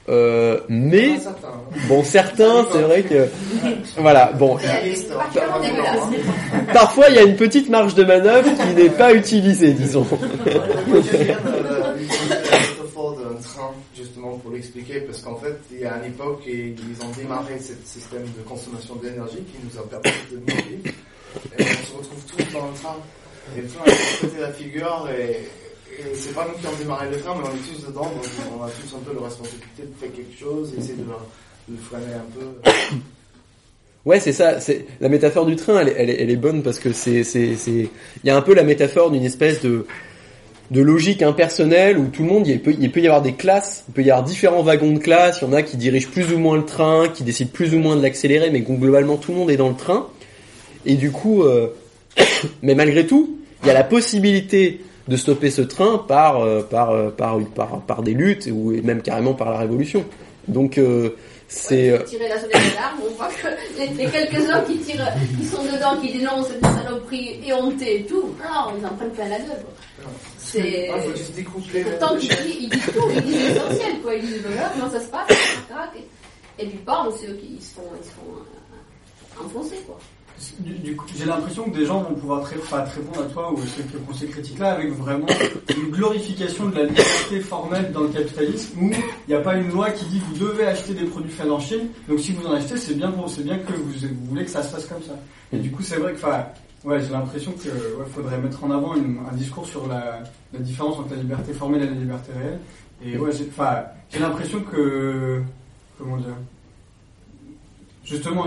Euh, 0.07 0.59
mais 0.69 1.19
Ah, 1.25 1.29
hein. 1.43 1.49
bon, 1.87 2.03
certains, 2.03 2.65
c'est 2.71 2.81
vrai 2.81 3.03
que 3.03 3.27
voilà. 3.97 4.31
Bon, 4.33 4.57
hein. 4.57 4.61
Parfois 6.73 7.09
il 7.09 7.15
y 7.15 7.19
a 7.19 7.23
une 7.23 7.35
petite 7.35 7.69
marge 7.69 7.93
de 7.93 8.03
manœuvre 8.03 8.49
qui 8.55 8.73
n'est 8.73 8.89
pas 8.89 9.13
utilisée, 9.13 9.73
disons. 9.73 10.07
Moi, 10.09 10.19
euh, 13.17 13.23
d'un 13.23 13.39
train, 13.41 13.71
justement, 13.95 14.31
pour 14.37 14.51
l'expliquer, 14.51 15.01
parce 15.01 15.21
qu'en 15.21 15.35
fait, 15.35 15.55
il 15.71 15.81
y 15.81 15.85
a 15.85 15.97
une 15.97 16.05
époque, 16.11 16.41
et 16.47 16.73
ils 16.75 17.05
ont 17.05 17.11
démarré 17.15 17.59
ce 17.59 17.73
système 17.85 18.23
de 18.23 18.41
consommation 18.47 18.95
d'énergie 18.95 19.37
qui 19.37 19.57
nous 19.63 19.79
a 19.79 19.83
permis 19.87 20.17
de 20.31 20.37
vivre, 20.51 20.65
et 21.59 21.63
on 21.63 21.85
se 21.85 21.97
retrouve 21.97 22.23
tous 22.25 22.53
dans 22.53 22.65
le 22.67 22.73
train. 22.73 22.97
Et 23.57 23.61
le 23.61 23.67
train 23.67 23.83
a 23.85 24.41
la 24.41 24.53
figure, 24.53 25.07
et, 25.17 25.47
et 25.99 26.15
c'est 26.15 26.33
pas 26.33 26.47
nous 26.47 26.59
qui 26.59 26.67
avons 26.67 26.77
démarré 26.77 27.09
le 27.09 27.19
train, 27.19 27.35
mais 27.35 27.47
on 27.47 27.55
est 27.55 27.75
tous 27.75 27.87
dedans, 27.87 28.03
donc 28.03 28.25
on 28.57 28.63
a 28.63 28.69
tous 28.69 28.95
un 28.95 28.99
peu 28.99 29.13
la 29.15 29.25
responsabilité 29.25 29.83
de 29.83 29.93
faire 29.99 30.11
quelque 30.13 30.39
chose, 30.39 30.73
essayer 30.77 30.95
de 30.95 31.03
le, 31.03 31.77
freiner 31.77 32.13
un 32.13 32.39
peu. 32.39 32.97
Ouais, 34.05 34.21
c'est 34.21 34.31
ça. 34.31 34.61
C'est 34.61 34.85
la 35.01 35.09
métaphore 35.09 35.45
du 35.45 35.57
train. 35.57 35.81
Elle, 35.81 35.93
elle, 35.95 36.09
elle 36.09 36.29
est 36.29 36.37
bonne 36.37 36.63
parce 36.63 36.79
que 36.79 36.93
c'est, 36.93 37.25
c'est, 37.25 37.55
c'est. 37.57 37.89
Il 38.23 38.27
y 38.27 38.29
a 38.29 38.37
un 38.37 38.41
peu 38.41 38.53
la 38.53 38.63
métaphore 38.63 39.11
d'une 39.11 39.25
espèce 39.25 39.61
de 39.61 39.85
de 40.71 40.81
logique 40.81 41.23
impersonnelle 41.23 41.97
où 41.97 42.07
tout 42.07 42.23
le 42.23 42.29
monde, 42.29 42.47
il 42.47 42.61
peut, 42.61 42.75
il 42.79 42.91
peut 42.91 42.99
y 42.99 43.07
avoir 43.07 43.21
des 43.21 43.33
classes, 43.33 43.85
il 43.87 43.93
peut 43.93 44.03
y 44.03 44.11
avoir 44.11 44.23
différents 44.23 44.61
wagons 44.61 44.91
de 44.91 44.99
classe. 44.99 45.39
Il 45.41 45.45
y 45.45 45.47
en 45.47 45.53
a 45.53 45.63
qui 45.63 45.77
dirigent 45.77 46.09
plus 46.09 46.31
ou 46.31 46.37
moins 46.37 46.57
le 46.57 46.65
train, 46.65 47.09
qui 47.09 47.23
décident 47.23 47.49
plus 47.51 47.73
ou 47.73 47.79
moins 47.79 47.95
de 47.95 48.01
l'accélérer, 48.01 48.51
mais 48.51 48.61
globalement 48.61 49.17
tout 49.17 49.31
le 49.31 49.39
monde 49.39 49.51
est 49.51 49.57
dans 49.57 49.69
le 49.69 49.75
train. 49.75 50.07
Et 50.85 50.95
du 50.95 51.11
coup, 51.11 51.43
euh, 51.43 51.67
mais 52.61 52.75
malgré 52.75 53.07
tout, 53.07 53.37
il 53.63 53.67
y 53.67 53.71
a 53.71 53.73
la 53.73 53.83
possibilité 53.83 54.81
de 55.09 55.17
stopper 55.17 55.49
ce 55.51 55.61
train 55.63 55.97
par 55.97 56.41
euh, 56.41 56.61
par, 56.61 56.91
euh, 56.91 57.09
par 57.09 57.37
par 57.55 57.81
par 57.81 58.01
des 58.03 58.13
luttes 58.13 58.47
ou 58.51 58.71
et 58.73 58.81
même 58.81 59.01
carrément 59.01 59.33
par 59.33 59.49
la 59.51 59.57
révolution. 59.59 60.05
Donc 60.47 60.77
euh, 60.77 61.09
c'est 61.47 61.89
euh, 61.89 62.03
Tirer 62.03 62.27
la 62.29 62.39
sonnette 62.39 62.53
d'alarme, 62.53 62.99
on 63.09 63.13
voit 63.15 63.27
que 63.29 63.47
les, 63.79 63.87
les 64.05 64.09
quelques-uns 64.11 64.61
qui 64.61 64.77
tirent, 64.77 65.07
qui 65.39 65.45
sont 65.45 65.63
dedans, 65.63 65.99
qui 66.01 66.13
dénoncent 66.17 66.47
cette 66.49 66.63
saloperie 66.63 67.39
éhontée 67.45 68.01
et 68.01 68.03
tout, 68.05 68.35
non, 68.39 68.71
ils 68.79 68.85
en 68.85 68.89
prennent 68.95 69.09
plein 69.11 69.27
la 69.29 69.39
gueule. 69.39 69.65
C'est. 70.37 70.89
Le- 71.73 71.89
Pourtant, 71.99 72.15
ils 72.15 72.27
disent, 72.27 72.57
ils 72.61 72.69
disent 72.69 72.85
tout, 72.93 73.09
ils 73.15 73.21
disent 73.23 73.49
l'essentiel, 73.49 73.99
quoi. 74.03 74.13
Ils 74.15 74.21
disent 74.21 74.41
voilà, 74.45 74.71
comment 74.73 74.91
ça 74.91 74.99
se 74.99 75.07
passe, 75.07 75.27
tac, 75.67 75.89
et, 76.59 76.63
et 76.63 76.67
puis 76.67 76.79
bam, 76.85 77.07
c'est 77.19 77.27
eux 77.27 77.39
qui 77.41 77.59
se 77.63 77.73
font, 77.75 77.81
ils 77.99 78.05
se 78.05 78.11
font 78.13 78.31
euh, 78.37 79.45
enfoncer, 79.45 79.75
quoi. 79.87 79.97
J'ai 81.17 81.25
l'impression 81.25 81.65
que 81.65 81.77
des 81.77 81.85
gens 81.85 82.01
vont 82.01 82.15
pouvoir 82.15 82.43
très, 82.43 82.57
enfin, 82.57 82.81
te 82.81 82.95
répondre 82.95 83.21
à 83.21 83.29
toi 83.29 83.51
ou 83.51 83.57
ceux 83.57 83.83
qui 83.83 83.97
font 84.05 84.13
ces 84.13 84.27
critiques-là 84.27 84.73
avec 84.73 84.91
vraiment 84.93 85.27
une 85.75 85.91
glorification 85.91 86.69
de 86.69 86.75
la 86.75 86.83
liberté 86.85 87.39
formelle 87.41 87.91
dans 87.91 88.01
le 88.01 88.09
capitalisme 88.09 88.79
où 88.81 88.89
il 88.89 89.29
n'y 89.29 89.33
a 89.33 89.41
pas 89.41 89.55
une 89.55 89.69
loi 89.69 89.91
qui 89.91 90.05
dit 90.05 90.19
vous 90.19 90.45
devez 90.45 90.65
acheter 90.67 90.93
des 90.93 91.05
produits 91.05 91.31
faits 91.31 91.49
en 91.49 91.59
Chine, 91.59 91.89
donc 92.07 92.19
si 92.19 92.31
vous 92.31 92.45
en 92.47 92.53
achetez, 92.53 92.77
c'est 92.77 92.95
bien 92.95 93.09
bien 93.43 93.57
que 93.57 93.73
vous, 93.73 93.91
voulez 94.29 94.45
que 94.45 94.51
ça 94.51 94.63
se 94.63 94.73
passe 94.73 94.85
comme 94.85 95.01
ça. 95.03 95.13
Et 95.51 95.57
du 95.57 95.71
coup, 95.71 95.81
c'est 95.81 95.97
vrai 95.97 96.13
que, 96.13 96.87
ouais, 96.87 97.01
j'ai 97.01 97.11
l'impression 97.11 97.51
que, 97.53 97.69
ouais, 97.69 98.05
faudrait 98.13 98.37
mettre 98.37 98.63
en 98.63 98.71
avant 98.71 98.93
un 98.93 99.35
discours 99.35 99.65
sur 99.65 99.87
la, 99.87 100.21
différence 100.59 100.99
entre 100.99 101.11
la 101.11 101.21
liberté 101.21 101.53
formelle 101.53 101.83
et 101.83 101.87
la 101.87 101.91
liberté 101.91 102.31
réelle. 102.33 102.59
Et 103.03 103.17
ouais, 103.17 103.31
j'ai 104.11 104.19
l'impression 104.19 104.61
que, 104.61 105.41
comment 105.97 106.17
dire, 106.17 106.35
justement, 108.09 108.45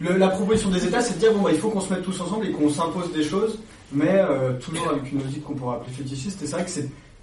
la 0.00 0.28
proposition 0.28 0.70
des 0.70 0.84
États, 0.86 1.00
c'est 1.00 1.14
de 1.14 1.18
dire 1.20 1.32
bon 1.32 1.42
bah 1.42 1.50
il 1.52 1.58
faut 1.58 1.68
qu'on 1.70 1.80
se 1.80 1.92
mette 1.92 2.02
tous 2.02 2.20
ensemble 2.20 2.46
et 2.46 2.50
qu'on 2.50 2.68
s'impose 2.68 3.12
des 3.12 3.22
choses, 3.22 3.58
mais 3.92 4.08
euh, 4.10 4.52
toujours 4.58 4.88
avec 4.90 5.10
une 5.12 5.22
logique 5.22 5.44
qu'on 5.44 5.54
pourrait 5.54 5.76
appeler 5.76 5.92
fétichiste. 5.96 6.42
Et 6.42 6.46
c'est 6.46 6.52
vrai 6.56 6.64
que 6.64 6.70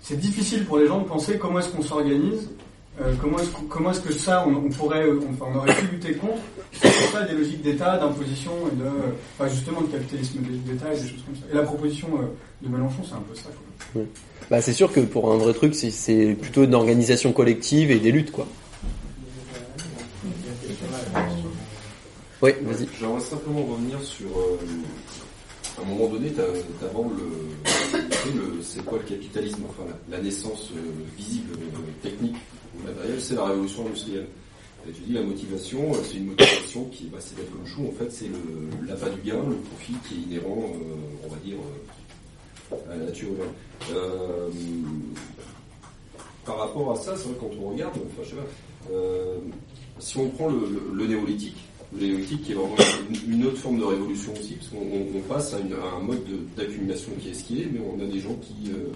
c'est 0.02 0.20
difficile 0.20 0.66
pour 0.66 0.78
les 0.78 0.88
gens 0.88 1.00
de 1.00 1.06
penser 1.08 1.38
comment 1.38 1.60
est-ce 1.60 1.70
qu'on 1.70 1.82
s'organise, 1.82 2.50
euh, 3.02 3.14
comment 3.20 3.92
est-ce 3.92 4.00
que 4.02 4.14
ça 4.14 4.46
on, 4.48 4.70
pourrait, 4.70 5.04
euh, 5.04 5.20
on, 5.42 5.46
on 5.46 5.58
aurait 5.58 5.74
pu 5.76 5.88
lutter 5.88 6.14
contre. 6.14 6.40
C'est 6.82 6.88
ça 7.12 7.24
des 7.24 7.34
logiques 7.34 7.62
d'État, 7.62 7.98
d'imposition 7.98 8.52
et 8.72 8.76
de, 8.76 8.86
enfin 9.38 9.50
justement 9.50 9.82
de 9.82 9.88
capitalisme 9.88 10.40
d'État 10.66 10.94
et 10.94 10.98
des 11.00 11.08
choses 11.08 11.24
comme 11.26 11.36
ça. 11.36 11.42
Et 11.52 11.56
la 11.56 11.64
proposition 11.64 12.08
de 12.62 12.70
Mélenchon, 12.70 13.02
c'est 13.04 13.16
un 13.16 13.22
peu 13.28 13.36
ça. 13.36 13.50
Bah, 14.50 14.62
c'est 14.62 14.74
sûr 14.74 14.92
que 14.92 15.00
pour 15.02 15.32
un 15.34 15.38
vrai 15.38 15.54
truc, 15.54 15.76
c'est- 15.76 15.92
c'est 15.92 16.36
plutôt 16.40 16.64
une 16.64 16.74
organisation 16.76 17.34
collective 17.34 17.92
et 17.92 18.00
des 18.00 18.12
luttes, 18.12 18.32
quoi. 18.32 18.48
Oui, 22.42 22.52
vas-y. 22.62 22.88
J'aimerais 23.00 23.20
simplement 23.20 23.64
revenir 23.66 24.02
sur. 24.02 24.28
euh, 24.38 24.58
à 25.78 25.82
un 25.82 25.86
moment 25.86 26.08
donné, 26.10 26.32
tu 26.34 26.42
abordes 26.86 27.14
le, 27.18 28.32
le- 28.36 28.62
c'est 28.62 28.84
quoi 28.84 28.98
le 28.98 29.04
capitalisme, 29.06 29.62
enfin 29.70 29.84
la, 30.10 30.18
la 30.18 30.24
naissance 30.24 30.70
euh, 30.76 30.80
visible, 31.18 31.52
euh, 31.54 31.80
technique 32.02 32.36
ou 32.78 32.86
matérielle, 32.88 33.22
c'est 33.22 33.36
la 33.36 33.46
révolution 33.46 33.86
industrielle. 33.86 34.28
Et 34.88 34.92
tu 34.92 35.02
dis 35.02 35.14
la 35.14 35.22
motivation, 35.24 35.92
euh, 35.94 35.98
c'est 36.04 36.18
une 36.18 36.28
motivation 36.28 36.86
qui, 36.86 37.06
bah, 37.06 37.18
c'est 37.22 37.36
d'être 37.36 37.52
comme 37.52 37.66
chou, 37.68 37.88
en 37.88 37.92
fait, 37.92 38.10
c'est 38.12 38.30
l'appât 38.88 39.10
du 39.10 39.22
gain, 39.30 39.42
le 39.48 39.56
profit 39.56 39.94
qui 40.08 40.16
est 40.16 40.22
inhérent, 40.38 40.64
euh, 40.76 41.26
on 41.26 41.30
va 41.30 41.38
dire, 41.44 41.58
euh, 42.72 42.76
à 42.92 42.96
la 42.98 43.06
nature 43.06 43.28
humaine. 43.30 43.48
Euh, 43.94 44.50
par 46.46 46.58
rapport 46.58 46.92
à 46.92 46.96
ça, 46.96 47.16
c'est 47.16 47.26
vrai 47.30 47.36
quand 47.40 47.52
on 47.62 47.70
regarde, 47.72 47.94
enfin 47.96 48.24
je 48.24 48.30
sais 48.30 48.36
pas, 48.36 48.92
euh, 48.94 49.38
si 50.00 50.18
on 50.18 50.30
prend 50.30 50.48
le, 50.50 50.60
le- 50.60 50.92
le 50.94 51.08
néolithique, 51.08 51.58
le 51.98 52.06
néolithique 52.06 52.44
qui 52.44 52.52
est 52.52 52.56
vraiment 52.56 52.76
une, 53.28 53.46
autre 53.46 53.58
forme 53.58 53.80
de 53.80 53.84
révolution 53.84 54.32
aussi, 54.34 54.54
parce 54.56 54.68
qu'on 54.70 54.78
on- 54.78 55.08
on 55.18 55.22
passe 55.22 55.54
à, 55.54 55.58
un 55.58 56.00
mode 56.02 56.24
de- 56.26 56.46
d'accumulation 56.56 57.12
qui 57.20 57.30
est 57.30 57.34
ce 57.34 57.44
qui 57.46 57.62
est, 57.62 57.66
mais 57.72 57.80
on 57.80 58.00
a 58.04 58.06
des 58.06 58.20
gens 58.20 58.36
qui, 58.36 58.70
euh, 58.72 58.88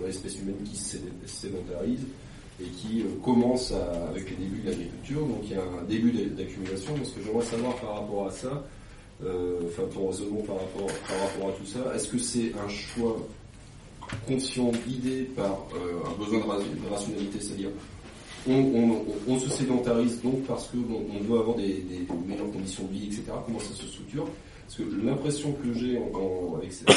on 0.00 0.04
a 0.04 0.06
l'espèce 0.06 0.38
humaine 0.38 0.56
qui 0.64 0.76
se 0.76 0.96
sédentarise 1.26 2.00
et 2.60 2.64
qui 2.68 3.02
euh, 3.02 3.04
commence 3.22 3.72
avec 4.10 4.30
les 4.30 4.36
débuts 4.36 4.62
de 4.62 4.70
l'agriculture, 4.70 5.20
donc 5.26 5.40
il 5.44 5.50
y 5.50 5.54
a 5.54 5.62
un 5.62 5.84
début 5.88 6.10
d'a- 6.10 6.42
d'accumulation. 6.42 6.94
Ce 7.04 7.10
que 7.12 7.20
j'aimerais 7.24 7.44
savoir 7.44 7.76
par 7.76 7.94
rapport 8.00 8.26
à 8.26 8.30
ça, 8.30 8.64
euh, 9.24 9.60
enfin 9.66 9.82
ton 9.92 10.08
raisonnement 10.08 10.40
par 10.42 10.56
rapport, 10.56 10.86
par 11.06 11.20
rapport 11.20 11.48
à 11.50 11.52
tout 11.52 11.66
ça, 11.66 11.94
est-ce 11.94 12.08
que 12.08 12.18
c'est 12.18 12.52
un 12.64 12.68
choix 12.68 13.16
conscient, 14.26 14.70
guidé 14.86 15.24
par 15.36 15.66
euh, 15.76 16.00
un 16.06 16.18
besoin 16.18 16.38
de, 16.38 16.62
de 16.62 16.90
rationalité, 16.90 17.38
c'est-à-dire 17.40 17.68
on, 18.48 18.52
on, 18.52 19.04
on- 19.28 19.38
se 19.38 19.48
sédentarise 19.50 20.20
donc 20.22 20.42
parce 20.46 20.68
que 20.68 20.76
bon, 20.76 21.00
on 21.18 21.24
doit 21.24 21.40
avoir 21.40 21.56
des, 21.56 21.66
des 21.88 22.06
meilleures 22.26 22.50
conditions 22.52 22.84
de 22.84 22.92
vie, 22.92 23.06
etc. 23.06 23.22
Comment 23.46 23.58
ça 23.60 23.74
se 23.74 23.86
structure? 23.86 24.26
Parce 24.66 24.76
que 24.78 24.82
l'impression 25.04 25.52
que 25.52 25.72
j'ai 25.72 25.96
avec 25.96 26.72
cette, 26.72 26.90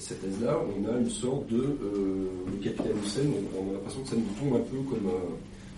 cette- 0.00 0.20
thèse-là, 0.22 0.58
on 0.66 0.94
a 0.94 0.98
une 0.98 1.10
sorte 1.10 1.46
de 1.48 1.58
euh, 1.58 2.26
le 2.46 2.56
capital 2.64 2.92
Hussein, 3.04 3.20
on, 3.58 3.70
a 3.70 3.72
l'impression 3.74 4.00
que 4.02 4.08
ça 4.08 4.16
nous 4.16 4.22
tombe 4.50 4.56
un 4.60 4.64
peu 4.64 4.76
comme 4.88 5.06
euh, 5.08 5.36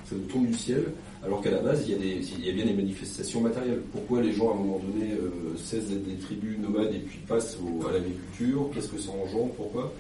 ça 0.09 0.15
nous 0.15 0.27
tombe 0.33 0.47
du 0.47 0.55
ciel, 0.55 0.85
alors 1.25 1.41
qu'à 1.43 1.51
la 1.51 1.59
base 1.59 1.83
il 1.87 1.93
y, 1.93 1.95
a 1.95 1.99
des, 1.99 2.21
il 2.39 2.47
y 2.47 2.51
a 2.51 2.53
bien 2.53 2.67
des 2.67 2.73
manifestations 2.73 3.41
matérielles. 3.41 3.83
Pourquoi 3.93 4.23
les 4.23 4.33
gens 4.33 4.51
à 4.51 4.55
un 4.55 4.59
moment 4.59 4.81
donné 4.81 5.13
euh, 5.13 5.57
cessent 5.57 5.89
d'être 5.89 6.05
des 6.05 6.17
tribus 6.17 6.57
nomades 6.59 6.95
et 6.95 6.99
puis 7.01 7.19
passent 7.27 7.59
au- 7.61 7.87
à 7.89 7.93
l'agriculture? 7.93 8.71
Qu'est-ce 8.73 8.89
que 8.89 8.99
ça 9.01 9.11
engendre? 9.11 9.51
Pourquoi? 9.57 9.93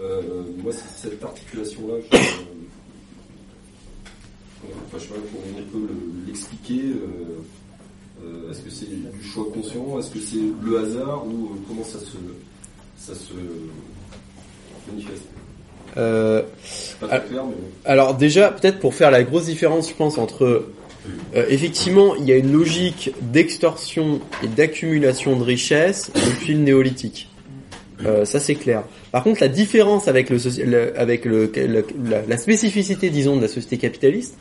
Euh, 0.00 0.42
Moi, 0.62 0.72
cette 0.72 1.22
articulation-là, 1.22 1.94
enfin, 4.64 4.98
je 4.98 5.02
sais 5.02 5.08
pas 5.08 5.14
comment 5.14 5.58
on 5.58 5.70
peut 5.72 5.92
le- 5.92 6.26
l'expliquer. 6.26 6.80
euh, 6.90 8.24
euh, 8.24 8.50
Est-ce 8.50 8.60
que 8.60 8.70
c'est 8.70 8.86
du 8.90 9.24
choix 9.24 9.46
conscient 9.52 9.98
Est-ce 9.98 10.10
que 10.10 10.18
c'est 10.20 10.36
le 10.64 10.78
hasard 10.78 11.24
Ou 11.26 11.46
euh, 11.46 11.58
comment 11.68 11.84
ça 11.84 11.98
se, 12.00 12.16
ça 12.98 13.14
se 13.14 13.32
manifeste? 14.90 15.22
Euh, 15.96 16.42
très 17.00 17.20
clair, 17.22 17.44
mais. 17.46 17.54
Alors 17.84 18.14
déjà, 18.14 18.50
peut-être 18.50 18.78
pour 18.78 18.94
faire 18.94 19.10
la 19.10 19.22
grosse 19.22 19.46
différence, 19.46 19.88
je 19.88 19.94
pense, 19.94 20.18
entre... 20.18 20.44
euh, 20.44 21.46
effectivement, 21.48 22.14
il 22.16 22.24
y 22.24 22.32
a 22.32 22.36
une 22.36 22.52
logique 22.52 23.12
d'extorsion 23.22 24.20
et 24.42 24.48
d'accumulation 24.48 25.36
de 25.38 25.42
richesses 25.44 26.10
depuis 26.14 26.54
le 26.54 26.60
néolithique. 26.60 27.28
Euh, 28.04 28.24
ça 28.24 28.38
c'est 28.38 28.54
clair. 28.54 28.84
Par 29.10 29.24
contre, 29.24 29.40
la 29.40 29.48
différence 29.48 30.06
avec, 30.06 30.30
le, 30.30 30.38
avec 30.98 31.24
le, 31.24 31.50
le- 31.56 31.86
la, 32.04 32.22
la 32.26 32.36
spécificité, 32.36 33.10
disons, 33.10 33.36
de 33.36 33.42
la 33.42 33.48
société 33.48 33.76
capitaliste, 33.78 34.36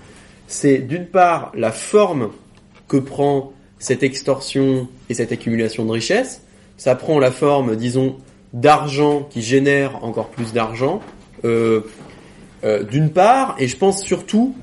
c'est 0.47 0.79
d'une 0.79 1.05
part 1.05 1.51
la 1.55 1.71
forme 1.71 2.31
que 2.87 2.97
prend 2.97 3.53
cette 3.79 4.03
extorsion 4.03 4.87
et 5.09 5.13
cette 5.13 5.31
accumulation 5.31 5.85
de 5.85 5.91
richesses. 5.91 6.41
Ça 6.77 6.95
prend 6.95 7.19
la 7.19 7.31
forme, 7.31 7.75
disons, 7.75 8.15
d'argent 8.53 9.27
qui 9.29 9.41
génère 9.41 10.03
encore 10.03 10.29
plus 10.29 10.53
d'argent. 10.53 11.01
Euh, 11.45 11.81
euh, 12.63 12.83
d'une 12.83 13.11
part, 13.11 13.55
et 13.59 13.67
je 13.67 13.77
pense 13.77 14.01
surtout 14.01 14.55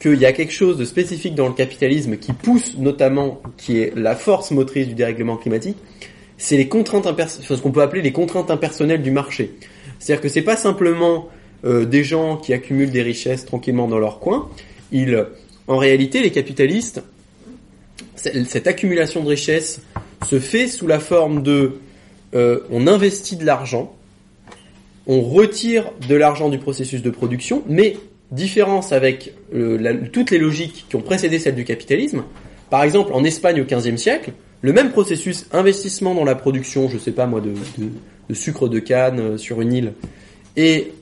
qu'il 0.00 0.18
y 0.18 0.26
a 0.26 0.32
quelque 0.32 0.52
chose 0.52 0.76
de 0.76 0.84
spécifique 0.84 1.34
dans 1.34 1.48
le 1.48 1.54
capitalisme 1.54 2.16
qui 2.16 2.32
pousse 2.32 2.76
notamment, 2.78 3.40
qui 3.56 3.78
est 3.78 3.92
la 3.96 4.14
force 4.14 4.50
motrice 4.50 4.88
du 4.88 4.94
dérèglement 4.94 5.36
climatique, 5.36 5.76
c'est 6.36 6.56
les 6.56 6.68
contraintes 6.68 7.06
ce 7.26 7.54
qu'on 7.54 7.70
peut 7.70 7.82
appeler 7.82 8.02
les 8.02 8.12
contraintes 8.12 8.50
impersonnelles 8.50 9.02
du 9.02 9.10
marché. 9.10 9.54
C'est-à-dire 9.98 10.22
que 10.22 10.28
c'est 10.28 10.42
pas 10.42 10.56
simplement 10.56 11.28
euh, 11.64 11.84
des 11.84 12.04
gens 12.04 12.36
qui 12.36 12.52
accumulent 12.52 12.90
des 12.90 13.02
richesses 13.02 13.46
tranquillement 13.46 13.88
dans 13.88 13.98
leur 13.98 14.20
coin. 14.20 14.48
Ils, 14.92 15.26
en 15.66 15.76
réalité, 15.76 16.22
les 16.22 16.30
capitalistes, 16.30 17.02
cette 18.16 18.66
accumulation 18.66 19.22
de 19.22 19.28
richesses 19.28 19.80
se 20.26 20.38
fait 20.38 20.66
sous 20.66 20.86
la 20.86 20.98
forme 20.98 21.42
de, 21.42 21.78
euh, 22.34 22.60
on 22.70 22.86
investit 22.86 23.36
de 23.36 23.44
l'argent, 23.44 23.94
on 25.06 25.20
retire 25.20 25.92
de 26.08 26.14
l'argent 26.14 26.48
du 26.48 26.58
processus 26.58 27.02
de 27.02 27.10
production, 27.10 27.62
mais 27.68 27.96
différence 28.30 28.92
avec 28.92 29.34
euh, 29.54 30.06
toutes 30.12 30.30
les 30.30 30.38
logiques 30.38 30.86
qui 30.88 30.96
ont 30.96 31.02
précédé 31.02 31.38
celle 31.38 31.54
du 31.54 31.64
capitalisme. 31.64 32.24
Par 32.70 32.82
exemple, 32.82 33.12
en 33.12 33.22
Espagne 33.22 33.60
au 33.60 33.64
XVe 33.64 33.96
siècle, 33.96 34.32
le 34.62 34.72
même 34.72 34.90
processus 34.90 35.46
investissement 35.52 36.14
dans 36.14 36.24
la 36.24 36.34
production, 36.34 36.88
je 36.88 36.96
sais 36.96 37.12
pas 37.12 37.26
moi, 37.26 37.42
de, 37.42 38.34
sucre 38.34 38.68
de 38.68 38.78
canne 38.78 39.20
euh, 39.20 39.38
sur 39.38 39.60
une 39.60 39.72
île, 39.72 39.92
et 40.56 40.92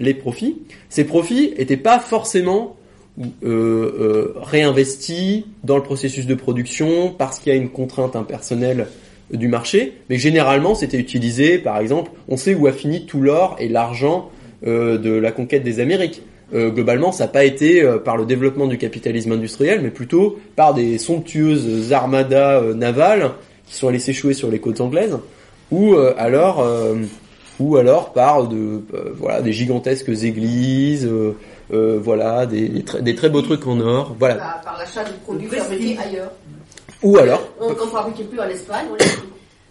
les 0.00 0.14
profits, 0.14 0.56
ces 0.88 1.04
profits 1.04 1.52
étaient 1.58 1.76
pas 1.76 2.00
forcément 2.00 2.76
euh, 3.20 3.26
euh, 3.44 4.34
réinvestis 4.40 5.44
dans 5.64 5.76
le 5.76 5.82
processus 5.82 6.24
de 6.24 6.34
production 6.34 7.10
parce 7.10 7.38
qu'il 7.38 7.52
y 7.52 7.54
a 7.54 7.58
une 7.58 7.68
contrainte 7.68 8.16
impersonnelle 8.16 8.86
du 9.30 9.48
marché, 9.48 9.98
mais 10.08 10.16
généralement 10.16 10.74
c'était 10.74 10.96
utilisé, 10.96 11.58
par 11.58 11.76
exemple, 11.76 12.10
on 12.28 12.38
sait 12.38 12.54
où 12.54 12.66
a 12.66 12.72
fini 12.72 13.04
tout 13.04 13.20
l'or 13.20 13.56
et 13.58 13.68
l'argent 13.68 14.30
euh, 14.66 14.96
de 14.96 15.10
la 15.10 15.30
conquête 15.30 15.62
des 15.62 15.80
Amériques. 15.80 16.22
Globalement, 16.54 17.12
ça 17.12 17.24
n'a 17.24 17.28
pas 17.28 17.46
été 17.46 17.82
par 18.04 18.18
le 18.18 18.26
développement 18.26 18.66
du 18.66 18.76
capitalisme 18.76 19.32
industriel, 19.32 19.80
mais 19.82 19.88
plutôt 19.88 20.38
par 20.54 20.74
des 20.74 20.98
somptueuses 20.98 21.94
armadas 21.94 22.74
navales 22.74 23.30
qui 23.66 23.74
sont 23.74 23.88
allées 23.88 23.98
s'échouer 23.98 24.34
sur 24.34 24.50
les 24.50 24.58
côtes 24.58 24.82
anglaises, 24.82 25.16
ou 25.70 25.96
alors, 26.18 26.62
ou 27.58 27.78
alors 27.78 28.12
par 28.12 28.48
de, 28.48 28.82
voilà, 29.14 29.40
des 29.40 29.54
gigantesques 29.54 30.10
églises, 30.10 31.08
euh, 31.72 31.98
voilà, 32.02 32.46
des, 32.46 32.68
des 32.68 32.84
très- 32.84 33.02
des 33.02 33.14
très 33.14 33.28
beaux 33.30 33.42
trucs 33.42 33.66
en 33.66 33.80
or, 33.80 34.14
voilà. 34.18 34.36
Par, 34.36 34.60
par 34.62 34.78
l'achat 34.78 35.04
de 35.04 35.12
produits 35.24 35.48
fabriqués 35.48 35.98
ailleurs. 35.98 36.30
Ou 37.02 37.16
alors, 37.18 37.42
On 37.60 37.70
ne 37.70 37.74
fabriquait 37.74 38.24
plus 38.24 38.38
en 38.40 38.48
Espagne, 38.48 38.86
on 38.92 38.96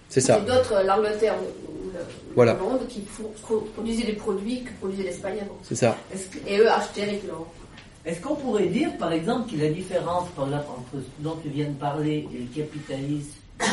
c'est 0.10 0.20
ça, 0.22 0.40
Et 0.40 0.42
d'autres, 0.42 0.74
euh, 0.74 0.84
l'Angleterre 0.84 1.36
ou 1.42 1.46
ou 1.88 1.92
le, 1.94 2.00
Voilà. 2.36 2.54
le 2.54 2.60
Londres, 2.60 2.82
qui 2.90 3.02
produisaient 3.74 4.06
des 4.06 4.14
produits 4.14 4.64
que 4.64 4.70
produisait 4.80 5.04
l'Espagne 5.04 5.38
avant. 5.42 5.58
c'est 5.64 5.76
ça. 5.76 5.96
Et 6.48 6.58
eux 6.60 6.70
achetaient 6.70 7.04
avec 7.04 7.26
l'or. 7.28 7.48
Est-ce 8.06 8.20
qu'on 8.20 8.36
pourrait 8.36 8.66
dire, 8.68 8.90
par 8.98 9.14
exemple, 9.14 9.52
que 9.52 9.62
la 9.62 9.70
différence 9.70 10.28
par 10.36 10.46
exemple, 10.48 10.66
entre 10.78 11.04
ce 11.04 11.24
dont 11.24 11.38
tu 11.42 11.50
viens 11.50 11.68
de 11.68 11.76
parler 11.76 12.28
et 12.34 12.38
le 12.40 12.62
capitalisme 12.64 13.30
euh, 13.62 13.66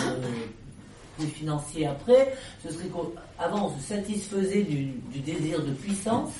plus 1.18 1.26
financier 1.28 1.86
après, 1.86 2.34
ce 2.64 2.72
serait 2.72 2.84
qu'avant 2.86 3.72
on 3.74 3.80
se 3.80 3.88
satisfaisait 3.88 4.62
du, 4.62 4.92
du 5.12 5.18
désir 5.20 5.60
de 5.64 5.70
puissance. 5.72 6.30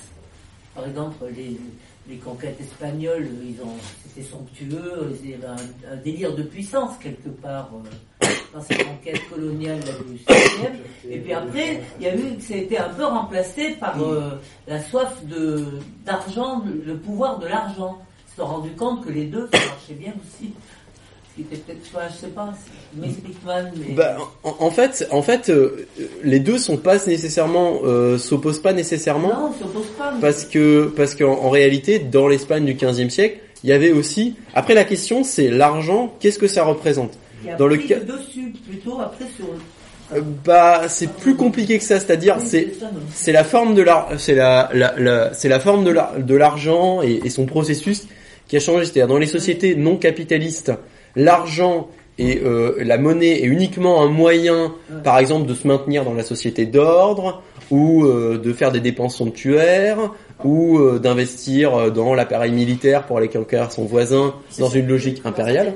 Par 0.79 0.87
exemple, 0.87 1.25
les, 1.37 1.59
les 2.09 2.17
conquêtes 2.19 2.61
espagnoles, 2.61 3.27
ils 3.45 3.61
ont, 3.63 3.75
c'était 4.07 4.25
somptueux, 4.25 5.13
il 5.25 5.31
y 5.31 5.35
avait 5.35 5.47
un, 5.49 5.93
un 5.93 5.97
délire 5.97 6.37
de 6.37 6.45
puissance 6.45 6.97
quelque 7.03 7.31
part 7.31 7.69
euh, 7.75 8.27
dans 8.55 8.61
ces 8.61 8.77
conquêtes 8.77 9.29
coloniales 9.29 9.81
du 9.81 10.19
16e. 10.19 10.71
Et 11.11 11.19
puis 11.19 11.33
après, 11.33 11.81
il 11.99 12.07
y 12.07 12.09
a 12.09 12.15
eu 12.15 12.37
que 12.37 12.43
ça 12.43 12.55
a 12.55 12.59
été 12.59 12.79
un 12.79 12.91
peu 12.91 13.05
remplacé 13.07 13.71
par 13.81 14.01
euh, 14.01 14.41
la 14.69 14.81
soif 14.81 15.25
de 15.25 15.65
d'argent, 16.07 16.63
le, 16.65 16.81
le 16.93 16.97
pouvoir 16.97 17.41
de 17.41 17.49
l'argent. 17.49 17.99
Ils 18.29 18.31
se 18.31 18.37
sont 18.37 18.47
rendus 18.47 18.77
compte 18.77 19.05
que 19.05 19.11
les 19.11 19.25
deux, 19.25 19.49
ça 19.53 19.59
marchait 19.59 19.95
bien 19.95 20.13
aussi. 20.25 20.53
Peut-être 21.45 21.87
je 22.13 22.17
sais 22.21 22.27
pas, 22.29 22.53
mais... 22.97 23.09
Bah, 23.95 24.17
en, 24.43 24.57
en 24.59 24.71
fait, 24.71 25.07
en 25.11 25.23
fait, 25.23 25.49
euh, 25.51 25.87
les 26.25 26.41
deux 26.41 26.59
sont 26.59 26.77
pas 26.77 26.97
nécessairement, 27.07 27.79
euh, 27.85 28.19
s'opposent 28.19 28.61
pas 28.61 28.73
nécessairement. 28.73 29.29
non, 29.29 29.51
on 29.55 29.63
s'oppose 29.65 29.87
pas. 29.97 30.13
mais- 30.15 30.21
Parce 30.21 30.45
que 30.45 30.93
parce 30.97 31.15
qu'en 31.15 31.33
en 31.35 31.51
réalité, 31.51 31.99
dans 31.99 32.29
l'Espagne 32.29 32.65
du 32.65 32.75
XVe 32.75 33.09
siècle, 33.11 33.39
il 33.65 33.71
y 33.71 33.73
avait 33.73 33.93
aussi. 33.93 34.35
Après, 34.55 34.75
la 34.75 34.85
question, 34.85 35.23
c'est 35.25 35.49
l'argent. 35.49 36.13
Qu'est-ce 36.21 36.39
que 36.39 36.49
ça 36.49 36.65
représente? 36.65 37.13
Dans 37.59 37.67
le 37.67 37.77
cas- 37.77 38.01
dessus, 38.01 38.53
plutôt 38.69 39.01
après 39.01 39.27
sur. 39.37 39.47
Euh, 40.15 40.21
Bah, 40.45 40.83
c'est 40.89 41.11
plus 41.11 41.37
compliqué 41.37 41.77
que 41.79 41.85
ça. 41.85 42.01
C'est-à-dire, 42.01 42.39
Oui, 42.41 42.69
c'est 43.15 43.33
la 43.33 43.45
forme 43.45 43.75
de 43.75 43.83
l'ar- 43.83 44.09
c'est 44.19 44.35
la, 44.35 44.71
la, 44.73 44.95
la- 44.99 45.35
c'est 45.35 45.49
la 45.49 45.61
forme 45.61 45.85
de 45.85 45.91
l'ar- 45.91 46.19
de 46.19 46.35
l'argent 46.35 47.03
et, 47.03 47.21
et 47.25 47.31
son 47.31 47.47
processus 47.47 48.07
qui 48.49 48.57
a 48.57 48.61
changé. 48.61 48.85
C'est-à-dire 48.87 49.07
dans 49.09 49.19
les 49.19 49.27
sociétés 49.27 49.75
non 49.77 49.97
capitalistes, 49.97 50.73
l'argent 51.23 51.89
et 52.19 52.41
euh, 52.45 52.75
la 52.79 52.99
monnaie 52.99 53.41
est 53.43 53.45
uniquement 53.47 54.03
un 54.03 54.09
moyen, 54.09 54.73
Ouais. 54.91 55.03
par 55.05 55.19
exemple, 55.19 55.47
de 55.47 55.55
se 55.55 55.67
maintenir 55.69 56.05
dans 56.05 56.15
la 56.15 56.25
société 56.25 56.67
d'ordre 56.67 57.43
ou 57.71 58.05
euh, 58.05 58.39
de 58.39 58.53
faire 58.53 58.73
des 58.73 58.81
dépenses 58.81 59.17
somptuaires 59.17 60.13
ou 60.45 60.79
euh, 60.79 60.99
d'investir 60.99 61.75
euh, 61.75 61.91
dans 61.91 62.15
l'appareil 62.15 62.51
militaire 62.53 63.05
pour 63.07 63.19
aller 63.19 63.29
conquérir 63.29 63.71
son 63.71 63.85
voisin 63.85 64.35
dans 64.59 64.69
une 64.71 64.89
logique 64.89 65.21
impériale. 65.25 65.75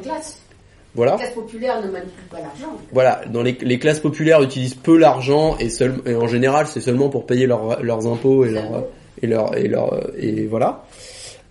Voilà. 0.95 1.13
Les 1.13 1.19
classes 1.19 1.35
populaires 1.35 1.77
ne 1.81 1.91
manipulent 1.91 2.29
pas 2.31 2.39
l'argent. 2.39 2.77
Voilà, 2.93 3.23
dans 3.33 3.43
les, 3.43 3.57
les 3.63 3.79
classes 3.79 4.01
populaires 4.01 4.43
utilisent 4.43 4.75
peu 4.75 4.99
l'argent 4.99 5.57
et, 5.59 5.71
seul, 5.71 5.95
et 6.07 6.15
en 6.15 6.29
général 6.29 6.67
c'est 6.67 6.81
seulement 6.81 7.09
pour 7.09 7.25
payer 7.25 7.47
leurs- 7.47 7.83
leurs 7.83 8.07
impôts 8.07 8.45
et 8.45 8.51
leurs 8.51 8.85
et 9.23 9.27
leur 9.27 9.57
et 9.57 9.69
leur 9.69 10.11
et 10.19 10.47
voilà. 10.47 10.85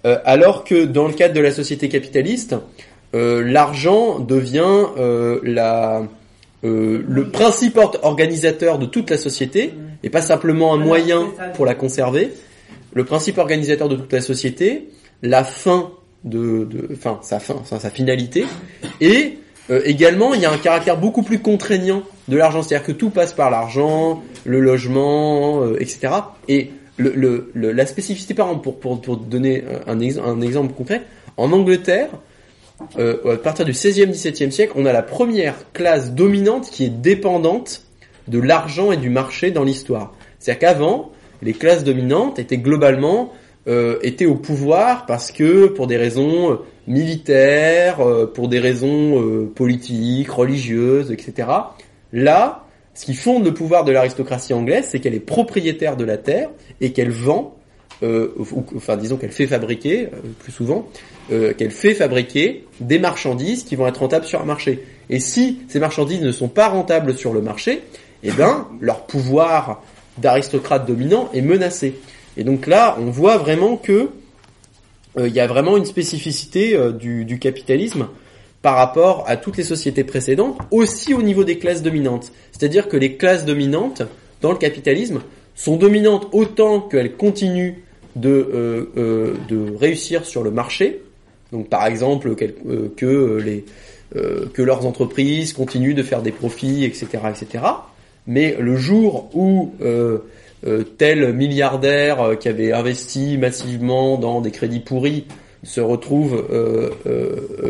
Euh, 0.05 0.17
alors 0.25 0.63
que 0.63 0.85
dans 0.85 1.07
le 1.07 1.13
cadre 1.13 1.33
de 1.33 1.41
la 1.41 1.51
société 1.51 1.89
capitaliste, 1.89 2.55
l'argent 3.13 4.19
devient 4.19 4.85
euh, 4.97 5.39
la 5.43 6.03
euh, 6.63 7.01
le 7.07 7.29
principe 7.29 7.77
or- 7.77 7.97
organisateur 8.03 8.77
de 8.77 8.85
toute 8.85 9.09
la 9.09 9.17
société 9.17 9.73
et 10.03 10.09
pas 10.09 10.21
simplement 10.21 10.73
un 10.73 10.77
moyen 10.77 11.27
pour 11.55 11.65
la 11.65 11.73
conserver. 11.75 12.31
Le 12.93 13.03
principe 13.03 13.37
organisateur 13.37 13.89
de 13.89 13.95
toute 13.95 14.13
la 14.13 14.21
société, 14.21 14.89
la 15.23 15.43
fin 15.43 15.89
de, 16.23 16.65
de 16.65 16.89
enfin 16.93 17.19
sa 17.23 17.39
fin, 17.39 17.55
sa, 17.65 17.79
sa 17.79 17.89
finalité 17.89 18.45
et 18.99 19.37
euh, 19.71 19.81
également, 19.85 20.33
il 20.33 20.41
y 20.41 20.45
a 20.45 20.51
un 20.51 20.57
caractère 20.57 20.97
beaucoup 20.97 21.23
plus 21.23 21.39
contraignant 21.39 22.03
de 22.27 22.37
l'argent, 22.37 22.61
c'est-à-dire 22.61 22.85
que 22.85 22.91
tout 22.91 23.09
passe 23.09 23.33
par 23.33 23.49
l'argent, 23.49 24.21
le 24.45 24.59
logement, 24.59 25.61
euh, 25.63 25.77
etc. 25.79 26.13
Et 26.47 26.71
le, 26.97 27.11
le, 27.15 27.51
le- 27.53 27.71
la 27.71 27.85
spécificité, 27.85 28.33
par 28.33 28.47
exemple, 28.47 28.63
pour, 28.63 28.79
pour, 28.79 29.01
pour 29.01 29.17
donner 29.17 29.63
un, 29.87 29.99
ex- 29.99 30.17
un 30.23 30.41
exemple 30.41 30.73
concret, 30.73 31.03
en 31.37 31.51
Angleterre, 31.53 32.09
euh, 32.97 33.33
à 33.33 33.37
partir 33.37 33.65
du 33.65 33.71
16e, 33.71 34.11
17e 34.11 34.51
siècle, 34.51 34.73
on 34.75 34.85
a 34.85 34.93
la 34.93 35.01
première 35.03 35.71
classe 35.73 36.11
dominante 36.13 36.69
qui 36.69 36.85
est 36.85 36.89
dépendante 36.89 37.83
de 38.27 38.39
l'argent 38.39 38.91
et 38.91 38.97
du 38.97 39.09
marché 39.09 39.51
dans 39.51 39.63
l'histoire. 39.63 40.13
C'est-à-dire 40.39 40.59
qu'avant, 40.59 41.11
les 41.41 41.53
classes 41.53 41.83
dominantes 41.83 42.39
étaient 42.39 42.57
globalement 42.57 43.31
euh, 43.67 43.99
étaient 44.01 44.25
au 44.25 44.35
pouvoir 44.35 45.05
parce 45.05 45.31
que 45.31 45.67
pour 45.67 45.85
des 45.87 45.97
raisons 45.97 46.51
euh, 46.51 46.55
militaires, 46.87 47.99
euh, 48.01 48.25
pour 48.25 48.47
des 48.47 48.59
raisons 48.59 49.21
euh, 49.21 49.51
politiques, 49.53 50.29
religieuses, 50.31 51.11
etc. 51.11 51.47
Là, 52.13 52.65
ce 52.93 53.05
qui 53.05 53.13
fonde 53.13 53.45
le 53.45 53.53
pouvoir 53.53 53.83
de 53.85 53.91
l'aristocratie 53.91 54.53
anglaise, 54.53 54.87
c'est 54.89 54.99
qu'elle 54.99 55.13
est 55.13 55.19
propriétaire 55.19 55.95
de 55.97 56.03
la 56.05 56.17
terre 56.17 56.49
et 56.81 56.91
qu'elle 56.91 57.11
vend, 57.11 57.55
euh, 58.03 58.33
ou- 58.37 58.63
enfin 58.75 58.97
disons 58.97 59.17
qu'elle 59.17 59.31
fait 59.31 59.47
fabriquer, 59.47 60.07
euh, 60.07 60.17
plus 60.39 60.51
souvent, 60.51 60.87
euh, 61.31 61.53
qu'elle 61.53 61.71
fait 61.71 61.93
fabriquer 61.93 62.65
des 62.79 62.99
marchandises 62.99 63.63
qui 63.63 63.75
vont 63.75 63.87
être 63.87 63.99
rentables 63.99 64.25
sur 64.25 64.41
un 64.41 64.45
marché. 64.45 64.83
Et 65.09 65.19
si 65.19 65.59
ces 65.67 65.79
marchandises 65.79 66.21
ne 66.21 66.31
sont 66.31 66.47
pas 66.47 66.69
rentables 66.69 67.17
sur 67.17 67.33
le 67.33 67.41
marché, 67.41 67.81
eh 68.23 68.31
ben 68.31 68.67
leur 68.81 69.05
pouvoir 69.05 69.83
d'aristocrate 70.17 70.87
dominant 70.87 71.29
est 71.33 71.41
menacé. 71.41 71.95
Et 72.37 72.43
donc 72.43 72.67
là, 72.67 72.97
on 72.99 73.05
voit 73.05 73.37
vraiment 73.37 73.77
que 73.77 74.09
euh, 75.17 75.27
il 75.27 75.33
y 75.33 75.39
a 75.39 75.47
vraiment 75.47 75.77
une 75.77 75.85
spécificité 75.85 76.75
euh, 76.75 76.91
du, 76.91 77.25
du 77.25 77.39
capitalisme 77.39 78.07
par 78.61 78.75
rapport 78.75 79.25
à 79.27 79.37
toutes 79.37 79.57
les 79.57 79.63
sociétés 79.63 80.03
précédentes, 80.03 80.57
aussi 80.69 81.13
au 81.13 81.21
niveau 81.21 81.43
des 81.43 81.57
classes 81.57 81.81
dominantes. 81.81 82.31
C'est-à-dire 82.51 82.87
que 82.87 82.97
les 82.97 83.17
classes 83.17 83.45
dominantes 83.45 84.03
dans 84.41 84.51
le 84.51 84.57
capitalisme 84.57 85.21
sont 85.55 85.77
dominantes 85.77 86.27
autant 86.31 86.79
qu'elles 86.79 87.15
continuent 87.15 87.75
de, 88.15 88.91
euh, 88.97 89.33
de 89.49 89.75
réussir 89.77 90.25
sur 90.25 90.43
le 90.43 90.51
marché. 90.51 91.01
Donc 91.51 91.69
par 91.69 91.85
exemple 91.85 92.29
euh, 92.29 92.93
que 92.95 93.05
euh, 93.05 93.63
euh, 94.15 94.45
que 94.53 94.61
leurs 94.61 94.85
entreprises 94.85 95.53
continuent 95.53 95.95
de 95.95 96.03
faire 96.03 96.21
des 96.21 96.31
profits, 96.31 96.83
etc., 96.83 97.07
etc. 97.29 97.63
Mais 98.27 98.55
le 98.59 98.75
jour 98.75 99.29
où 99.33 99.73
euh, 99.81 100.19
tel 100.97 101.33
milliardaire 101.33 102.37
qui 102.39 102.49
avait 102.49 102.71
investi 102.71 103.37
massivement 103.37 104.17
dans 104.17 104.41
des 104.41 104.51
crédits 104.51 104.79
pourris 104.79 105.25
se 105.63 105.81
retrouve 105.81 106.45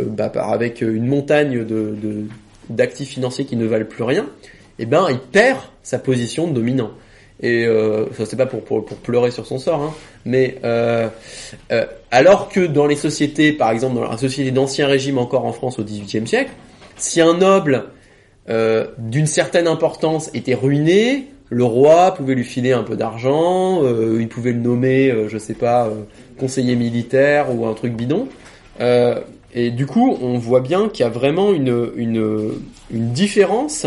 bah, 0.07 0.31
avec 0.35 0.81
une 0.81 1.07
montagne 1.07 1.65
d'actifs 2.69 3.09
financiers 3.09 3.45
qui 3.45 3.55
ne 3.55 3.65
valent 3.65 3.85
plus 3.85 4.03
rien, 4.03 4.27
eh 4.77 4.85
ben 4.85 5.07
il 5.09 5.19
perd 5.19 5.59
sa 5.83 5.99
position 5.99 6.47
de 6.47 6.53
dominant. 6.53 6.91
Et 7.41 7.65
ça 8.17 8.25
c'est 8.25 8.35
pas 8.35 8.45
pour 8.45 8.83
pleurer 8.85 9.31
sur 9.31 9.45
son 9.45 9.57
sort, 9.57 9.81
hein, 9.81 9.93
mais 10.25 10.57
euh, 10.63 11.07
euh, 11.71 11.85
alors 12.11 12.49
que 12.49 12.61
dans 12.61 12.87
les 12.87 12.95
sociétés, 12.95 13.51
par 13.53 13.71
exemple 13.71 13.95
dans 13.95 14.09
la 14.09 14.17
société 14.17 14.51
d'ancien 14.51 14.87
régime 14.87 15.17
encore 15.17 15.45
en 15.45 15.53
France 15.53 15.79
au 15.79 15.83
XVIIIe 15.83 16.27
siècle, 16.27 16.51
si 16.97 17.21
un 17.21 17.37
noble 17.37 17.85
euh, 18.49 18.87
d'une 18.97 19.27
certaine 19.27 19.67
importance 19.67 20.29
était 20.33 20.55
ruiné, 20.55 21.27
le 21.51 21.65
roi 21.65 22.13
pouvait 22.13 22.33
lui 22.33 22.45
filer 22.45 22.71
un 22.71 22.83
peu 22.83 22.95
d'argent, 22.95 23.83
euh, 23.83 24.17
il 24.21 24.29
pouvait 24.29 24.53
le 24.53 24.59
nommer, 24.59 25.11
euh, 25.11 25.27
je 25.27 25.37
sais 25.37 25.53
pas, 25.53 25.85
euh, 25.87 26.03
conseiller 26.39 26.77
militaire 26.77 27.53
ou 27.53 27.67
un 27.67 27.73
truc 27.73 27.93
bidon. 27.93 28.27
Et 29.53 29.69
du 29.69 29.85
coup, 29.85 30.17
on 30.21 30.37
voit 30.37 30.61
bien 30.61 30.87
qu'il 30.87 31.03
y 31.03 31.07
a 31.07 31.11
vraiment 31.11 31.51
une, 31.51 31.91
une, 31.97 32.53
une 32.89 33.11
différence 33.11 33.85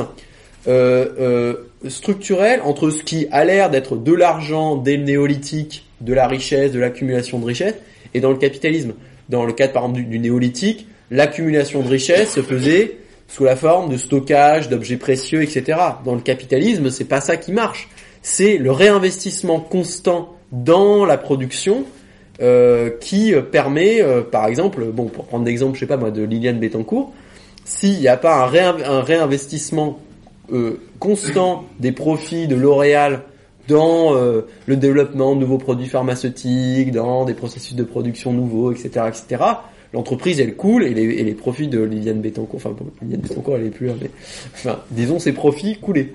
structurelle 1.88 2.60
entre 2.62 2.90
ce 2.90 3.02
qui 3.02 3.26
a 3.32 3.46
l'air 3.46 3.70
d'être 3.70 3.96
de 3.96 4.12
l'argent 4.12 4.76
dès 4.76 4.98
le 4.98 5.04
néolithique, 5.04 5.86
de 6.04 6.12
la 6.12 6.26
richesse, 6.26 6.72
de 6.72 6.78
l'accumulation 6.78 7.38
de 7.38 7.44
richesse, 7.44 7.74
et 8.12 8.20
dans 8.20 8.30
le 8.30 8.36
capitalisme. 8.36 8.94
Dans 9.28 9.44
le 9.44 9.52
cadre 9.52 9.72
par 9.72 9.84
exemple 9.84 10.02
du, 10.02 10.18
néolithique, 10.18 10.86
l'accumulation 11.10 11.82
de 11.82 11.88
richesse 11.88 12.32
se 12.32 12.42
faisait 12.42 12.98
sous 13.26 13.44
la 13.44 13.56
forme 13.56 13.90
de 13.90 13.96
stockage 13.96 14.68
d'objets 14.68 14.98
précieux, 14.98 15.42
etc. 15.42 15.78
Dans 16.04 16.14
le 16.14 16.20
capitalisme, 16.20 16.90
c'est 16.90 17.06
pas 17.06 17.20
ça 17.20 17.36
qui 17.36 17.52
marche. 17.52 17.88
C'est 18.20 18.58
le 18.58 18.70
réinvestissement 18.70 19.60
constant 19.60 20.34
dans 20.52 21.04
la 21.04 21.16
production 21.16 21.84
euh, 22.42 22.90
qui 23.00 23.34
euh, 23.34 23.40
permet, 23.40 24.02
euh, 24.02 24.22
par 24.22 24.46
exemple, 24.46 24.84
bon, 24.84 25.06
pour 25.06 25.24
prendre 25.24 25.44
l'exemple, 25.44 25.74
je 25.74 25.80
sais 25.80 25.86
pas 25.86 25.96
moi, 25.96 26.10
de 26.10 26.22
Liliane 26.22 26.58
Bettencourt, 26.58 27.12
s'il 27.64 27.98
n'y 27.98 28.08
a 28.08 28.16
pas 28.16 28.44
un, 28.44 28.82
un 28.82 29.00
réinvestissement 29.00 29.98
euh, 30.52 30.78
constant 30.98 31.64
des 31.80 31.92
profits 31.92 32.46
de 32.46 32.54
L'Oréal 32.54 33.22
dans 33.68 34.14
euh, 34.14 34.42
le 34.66 34.76
développement 34.76 35.34
de 35.34 35.40
nouveaux 35.40 35.58
produits 35.58 35.86
pharmaceutiques, 35.88 36.92
dans 36.92 37.24
des 37.24 37.34
processus 37.34 37.74
de 37.74 37.84
production 37.84 38.32
nouveaux, 38.32 38.72
etc., 38.72 39.06
etc., 39.08 39.42
l'entreprise 39.92 40.40
elle 40.40 40.56
coule 40.56 40.84
et 40.84 40.92
les, 40.92 41.02
et 41.04 41.22
les 41.22 41.34
profits 41.34 41.68
de 41.68 41.80
Liliane 41.80 42.20
Bettencourt, 42.20 42.56
enfin 42.64 42.74
Liliane 43.00 43.20
Bettencourt 43.20 43.56
elle 43.56 43.66
est 43.66 43.70
plus 43.70 43.86
là, 43.86 43.94
mais 44.00 44.10
enfin 44.52 44.80
disons 44.90 45.18
ses 45.18 45.32
profits 45.32 45.76
coulaient. 45.76 46.08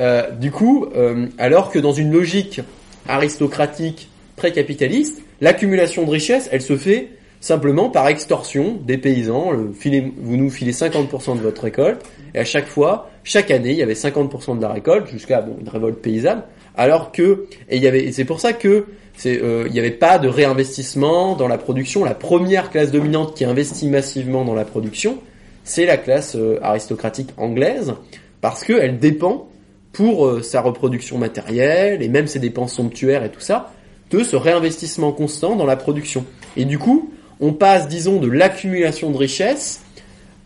Euh, 0.00 0.30
du 0.32 0.50
coup, 0.50 0.86
euh, 0.96 1.26
alors 1.38 1.70
que 1.70 1.78
dans 1.78 1.92
une 1.92 2.10
logique 2.12 2.60
aristocratique 3.06 4.08
pré-capitaliste, 4.36 5.22
l'accumulation 5.40 6.04
de 6.04 6.10
richesse 6.10 6.48
elle 6.52 6.62
se 6.62 6.76
fait 6.76 7.08
simplement 7.40 7.88
par 7.88 8.08
extorsion 8.08 8.78
des 8.86 8.98
paysans. 8.98 9.50
Le 9.50 9.72
filez- 9.72 10.12
vous 10.20 10.36
nous 10.36 10.50
filez 10.50 10.72
50% 10.72 11.36
de 11.36 11.40
votre 11.40 11.62
récolte 11.62 12.02
et 12.34 12.38
à 12.38 12.44
chaque 12.44 12.66
fois, 12.66 13.10
chaque 13.24 13.50
année, 13.50 13.70
il 13.70 13.76
y 13.78 13.82
avait 13.82 13.94
50% 13.94 14.56
de 14.56 14.62
la 14.62 14.72
récolte 14.72 15.08
jusqu'à 15.08 15.40
bon, 15.40 15.56
une 15.60 15.68
révolte 15.68 15.98
paysanne. 15.98 16.42
Alors 16.76 17.12
que 17.12 17.46
et 17.68 18.12
c'est 18.12 18.24
pour 18.24 18.40
ça 18.40 18.52
que 18.52 18.86
c'est 19.20 19.42
euh, 19.42 19.68
n'y 19.68 19.78
avait 19.78 19.90
pas 19.90 20.18
de 20.18 20.28
réinvestissement 20.28 21.36
dans 21.36 21.46
la 21.46 21.58
production. 21.58 22.04
La 22.04 22.14
première 22.14 22.70
classe 22.70 22.90
dominante 22.90 23.36
qui 23.36 23.44
investit 23.44 23.86
massivement 23.86 24.46
dans 24.46 24.54
la 24.54 24.64
production, 24.64 25.18
c'est 25.62 25.84
la 25.84 25.98
classe 25.98 26.36
euh, 26.36 26.58
aristocratique 26.62 27.28
anglaise 27.36 27.92
parce 28.40 28.64
qu'elle 28.64 28.98
dépend 28.98 29.48
pour 29.92 30.26
euh, 30.26 30.40
sa 30.40 30.62
reproduction 30.62 31.18
matérielle 31.18 32.02
et 32.02 32.08
même 32.08 32.26
ses 32.26 32.38
dépenses 32.38 32.72
somptuaires 32.72 33.22
et 33.22 33.30
tout 33.30 33.40
ça 33.40 33.72
de 34.10 34.24
ce 34.24 34.36
réinvestissement 34.36 35.12
constant 35.12 35.54
dans 35.54 35.66
la 35.66 35.76
production. 35.76 36.24
Et 36.56 36.64
du 36.64 36.78
coup, 36.78 37.12
on 37.40 37.52
passe, 37.52 37.88
disons, 37.88 38.20
de 38.20 38.28
l'accumulation 38.28 39.10
de 39.10 39.18
richesses 39.18 39.82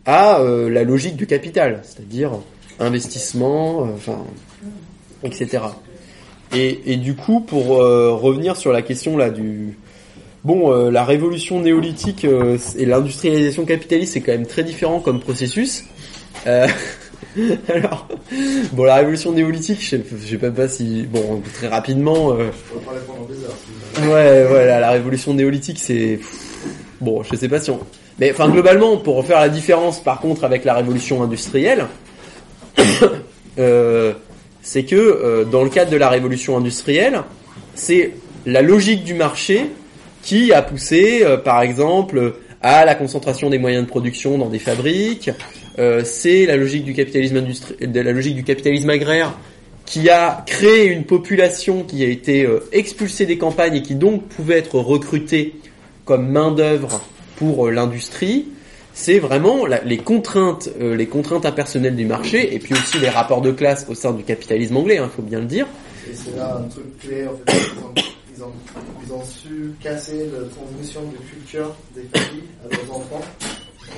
à 0.04 0.38
la 0.42 0.84
logique 0.84 1.16
du 1.16 1.26
capital, 1.26 1.80
c'est-à-dire 1.82 2.32
investissement, 2.78 3.88
enfin, 3.94 4.18
etc. 5.22 5.62
Et, 6.52 6.96
du 6.96 7.14
coup, 7.16 7.40
pour 7.40 7.80
euh, 7.80 8.12
revenir 8.12 8.56
sur 8.56 8.72
la 8.72 8.82
question 8.82 9.16
là 9.16 9.30
du 9.30 9.76
bon, 10.44 10.72
euh, 10.72 10.90
la 10.90 11.04
révolution 11.04 11.60
néolithique 11.60 12.24
euh, 12.24 12.58
et 12.78 12.86
l'industrialisation 12.86 13.64
capitaliste, 13.64 14.12
c'est 14.12 14.20
quand 14.20 14.32
même 14.32 14.46
très 14.46 14.62
différent 14.62 15.00
comme 15.00 15.20
processus. 15.20 15.84
Alors, 16.46 18.06
bon, 18.72 18.84
la 18.84 18.96
révolution 18.96 19.32
néolithique, 19.32 19.82
je 19.82 19.88
sais, 19.88 20.04
sais 20.24 20.36
même 20.36 20.54
pas 20.54 20.68
si, 20.68 21.02
bon, 21.02 21.42
très 21.54 21.66
rapidement. 21.66 22.34
des. 22.34 24.06
Ouais, 24.06 24.44
voilà, 24.44 24.78
la 24.78 24.90
révolution 24.90 25.34
néolithique, 25.34 25.80
c'est 25.80 26.20
bon, 27.00 27.24
je 27.24 27.34
sais 27.34 27.48
pas 27.48 27.58
si 27.58 27.70
on, 27.70 27.80
mais 28.18 28.30
enfin 28.30 28.48
globalement, 28.48 28.96
pour 28.96 29.24
faire 29.26 29.40
la 29.40 29.48
différence, 29.48 30.00
par 30.00 30.20
contre, 30.20 30.44
avec 30.44 30.64
la 30.64 30.74
révolution 30.74 31.22
industrielle, 31.22 31.86
c'est 34.64 34.84
que 34.84 34.96
euh, 34.96 35.44
dans 35.44 35.62
le 35.62 35.68
cadre 35.68 35.90
de 35.92 35.96
la 35.96 36.08
révolution 36.08 36.56
industrielle, 36.56 37.20
c'est 37.74 38.12
la 38.46 38.62
logique 38.62 39.04
du 39.04 39.14
marché 39.14 39.66
qui 40.22 40.52
a 40.52 40.62
poussé, 40.62 41.20
euh, 41.22 41.36
par 41.36 41.60
exemple, 41.60 42.36
à 42.62 42.86
la 42.86 42.94
concentration 42.94 43.50
des 43.50 43.58
moyens 43.58 43.84
de 43.84 43.88
production 43.88 44.38
dans 44.38 44.48
des 44.48 44.58
fabriques. 44.58 45.30
Euh, 45.78 46.02
c'est 46.02 46.46
la 46.46 46.56
logique 46.56 46.84
du 46.84 46.94
capitalisme 46.94 47.44
la 47.80 48.12
logique 48.12 48.36
du 48.36 48.42
capitalisme 48.42 48.88
agraire 48.88 49.34
qui 49.84 50.08
a 50.08 50.42
créé 50.46 50.86
une 50.86 51.04
population 51.04 51.82
qui 51.82 52.02
a 52.02 52.08
été 52.08 52.48
expulsée 52.72 53.26
des 53.26 53.36
campagnes 53.36 53.76
et 53.76 53.82
qui 53.82 53.96
donc 53.96 54.26
pouvait 54.28 54.56
être 54.56 54.78
recrutée 54.78 55.56
comme 56.06 56.26
main 56.30 56.50
d'œuvre 56.52 57.02
pour 57.36 57.70
l'industrie. 57.70 58.46
C'est 58.96 59.18
vraiment 59.18 59.66
les 59.66 59.98
contraintes, 59.98 60.68
euh, 60.80 60.94
les 60.94 61.08
contraintes 61.08 61.44
impersonnelles 61.44 61.96
du 61.96 62.06
marché 62.06 62.54
et 62.54 62.60
puis 62.60 62.74
aussi 62.74 62.98
les 63.00 63.08
rapports 63.08 63.40
de 63.40 63.50
classe 63.50 63.86
au 63.88 63.94
sein 63.94 64.12
du 64.12 64.22
capitalisme 64.22 64.76
anglais, 64.76 65.00
il 65.02 65.08
faut 65.10 65.22
bien 65.22 65.40
le 65.40 65.46
dire. 65.46 65.66
Et 66.08 66.14
c'est 66.14 66.36
là 66.36 66.60
un 66.64 66.68
truc 66.68 66.96
clé, 67.00 67.26
en 67.26 67.52
fait, 67.52 67.60
ils 68.36 69.12
ont, 69.12 69.24
su 69.24 69.74
casser 69.80 70.30
la 70.32 70.48
transmission 70.48 71.00
de 71.02 71.16
culture 71.28 71.74
des 71.94 72.02
familles 72.02 72.44
à 72.64 72.74
leurs 72.74 72.96
enfants. 72.96 73.20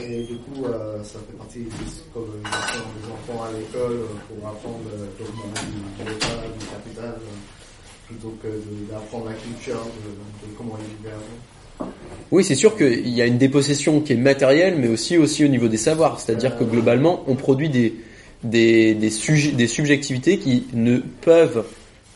Et 0.02 0.24
du 0.24 0.36
coup, 0.38 0.64
euh, 0.64 1.02
ça 1.02 1.18
fait 1.20 1.36
partie 1.36 1.60
de 1.60 1.70
scolarisation 1.70 2.84
des 3.00 3.06
enfants 3.12 3.44
à 3.44 3.52
l'école 3.52 3.92
euh, 3.92 4.06
pour 4.28 4.48
apprendre 4.48 4.84
dogme 5.18 5.52
du, 5.64 6.58
du 6.58 6.66
capital, 6.66 7.14
euh, 7.16 8.06
plutôt 8.06 8.36
que 8.42 8.48
d'apprendre 8.90 9.26
la 9.26 9.34
culture 9.34 9.84
de, 9.84 10.54
comment 10.56 10.78
ils. 10.78 11.08
Oui, 12.32 12.42
c'est 12.42 12.54
sûr 12.56 12.76
qu'il 12.76 13.08
y 13.08 13.22
a 13.22 13.26
une 13.26 13.38
dépossession 13.38 14.00
qui 14.00 14.12
est 14.12 14.16
matérielle, 14.16 14.76
mais 14.78 14.88
aussi 14.88 15.16
aussi 15.16 15.44
au 15.44 15.48
niveau 15.48 15.68
des 15.68 15.76
savoirs. 15.76 16.18
C'est-à-dire 16.18 16.58
que 16.58 16.64
globalement, 16.64 17.22
on 17.26 17.34
produit 17.34 17.68
des 17.68 17.94
des 18.42 18.94
des, 18.94 19.10
subjectivités 19.10 20.38
qui 20.38 20.66
ne 20.72 20.98
peuvent 20.98 21.64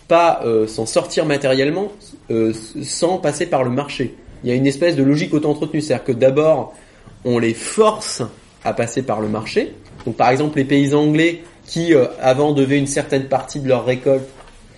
pas 0.09 0.41
euh, 0.45 0.67
s'en 0.67 0.87
sortir 0.87 1.27
matériellement 1.27 1.93
euh, 2.31 2.53
sans 2.83 3.19
passer 3.19 3.47
par 3.47 3.63
le 3.63 3.71
marché. 3.71 4.15
Il 4.43 4.51
y 4.51 4.53
a 4.53 4.57
une 4.57 4.67
espèce 4.67 4.97
de 4.97 5.03
logique 5.03 5.33
auto-entretenue, 5.33 5.81
c'est-à-dire 5.81 6.05
que 6.05 6.13
d'abord 6.13 6.75
on 7.25 7.39
les 7.39 7.55
force 7.55 8.23
à 8.65 8.73
passer 8.73 9.03
par 9.03 9.21
le 9.21 9.29
marché. 9.29 9.73
Donc 10.05 10.17
par 10.17 10.31
exemple 10.31 10.59
les 10.59 10.65
paysans 10.65 11.03
anglais 11.03 11.43
qui 11.67 11.95
euh, 11.95 12.07
avant 12.21 12.53
devaient 12.53 12.79
une 12.79 12.87
certaine 12.87 13.25
partie 13.25 13.61
de 13.61 13.69
leur 13.69 13.85
récolte 13.85 14.29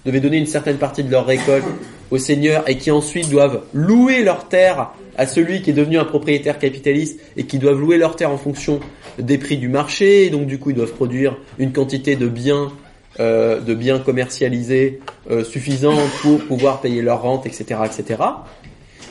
devaient 0.04 0.20
donner 0.20 0.38
une 0.38 0.46
certaine 0.46 0.78
partie 0.78 1.04
de 1.04 1.10
leur 1.10 1.26
récolte 1.26 1.64
aux 2.12 2.18
seigneurs 2.18 2.68
et 2.68 2.76
qui 2.76 2.90
ensuite 2.90 3.30
doivent 3.30 3.62
louer 3.72 4.22
leurs 4.22 4.46
terres 4.46 4.90
à 5.16 5.26
celui 5.26 5.62
qui 5.62 5.70
est 5.70 5.72
devenu 5.72 5.98
un 5.98 6.04
propriétaire 6.04 6.58
capitaliste 6.58 7.18
et 7.38 7.44
qui 7.44 7.58
doivent 7.58 7.80
louer 7.80 7.96
leurs 7.96 8.16
terres 8.16 8.30
en 8.30 8.36
fonction 8.36 8.80
des 9.18 9.38
prix 9.38 9.56
du 9.56 9.68
marché. 9.68 10.26
Et 10.26 10.30
donc 10.30 10.46
du 10.46 10.58
coup, 10.58 10.70
ils 10.70 10.76
doivent 10.76 10.92
produire 10.92 11.38
une 11.58 11.72
quantité 11.72 12.14
de 12.14 12.28
biens, 12.28 12.70
euh, 13.18 13.60
de 13.60 13.74
biens 13.74 13.98
commercialisés 13.98 15.00
euh, 15.30 15.42
suffisante 15.42 16.10
pour 16.20 16.38
pouvoir 16.44 16.82
payer 16.82 17.00
leur 17.00 17.22
rente, 17.22 17.46
etc., 17.46 17.80
etc. 17.86 18.22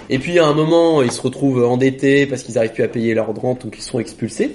Et 0.10 0.20
puis 0.20 0.38
à 0.38 0.46
un 0.46 0.54
moment, 0.54 1.02
ils 1.02 1.12
se 1.12 1.22
retrouvent 1.22 1.66
endettés 1.66 2.28
parce 2.28 2.44
qu'ils 2.44 2.56
n'arrivent 2.56 2.74
plus 2.74 2.84
à 2.84 2.88
payer 2.88 3.16
leur 3.16 3.34
rente, 3.34 3.64
donc 3.66 3.76
ils 3.78 3.84
sont 3.84 4.00
expulsés. 4.00 4.52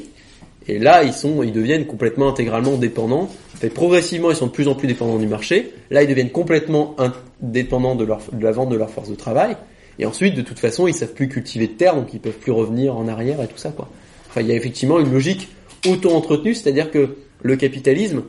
Et 0.68 0.78
là, 0.78 1.02
ils 1.02 1.12
sont, 1.12 1.42
ils 1.42 1.52
deviennent 1.52 1.86
complètement 1.86 2.28
intégralement 2.28 2.76
dépendants. 2.76 3.28
Fait 3.58 3.70
progressivement, 3.70 4.30
ils 4.30 4.36
sont 4.36 4.46
de 4.46 4.52
plus 4.52 4.68
en 4.68 4.74
plus 4.74 4.86
dépendants 4.86 5.18
du 5.18 5.26
marché. 5.26 5.72
Là, 5.90 6.02
ils 6.02 6.08
deviennent 6.08 6.30
complètement 6.30 6.94
indépendants 6.98 7.94
de, 7.94 8.04
la 8.04 8.52
vente 8.52 8.68
de 8.68 8.76
leur 8.76 8.90
force 8.90 9.08
de 9.08 9.14
travail. 9.14 9.56
Et 9.98 10.04
ensuite, 10.04 10.34
de 10.34 10.42
toute 10.42 10.58
façon, 10.58 10.86
ils 10.86 10.94
savent 10.94 11.14
plus 11.14 11.28
cultiver 11.28 11.66
de 11.66 11.72
terre, 11.72 11.94
donc 11.96 12.12
ils 12.12 12.20
peuvent 12.20 12.38
plus 12.38 12.52
revenir 12.52 12.96
en 12.96 13.08
arrière 13.08 13.40
et 13.40 13.46
tout 13.46 13.56
ça, 13.56 13.70
quoi. 13.70 13.88
Enfin, 14.28 14.42
il 14.42 14.48
y 14.48 14.52
a 14.52 14.54
effectivement 14.54 15.00
une 15.00 15.10
logique 15.10 15.48
auto-entretenue, 15.86 16.54
c'est-à-dire 16.54 16.90
que 16.90 17.16
le 17.42 17.56
capitalisme 17.56 18.24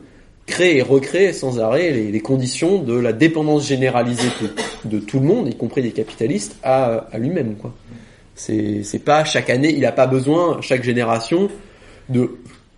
crée 0.46 0.78
et 0.78 0.82
recrée 0.82 1.34
sans 1.34 1.60
arrêt 1.60 1.90
les, 1.90 2.20
conditions 2.20 2.82
de 2.82 2.98
la 2.98 3.12
dépendance 3.12 3.68
généralisée 3.68 4.28
de, 4.86 4.98
tout 4.98 5.20
le 5.20 5.26
monde, 5.26 5.48
y 5.48 5.54
compris 5.54 5.82
des 5.82 5.90
capitalistes, 5.90 6.56
à, 6.62 7.06
lui-même. 7.18 7.54
C'est, 8.34 9.04
pas 9.04 9.24
chaque 9.24 9.50
année, 9.50 9.74
il 9.76 9.84
a 9.84 9.92
pas 9.92 10.06
besoin, 10.06 10.62
chaque 10.62 10.82
génération, 10.82 11.50
de 12.08 12.30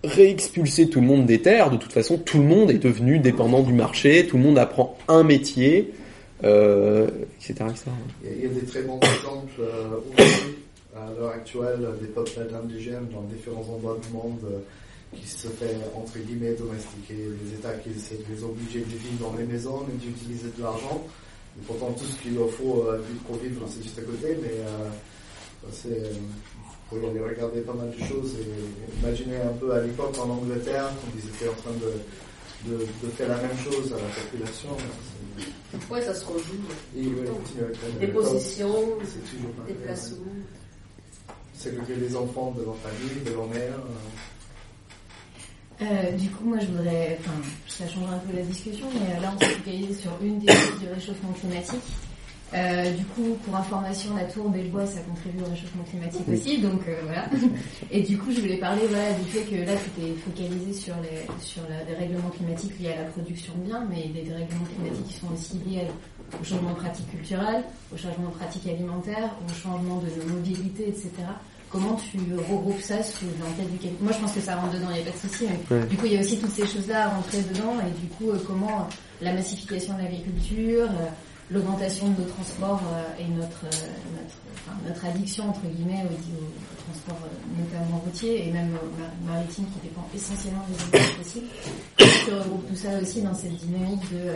réexpulser 0.05 0.89
tout 0.89 1.01
le 1.01 1.07
monde 1.07 1.27
des 1.27 1.43
terres. 1.43 1.71
De 1.71 1.77
toute 1.77 1.93
façon, 1.93 2.19
tout 2.19 2.39
le 2.39 2.45
monde 2.45 2.71
est 2.71 2.79
devenu 2.79 3.19
dépendant 3.19 3.63
du 3.63 3.73
marché, 3.73 4.27
tout 4.27 4.37
le 4.37 4.43
monde 4.43 4.59
apprend 4.59 4.97
un 5.09 5.23
métier, 5.23 5.93
euh, 6.45 7.09
etc., 7.39 7.55
etc. 7.71 7.85
Il 8.25 8.43
y 8.43 8.47
a 8.47 8.49
des 8.49 8.67
très 8.67 8.83
bons 8.83 9.01
exemples 9.19 9.61
euh, 9.61 10.23
à 10.97 11.11
l'heure 11.19 11.31
actuelle, 11.31 11.87
des 12.01 12.09
peuples 12.09 12.49
indigènes 12.55 13.09
dans 13.13 13.23
différents 13.23 13.67
endroits 13.75 13.99
du 14.03 14.13
monde 14.15 14.41
euh, 14.45 14.59
qui 15.17 15.29
se 15.29 15.49
fait, 15.49 15.77
entre 15.95 16.19
guillemets, 16.19 16.55
domestiquer. 16.55 17.15
Les 17.15 17.55
États 17.55 17.75
qui 17.75 17.91
essaient 17.91 18.17
de 18.17 18.35
les 18.35 18.45
obliger 18.45 18.81
de 18.81 18.97
vivre 18.97 19.31
dans 19.31 19.37
les 19.37 19.45
maisons 19.45 19.87
et 19.89 20.05
d'utiliser 20.05 20.49
de 20.57 20.63
l'argent. 20.63 21.05
Et 21.59 21.63
pourtant, 21.67 21.93
tout 21.93 22.05
ce 22.05 22.23
qu'il 22.23 22.35
leur 22.35 22.51
faut 22.51 22.87
euh, 22.87 23.01
pour 23.27 23.37
vivre, 23.37 23.67
c'est 23.69 23.83
juste 23.83 23.99
à 23.99 24.03
côté, 24.03 24.39
mais 24.41 24.55
euh, 24.61 24.89
c'est 25.73 26.13
faut 26.91 26.97
y 27.01 27.07
aller 27.09 27.21
regarder 27.21 27.61
pas 27.61 27.73
mal 27.75 27.91
de 27.91 28.05
choses 28.05 28.35
et 28.41 28.99
imaginer 29.01 29.37
un 29.37 29.53
peu 29.61 29.73
à 29.73 29.81
l'époque 29.81 30.17
en 30.19 30.29
Angleterre 30.31 30.91
quand 31.01 31.13
ils 31.17 31.29
étaient 31.29 31.49
en 31.49 31.55
train 31.63 31.71
de, 31.73 32.71
de, 32.71 32.79
de 32.79 33.09
faire 33.11 33.29
la 33.29 33.37
même 33.37 33.57
chose 33.65 33.93
à 33.93 33.97
la 33.97 34.09
population. 34.23 34.71
Ouais, 35.91 36.03
ça 36.03 36.13
se 36.15 36.25
rejoue. 36.27 36.61
Et 36.97 37.03
la- 37.05 38.01
Des 38.01 38.07
toujours 39.31 39.65
des 39.67 39.75
placements. 39.75 40.17
Ségréguer 41.55 41.95
les 41.97 42.17
enfants 42.17 42.55
de 42.59 42.65
leur 42.65 42.77
famille, 42.79 43.23
de 43.25 43.31
leur 43.33 43.47
mère. 43.47 43.79
Euh, 45.83 46.11
du 46.13 46.29
coup, 46.31 46.45
moi, 46.45 46.59
je 46.61 46.67
voudrais, 46.67 47.19
enfin, 47.21 47.33
ça 47.67 47.87
change 47.89 48.11
un 48.13 48.19
peu 48.19 48.37
la 48.37 48.43
discussion, 48.43 48.87
mais 48.95 49.19
là, 49.21 49.33
on 49.35 49.39
s'est 49.41 49.47
focalisé 49.55 49.95
sur 49.95 50.11
une 50.23 50.39
des 50.41 50.47
causes 50.53 50.81
du 50.81 50.89
réchauffement 50.89 51.33
climatique. 51.33 51.81
Euh, 52.53 52.91
du 52.97 53.05
coup, 53.05 53.39
pour 53.45 53.55
information, 53.55 54.17
la 54.17 54.25
tourbe 54.25 54.57
et 54.57 54.63
le 54.65 54.71
bois, 54.71 54.85
ça 54.85 54.99
contribue 55.03 55.43
au 55.45 55.51
réchauffement 55.51 55.85
climatique 55.89 56.27
aussi, 56.33 56.59
donc 56.59 56.81
euh, 56.89 56.97
voilà. 57.05 57.27
Et 57.93 58.03
du 58.03 58.19
coup, 58.19 58.33
je 58.33 58.41
voulais 58.41 58.57
parler 58.57 58.83
voilà, 58.89 59.13
du 59.13 59.25
fait 59.31 59.43
que 59.43 59.55
là, 59.65 59.73
tu 59.79 60.01
étais 60.03 60.13
focalisé 60.19 60.73
sur 60.73 60.95
les 61.01 61.27
sur 61.45 61.63
la- 61.71 61.85
les 61.89 61.95
règlements 61.95 62.31
climatiques 62.31 62.77
liés 62.81 62.93
à 62.93 63.03
la 63.03 63.09
production 63.11 63.53
de 63.57 63.69
biens, 63.69 63.87
mais 63.89 64.09
des 64.09 64.23
dérèglements 64.29 64.65
climatiques 64.75 65.07
qui 65.07 65.15
sont 65.15 65.33
aussi 65.33 65.59
liés 65.65 65.87
au 66.41 66.45
changement 66.45 66.71
de 66.71 66.77
pratiques 66.77 67.09
culturelles, 67.11 67.63
au 67.95 67.97
changement 67.97 68.31
de 68.31 68.35
pratiques 68.35 68.67
alimentaires, 68.67 69.31
au 69.49 69.53
changement 69.55 69.99
de 70.03 70.09
nos 70.21 70.35
mobilités, 70.35 70.89
etc. 70.89 71.11
Comment 71.71 71.95
tu 71.95 72.19
regroupes 72.51 72.81
ça 72.81 73.01
sous 73.01 73.27
l'entête 73.41 73.71
du 73.81 73.89
Moi, 74.03 74.11
je 74.13 74.19
pense 74.19 74.33
que 74.33 74.41
ça 74.41 74.57
rentre 74.57 74.75
dedans, 74.75 74.89
il 74.91 75.03
n'y 75.03 75.09
a 75.09 75.13
pas 75.13 75.17
de 75.17 75.29
souci, 75.31 75.45
mais 75.49 75.77
Ouais. 75.77 75.87
du 75.87 75.97
coup, 75.97 76.07
il 76.07 76.15
y 76.15 76.17
a 76.17 76.21
aussi 76.21 76.37
toutes 76.41 76.51
ces 76.51 76.67
choses-là 76.67 77.07
à 77.07 77.09
rentrer 77.11 77.39
dedans, 77.43 77.75
et 77.87 77.91
du 78.01 78.09
coup, 78.09 78.31
euh, 78.31 78.43
comment 78.45 78.89
la 79.21 79.33
massification 79.35 79.95
de 79.95 80.03
l'agriculture, 80.03 80.89
euh, 80.91 81.07
l'augmentation 81.51 82.09
de 82.11 82.21
nos 82.23 82.29
transports 82.29 82.83
euh, 82.95 83.21
et 83.23 83.27
notre, 83.37 83.65
euh, 83.65 83.87
notre, 84.15 84.89
notre 84.89 85.05
addiction, 85.07 85.49
entre 85.51 85.63
guillemets, 85.67 86.05
au, 86.05 86.15
au 86.15 86.83
transport 86.85 87.19
euh, 87.27 87.61
notamment 87.63 87.99
routier 88.05 88.49
et 88.49 88.53
même 88.53 88.71
ma- 88.71 89.33
maritime 89.35 89.65
qui 89.75 89.89
dépend 89.89 90.07
essentiellement 90.15 90.65
des 90.69 90.97
énergies 90.97 91.13
fossiles. 91.15 91.49
Tu 91.97 92.33
regroupes 92.35 92.69
tout 92.69 92.77
ça 92.77 92.89
aussi 93.03 93.23
dans 93.23 93.35
cette 93.35 93.57
dynamique 93.57 94.03
de 94.13 94.35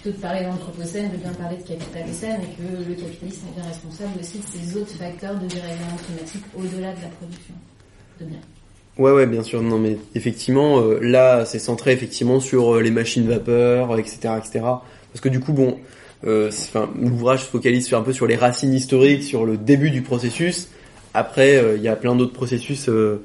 plutôt 0.00 0.16
de 0.16 0.22
parler 0.22 0.44
d'anthropocène, 0.44 1.10
de 1.12 1.16
bien 1.16 1.32
parler 1.32 1.56
de 1.58 1.62
capitalocène 1.62 2.40
et 2.42 2.56
que 2.56 2.88
le 2.88 2.94
capitalisme 2.94 3.46
est 3.52 3.60
bien 3.60 3.68
responsable 3.68 4.12
aussi 4.20 4.38
de 4.38 4.44
ces 4.44 4.76
autres 4.76 4.92
facteurs 4.96 5.34
de 5.34 5.46
dérèglement 5.46 5.96
climatique 6.06 6.44
au-delà 6.56 6.92
de 6.92 7.00
la 7.02 7.08
production 7.08 7.54
de 8.20 8.24
biens. 8.26 8.38
Ouais, 8.96 9.10
ouais, 9.12 9.26
bien 9.26 9.42
sûr. 9.42 9.60
Non, 9.62 9.78
mais 9.78 9.98
effectivement, 10.14 10.80
là, 11.00 11.44
c'est 11.44 11.58
centré 11.58 11.92
effectivement 11.92 12.38
sur 12.38 12.80
les 12.80 12.90
machines 12.92 13.26
vapeur, 13.28 13.98
etc., 13.98 14.34
etc. 14.38 14.60
Parce 14.62 15.20
que 15.20 15.28
du 15.28 15.40
coup, 15.40 15.52
bon, 15.52 15.78
enfin, 16.26 16.88
l'ouvrage 17.00 17.40
se 17.44 17.46
focalise 17.50 17.86
sur 17.86 17.98
un 17.98 18.02
peu 18.02 18.12
sur 18.12 18.26
les 18.26 18.36
racines 18.36 18.72
historiques, 18.74 19.22
sur 19.22 19.44
le 19.44 19.56
début 19.56 19.90
du 19.90 20.02
processus. 20.02 20.68
Après, 21.12 21.56
euh, 21.56 21.76
il 21.76 21.82
y 21.82 21.88
a 21.88 21.96
plein 21.96 22.16
d'autres 22.16 22.32
processus 22.32 22.88
euh, 22.88 23.22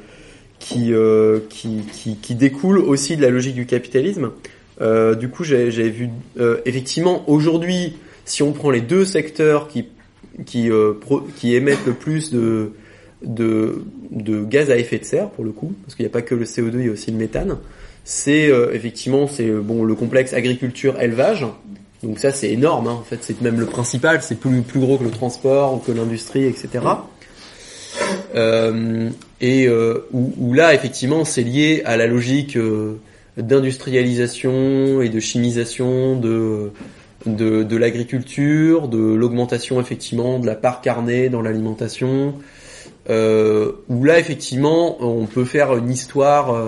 qui, 0.60 0.94
euh, 0.94 1.40
qui, 1.50 1.82
qui, 1.92 2.16
qui 2.18 2.36
découlent 2.36 2.80
aussi 2.80 3.16
de 3.18 3.22
la 3.22 3.30
logique 3.30 3.56
du 3.56 3.66
capitalisme. 3.66 4.32
Euh, 4.82 5.16
du 5.16 5.30
coup, 5.30 5.44
j'ai- 5.44 5.70
vu, 5.70 6.10
euh, 6.40 6.58
effectivement, 6.66 7.24
aujourd'hui, 7.30 7.98
si 8.26 8.44
on 8.44 8.52
prend 8.52 8.70
les 8.70 8.82
deux 8.82 9.06
secteurs 9.06 9.68
qui, 9.68 9.86
qui, 10.46 10.70
euh, 10.70 10.94
pro- 11.00 11.28
qui 11.38 11.56
émettent 11.56 11.86
le 11.86 11.94
plus 11.94 12.32
de, 12.32 12.72
de, 13.24 13.82
de 14.12 14.44
gaz 14.44 14.70
à 14.72 14.78
effet 14.78 15.00
de 15.00 15.04
serre 15.06 15.30
pour 15.30 15.44
le 15.44 15.52
coup, 15.52 15.74
parce 15.84 15.96
qu'il 15.96 16.04
n'y 16.06 16.10
a 16.10 16.14
pas 16.14 16.22
que 16.22 16.36
le 16.36 16.46
CO2, 16.46 16.80
il 16.80 16.86
y 16.86 16.90
a 16.90 16.92
aussi 16.92 17.12
le 17.12 17.18
méthane. 17.18 17.58
C'est 18.06 18.50
euh, 18.50 18.74
effectivement 18.74 19.28
c'est 19.28 19.48
euh, 19.48 19.60
bon 19.62 19.84
le 19.84 19.94
complexe 19.96 20.34
agriculture 20.34 21.00
élevage. 21.02 21.46
Donc 22.04 22.20
ça 22.20 22.32
c'est 22.32 22.52
énorme. 22.52 22.88
hein. 22.88 22.98
En 23.00 23.04
fait 23.04 23.20
c'est 23.22 23.42
même 23.42 23.60
le 23.60 23.66
principal. 23.66 24.22
C'est 24.22 24.40
plus 24.40 24.62
plus 24.62 24.80
gros 24.80 24.98
que 24.98 25.04
le 25.04 25.12
transport 25.12 25.74
ou 25.76 25.78
que 25.78 25.92
l'industrie, 25.92 26.46
etc. 26.46 26.70
Euh, 28.36 29.10
et 29.42 29.68
euh, 29.68 30.08
où, 30.14 30.34
où 30.40 30.54
là 30.54 30.74
effectivement 30.74 31.26
c'est 31.26 31.44
lié 31.44 31.82
à 31.86 31.98
la 31.98 32.08
logique 32.08 32.56
euh, 32.56 33.00
d'industrialisation 33.38 35.02
et 35.02 35.10
de 35.10 35.20
chimisation 35.20 36.16
de 36.16 36.72
de, 37.26 37.64
de 37.64 37.76
l'agriculture, 37.76 38.88
de 38.88 38.98
l'augmentation 38.98 39.82
effectivement 39.82 40.40
de 40.40 40.46
la 40.48 40.56
part 40.56 40.80
carnée 40.82 41.28
dans 41.28 41.42
l'alimentation, 41.42 42.36
euh, 43.10 43.74
où 43.90 44.06
là 44.06 44.20
effectivement 44.20 45.04
on 45.04 45.26
peut 45.26 45.44
faire 45.46 45.76
une 45.76 45.92
histoire 45.92 46.54
euh, 46.54 46.68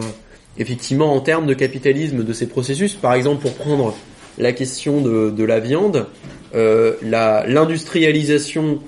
effectivement 0.58 1.14
en 1.14 1.22
termes 1.22 1.46
de 1.46 1.54
capitalisme 1.54 2.24
de 2.26 2.34
ces 2.34 2.48
processus. 2.48 2.96
Par 2.96 3.14
exemple 3.14 3.42
pour 3.42 3.54
prendre 3.54 3.96
la 4.38 4.54
question 4.54 5.02
de, 5.02 5.44
la 5.44 5.60
viande, 5.60 6.08
euh, 6.56 6.94
l'industrialisation 7.02 8.80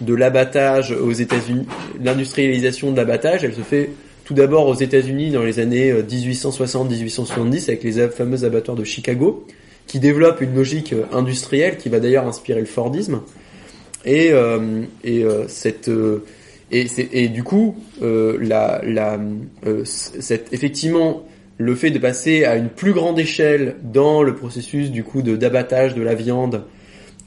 de 0.00 0.14
l'abattage 0.14 0.92
aux 0.92 1.12
États-Unis, 1.12 1.66
l'industrialisation 2.02 2.90
de 2.92 2.96
l'abattage, 2.96 3.44
elle 3.44 3.54
se 3.54 3.60
fait 3.60 3.90
tout 4.24 4.34
d'abord 4.34 4.66
aux 4.66 4.74
États-Unis 4.74 5.30
dans 5.30 5.42
les 5.42 5.60
années 5.60 5.90
euh, 5.90 6.02
1860-1870 6.02 7.64
avec 7.68 7.84
les 7.84 8.08
fameux 8.08 8.44
abattoirs 8.44 8.76
de 8.76 8.84
Chicago, 8.84 9.46
qui 9.86 9.98
développent 10.00 10.40
une 10.40 10.54
logique 10.54 10.92
euh, 10.92 11.04
industrielle 11.12 11.76
qui 11.76 11.88
va 11.88 12.00
d'ailleurs 12.00 12.26
inspirer 12.26 12.60
le 12.60 12.66
Fordisme. 12.66 13.20
Et, 14.04 14.32
euh, 14.32 14.82
et 15.02 15.24
euh, 15.24 15.44
cette 15.48 15.88
euh, 15.88 16.24
et, 16.70 16.86
et 17.12 17.28
du 17.28 17.44
coup, 17.44 17.76
euh, 18.02 18.36
la, 18.40 18.80
la, 18.84 19.18
euh, 19.66 19.82
cette, 19.84 20.52
effectivement, 20.52 21.24
le 21.58 21.74
fait 21.74 21.90
de 21.90 21.98
passer 21.98 22.44
à 22.44 22.56
une 22.56 22.68
plus 22.68 22.92
grande 22.92 23.18
échelle 23.18 23.76
dans 23.82 24.22
le 24.22 24.34
processus 24.34 24.90
du 24.90 25.04
coup 25.04 25.22
de 25.22 25.36
d'abattage 25.36 25.94
de 25.94 26.02
la 26.02 26.14
viande, 26.14 26.64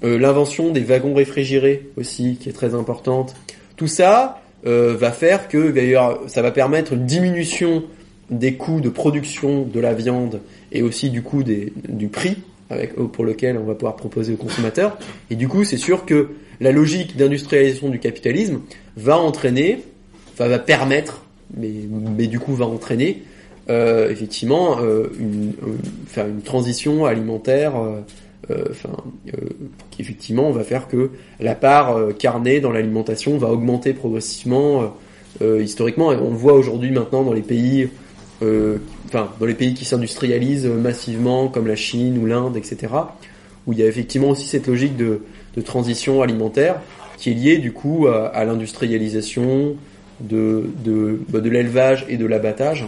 euh, 0.03 0.19
l'invention 0.19 0.71
des 0.71 0.81
wagons 0.81 1.13
réfrigérés 1.13 1.89
aussi, 1.95 2.37
qui 2.39 2.49
est 2.49 2.53
très 2.53 2.75
importante. 2.75 3.35
Tout 3.77 3.87
ça 3.87 4.41
euh, 4.65 4.95
va 4.97 5.11
faire 5.11 5.47
que 5.47 5.71
d'ailleurs, 5.71 6.21
ça 6.27 6.41
va 6.41 6.51
permettre 6.51 6.93
une 6.93 7.05
diminution 7.05 7.83
des 8.29 8.55
coûts 8.55 8.81
de 8.81 8.89
production 8.89 9.63
de 9.63 9.79
la 9.79 9.93
viande 9.93 10.41
et 10.71 10.83
aussi 10.83 11.09
du 11.09 11.21
coût 11.21 11.43
des, 11.43 11.71
du 11.87 12.09
prix 12.09 12.37
pour 13.13 13.23
lequel 13.23 13.57
on 13.57 13.63
va 13.63 13.75
pouvoir 13.75 13.95
proposer 13.95 14.33
aux 14.33 14.37
consommateurs. 14.37 14.97
Et 15.29 15.35
du 15.35 15.47
coup, 15.47 15.63
c'est 15.63 15.77
sûr 15.77 16.05
que 16.05 16.31
la 16.59 16.73
logique 16.73 17.15
d'industrialisation 17.15 17.87
du 17.87 17.99
capitalisme 17.99 18.59
va 18.97 19.17
entraîner, 19.17 19.83
enfin 20.33 20.49
va 20.49 20.59
permettre, 20.59 21.23
mais, 21.55 21.71
mais 22.17 22.27
du 22.27 22.39
coup 22.39 22.53
va 22.55 22.65
entraîner 22.65 23.23
euh, 23.69 24.09
effectivement 24.09 24.77
euh, 24.81 25.07
une, 25.19 25.53
une- 25.65 25.77
faire 26.07 26.27
une 26.27 26.41
transition 26.41 27.05
alimentaire, 27.05 27.75
euh, 27.75 28.01
euh, 28.51 28.65
enfin 28.71 28.95
euh, 29.27 29.39
qui 29.91 30.33
va 30.33 30.63
faire 30.63 30.87
que 30.87 31.09
la 31.39 31.55
part 31.55 31.97
euh, 31.97 32.13
carnée 32.13 32.59
dans 32.59 32.71
l'alimentation 32.71 33.37
va 33.37 33.49
augmenter 33.49 33.93
progressivement. 33.93 34.81
euh, 34.81 34.85
euh, 35.41 35.61
historiquement, 35.61 36.11
et 36.11 36.15
on 36.15 36.31
voit 36.31 36.53
aujourd'hui 36.53 36.89
maintenant 36.89 37.23
dans 37.23 37.33
les 37.33 37.43
pays, 37.43 37.89
euh, 38.41 38.77
enfin 39.05 39.29
dans 39.39 39.45
les 39.45 39.53
pays 39.53 39.75
qui 39.75 39.85
s'industrialisent 39.85 40.65
massivement, 40.65 41.47
comme 41.47 41.67
la 41.67 41.75
Chine 41.75 42.17
ou 42.17 42.25
l'Inde, 42.25 42.57
etc 42.57 42.87
où 43.67 43.73
il 43.73 43.79
y 43.79 43.83
a 43.83 43.85
effectivement 43.85 44.29
aussi 44.29 44.47
cette 44.47 44.65
logique 44.67 44.95
de, 44.95 45.21
de 45.55 45.61
transition 45.61 46.21
alimentaire 46.21 46.79
qui 47.17 47.31
est 47.31 47.33
liée 47.33 47.57
du 47.57 47.73
coup 47.73 48.07
à, 48.07 48.27
à 48.27 48.45
l'industrialisation 48.45 49.75
de, 50.21 50.69
de, 50.83 51.19
bah, 51.29 51.41
de 51.41 51.49
l'élevage 51.49 52.05
et 52.09 52.17
de 52.17 52.25
l'abattage. 52.25 52.85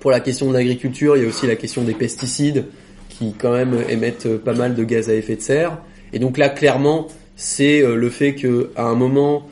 Pour 0.00 0.10
la 0.10 0.20
question 0.20 0.48
de 0.48 0.54
l'agriculture, 0.54 1.16
il 1.16 1.22
y 1.22 1.26
a 1.26 1.28
aussi 1.28 1.46
la 1.46 1.56
question 1.56 1.82
des 1.82 1.94
pesticides 1.94 2.66
qui 3.08 3.34
quand 3.38 3.52
même 3.52 3.76
émettent 3.88 4.36
pas 4.36 4.52
mal 4.52 4.74
de 4.74 4.84
gaz 4.84 5.08
à 5.08 5.14
effet 5.14 5.36
de 5.36 5.40
serre. 5.40 5.78
Et 6.12 6.18
donc 6.18 6.38
là, 6.38 6.48
clairement, 6.48 7.08
c'est 7.34 7.82
euh, 7.82 7.96
le 7.96 8.10
fait 8.10 8.34
que 8.34 8.70
à 8.76 8.84
un 8.84 8.94
moment, 8.94 9.46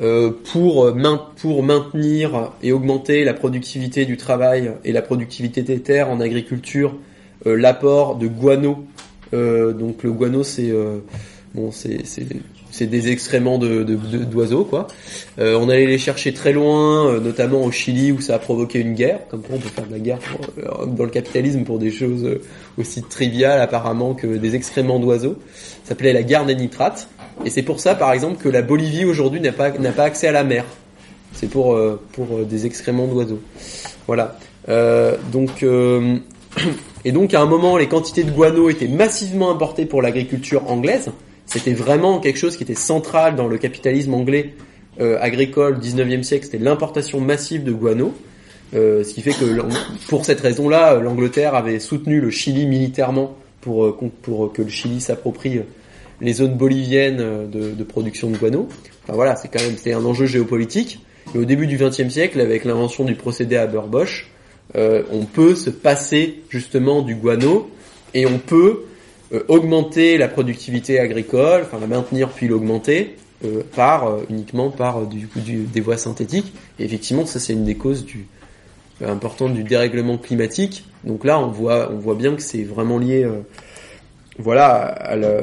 euh, 0.00 0.30
pour, 0.52 0.92
pour 1.36 1.62
maintenir 1.62 2.52
et 2.62 2.72
augmenter 2.72 3.24
la 3.24 3.34
productivité 3.34 4.04
du 4.06 4.16
travail 4.16 4.72
et 4.84 4.92
la 4.92 5.02
productivité 5.02 5.62
des 5.62 5.80
terres 5.80 6.08
en 6.10 6.20
agriculture, 6.20 6.94
euh, 7.46 7.56
l'apport 7.56 8.16
de 8.16 8.26
guano. 8.26 8.84
euh, 9.32 9.72
donc 9.72 10.02
le 10.02 10.12
guano, 10.12 10.42
c'est 10.42 10.70
euh, 10.70 10.98
bon, 11.54 11.70
c'est 11.70 12.04
c'est 12.78 12.86
des 12.86 13.10
excréments 13.10 13.58
d'oiseaux 13.58 14.64
quoi. 14.64 14.86
Euh, 15.40 15.58
on 15.60 15.68
allait 15.68 15.86
les 15.86 15.98
chercher 15.98 16.32
très 16.32 16.52
loin, 16.52 17.08
euh, 17.08 17.20
notamment 17.20 17.64
au 17.64 17.72
Chili 17.72 18.12
où 18.12 18.20
ça 18.20 18.36
a 18.36 18.38
provoqué 18.38 18.78
une 18.78 18.94
guerre. 18.94 19.18
Comme 19.30 19.42
quoi 19.42 19.56
on 19.56 19.58
peut 19.58 19.68
faire 19.68 19.86
de 19.86 19.92
la 19.92 19.98
guerre 19.98 20.20
euh, 20.58 20.86
dans 20.86 21.02
le 21.02 21.10
capitalisme 21.10 21.64
pour 21.64 21.80
des 21.80 21.90
choses 21.90 22.38
aussi 22.78 23.02
triviales 23.02 23.60
apparemment 23.60 24.14
que 24.14 24.28
des 24.28 24.54
excréments 24.54 25.00
d'oiseaux. 25.00 25.36
Ça 25.82 25.90
s'appelait 25.90 26.12
la 26.12 26.22
guerre 26.22 26.46
des 26.46 26.54
nitrates. 26.54 27.08
Et 27.44 27.50
c'est 27.50 27.62
pour 27.62 27.80
ça, 27.80 27.96
par 27.96 28.12
exemple, 28.12 28.40
que 28.40 28.48
la 28.48 28.62
Bolivie 28.62 29.04
aujourd'hui 29.04 29.40
n'a 29.40 29.52
pas 29.52 29.70
n'a 29.70 29.92
pas 29.92 30.04
accès 30.04 30.28
à 30.28 30.32
la 30.32 30.44
mer. 30.44 30.64
C'est 31.32 31.50
pour 31.50 31.76
pour 32.12 32.44
des 32.44 32.66
excréments 32.66 33.06
d'oiseaux. 33.06 33.40
Voilà. 34.06 34.38
Donc 35.32 35.64
et 37.04 37.12
donc 37.12 37.34
à 37.34 37.40
un 37.40 37.46
moment, 37.46 37.76
les 37.76 37.88
quantités 37.88 38.22
de 38.22 38.30
guano 38.30 38.70
étaient 38.70 38.88
massivement 38.88 39.50
importées 39.50 39.86
pour 39.86 40.00
l'agriculture 40.00 40.70
anglaise. 40.70 41.10
C'était 41.48 41.72
vraiment 41.72 42.20
quelque 42.20 42.38
chose 42.38 42.56
qui 42.56 42.62
était 42.62 42.74
central 42.74 43.34
dans 43.34 43.48
le 43.48 43.58
capitalisme 43.58 44.14
anglais 44.14 44.54
euh, 45.00 45.18
agricole 45.20 45.80
du 45.80 45.88
19e 45.88 46.22
siècle. 46.22 46.44
C'était 46.44 46.62
l'importation 46.62 47.20
massive 47.20 47.64
de 47.64 47.72
guano. 47.72 48.14
Euh, 48.74 49.02
ce 49.02 49.14
qui 49.14 49.22
fait 49.22 49.32
que 49.32 49.60
pour 50.08 50.24
cette 50.24 50.40
raison-là, 50.40 50.94
euh, 50.94 51.00
l'Angleterre 51.00 51.54
avait 51.54 51.80
soutenu 51.80 52.20
le 52.20 52.30
Chili 52.30 52.66
militairement 52.66 53.34
pour, 53.62 53.86
euh, 53.86 54.12
pour 54.22 54.52
que 54.52 54.62
le 54.62 54.68
Chili 54.68 55.00
s'approprie 55.00 55.58
euh, 55.58 55.62
les 56.20 56.34
zones 56.34 56.56
boliviennes 56.56 57.48
de, 57.50 57.70
de 57.70 57.84
production 57.84 58.30
de 58.30 58.36
guano. 58.36 58.68
Enfin 59.04 59.14
voilà, 59.14 59.36
c'est 59.36 59.48
quand 59.48 59.60
même 59.60 59.76
un 59.96 60.04
enjeu 60.04 60.26
géopolitique. 60.26 61.00
Et 61.34 61.38
au 61.38 61.44
début 61.44 61.66
du 61.66 61.76
XXe 61.76 62.08
siècle, 62.08 62.40
avec 62.40 62.64
l'invention 62.64 63.04
du 63.04 63.14
procédé 63.14 63.56
Haber-Bosch, 63.56 64.30
euh, 64.76 65.02
on 65.10 65.24
peut 65.24 65.54
se 65.54 65.70
passer 65.70 66.42
justement 66.50 67.02
du 67.02 67.14
guano 67.14 67.70
et 68.14 68.26
on 68.26 68.38
peut 68.38 68.84
augmenter 69.48 70.16
la 70.18 70.28
productivité 70.28 70.98
agricole, 70.98 71.62
enfin 71.62 71.78
la 71.80 71.86
maintenir 71.86 72.28
puis 72.30 72.48
l'augmenter 72.48 73.16
euh, 73.44 73.62
par 73.76 74.06
euh, 74.08 74.22
uniquement 74.30 74.70
par 74.70 74.98
euh, 75.00 75.06
du, 75.06 75.28
du- 75.36 75.64
des 75.64 75.80
voies 75.80 75.96
synthétiques. 75.98 76.52
Et 76.78 76.84
effectivement, 76.84 77.26
ça 77.26 77.38
c'est 77.38 77.52
une 77.52 77.64
des 77.64 77.74
causes 77.76 78.04
du 78.04 78.26
euh, 79.02 79.10
importantes 79.12 79.54
du 79.54 79.62
dérèglement 79.64 80.18
climatique. 80.18 80.84
Donc 81.04 81.24
là, 81.24 81.38
on 81.38 81.48
voit 81.48 81.90
on 81.92 81.98
voit 81.98 82.14
bien 82.14 82.34
que 82.34 82.42
c'est 82.42 82.62
vraiment 82.64 82.98
lié 82.98 83.22
euh, 83.24 83.40
voilà, 84.38 84.76
à 84.76 85.16
la- 85.16 85.40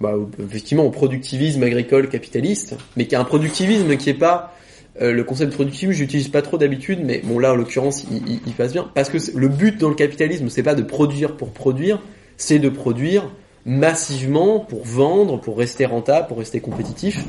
bah, 0.00 0.14
effectivement 0.44 0.84
au 0.84 0.90
productivisme 0.90 1.62
agricole 1.62 2.08
capitaliste, 2.08 2.76
mais 2.96 3.06
qui 3.06 3.14
a 3.16 3.20
un 3.20 3.24
productivisme 3.24 3.96
qui 3.96 4.10
est 4.10 4.14
pas 4.14 4.54
euh, 5.02 5.12
le 5.12 5.22
concept 5.22 5.50
de 5.50 5.54
productivisme, 5.54 5.92
j'utilise 5.96 6.28
pas 6.28 6.42
trop 6.42 6.56
d'habitude, 6.58 7.00
mais 7.04 7.20
bon 7.24 7.38
là 7.38 7.52
en 7.52 7.56
l'occurrence 7.56 8.04
il, 8.10 8.16
il- 8.28 8.40
il 8.46 8.52
passe 8.54 8.72
bien 8.72 8.90
parce 8.94 9.10
que 9.10 9.18
le 9.36 9.48
but 9.48 9.78
dans 9.78 9.88
le 9.90 9.94
capitalisme 9.94 10.48
c'est 10.48 10.62
pas 10.62 10.74
de 10.74 10.82
produire 10.82 11.36
pour 11.36 11.50
produire, 11.50 12.00
c'est 12.38 12.58
de 12.58 12.70
produire 12.70 13.30
massivement 13.66 14.60
pour 14.60 14.84
vendre, 14.84 15.38
pour 15.38 15.58
rester 15.58 15.84
rentable, 15.84 16.28
pour 16.28 16.38
rester 16.38 16.60
compétitif. 16.60 17.22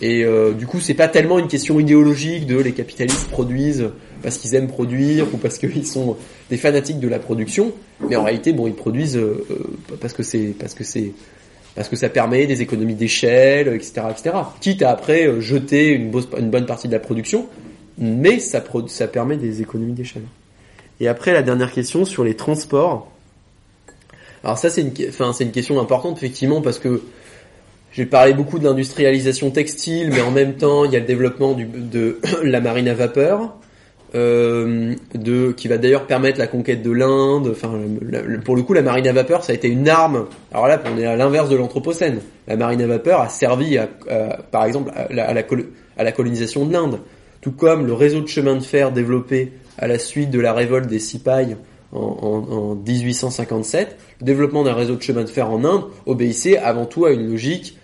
Et 0.00 0.24
euh, 0.24 0.52
du 0.52 0.66
coup, 0.66 0.80
c'est 0.80 0.94
pas 0.94 1.08
tellement 1.08 1.38
une 1.38 1.48
question 1.48 1.80
idéologique 1.80 2.46
de 2.46 2.58
les 2.58 2.72
capitalistes 2.72 3.28
produisent 3.28 3.90
parce 4.22 4.38
qu'ils 4.38 4.54
aiment 4.54 4.68
produire 4.68 5.26
ou 5.32 5.36
parce 5.36 5.58
qu'ils 5.58 5.86
sont 5.86 6.16
des 6.50 6.56
fanatiques 6.56 7.00
de 7.00 7.08
la 7.08 7.18
production, 7.18 7.72
mais 8.08 8.16
en 8.16 8.24
réalité, 8.24 8.52
bon, 8.52 8.66
ils 8.66 8.74
produisent 8.74 9.16
euh, 9.16 9.44
parce 10.00 10.12
que 10.12 10.22
c'est 10.22 10.54
parce 10.58 10.74
que 10.74 10.84
c'est 10.84 11.12
parce 11.74 11.88
que 11.88 11.96
ça 11.96 12.08
permet 12.08 12.46
des 12.46 12.62
économies 12.62 12.94
d'échelle, 12.94 13.68
etc., 13.68 14.06
etc. 14.10 14.36
Quitte 14.60 14.82
à 14.82 14.90
après 14.90 15.26
euh, 15.26 15.40
jeter 15.40 15.90
une, 15.90 16.10
bonne 16.10 16.66
partie 16.66 16.86
de 16.86 16.92
la 16.92 17.00
production, 17.00 17.48
mais 17.98 18.38
ça 18.38 18.60
permet 18.60 19.36
des 19.36 19.60
économies 19.60 19.92
d'échelle. 19.92 20.22
Et 21.00 21.08
après, 21.08 21.32
la 21.32 21.42
dernière 21.42 21.72
question 21.72 22.04
sur 22.04 22.24
les 22.24 22.34
transports. 22.34 23.10
Alors 24.44 24.58
ça, 24.58 24.68
c'est 24.68 24.82
une, 24.82 24.92
question 24.92 25.80
importante 25.80 26.18
effectivement 26.18 26.60
parce 26.60 26.78
que 26.78 27.00
j'ai 27.92 28.04
parlé 28.04 28.34
beaucoup 28.34 28.58
de 28.58 28.64
l'industrialisation 28.64 29.50
textile, 29.50 30.10
mais 30.10 30.20
en 30.20 30.30
même 30.30 30.54
temps, 30.56 30.84
il 30.84 30.92
y 30.92 30.96
a 30.96 30.98
le 30.98 31.06
développement 31.06 31.56
de 31.56 32.18
la 32.42 32.60
marine 32.60 32.88
à 32.88 32.94
vapeur, 32.94 33.56
euh, 34.14 34.94
qui 35.56 35.68
va 35.68 35.78
d'ailleurs 35.78 36.06
permettre 36.06 36.38
la 36.38 36.46
conquête 36.46 36.82
de 36.82 36.90
l'Inde. 36.90 37.54
Pour 38.44 38.54
le 38.54 38.62
coup, 38.62 38.74
la 38.74 38.82
marine 38.82 39.08
à 39.08 39.12
vapeur, 39.12 39.44
ça 39.44 39.52
a 39.52 39.54
été 39.54 39.68
une 39.68 39.88
arme. 39.88 40.26
Alors 40.52 40.68
là, 40.68 40.82
on 40.92 40.98
est 40.98 41.06
à 41.06 41.16
l'inverse 41.16 41.48
de 41.48 41.56
l'anthropocène. 41.56 42.20
La 42.46 42.56
marine 42.56 42.82
à 42.82 42.86
vapeur 42.86 43.22
a 43.22 43.30
servi, 43.30 43.78
à, 43.78 43.88
par 44.50 44.66
exemple, 44.66 44.92
à 44.94 45.32
la, 45.32 46.12
colonisation 46.12 46.66
de 46.66 46.72
l'Inde, 46.72 47.00
tout 47.40 47.52
comme 47.52 47.86
le 47.86 47.94
réseau 47.94 48.20
de 48.20 48.28
chemin 48.28 48.56
de 48.56 48.62
fer 48.62 48.92
développé 48.92 49.52
à 49.78 49.86
la 49.86 49.98
suite 49.98 50.30
de 50.30 50.40
la 50.40 50.52
révolte 50.52 50.86
des 50.86 50.98
Sipais 50.98 51.56
en, 51.94 52.18
en- 52.22 52.52
en 52.52 52.74
1857. 52.74 53.96
Le 54.20 54.26
développement 54.26 54.62
d'un 54.64 54.74
réseau 54.74 54.96
de 54.96 55.02
chemin 55.02 55.22
de 55.22 55.28
fer 55.28 55.50
en 55.50 55.64
Inde 55.64 55.84
obéissait 56.06 56.58
avant 56.58 56.86
tout 56.86 57.04
à 57.06 57.12
une 57.12 57.28
logique 57.30 57.78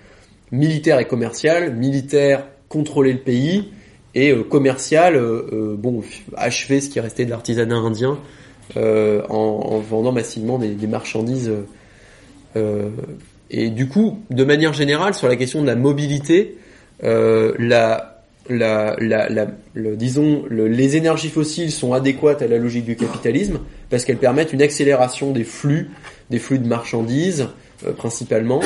militaire 0.53 0.99
et 0.99 1.07
commerciale. 1.07 1.75
Militaire, 1.77 2.45
contrôler 2.69 3.13
le 3.13 3.21
pays, 3.21 3.71
et 4.15 4.33
euh, 4.33 4.43
commercial, 4.43 5.15
euh, 5.17 5.47
euh, 5.53 5.77
bon, 5.79 6.03
achever 6.37 6.81
ce 6.81 6.91
qui 6.91 6.99
restait 7.01 7.25
de 7.25 7.31
l'artisanat 7.31 7.77
indien 7.77 8.19
euh, 8.77 9.23
en, 9.29 9.37
en 9.37 9.79
vendant 9.79 10.13
massivement 10.13 10.59
des, 10.59 10.71
des 10.75 10.87
marchandises. 10.87 11.51
et 13.51 13.71
du 13.71 13.89
coup, 13.89 14.19
de 14.31 14.45
manière 14.45 14.73
générale, 14.73 15.15
sur 15.15 15.29
la 15.29 15.37
question 15.37 15.63
de 15.63 15.67
la 15.67 15.77
mobilité, 15.77 16.57
la, 17.03 18.20
la, 18.49 18.97
la, 19.01 19.29
la- 19.29 19.47
le- 19.75 19.97
disons, 19.97 20.45
le- 20.49 20.69
les 20.69 20.97
énergies 20.97 21.29
fossiles 21.29 21.71
sont 21.71 21.93
adéquates 21.93 22.43
à 22.43 22.47
la 22.49 22.59
logique 22.59 22.85
du 22.85 22.97
capitalisme 22.97 23.59
parce 23.91 24.05
qu'elles 24.05 24.17
permettent 24.17 24.53
une 24.53 24.63
accélération 24.63 25.33
des 25.33 25.45
flux, 25.45 25.91
des 26.31 26.39
flux 26.39 26.59
de 26.59 26.67
marchandises 26.67 27.49
euh, 27.87 27.93
principalement. 27.93 28.61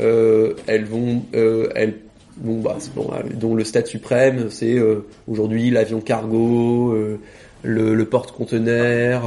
Euh, 0.00 0.54
elles 0.66 0.84
vont, 0.84 1.22
euh, 1.34 1.68
elles 1.74 1.94
bon, 2.36 2.60
bah, 2.60 2.78
bon, 2.94 3.10
euh, 3.12 3.22
dont 3.34 3.54
le 3.54 3.64
stade 3.64 3.86
suprême, 3.86 4.46
c'est 4.50 4.74
euh, 4.78 5.04
aujourd'hui 5.26 5.70
l'avion 5.70 6.00
cargo, 6.00 6.92
euh, 6.92 7.18
le, 7.64 7.94
le 7.94 8.04
porte-conteneur, 8.04 9.24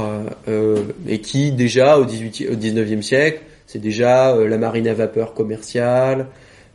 et 1.06 1.20
qui 1.20 1.52
déjà 1.52 1.98
au, 1.98 2.06
18, 2.06 2.48
au 2.50 2.54
19e 2.54 3.02
siècle, 3.02 3.40
c'est 3.66 3.78
déjà 3.78 4.34
la 4.34 4.56
marine 4.56 4.88
à 4.88 4.94
vapeur 4.94 5.34
commerciale, 5.34 6.28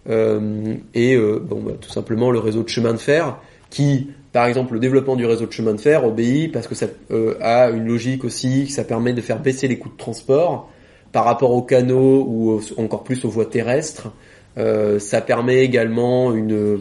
et 0.07 1.15
euh, 1.15 1.39
bon, 1.39 1.61
bah, 1.61 1.73
tout 1.79 1.89
simplement 1.89 2.31
le 2.31 2.39
réseau 2.39 2.63
de 2.63 2.69
chemin 2.69 2.93
de 2.93 2.97
fer, 2.97 3.37
qui, 3.69 4.09
par 4.31 4.45
exemple, 4.45 4.73
le 4.73 4.79
développement 4.79 5.15
du 5.15 5.25
réseau 5.25 5.45
de 5.45 5.51
chemin 5.51 5.73
de 5.73 5.81
fer 5.81 6.05
obéit 6.05 6.51
parce 6.51 6.67
que 6.67 6.75
ça 6.75 6.87
euh, 7.11 7.35
a 7.41 7.69
une 7.69 7.85
logique 7.87 8.23
aussi, 8.23 8.67
ça 8.67 8.83
permet 8.83 9.13
de 9.13 9.21
faire 9.21 9.39
baisser 9.39 9.67
les 9.67 9.77
coûts 9.77 9.89
de 9.89 9.97
transport 9.97 10.69
par 11.11 11.25
rapport 11.25 11.51
aux 11.51 11.61
canaux 11.61 12.25
ou 12.27 12.61
encore 12.77 13.03
plus 13.03 13.25
aux 13.25 13.29
voies 13.29 13.45
terrestres. 13.45 14.11
Euh, 14.57 14.99
ça 14.99 15.21
permet 15.21 15.63
également 15.63 16.33
une 16.33 16.79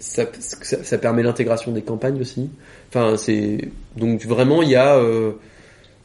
ça, 0.00 0.98
permet 0.98 1.22
l'intégration 1.22 1.72
des 1.72 1.82
campagnes 1.82 2.20
aussi. 2.20 2.50
Enfin, 2.88 3.16
c'est 3.16 3.68
donc 3.96 4.24
vraiment 4.24 4.62
il 4.62 4.70
y 4.70 4.76
a 4.76 4.96
euh, 4.96 5.32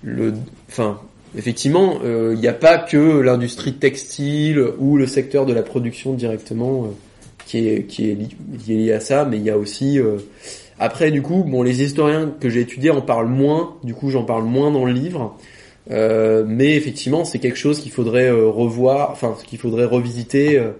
le, 0.04 0.34
enfin 0.68 1.00
effectivement 1.38 2.00
euh, 2.04 2.32
il 2.34 2.40
n'y 2.40 2.48
a 2.48 2.54
pas 2.54 2.78
que 2.78 3.20
l'industrie 3.20 3.74
textile 3.74 4.64
ou 4.80 4.98
le 4.98 5.08
secteur 5.08 5.46
de 5.46 5.54
la 5.54 5.64
production 5.64 6.14
directement 6.14 6.86
euh, 6.86 6.88
qui 7.46 7.68
est 7.68 8.18
lié 8.68 8.92
à 8.94 9.00
ça, 9.00 9.26
mais 9.26 9.38
il 9.38 9.44
y 9.44 9.50
a 9.50 9.58
aussi 9.58 10.00
euh, 10.00 10.18
après 10.80 11.12
du 11.12 11.22
coup 11.22 11.44
bon 11.44 11.62
les 11.64 11.84
historiens 11.84 12.34
que 12.40 12.50
j'ai 12.50 12.62
étudiés 12.62 12.92
en 12.92 13.02
parlent 13.02 13.28
moins, 13.28 13.76
du 13.84 13.94
coup 13.94 14.10
j'en 14.10 14.24
parle 14.24 14.44
moins 14.44 14.72
dans 14.72 14.86
le 14.86 14.94
livre. 14.94 15.38
Euh, 15.92 16.44
mais 16.48 16.76
effectivement, 16.76 17.26
c'est 17.26 17.40
quelque 17.40 17.58
chose 17.58 17.80
qu'il 17.80 17.92
faudrait 17.92 18.30
euh, 18.30 18.48
revoir, 18.48 19.12
enfin 19.12 19.36
qu'il 19.46 19.60
faudrait 19.60 19.86
revisiter 19.86 20.58
euh, 20.58 20.72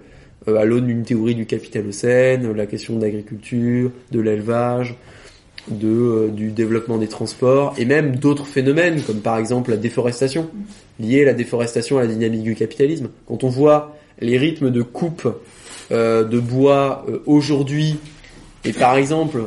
euh, 0.48 0.56
à 0.56 0.64
l'aune 0.64 0.86
d'une 0.86 1.04
théorie 1.04 1.34
du 1.34 1.46
capitalocène, 1.46 2.52
la 2.52 2.66
question 2.66 2.96
de 2.96 3.02
l'agriculture, 3.02 3.90
de 4.10 4.20
l'élevage, 4.20 4.96
de 5.68 5.88
euh, 5.88 6.28
du 6.28 6.50
développement 6.50 6.98
des 6.98 7.08
transports 7.08 7.74
et 7.78 7.84
même 7.84 8.16
d'autres 8.16 8.46
phénomènes 8.46 9.02
comme 9.02 9.20
par 9.20 9.38
exemple 9.38 9.70
la 9.70 9.76
déforestation 9.76 10.48
liée 11.00 11.22
à 11.22 11.26
la 11.26 11.34
déforestation 11.34 11.98
à 11.98 12.02
la 12.02 12.08
dynamique 12.08 12.42
du 12.42 12.54
capitalisme. 12.54 13.08
Quand 13.26 13.44
on 13.44 13.48
voit 13.48 13.96
les 14.20 14.38
rythmes 14.38 14.70
de 14.70 14.82
coupe 14.82 15.28
euh, 15.92 16.24
de 16.24 16.38
bois 16.38 17.04
euh, 17.08 17.22
aujourd'hui 17.26 17.98
et 18.64 18.72
par 18.72 18.96
exemple 18.96 19.44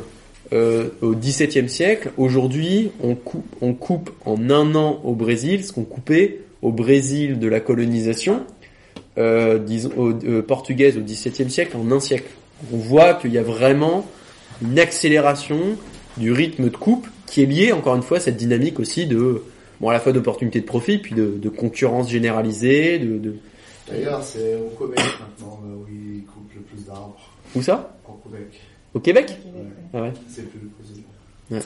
euh, 0.52 0.88
au 1.00 1.14
XVIIe 1.14 1.68
siècle, 1.68 2.10
aujourd'hui, 2.16 2.90
on 3.02 3.14
coupe, 3.14 3.46
on 3.60 3.72
coupe 3.72 4.10
en 4.24 4.50
un 4.50 4.74
an 4.74 5.00
au 5.04 5.14
Brésil 5.14 5.64
ce 5.64 5.72
qu'on 5.72 5.84
coupait 5.84 6.40
au 6.60 6.72
Brésil 6.72 7.38
de 7.38 7.46
la 7.46 7.60
colonisation 7.60 8.44
euh, 9.18 9.58
disons, 9.58 9.90
euh, 9.98 10.40
portugaise 10.40 10.96
au 10.96 11.00
XVIIe 11.00 11.50
siècle 11.50 11.76
en 11.76 11.90
un 11.92 12.00
siècle. 12.00 12.30
On 12.72 12.76
voit 12.76 13.14
qu'il 13.14 13.32
y 13.32 13.38
a 13.38 13.42
vraiment 13.42 14.06
une 14.62 14.78
accélération 14.78 15.76
du 16.20 16.32
rythme 16.32 16.68
de 16.70 16.76
coupe 16.76 17.06
qui 17.26 17.42
est 17.42 17.46
lié 17.46 17.72
encore 17.72 17.96
une 17.96 18.02
fois 18.02 18.18
à 18.18 18.20
cette 18.20 18.36
dynamique 18.36 18.78
aussi 18.78 19.06
de 19.06 19.42
bon 19.80 19.88
à 19.88 19.92
la 19.92 20.00
fois 20.00 20.12
d'opportunité 20.12 20.60
de 20.60 20.66
profit 20.66 20.98
puis 20.98 21.14
de, 21.14 21.34
de 21.36 21.48
concurrence 21.48 22.08
généralisée 22.10 22.98
de, 22.98 23.18
de 23.18 23.36
D'ailleurs, 23.88 24.22
c'est 24.22 24.54
au 24.56 24.68
Québec 24.78 25.00
maintenant 25.20 25.60
euh, 25.64 25.74
où 25.74 25.86
ils 25.90 26.22
coupent 26.24 26.52
le 26.54 26.60
plus 26.60 26.84
d'arbres. 26.86 27.18
où 27.56 27.62
ça? 27.62 27.96
Au 28.06 28.12
Québec. 28.28 28.60
au 28.94 29.00
Québec? 29.00 29.26
Québec, 29.26 29.42
ouais. 29.54 29.60
ah 29.94 30.02
ouais 30.02 30.12
C'est 30.28 30.48
plus 30.48 30.60
possible. 30.60 31.02
Euh, 31.52 31.60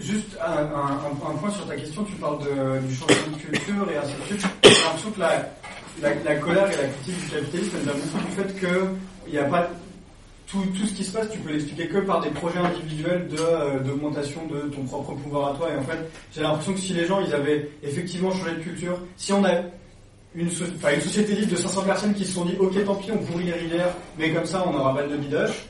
Juste 0.00 0.36
un, 0.44 0.52
un- 0.52 0.98
un- 0.98 1.30
un 1.30 1.34
point 1.36 1.50
sur 1.50 1.66
ta 1.66 1.76
question, 1.76 2.02
tu 2.04 2.12
parles 2.14 2.38
de- 2.42 2.86
du 2.86 2.94
changement 2.94 3.36
de 3.36 3.42
culture 3.42 3.86
et 3.92 3.96
ainsi 3.98 4.14
de 4.18 4.24
suite. 4.38 4.46
J'ai 4.64 4.70
l'impression 4.70 5.10
que 5.12 5.20
la, 5.20 5.50
la, 6.02 6.14
la 6.24 6.34
colère 6.36 6.66
et 6.72 6.76
la 6.82 6.88
critique 6.88 7.24
du 7.24 7.30
capitalisme, 7.30 7.70
elle 7.76 7.82
vient 7.82 7.92
beaucoup 7.94 8.26
du 8.26 8.32
fait 8.32 8.60
que 8.60 8.84
il 9.28 9.32
n'y 9.32 9.38
a 9.38 9.44
pas 9.44 9.70
tout, 10.50 10.62
tout 10.76 10.86
ce 10.86 10.92
qui 10.94 11.04
se 11.04 11.12
passe, 11.12 11.28
tu 11.30 11.38
peux 11.38 11.52
l'expliquer 11.52 11.86
que 11.88 11.98
par 11.98 12.20
des 12.20 12.30
projets 12.30 12.58
individuels 12.58 13.28
de, 13.28 13.36
euh, 13.38 13.78
d'augmentation 13.80 14.46
de 14.46 14.68
ton 14.74 14.82
propre 14.84 15.12
pouvoir 15.14 15.54
à 15.54 15.56
toi. 15.56 15.68
Et 15.72 15.76
en 15.78 15.82
fait, 15.82 15.98
j'ai 16.34 16.42
l'impression 16.42 16.72
que 16.74 16.80
si 16.80 16.92
les 16.92 17.06
gens 17.06 17.20
ils 17.20 17.32
avaient 17.34 17.68
effectivement 17.82 18.30
changé 18.32 18.52
de 18.56 18.60
culture, 18.60 18.98
si 19.16 19.32
on 19.32 19.44
a 19.44 19.50
une, 20.34 20.50
so- 20.50 20.64
une 20.64 21.00
société 21.00 21.34
libre 21.34 21.52
de 21.52 21.56
500 21.56 21.82
personnes 21.82 22.14
qui 22.14 22.24
se 22.24 22.32
sont 22.34 22.44
dit 22.44 22.56
ok 22.58 22.84
tant 22.84 22.94
pis 22.96 23.10
on 23.12 23.18
pourrit 23.18 23.44
les 23.44 23.52
rivières, 23.52 23.94
mais 24.18 24.30
comme 24.32 24.44
ça 24.46 24.64
on 24.66 24.74
aura 24.76 24.94
pas 24.94 25.02
de 25.06 25.16
bidoche, 25.16 25.64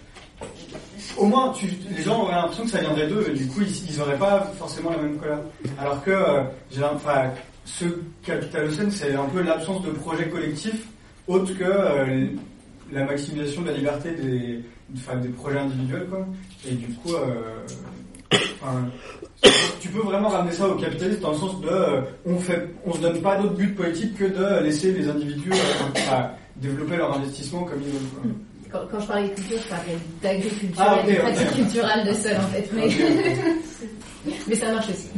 au 1.16 1.26
moins, 1.26 1.52
les 1.96 2.02
gens 2.02 2.22
auraient 2.22 2.34
l'impression 2.34 2.64
que 2.64 2.70
ça 2.70 2.78
viendrait 2.80 3.06
d'eux, 3.08 3.26
et 3.28 3.32
du 3.36 3.46
coup, 3.48 3.60
ils, 3.62 3.90
ils 3.90 4.00
auraient 4.00 4.16
pas 4.18 4.50
forcément 4.58 4.90
la 4.90 4.98
même 4.98 5.16
colère. 5.18 5.40
Alors 5.78 6.02
que, 6.02 6.10
euh, 6.10 6.42
j'ai 6.70 6.80
l'im- 6.80 6.92
enfin, 6.94 7.30
ce 7.64 7.84
capitalocène, 8.22 8.90
c'est 8.90 9.14
un 9.14 9.24
peu 9.24 9.42
l'absence 9.42 9.82
de 9.82 9.90
projet 9.90 10.28
collectif, 10.28 10.86
autre 11.26 11.52
que 11.58 11.64
euh, 11.64 12.26
la 12.92 13.04
maximisation 13.04 13.62
de 13.62 13.68
la 13.68 13.72
liberté 13.74 14.10
des, 14.12 14.60
enfin, 14.96 15.16
des 15.16 15.28
projets 15.28 15.58
individuels, 15.58 16.06
quoi. 16.08 16.26
Et 16.68 16.74
du 16.74 16.88
coup, 16.94 17.14
euh, 17.14 17.66
enfin, 18.32 18.88
tu 19.80 19.88
peux 19.88 20.00
vraiment 20.00 20.28
ramener 20.28 20.52
ça 20.52 20.68
au 20.68 20.74
capitalisme 20.76 21.20
dans 21.20 21.32
le 21.32 21.36
sens 21.36 21.60
de, 21.60 21.68
euh, 21.68 22.00
on 22.26 22.38
fait, 22.38 22.68
on 22.84 22.92
se 22.94 23.00
donne 23.00 23.20
pas 23.20 23.36
d'autre 23.36 23.54
but 23.54 23.74
politique 23.74 24.14
que 24.16 24.24
de 24.24 24.62
laisser 24.64 24.92
les 24.92 25.08
individus 25.08 25.50
euh, 25.52 26.22
développer 26.56 26.96
leur 26.96 27.16
investissement 27.16 27.64
comme 27.64 27.80
ils 27.82 27.92
veulent. 27.92 28.08
quoi. 28.14 28.30
Quand, 28.72 28.86
quand 28.90 29.00
je 29.00 29.06
parlais 29.06 29.28
de 29.28 29.34
culture, 29.34 29.58
je 29.64 29.68
parlais 29.68 29.98
d'agriculture 30.22 30.84
Ah, 30.86 31.02
et 31.06 31.12
de 31.12 31.18
pratique 31.18 31.50
culturelle 31.54 32.06
de 32.06 32.12
sol 32.14 32.36
en 32.36 32.48
fait. 32.48 32.70
Mais, 32.72 32.88
mais 34.46 34.54
ça 34.54 34.72
marche 34.72 34.90
aussi. 34.90 35.08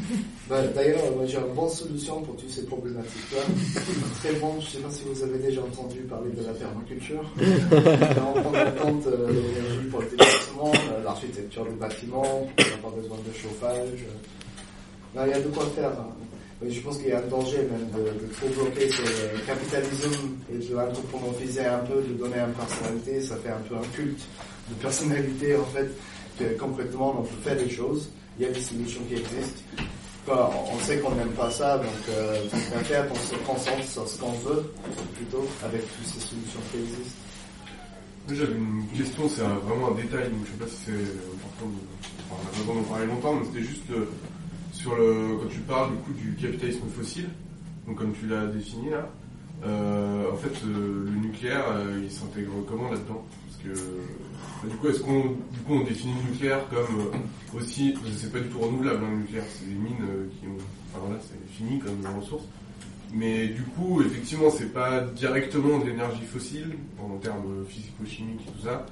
Bah, 0.48 0.60
D'ailleurs, 0.74 0.98
moi, 1.16 1.24
j'ai 1.26 1.38
une 1.38 1.54
bonne 1.54 1.68
solution 1.70 2.20
pour 2.22 2.36
toutes 2.36 2.50
ces 2.50 2.64
problématiques-là. 2.66 3.42
Très 4.22 4.32
bon, 4.34 4.54
je 4.60 4.66
ne 4.66 4.70
sais 4.70 4.78
pas 4.78 4.90
si 4.90 5.02
vous 5.04 5.22
avez 5.22 5.38
déjà 5.38 5.62
entendu 5.62 6.00
parler 6.00 6.30
de 6.32 6.44
la 6.44 6.52
permaculture. 6.52 7.22
on 7.40 8.40
prend 8.42 8.50
en 8.50 8.72
compte 8.92 9.06
euh, 9.06 9.28
l'énergie 9.30 9.86
pour 9.90 10.00
le 10.00 10.08
déplacement, 10.10 10.72
euh, 10.74 11.04
l'architecture 11.04 11.64
du 11.64 11.74
bâtiment, 11.76 12.22
on 12.24 12.44
n'a 12.60 12.76
pas 12.82 12.90
besoin 12.96 13.16
de 13.18 13.32
chauffage. 13.32 14.04
Là, 15.14 15.26
il 15.26 15.30
y 15.30 15.34
a 15.34 15.40
de 15.40 15.48
quoi 15.48 15.64
faire. 15.76 15.90
hein. 15.90 16.08
Je 16.68 16.80
pense 16.80 16.98
qu'il 16.98 17.08
y 17.08 17.12
a 17.12 17.18
un 17.18 17.26
danger 17.26 17.58
même 17.58 17.88
de, 17.92 18.04
de 18.24 18.32
trop 18.34 18.46
bloquer 18.48 18.88
ce 18.88 19.02
capitalisme 19.46 20.30
et 20.52 20.58
de 20.58 20.74
l'anthropomorphiser 20.74 21.64
un 21.66 21.78
peu, 21.80 22.00
de 22.02 22.12
donner 22.14 22.36
une 22.38 22.52
personnalité. 22.52 23.20
Ça 23.20 23.34
fait 23.36 23.48
un 23.50 23.60
peu 23.68 23.74
un 23.74 23.88
culte 23.96 24.20
de 24.70 24.74
personnalité 24.80 25.56
en 25.56 25.64
fait, 25.64 25.90
que 26.38 26.44
concrètement 26.58 27.16
on 27.18 27.22
peut 27.22 27.34
faire 27.42 27.56
des 27.56 27.68
choses. 27.70 28.10
Il 28.38 28.46
y 28.46 28.48
a 28.48 28.52
des 28.52 28.60
solutions 28.62 29.00
qui 29.08 29.14
existent. 29.14 29.62
On 30.28 30.78
sait 30.80 30.98
qu'on 31.00 31.14
n'aime 31.14 31.32
pas 31.32 31.50
ça, 31.50 31.78
donc 31.78 31.86
euh, 32.10 32.36
tant 32.50 32.78
on 33.10 33.14
se 33.14 33.34
concentre 33.44 33.84
sur 33.84 34.08
ce 34.08 34.18
qu'on 34.20 34.32
veut, 34.32 34.72
plutôt, 35.16 35.46
avec 35.64 35.82
toutes 35.96 36.06
ces 36.06 36.20
solutions 36.20 36.60
qui 36.70 36.78
existent. 36.78 37.18
J'avais 38.30 38.54
une 38.54 38.86
question, 38.96 39.28
c'est 39.28 39.42
vraiment 39.42 39.88
un 39.88 39.94
détail, 39.94 40.30
donc 40.30 40.46
je 40.46 40.52
sais 40.52 40.58
pas 40.58 40.68
si 40.68 40.76
c'est 40.86 40.92
important, 40.92 41.72
enfin, 42.30 42.40
on 42.40 42.46
a 42.46 42.58
besoin 42.58 42.74
d'en 42.76 42.88
parler 42.88 43.06
longtemps, 43.06 43.34
mais 43.34 43.46
c'était 43.46 43.66
juste 43.66 43.90
euh, 43.90 44.04
sur 44.72 44.94
le, 44.94 45.38
quand 45.42 45.48
tu 45.48 45.58
parles 45.60 45.90
du 45.90 45.96
coup 45.98 46.12
du 46.12 46.36
capitalisme 46.36 46.86
fossile, 46.96 47.28
donc 47.86 47.98
comme 47.98 48.12
tu 48.12 48.28
l'as 48.28 48.46
défini 48.46 48.90
là, 48.90 49.08
euh, 49.64 50.32
en 50.32 50.36
fait 50.36 50.54
euh, 50.64 51.04
le 51.04 51.10
nucléaire 51.20 51.64
euh, 51.72 52.00
il 52.02 52.10
s'intègre 52.10 52.52
comment 52.68 52.90
là-dedans? 52.90 53.24
Parce 53.46 53.76
que 53.76 53.80
du 54.64 54.76
coup 54.76 54.88
est-ce 54.88 55.00
qu'on 55.00 55.36
on 55.68 55.80
définit 55.80 56.14
le 56.24 56.30
nucléaire 56.32 56.68
comme 56.68 57.00
euh, 57.00 57.56
aussi 57.58 57.94
c'est 58.16 58.32
pas 58.32 58.40
du 58.40 58.48
tout 58.48 58.58
renouvelable 58.58 59.04
hein, 59.04 59.10
le 59.10 59.16
nucléaire, 59.18 59.44
c'est 59.48 59.68
des 59.68 59.74
mines 59.74 59.96
euh, 60.02 60.26
qui 60.38 60.46
ont, 60.46 60.56
enfin 60.90 61.04
voilà 61.06 61.20
c'est 61.20 61.54
fini 61.54 61.78
comme 61.78 62.04
ressource. 62.18 62.44
Mais 63.14 63.48
du 63.48 63.62
coup, 63.62 64.00
effectivement, 64.00 64.48
c'est 64.48 64.72
pas 64.72 65.00
directement 65.00 65.78
de 65.78 65.84
l'énergie 65.84 66.24
fossile, 66.24 66.76
en 66.98 67.18
termes 67.18 67.62
physico-chimiques 67.68 68.40
et 68.48 68.52
tout 68.52 68.64
ça, 68.64 68.86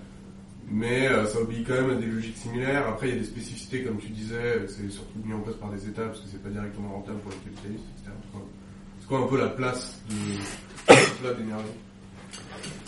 mais 0.69 1.09
euh, 1.09 1.27
ça 1.27 1.41
obéit 1.41 1.67
quand 1.67 1.75
même 1.75 1.91
à 1.91 1.95
des 1.95 2.07
logiques 2.07 2.37
similaires. 2.37 2.87
Après, 2.87 3.09
il 3.09 3.15
y 3.15 3.17
a 3.17 3.21
des 3.21 3.27
spécificités, 3.27 3.83
comme 3.83 3.99
tu 3.99 4.09
disais, 4.09 4.67
c'est 4.69 4.91
surtout 4.91 5.19
mis 5.25 5.33
en 5.33 5.41
place 5.41 5.57
par 5.57 5.71
des 5.71 5.89
États, 5.89 6.05
parce 6.05 6.21
que 6.21 6.27
c'est 6.31 6.43
pas 6.43 6.51
directement 6.51 6.93
rentable 6.93 7.19
pour 7.21 7.33
les 7.33 7.51
capitalistes, 7.51 7.85
etc. 7.97 8.13
C'est 9.01 9.09
quoi 9.09 9.21
un 9.21 9.27
peu 9.27 9.39
la 9.39 9.49
place 9.49 10.01
de 10.11 10.15
ce 10.95 11.23
plat 11.23 11.33
d'énergie 11.33 11.65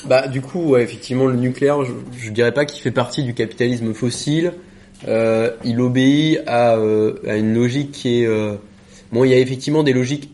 Bah 0.05 0.27
du 0.27 0.41
coup, 0.41 0.77
effectivement, 0.77 1.27
le 1.27 1.37
nucléaire, 1.37 1.79
je, 1.85 2.31
dirais 2.31 2.53
pas 2.53 2.65
qu'il 2.65 2.83
fait 2.83 2.91
partie 2.91 3.23
du 3.23 3.35
capitalisme 3.35 3.95
fossile. 3.95 4.53
Euh, 5.07 5.51
il 5.65 5.81
obéit 5.81 6.41
à, 6.47 6.77
euh, 6.77 7.15
à 7.27 7.37
une 7.37 7.55
logique 7.55 7.93
qui 7.93 8.23
est 8.23 8.27
euh, 8.27 8.55
bon. 9.13 9.25
Il 9.25 9.31
y 9.31 9.35
a 9.35 9.39
effectivement 9.39 9.83
des 9.83 9.93
logiques 9.93 10.31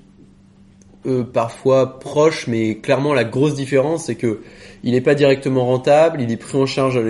parfois 1.32 1.98
proches, 2.00 2.46
mais 2.48 2.74
clairement 2.76 3.14
la 3.14 3.24
grosse 3.24 3.54
différence, 3.54 4.06
c'est 4.06 4.14
que 4.14 4.40
il 4.82 4.92
n'est 4.92 5.00
pas 5.00 5.14
directement 5.14 5.64
rentable. 5.64 6.20
Il 6.20 6.30
est 6.30 6.36
pris 6.36 6.58
en 6.58 6.66
charge 6.66 7.00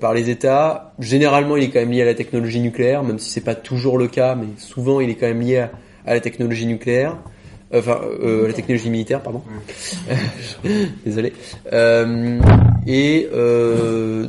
par 0.00 0.12
les 0.12 0.28
États. 0.28 0.92
Généralement, 0.98 1.56
il 1.56 1.64
est 1.64 1.70
quand 1.70 1.78
même 1.78 1.92
lié 1.92 2.02
à 2.02 2.06
la 2.06 2.14
technologie 2.14 2.58
nucléaire, 2.58 3.04
même 3.04 3.20
si 3.20 3.30
c'est 3.30 3.44
pas 3.44 3.54
toujours 3.54 3.96
le 3.96 4.08
cas, 4.08 4.34
mais 4.34 4.46
souvent 4.56 5.00
il 5.00 5.08
est 5.08 5.14
quand 5.14 5.28
même 5.28 5.40
lié 5.40 5.66
à 6.04 6.14
la 6.14 6.20
technologie 6.20 6.66
nucléaire. 6.66 7.16
Enfin, 7.74 8.00
euh, 8.22 8.46
la 8.46 8.52
technologie 8.52 8.90
militaire, 8.90 9.22
pardon. 9.22 9.42
Désolé. 11.04 11.32
Euh, 11.72 12.38
et 12.86 13.28
euh, 13.32 14.26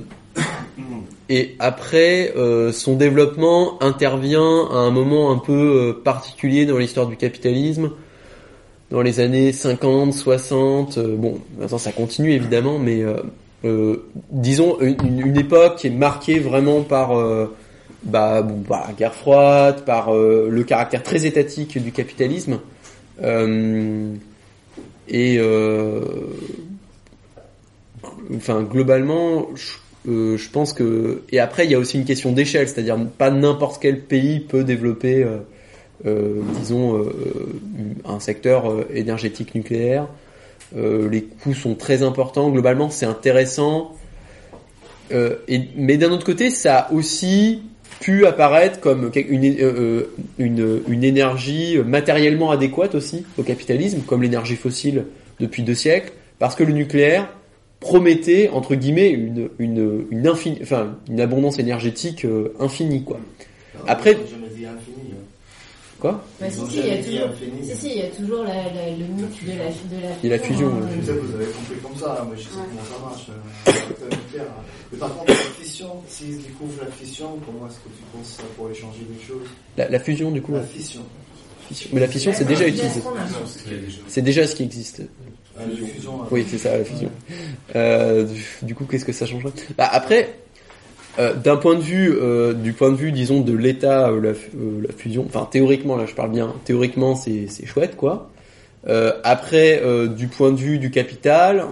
et 1.29 1.55
après, 1.59 2.33
euh, 2.35 2.71
son 2.71 2.95
développement 2.95 3.81
intervient 3.81 4.67
à 4.71 4.75
un 4.75 4.91
moment 4.91 5.31
un 5.31 5.37
peu 5.37 5.51
euh, 5.53 6.01
particulier 6.03 6.65
dans 6.65 6.77
l'histoire 6.77 7.07
du 7.07 7.17
capitalisme, 7.17 7.91
dans 8.91 9.01
les 9.01 9.19
années 9.19 9.51
50, 9.51 10.13
60. 10.13 10.97
euh, 10.97 11.15
bon, 11.15 11.39
maintenant 11.57 11.77
ça 11.77 11.91
continue 11.91 12.31
évidemment, 12.31 12.77
mais 12.77 13.01
euh, 13.01 13.17
euh, 13.65 14.05
disons 14.31 14.77
une, 14.81 15.19
une 15.19 15.37
époque 15.37 15.77
qui 15.77 15.87
est 15.87 15.91
marquée 15.91 16.39
vraiment 16.39 16.81
par 16.81 17.17
euh, 17.17 17.47
bah, 18.03 18.41
bon, 18.41 18.63
guerre 18.97 19.15
froide, 19.15 19.85
par 19.85 20.13
euh, 20.13 20.49
le 20.51 20.63
caractère 20.63 21.03
très 21.03 21.25
étatique 21.25 21.81
du 21.81 21.91
capitalisme. 21.91 22.59
Euh, 23.21 24.15
et 25.07 25.37
euh, 25.37 26.01
enfin 28.35 28.63
globalement, 28.63 29.49
je, 29.55 30.09
euh, 30.09 30.37
je 30.37 30.49
pense 30.49 30.73
que 30.73 31.21
et 31.31 31.39
après 31.39 31.65
il 31.65 31.71
y 31.71 31.75
a 31.75 31.79
aussi 31.79 31.97
une 31.97 32.05
question 32.05 32.31
d'échelle, 32.31 32.67
c'est-à-dire 32.67 32.97
pas 33.17 33.29
n'importe 33.31 33.81
quel 33.81 34.01
pays 34.01 34.39
peut 34.39 34.63
développer, 34.63 35.25
disons, 36.03 37.05
un 38.05 38.19
secteur 38.19 38.85
énergétique 38.93 39.55
nucléaire. 39.55 40.07
Les 40.75 41.23
coûts 41.23 41.53
sont 41.53 41.75
très 41.75 42.03
importants. 42.03 42.49
Globalement, 42.49 42.89
c'est 42.89 43.05
intéressant. 43.05 43.95
Mais 45.11 45.97
d'un 45.97 46.11
autre 46.11 46.25
côté, 46.25 46.49
ça 46.49 46.79
a 46.79 46.91
aussi 46.91 47.61
pu 47.99 48.25
apparaître 48.25 48.79
comme 48.79 49.11
une, 49.15 49.55
euh, 49.59 50.03
une, 50.37 50.81
une 50.87 51.03
énergie 51.03 51.77
matériellement 51.85 52.51
adéquate 52.51 52.95
aussi 52.95 53.25
au 53.37 53.43
capitalisme, 53.43 54.01
comme 54.05 54.21
l'énergie 54.23 54.55
fossile 54.55 55.05
depuis 55.39 55.63
deux 55.63 55.75
siècles, 55.75 56.11
parce 56.39 56.55
que 56.55 56.63
le 56.63 56.73
nucléaire 56.73 57.27
promettait 57.79 58.49
entre 58.49 58.75
guillemets 58.75 59.09
une 59.09 59.49
une 59.59 60.05
une, 60.09 60.27
infini, 60.27 60.59
enfin, 60.61 60.95
une 61.09 61.19
abondance 61.19 61.59
énergétique 61.59 62.23
euh, 62.25 62.53
infinie 62.59 63.03
quoi. 63.03 63.19
Après- 63.87 64.13
Ils 64.13 64.15
ont 64.15 64.29
jamais 64.39 64.47
dit 64.55 64.65
infini. 64.65 64.92
Quoi 66.03 66.21
Bah, 66.41 66.47
si, 66.49 66.59
si, 66.69 66.79
il 66.79 66.85
y 66.85 66.91
a 66.91 66.97
toujours, 66.97 67.29
si, 67.63 67.75
si, 67.77 67.87
il 67.91 67.97
y 67.97 68.01
a 68.01 68.07
toujours 68.09 68.43
la, 68.43 68.55
la- 68.55 68.89
le 68.89 69.05
mythe 69.05 69.45
de 69.45 69.51
la, 69.51 69.69
de 69.69 70.03
la 70.03 70.09
Et 70.21 70.27
la 70.27 70.37
fusion, 70.39 70.67
hein. 70.67 70.81
ouais. 70.81 70.87
Je 70.99 71.05
sais 71.05 71.13
que 71.13 71.19
vous 71.21 71.35
avez 71.35 71.45
compris 71.45 71.75
comme 71.81 71.95
ça, 71.97 72.17
hein, 72.21 72.27
mais 72.29 72.37
je 72.37 72.43
sais 72.43 72.49
comment 72.51 72.83
ça 72.83 73.05
marche. 73.07 73.27
euh, 73.29 74.39
hein. 74.41 74.43
Mais 74.91 74.97
par 74.97 75.15
contre, 75.15 75.29
la 75.29 75.35
fission, 75.63 75.87
s'ils 76.09 76.37
découvrent 76.43 76.83
la 76.83 76.91
fission, 76.91 77.27
comment 77.45 77.67
est-ce 77.69 77.77
que 77.77 77.87
tu 77.95 78.03
penses 78.11 78.35
que 78.35 78.41
ça 78.41 78.47
pourrait 78.57 78.73
changer 78.73 78.99
les 79.17 79.25
choses? 79.25 79.47
La, 79.77 79.87
la 79.87 79.99
fusion 80.01 80.29
du 80.29 80.41
coup. 80.41 80.51
La 80.51 80.59
ouais. 80.59 80.65
fission. 80.67 81.01
Fission. 81.69 81.89
Mais 81.93 82.01
la 82.01 82.07
fission 82.09 82.31
c'est 82.35 82.43
déjà 82.43 82.67
utilisé. 82.67 83.01
C'est 84.09 84.21
déjà 84.21 84.45
ce 84.45 84.55
qui 84.55 84.63
existe. 84.63 85.03
Ah, 85.57 85.61
la 85.65 85.87
fusion. 85.87 86.21
hein. 86.21 86.27
Oui, 86.31 86.45
c'est 86.49 86.57
ça, 86.57 86.77
la 86.77 86.83
fusion. 86.83 87.09
Euh, 87.77 88.25
du, 88.25 88.43
du 88.63 88.75
coup, 88.75 88.83
qu'est-ce 88.85 89.05
que 89.05 89.13
ça 89.13 89.25
changerait 89.25 89.53
bah, 89.77 89.87
Après, 89.91 90.35
euh, 91.19 91.33
d'un 91.33 91.57
point 91.57 91.75
de 91.75 91.81
vue, 91.81 92.11
euh, 92.11 92.53
du 92.53 92.73
point 92.73 92.91
de 92.91 92.95
vue, 92.95 93.11
disons, 93.11 93.41
de 93.41 93.53
l'État, 93.53 94.09
euh, 94.09 94.19
la, 94.21 94.29
euh, 94.29 94.87
fusion, 94.97 95.25
enfin, 95.27 95.47
théoriquement, 95.49 95.95
là, 95.95 96.05
je 96.05 96.15
parle 96.15 96.31
bien, 96.31 96.53
théoriquement, 96.65 97.15
c'est 97.15 97.47
c'est 97.47 97.65
chouette, 97.65 97.95
quoi. 97.95 98.29
Euh, 98.87 99.13
après, 99.23 99.81
du 100.09 100.27
point 100.27 100.51
de 100.51 100.57
vue 100.57 100.77
du 100.77 100.91
capital, 100.91 101.65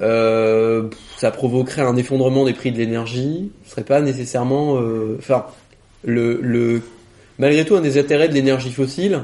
ça 0.00 1.30
provoquerait 1.32 1.82
un 1.82 1.96
effondrement 1.96 2.44
des 2.44 2.52
prix 2.52 2.70
de 2.70 2.78
l'énergie. 2.78 3.50
Ce 3.64 3.72
serait 3.72 3.82
pas 3.84 4.00
nécessairement, 4.00 4.78
enfin, 5.18 5.46
le, 6.04 6.38
le, 6.40 6.82
malgré 7.38 7.64
tout, 7.64 7.76
un 7.76 7.80
des 7.80 7.98
intérêts 7.98 8.28
de 8.28 8.34
l'énergie 8.34 8.70
fossile 8.70 9.22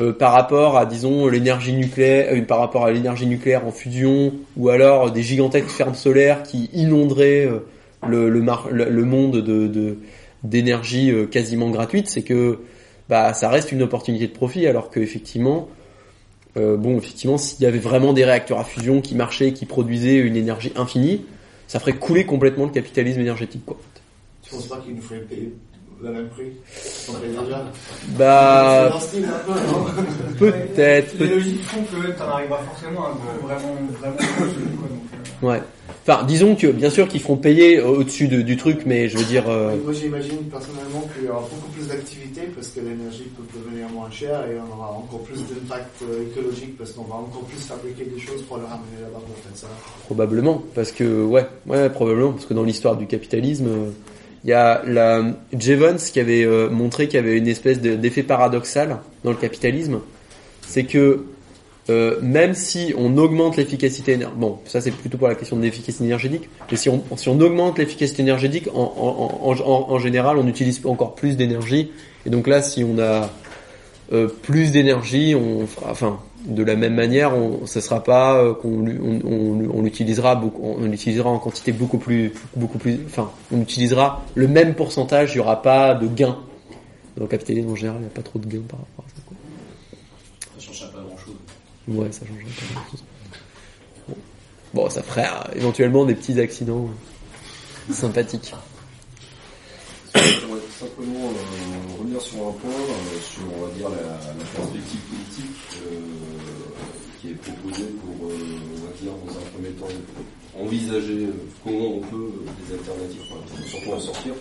euh, 0.00 0.12
par 0.12 0.32
rapport 0.32 0.78
à, 0.78 0.86
disons, 0.86 1.28
l'énergie 1.28 1.72
nucléaire, 1.72 2.28
euh, 2.32 2.42
par 2.42 2.58
rapport 2.58 2.84
à 2.84 2.90
l'énergie 2.90 3.26
nucléaire 3.26 3.66
en 3.66 3.72
fusion, 3.72 4.32
ou 4.56 4.68
alors 4.70 5.10
des 5.10 5.22
gigantesques 5.22 5.68
fermes 5.68 5.94
solaires 5.94 6.42
qui 6.42 6.70
inonderaient 6.72 7.46
euh, 7.46 7.64
le, 8.08 8.28
le, 8.28 8.40
mar- 8.42 8.68
le, 8.70 8.88
le 8.88 9.04
monde 9.04 9.36
de, 9.42 9.66
de- 9.66 9.98
d'énergie 10.44 11.10
euh, 11.10 11.26
quasiment 11.26 11.70
gratuite, 11.70 12.08
c'est 12.08 12.22
que 12.22 12.58
bah 13.08 13.34
ça 13.34 13.48
reste 13.48 13.72
une 13.72 13.82
opportunité 13.82 14.26
de 14.26 14.32
profit, 14.32 14.66
alors 14.66 14.90
que 14.90 15.00
effectivement, 15.00 15.68
euh, 16.56 16.76
bon, 16.76 16.96
effectivement, 16.98 17.38
s'il 17.38 17.62
y 17.62 17.66
avait 17.66 17.78
vraiment 17.78 18.12
des 18.12 18.24
réacteurs 18.24 18.58
à 18.58 18.64
fusion 18.64 19.00
qui 19.00 19.14
marchaient, 19.14 19.52
qui 19.52 19.66
produisaient 19.66 20.18
une 20.18 20.36
énergie 20.36 20.72
infinie, 20.76 21.24
ça 21.68 21.78
ferait 21.80 21.94
couler 21.94 22.24
complètement 22.26 22.64
le 22.66 22.70
capitalisme 22.70 23.20
énergétique, 23.20 23.64
quoi. 23.64 23.78
Je 24.44 24.50
pense 24.50 24.66
pas 24.66 24.78
qu'ils 24.78 24.94
nous 24.96 25.00
feraient 25.02 25.20
payer 25.20 25.52
le 26.02 26.10
même 26.10 26.28
prix. 26.28 26.52
On 27.08 27.12
paye 27.14 27.30
déjà? 27.30 27.64
Bah, 28.18 28.74
C'est 28.84 28.88
leur 28.90 29.02
style 29.02 29.24
un 29.24 29.52
peu, 29.52 29.60
non? 29.60 29.84
Peut-être, 30.38 31.14
Les 31.18 31.26
logiques 31.28 31.62
font 31.62 31.82
que 31.84 32.10
t'en 32.18 32.24
arriveras 32.28 32.58
forcément 32.64 33.06
à 33.06 33.10
vraiment, 33.46 33.74
vraiment. 33.98 34.16
Donc, 34.82 35.44
euh, 35.44 35.46
ouais. 35.46 35.60
Enfin, 36.04 36.24
disons 36.24 36.56
que 36.56 36.66
bien 36.66 36.90
sûr 36.90 37.06
qu'ils 37.06 37.20
feront 37.20 37.36
payer 37.36 37.80
au-dessus 37.80 38.26
de- 38.26 38.42
du 38.42 38.56
truc, 38.56 38.80
mais 38.86 39.08
je 39.08 39.16
veux 39.18 39.24
dire, 39.24 39.44
euh, 39.48 39.76
Moi 39.84 39.92
j'imagine 39.92 40.38
personnellement 40.50 41.08
qu'il 41.14 41.26
y 41.26 41.28
aura 41.28 41.42
beaucoup 41.42 41.70
plus 41.72 41.86
d'activité 41.86 42.40
parce 42.56 42.68
que 42.68 42.80
l'énergie 42.80 43.30
peut 43.36 43.44
devenir 43.56 43.88
moins 43.88 44.10
chère 44.10 44.40
et 44.50 44.56
on 44.58 44.76
aura 44.76 44.90
encore 44.90 45.20
plus 45.20 45.36
d'impact 45.38 46.02
euh, 46.02 46.24
écologique 46.28 46.76
parce 46.76 46.90
qu'on 46.90 47.04
va 47.04 47.14
encore 47.14 47.42
plus 47.44 47.62
fabriquer 47.64 48.04
des 48.04 48.18
choses 48.20 48.42
pour 48.42 48.56
le 48.56 48.64
ramener 48.64 48.98
là-bas 49.00 49.20
pour 49.24 49.36
faire 49.36 49.52
ça. 49.56 49.68
Probablement, 50.06 50.60
parce 50.74 50.90
que 50.90 51.22
ouais, 51.24 51.46
ouais, 51.68 51.88
probablement, 51.88 52.32
parce 52.32 52.46
que 52.46 52.54
dans 52.54 52.64
l'histoire 52.64 52.96
du 52.96 53.06
capitalisme, 53.06 53.66
euh, 53.68 53.90
il 54.42 54.50
y 54.50 54.54
a 54.54 54.82
la 54.84 55.22
Jevons 55.56 55.98
qui 56.12 56.18
avait 56.18 56.42
euh, 56.44 56.68
montré 56.68 57.06
qu'il 57.06 57.14
y 57.14 57.22
avait 57.22 57.38
une 57.38 57.46
espèce 57.46 57.80
de- 57.80 57.94
d'effet 57.94 58.24
paradoxal 58.24 58.96
dans 59.22 59.30
le 59.30 59.36
capitalisme, 59.36 60.00
c'est 60.66 60.82
que 60.82 61.22
euh, 61.90 62.20
même 62.22 62.54
si 62.54 62.94
on 62.96 63.16
augmente 63.18 63.56
l'efficacité 63.56 64.12
énergétique, 64.12 64.38
bon, 64.40 64.58
ça 64.64 64.80
c'est 64.80 64.92
plutôt 64.92 65.18
pour 65.18 65.26
la 65.26 65.34
question 65.34 65.56
de 65.56 65.62
l'efficacité 65.62 66.04
énergétique, 66.04 66.48
mais 66.70 66.76
si 66.76 66.88
on, 66.88 67.02
si 67.16 67.28
on 67.28 67.40
augmente 67.40 67.78
l'efficacité 67.78 68.22
énergétique, 68.22 68.68
en, 68.72 68.80
en, 68.80 69.50
en, 69.50 69.92
en, 69.92 69.98
général, 69.98 70.38
on 70.38 70.46
utilise 70.46 70.80
encore 70.86 71.14
plus 71.14 71.36
d'énergie, 71.36 71.90
et 72.24 72.30
donc 72.30 72.46
là, 72.46 72.62
si 72.62 72.84
on 72.84 72.98
a 73.00 73.30
euh, 74.12 74.28
plus 74.28 74.70
d'énergie, 74.70 75.34
on 75.34 75.66
fera, 75.66 75.90
enfin, 75.90 76.20
de 76.46 76.62
la 76.62 76.76
même 76.76 76.94
manière, 76.94 77.36
on, 77.36 77.66
ce 77.66 77.80
sera 77.80 78.02
pas 78.02 78.36
euh, 78.36 78.54
qu'on 78.54 78.84
on, 79.24 79.82
l'utilisera 79.82 80.34
beaucoup, 80.36 80.62
on 80.62 80.84
l'utilisera 80.84 81.30
en 81.30 81.38
quantité 81.38 81.72
beaucoup 81.72 81.98
plus, 81.98 82.32
beaucoup 82.56 82.78
plus, 82.78 83.00
enfin, 83.06 83.30
on 83.52 83.60
utilisera 83.60 84.24
le 84.34 84.48
même 84.48 84.74
pourcentage, 84.74 85.32
il 85.34 85.38
y 85.38 85.40
aura 85.40 85.62
pas 85.62 85.94
de 85.94 86.06
gain. 86.06 86.38
Dans 87.16 87.24
le 87.24 87.28
capitalisme 87.28 87.70
en 87.70 87.76
général, 87.76 87.98
il 88.00 88.04
n'y 88.04 88.06
a 88.06 88.14
pas 88.14 88.22
trop 88.22 88.38
de 88.38 88.46
gains 88.46 88.62
par 88.68 88.78
rapport 88.78 89.04
à. 89.06 90.60
Ça 90.60 90.66
change 90.66 90.92
pas 90.92 91.00
grand 91.00 91.16
chose. 91.18 91.34
Ouais, 91.88 92.12
ça 92.12 92.24
changerait 92.26 92.44
pas 92.44 92.74
grand 92.74 92.90
chose. 92.90 93.04
Bon. 94.08 94.16
Bon, 94.74 94.90
ça 94.90 95.02
ferait 95.02 95.26
euh, 95.26 95.58
éventuellement 95.58 96.04
des 96.04 96.14
petits 96.14 96.38
accidents 96.40 96.88
euh, 97.90 97.92
sympathiques. 97.92 98.54
J'aimerais 100.14 100.60
simplement 100.78 101.30
euh, 101.30 101.98
revenir 101.98 102.20
sur 102.20 102.38
un 102.38 102.52
point, 102.52 102.70
sur 103.22 103.42
on 103.58 103.66
va 103.66 103.72
dire 103.74 103.88
la, 103.88 104.32
perspective 104.54 105.00
politique 105.00 105.56
qui 107.20 107.30
est 107.30 107.34
proposée 107.34 107.86
pour, 108.04 108.26
on 108.26 108.86
va 108.86 108.92
dire, 109.00 109.12
dans 109.26 109.32
un 109.32 109.44
premier 109.52 109.70
temps, 109.70 109.88
envisager 110.58 111.28
comment 111.64 111.96
on 111.96 112.00
peut 112.00 112.30
des 112.66 112.74
alternatives, 112.74 113.22
surtout 113.66 113.92
en 113.92 114.00
sortir. 114.00 114.34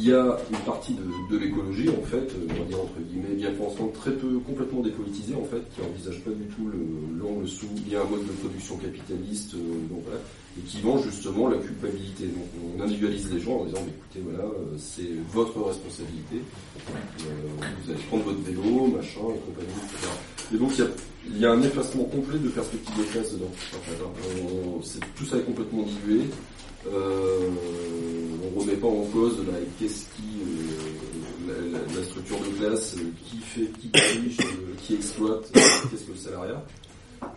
Il 0.00 0.06
y 0.06 0.12
a 0.14 0.38
une 0.52 0.58
partie 0.58 0.94
de, 0.94 1.36
l'écologie, 1.36 1.88
en 1.88 2.06
fait, 2.06 2.30
euh, 2.30 2.46
on 2.50 2.54
va 2.62 2.64
dire 2.68 2.78
entre 2.80 3.00
guillemets, 3.00 3.34
bien 3.34 3.50
l'instant 3.50 3.88
très 3.92 4.12
peu, 4.12 4.38
complètement 4.46 4.80
dépolitisée, 4.80 5.34
en 5.34 5.42
fait, 5.42 5.58
qui 5.74 5.80
envisage 5.82 6.20
pas 6.22 6.30
du 6.30 6.44
tout 6.54 6.68
le- 6.68 7.18
l'angle 7.20 7.48
sous, 7.48 7.66
il 7.84 7.92
y 7.92 7.96
a 7.96 8.02
un 8.02 8.04
mode 8.04 8.24
de 8.24 8.30
production 8.32 8.76
capitaliste, 8.76 9.54
euh, 9.54 10.16
et 10.56 10.62
qui 10.62 10.80
vend 10.82 11.02
justement 11.02 11.48
la 11.48 11.58
culpabilité. 11.58 12.26
Donc 12.26 12.46
on 12.78 12.80
individualise 12.80 13.28
les 13.32 13.40
gens 13.40 13.58
en 13.58 13.64
disant, 13.64 13.78
écoutez, 13.88 14.22
voilà, 14.24 14.44
euh, 14.44 14.76
c'est 14.78 15.10
votre 15.32 15.60
responsabilité, 15.66 16.42
vous 16.76 17.90
allez 17.90 18.02
prendre 18.08 18.22
votre 18.22 18.40
vélo, 18.42 18.86
machin, 18.86 19.26
et 19.34 19.40
compagnie, 19.50 19.78
etc. 19.82 20.10
Et 20.54 20.58
donc 20.58 20.70
il 21.26 21.38
y 21.40 21.44
a, 21.44 21.50
un 21.50 21.62
effacement 21.62 22.04
complet 22.04 22.38
de 22.38 22.48
perspective 22.50 22.96
de 22.96 23.02
classe 23.02 23.32
dedans. 23.32 23.50
C'est- 24.84 25.00
tout 25.16 25.24
ça 25.24 25.38
est 25.38 25.42
complètement 25.44 25.82
dilué. 25.82 26.22
Euh, 26.86 27.50
on 28.56 28.60
remet 28.60 28.76
pas 28.76 28.86
en 28.86 29.02
cause 29.12 29.36
bah, 29.46 29.52
qu'est-ce 29.78 30.04
qui 30.16 30.40
euh, 31.48 31.72
la, 31.72 31.94
la- 31.96 32.04
structure 32.04 32.38
de 32.38 32.56
classe, 32.58 32.96
euh, 32.98 33.10
qui 33.24 33.38
fait, 33.38 33.66
qui 33.80 33.88
dirige, 33.88 34.38
euh, 34.40 34.74
qui 34.82 34.94
exploite, 34.94 35.50
qu'est-ce 35.52 36.04
que 36.04 36.12
le 36.12 36.16
salariat. 36.16 36.64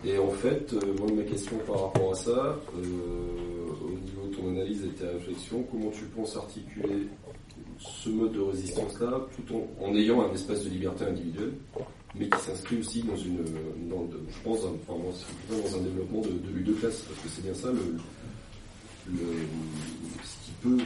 Et 0.04 0.16
en 0.16 0.30
fait, 0.30 0.72
moi 0.98 1.08
ma 1.14 1.22
question 1.24 1.56
par 1.66 1.82
rapport 1.86 2.12
à 2.12 2.14
ça, 2.14 2.56
au 2.76 3.90
niveau 3.90 4.28
de 4.30 4.36
ton 4.36 4.48
analyse 4.50 4.84
et 4.84 4.88
de 4.88 4.92
ta 4.92 5.08
réflexion, 5.12 5.64
comment 5.70 5.90
tu 5.90 6.04
penses 6.16 6.36
articuler 6.36 7.08
ce 7.80 8.08
mode 8.10 8.32
de 8.32 8.40
résistance-là 8.40 9.26
tout 9.36 9.56
en, 9.56 9.84
en 9.84 9.94
ayant 9.96 10.22
un 10.22 10.32
espace 10.32 10.62
de 10.64 10.70
liberté 10.70 11.04
individuelle, 11.04 11.52
mais 12.14 12.28
qui 12.28 12.38
s'inscrit 12.38 12.78
aussi 12.78 13.02
dans 13.02 13.16
une, 13.16 13.38
je 14.28 14.38
pense, 14.44 14.60
enfin, 14.60 14.98
dans 15.50 15.78
un 15.78 15.82
développement 15.82 16.20
de, 16.20 16.28
de 16.28 16.54
lutte 16.56 16.66
de 16.68 16.72
classe, 16.74 17.00
parce 17.00 17.18
que 17.20 17.28
c'est 17.34 17.42
bien 17.42 17.54
ça 17.54 17.72
le, 17.72 17.96
le, 19.08 19.18
ce 20.22 20.44
qui 20.44 20.52
peut, 20.62 20.84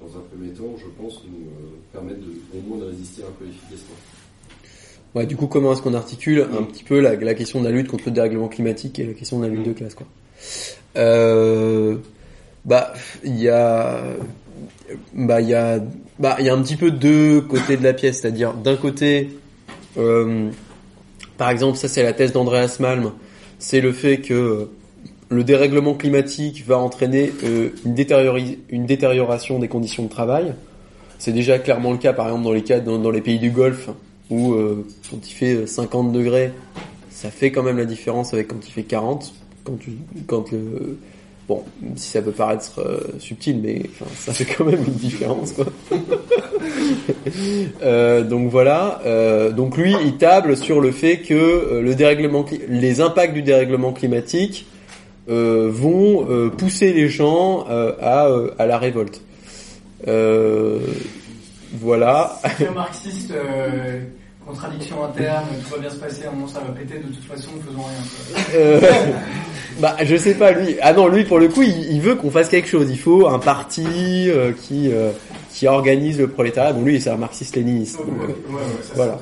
dans 0.00 0.18
un 0.18 0.22
premier 0.30 0.52
temps, 0.52 0.76
je 0.78 0.86
pense, 1.02 1.22
nous 1.24 1.46
euh, 1.46 1.76
permettre 1.92 2.20
de, 2.20 2.58
au 2.58 2.62
moins 2.68 2.78
de 2.78 2.90
résister 2.90 3.22
un 3.22 3.32
peu 3.38 3.46
efficacement. 3.46 3.96
Ouais, 5.14 5.26
du 5.26 5.36
coup, 5.36 5.46
comment 5.46 5.72
est-ce 5.72 5.82
qu'on 5.82 5.94
articule 5.94 6.40
un 6.40 6.62
petit 6.64 6.84
peu 6.84 7.00
la, 7.00 7.16
la 7.16 7.34
question 7.34 7.60
de 7.60 7.66
la 7.66 7.70
lutte 7.70 7.88
contre 7.88 8.04
le 8.06 8.12
dérèglement 8.12 8.48
climatique 8.48 8.98
et 8.98 9.06
la 9.06 9.14
question 9.14 9.38
de 9.38 9.46
la 9.46 9.50
lutte 9.50 9.66
de 9.66 9.72
classe, 9.72 9.94
quoi. 9.94 10.06
Euh, 10.96 11.96
bah, 12.64 12.92
il 13.24 13.38
y 13.38 13.48
a, 13.48 14.02
bah, 15.14 15.40
il 15.40 15.48
y 15.48 15.54
a, 15.54 15.80
bah, 16.18 16.36
il 16.38 16.46
y 16.46 16.48
a 16.48 16.54
un 16.54 16.62
petit 16.62 16.76
peu 16.76 16.90
deux 16.90 17.40
côtés 17.40 17.76
de 17.76 17.82
la 17.82 17.94
pièce, 17.94 18.20
c'est-à-dire 18.20 18.54
d'un 18.54 18.76
côté, 18.76 19.30
euh, 19.96 20.50
par 21.38 21.50
exemple, 21.50 21.78
ça 21.78 21.88
c'est 21.88 22.02
la 22.02 22.12
thèse 22.12 22.32
d'Andreas 22.32 22.76
Malm, 22.80 23.12
c'est 23.58 23.80
le 23.80 23.92
fait 23.92 24.18
que 24.18 24.68
le 25.28 25.44
dérèglement 25.44 25.94
climatique 25.94 26.64
va 26.66 26.78
entraîner 26.78 27.32
euh, 27.44 27.70
une, 27.84 28.86
détérioration 28.86 29.58
des 29.58 29.68
conditions 29.68 30.04
de 30.04 30.08
travail. 30.08 30.54
C'est 31.18 31.32
déjà 31.32 31.58
clairement 31.58 31.92
le 31.92 31.98
cas, 31.98 32.12
par 32.12 32.26
exemple, 32.26 32.44
dans 32.84 33.10
les 33.10 33.20
pays 33.20 33.38
du 33.38 33.50
Golfe, 33.50 33.88
où 34.30 34.52
euh, 34.52 34.86
quand 35.10 35.18
il 35.28 35.32
fait 35.32 35.54
euh, 35.54 35.66
50 35.66 36.12
degrés, 36.12 36.52
ça 37.10 37.30
fait 37.30 37.50
quand 37.50 37.62
même 37.62 37.78
la 37.78 37.86
différence 37.86 38.34
avec 38.34 38.48
quand 38.48 38.66
il 38.66 38.70
fait 38.70 38.82
40. 38.82 39.32
Quand 39.64 39.78
tu, 39.80 39.92
quand 40.26 40.52
le, 40.52 40.98
bon, 41.48 41.64
si 41.96 42.10
ça 42.10 42.22
peut 42.22 42.32
paraître 42.32 42.80
euh, 42.80 43.00
subtil, 43.18 43.60
mais 43.62 43.82
ça 44.14 44.32
fait 44.32 44.44
quand 44.44 44.64
même 44.64 44.84
une 44.86 44.94
différence, 44.94 45.52
quoi. 45.52 45.66
Euh, 47.82 48.22
donc 48.22 48.50
voilà. 48.50 49.00
Euh, 49.04 49.50
donc 49.50 49.76
lui, 49.76 49.94
il 50.04 50.16
table 50.16 50.56
sur 50.56 50.80
le 50.80 50.92
fait 50.92 51.18
que 51.18 51.34
euh, 51.34 51.82
le 51.82 51.94
dérèglement, 51.94 52.44
les 52.68 53.00
impacts 53.00 53.34
du 53.34 53.42
dérèglement 53.42 53.92
climatique 53.92 54.66
euh, 54.70 54.75
vont 55.28 56.26
euh, 56.30 56.50
pousser 56.50 56.92
les 56.92 57.08
gens 57.08 57.66
euh, 57.68 57.92
à, 58.00 58.26
euh, 58.26 58.50
à 58.58 58.66
la 58.66 58.78
révolte. 58.78 59.20
Euh, 60.06 60.80
voilà. 61.72 62.38
Euh, 63.30 64.00
contradiction 64.46 65.04
interne, 65.04 65.44
tout 65.64 65.74
va 65.74 65.78
bien 65.80 65.90
se 65.90 65.96
passer, 65.96 66.26
un 66.26 66.30
moment 66.32 66.46
ça 66.48 66.60
va 66.60 66.72
péter, 66.72 66.98
de 66.98 67.12
toute 67.12 67.24
façon, 67.24 67.50
faisons 67.66 67.82
rien. 67.82 68.44
Euh, 68.54 68.80
bah, 69.80 69.96
je 70.02 70.16
sais 70.16 70.34
pas 70.34 70.52
lui. 70.52 70.76
Ah 70.82 70.92
non, 70.92 71.08
lui 71.08 71.24
pour 71.24 71.38
le 71.38 71.48
coup, 71.48 71.62
il, 71.62 71.92
il 71.92 72.00
veut 72.00 72.14
qu'on 72.14 72.30
fasse 72.30 72.48
quelque 72.48 72.68
chose. 72.68 72.88
Il 72.90 72.98
faut 72.98 73.26
un 73.26 73.38
parti 73.38 73.84
euh, 74.30 74.52
qui 74.62 74.92
euh, 74.92 75.10
qui 75.52 75.66
organise 75.66 76.18
le 76.18 76.28
prolétariat. 76.28 76.72
Bon, 76.72 76.82
lui, 76.82 77.00
c'est 77.00 77.10
un 77.10 77.16
marxiste-léniniste. 77.16 77.98
Ouais, 78.00 78.04
donc, 78.06 78.18
ouais, 78.18 78.26
ouais, 78.54 78.60
ça 78.82 78.92
Voilà. 78.94 79.12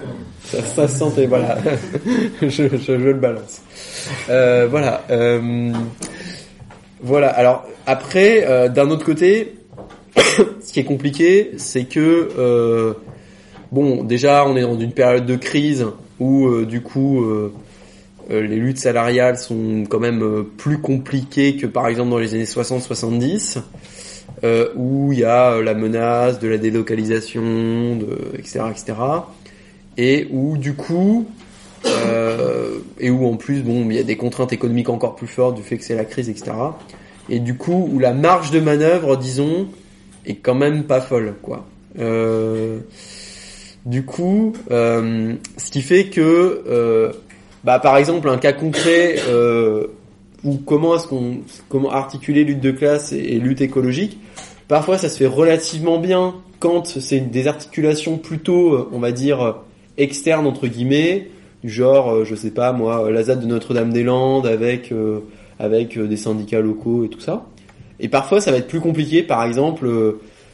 sentait. 0.45 0.63
ça, 0.67 0.75
ça 0.75 0.89
se 0.89 0.99
sentait, 0.99 1.27
voilà. 1.27 1.59
je, 2.43 2.49
je, 2.49 2.69
je 2.87 2.93
le 2.93 3.15
balance. 3.15 3.63
Euh, 4.31 4.67
voilà. 4.69 5.05
euh, 5.11 5.73
voilà. 7.03 7.29
Alors 7.29 7.65
après, 7.87 8.45
euh, 8.49 8.69
d'un 8.69 8.91
autre 8.91 9.05
côté, 9.05 9.55
ce 10.17 10.73
qui 10.73 10.81
est 10.81 10.85
compliqué, 10.85 11.53
c'est 11.57 11.85
que 11.85 12.29
euh, 12.39 12.95
bon, 13.75 14.05
déjà, 14.05 14.47
on 14.47 14.57
est 14.57 14.63
dans 14.63 14.79
une 14.79 14.93
période 14.93 15.27
de 15.27 15.37
crise 15.37 15.87
où 16.21 16.47
euh, 16.47 16.65
du 16.65 16.81
coup. 16.81 17.23
euh, 17.25 17.53
euh, 18.31 18.41
les 18.41 18.57
luttes 18.57 18.79
salariales 18.79 19.37
sont 19.37 19.85
quand 19.89 20.01
même 20.01 20.45
plus 20.57 20.79
compliquées 20.79 21.57
que 21.57 21.67
par 21.67 21.89
exemple 21.89 22.09
dans 22.11 22.19
les 22.19 22.35
années 22.35 22.45
60-70, 22.45 23.59
euh, 24.45 24.69
où 24.77 25.13
il 25.13 25.19
y 25.19 25.25
a 25.25 25.61
la 25.61 25.75
menace 25.75 26.39
de 26.39 26.49
la 26.49 26.57
délocalisation, 26.57 27.99
etc., 28.39 28.61
etc. 28.71 28.95
et 29.99 30.27
où 30.31 30.57
du 30.57 30.75
coup, 30.75 31.27
et 32.99 33.11
où 33.11 33.27
en 33.27 33.37
plus, 33.37 33.63
bon, 33.63 33.85
il 33.91 33.97
y 33.97 33.99
a 33.99 34.05
des 34.05 34.17
contraintes 34.17 34.55
économiques 34.55 34.89
encore 34.89 35.17
plus 35.17 35.27
fortes 35.27 35.57
du 35.57 35.63
fait 35.63 35.77
que 35.77 35.85
c'est 35.85 35.95
la 35.95 36.07
crise, 36.07 36.31
etc. 36.31 36.53
Et 37.29 37.41
du 37.41 37.57
coup, 37.59 37.91
où 37.93 37.99
la 37.99 38.15
marge 38.15 38.51
de 38.51 38.61
manœuvre, 38.61 39.19
disons, 39.19 39.69
est 40.25 40.37
quand 40.37 40.55
même 40.55 40.85
pas 40.85 41.03
folle, 41.03 41.35
quoi. 41.43 41.67
Du 43.87 44.05
coup, 44.05 44.55
euh, 44.71 45.35
ce 45.57 45.71
qui 45.71 45.83
fait 45.83 46.07
que, 46.07 46.65
euh, 46.67 47.13
bah, 47.65 47.79
par 47.79 47.97
exemple, 47.97 48.29
un 48.29 48.39
cas 48.39 48.53
concret 48.53 49.17
euh, 49.29 49.87
où 50.43 50.57
comment 50.57 50.97
est-ce 50.97 51.07
qu'on, 51.07 51.39
comment 51.69 51.91
articuler 51.91 52.45
lutte 52.45 52.61
de 52.61 52.71
classe 52.71 53.13
et, 53.13 53.39
lutte 53.39 53.61
écologique, 53.61 54.19
parfois 54.69 54.99
ça 54.99 55.09
se 55.09 55.19
fait 55.19 55.27
relativement 55.27 55.99
bien 55.99 56.35
quand 56.61 56.87
c'est 56.87 57.21
des 57.21 57.47
articulations 57.47 58.19
plutôt, 58.19 58.75
euh, 58.75 58.89
on 58.93 58.99
va 58.99 59.13
dire, 59.13 59.57
externes 59.97 60.47
entre 60.47 60.67
guillemets, 60.67 61.29
du 61.65 61.71
genre, 61.71 62.13
euh, 62.13 62.25
je 62.25 62.35
sais 62.35 62.51
pas 62.51 62.73
moi, 62.73 63.11
la 63.11 63.23
ZAD 63.23 63.41
de 63.41 63.47
Notre-Dame-des-Landes 63.47 64.47
avec 64.47 64.93
euh, 64.93 65.21
avec 65.59 65.97
euh, 65.97 66.07
des 66.07 66.19
syndicats 66.19 66.61
locaux 66.61 67.05
et 67.05 67.09
tout 67.09 67.21
ça. 67.21 67.47
Et 68.01 68.09
parfois 68.09 68.41
ça 68.41 68.51
va 68.51 68.59
être 68.59 68.69
plus 68.69 68.81
compliqué, 68.81 69.23
par 69.23 69.45
exemple. 69.45 69.91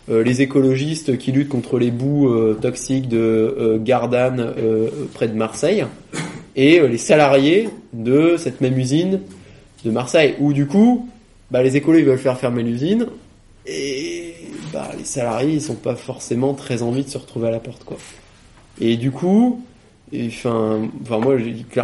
Euh, 0.08 0.22
les 0.22 0.42
écologistes 0.42 1.18
qui 1.18 1.32
luttent 1.32 1.48
contre 1.48 1.78
les 1.78 1.90
boues 1.90 2.28
euh, 2.28 2.58
toxiques 2.60 3.08
de 3.08 3.18
euh, 3.18 3.78
Gardanne 3.78 4.54
près 5.14 5.28
de 5.28 5.34
Marseille. 5.34 5.84
Et 6.56 6.80
les 6.80 6.98
salariés 6.98 7.68
de 7.92 8.36
cette 8.36 8.60
même 8.60 8.78
usine 8.78 9.20
de 9.84 9.90
Marseille. 9.90 10.34
Où 10.40 10.52
du 10.52 10.66
coup 10.66 11.08
bah, 11.50 11.62
les 11.62 11.76
écolos 11.76 12.02
veulent 12.04 12.18
faire 12.18 12.38
fermer 12.38 12.62
l'usine. 12.62 13.06
Et 13.66 14.34
bah, 14.72 14.90
les 14.98 15.04
salariés 15.04 15.54
ils 15.54 15.62
sont 15.62 15.74
pas 15.74 15.94
forcément 15.94 16.54
très 16.54 16.82
envie 16.82 17.04
de 17.04 17.08
se 17.08 17.18
retrouver 17.18 17.48
à 17.48 17.50
la 17.50 17.60
porte 17.60 17.84
quoi. 17.84 17.98
Et 18.80 18.96
du 18.96 19.10
coup 19.10 19.62
enfin 20.12 20.88
enfin 21.02 21.18
moi 21.18 21.36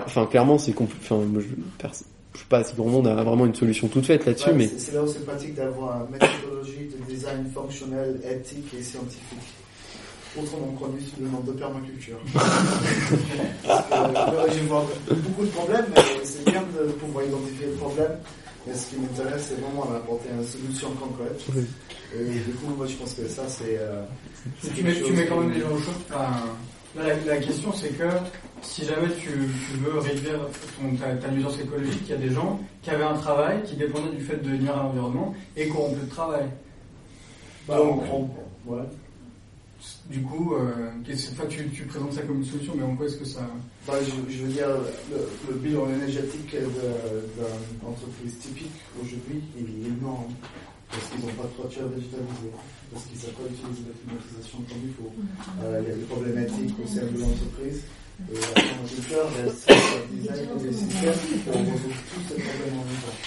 enfin 0.04 0.26
clairement 0.26 0.58
c'est 0.58 0.72
compl- 0.72 0.88
enfin 1.00 1.16
moi, 1.16 1.42
je, 2.36 2.38
je 2.38 2.42
sais 2.42 2.48
pas 2.48 2.62
si 2.64 2.74
le 2.76 2.84
monde 2.84 3.06
a 3.08 3.14
vraiment 3.22 3.46
une 3.46 3.54
solution 3.54 3.88
toute 3.88 4.06
faite 4.06 4.26
là-dessus 4.26 4.50
Ouais, 4.50 4.54
mais 4.56 4.68
c'est- 4.78 4.92
là 4.92 5.02
où 5.02 5.06
c'est 5.06 5.24
pratique 5.24 5.54
d'avoir 5.54 6.02
une 6.06 6.12
méthodologie 6.12 6.88
de 6.92 7.12
design 7.14 7.46
fonctionnel, 7.54 8.20
éthique 8.30 8.66
et 8.78 8.82
scientifique. 8.82 9.38
Autrement 10.38 10.66
connu 10.78 11.00
sous 11.00 11.22
le 11.22 11.28
nom 11.30 11.40
de 11.40 11.52
permaculture. 11.52 12.18
Parce 12.34 13.86
que, 13.88 13.94
euh, 13.94 14.52
je 14.52 14.60
vois 14.68 14.86
beaucoup 15.08 15.44
de 15.44 15.50
problèmes, 15.50 15.86
mais 15.94 16.02
c'est 16.24 16.44
bien 16.50 16.62
de 16.78 16.92
pouvoir 16.92 17.24
identifier 17.24 17.66
le 17.68 17.72
problème. 17.72 18.12
Mais 18.66 18.74
ce 18.74 18.86
qui 18.90 18.96
m'intéresse, 19.00 19.46
c'est 19.48 19.60
vraiment 19.60 19.86
d'apporter 19.86 20.28
une 20.38 20.46
solution 20.46 20.88
concrète. 21.00 21.40
Et 22.14 22.24
du 22.40 22.52
coup, 22.52 22.74
moi, 22.76 22.86
je 22.86 22.94
pense 22.96 23.14
que 23.14 23.26
ça, 23.28 23.42
c'est. 23.48 23.78
euh, 23.80 24.02
Tu 24.74 24.82
mets, 24.82 24.92
tu 24.94 25.00
chose 25.04 25.10
mets 25.12 25.26
quand 25.26 25.40
même 25.40 25.52
les 25.52 25.60
gens 25.60 25.70
au 25.72 25.78
chaud. 25.78 25.92
Enfin, 26.10 26.26
là, 26.96 27.02
la, 27.24 27.34
la 27.36 27.36
question, 27.40 27.72
c'est 27.72 27.88
que 27.96 28.04
si 28.66 28.84
jamais 28.84 29.08
tu, 29.18 29.28
tu 29.28 29.76
veux 29.78 29.98
réduire 29.98 30.40
ton, 30.80 30.94
ta, 30.96 31.14
ta 31.16 31.28
nuisance 31.30 31.58
écologique, 31.60 32.02
il 32.04 32.10
y 32.10 32.14
a 32.14 32.16
des 32.16 32.30
gens 32.30 32.60
qui 32.82 32.90
avaient 32.90 33.04
un 33.04 33.14
travail 33.14 33.62
qui 33.64 33.76
dépendait 33.76 34.14
du 34.16 34.22
fait 34.22 34.36
de 34.42 34.50
nuire 34.50 34.76
à 34.76 34.82
l'environnement 34.82 35.34
et 35.56 35.66
qui 35.66 35.72
auront 35.72 35.92
plus 35.94 36.04
de 36.06 36.10
travail. 36.10 36.46
Bah, 37.68 37.76
Donc, 37.78 38.02
on- 38.12 38.28
on- 38.68 38.72
ouais. 38.74 38.82
du 40.10 40.20
coup, 40.22 40.54
euh, 40.54 40.90
enfin, 41.32 41.44
tu, 41.48 41.68
tu 41.70 41.84
présentes 41.84 42.12
ça 42.12 42.22
comme 42.22 42.38
une 42.38 42.44
solution, 42.44 42.74
mais 42.76 42.82
en 42.84 42.94
quoi 42.96 43.06
est-ce 43.06 43.16
que 43.16 43.24
ça. 43.24 43.40
Bah, 43.86 43.94
je, 44.02 44.32
je 44.32 44.42
veux 44.44 44.52
dire, 44.52 44.68
le, 44.68 45.16
le 45.52 45.54
bilan 45.58 45.88
énergétique 45.90 46.50
d'une 46.50 47.88
entreprise 47.88 48.38
typique 48.38 48.70
aujourd'hui 49.02 49.42
il 49.58 49.64
est 49.64 49.88
énorme. 49.88 50.32
Parce 50.88 51.02
qu'ils 51.10 51.18
n'ont 51.26 51.34
pas 51.34 51.42
de 51.42 51.60
toiture 51.60 51.88
végétalisée, 51.88 52.54
parce 52.92 53.04
qu'ils 53.06 53.16
ne 53.16 53.22
savent 53.22 53.32
pas 53.32 53.42
utiliser 53.50 53.82
la 53.90 53.94
climatisation 53.98 54.58
comme 54.70 54.82
il 54.86 54.94
faut. 54.94 55.10
Euh, 55.64 55.82
il 55.82 55.88
y 55.88 55.92
a 55.92 55.96
des 55.96 56.04
problématiques 56.04 56.74
au 56.78 56.86
sein 56.86 57.02
de 57.02 57.18
l'entreprise. 57.20 57.82
Et 58.16 58.34
la 58.34 58.60
permaculture, 58.62 59.26
elle 59.38 59.52
sert 59.52 59.76
design 60.10 60.48
des 60.58 60.72
systèmes 60.72 61.20
pour 61.44 61.54
résoudre 61.54 62.00
tous 62.12 62.22
ces 62.28 62.40
problèmes 62.40 62.78
en 62.80 62.84
même 62.88 63.02
temps. 63.04 63.20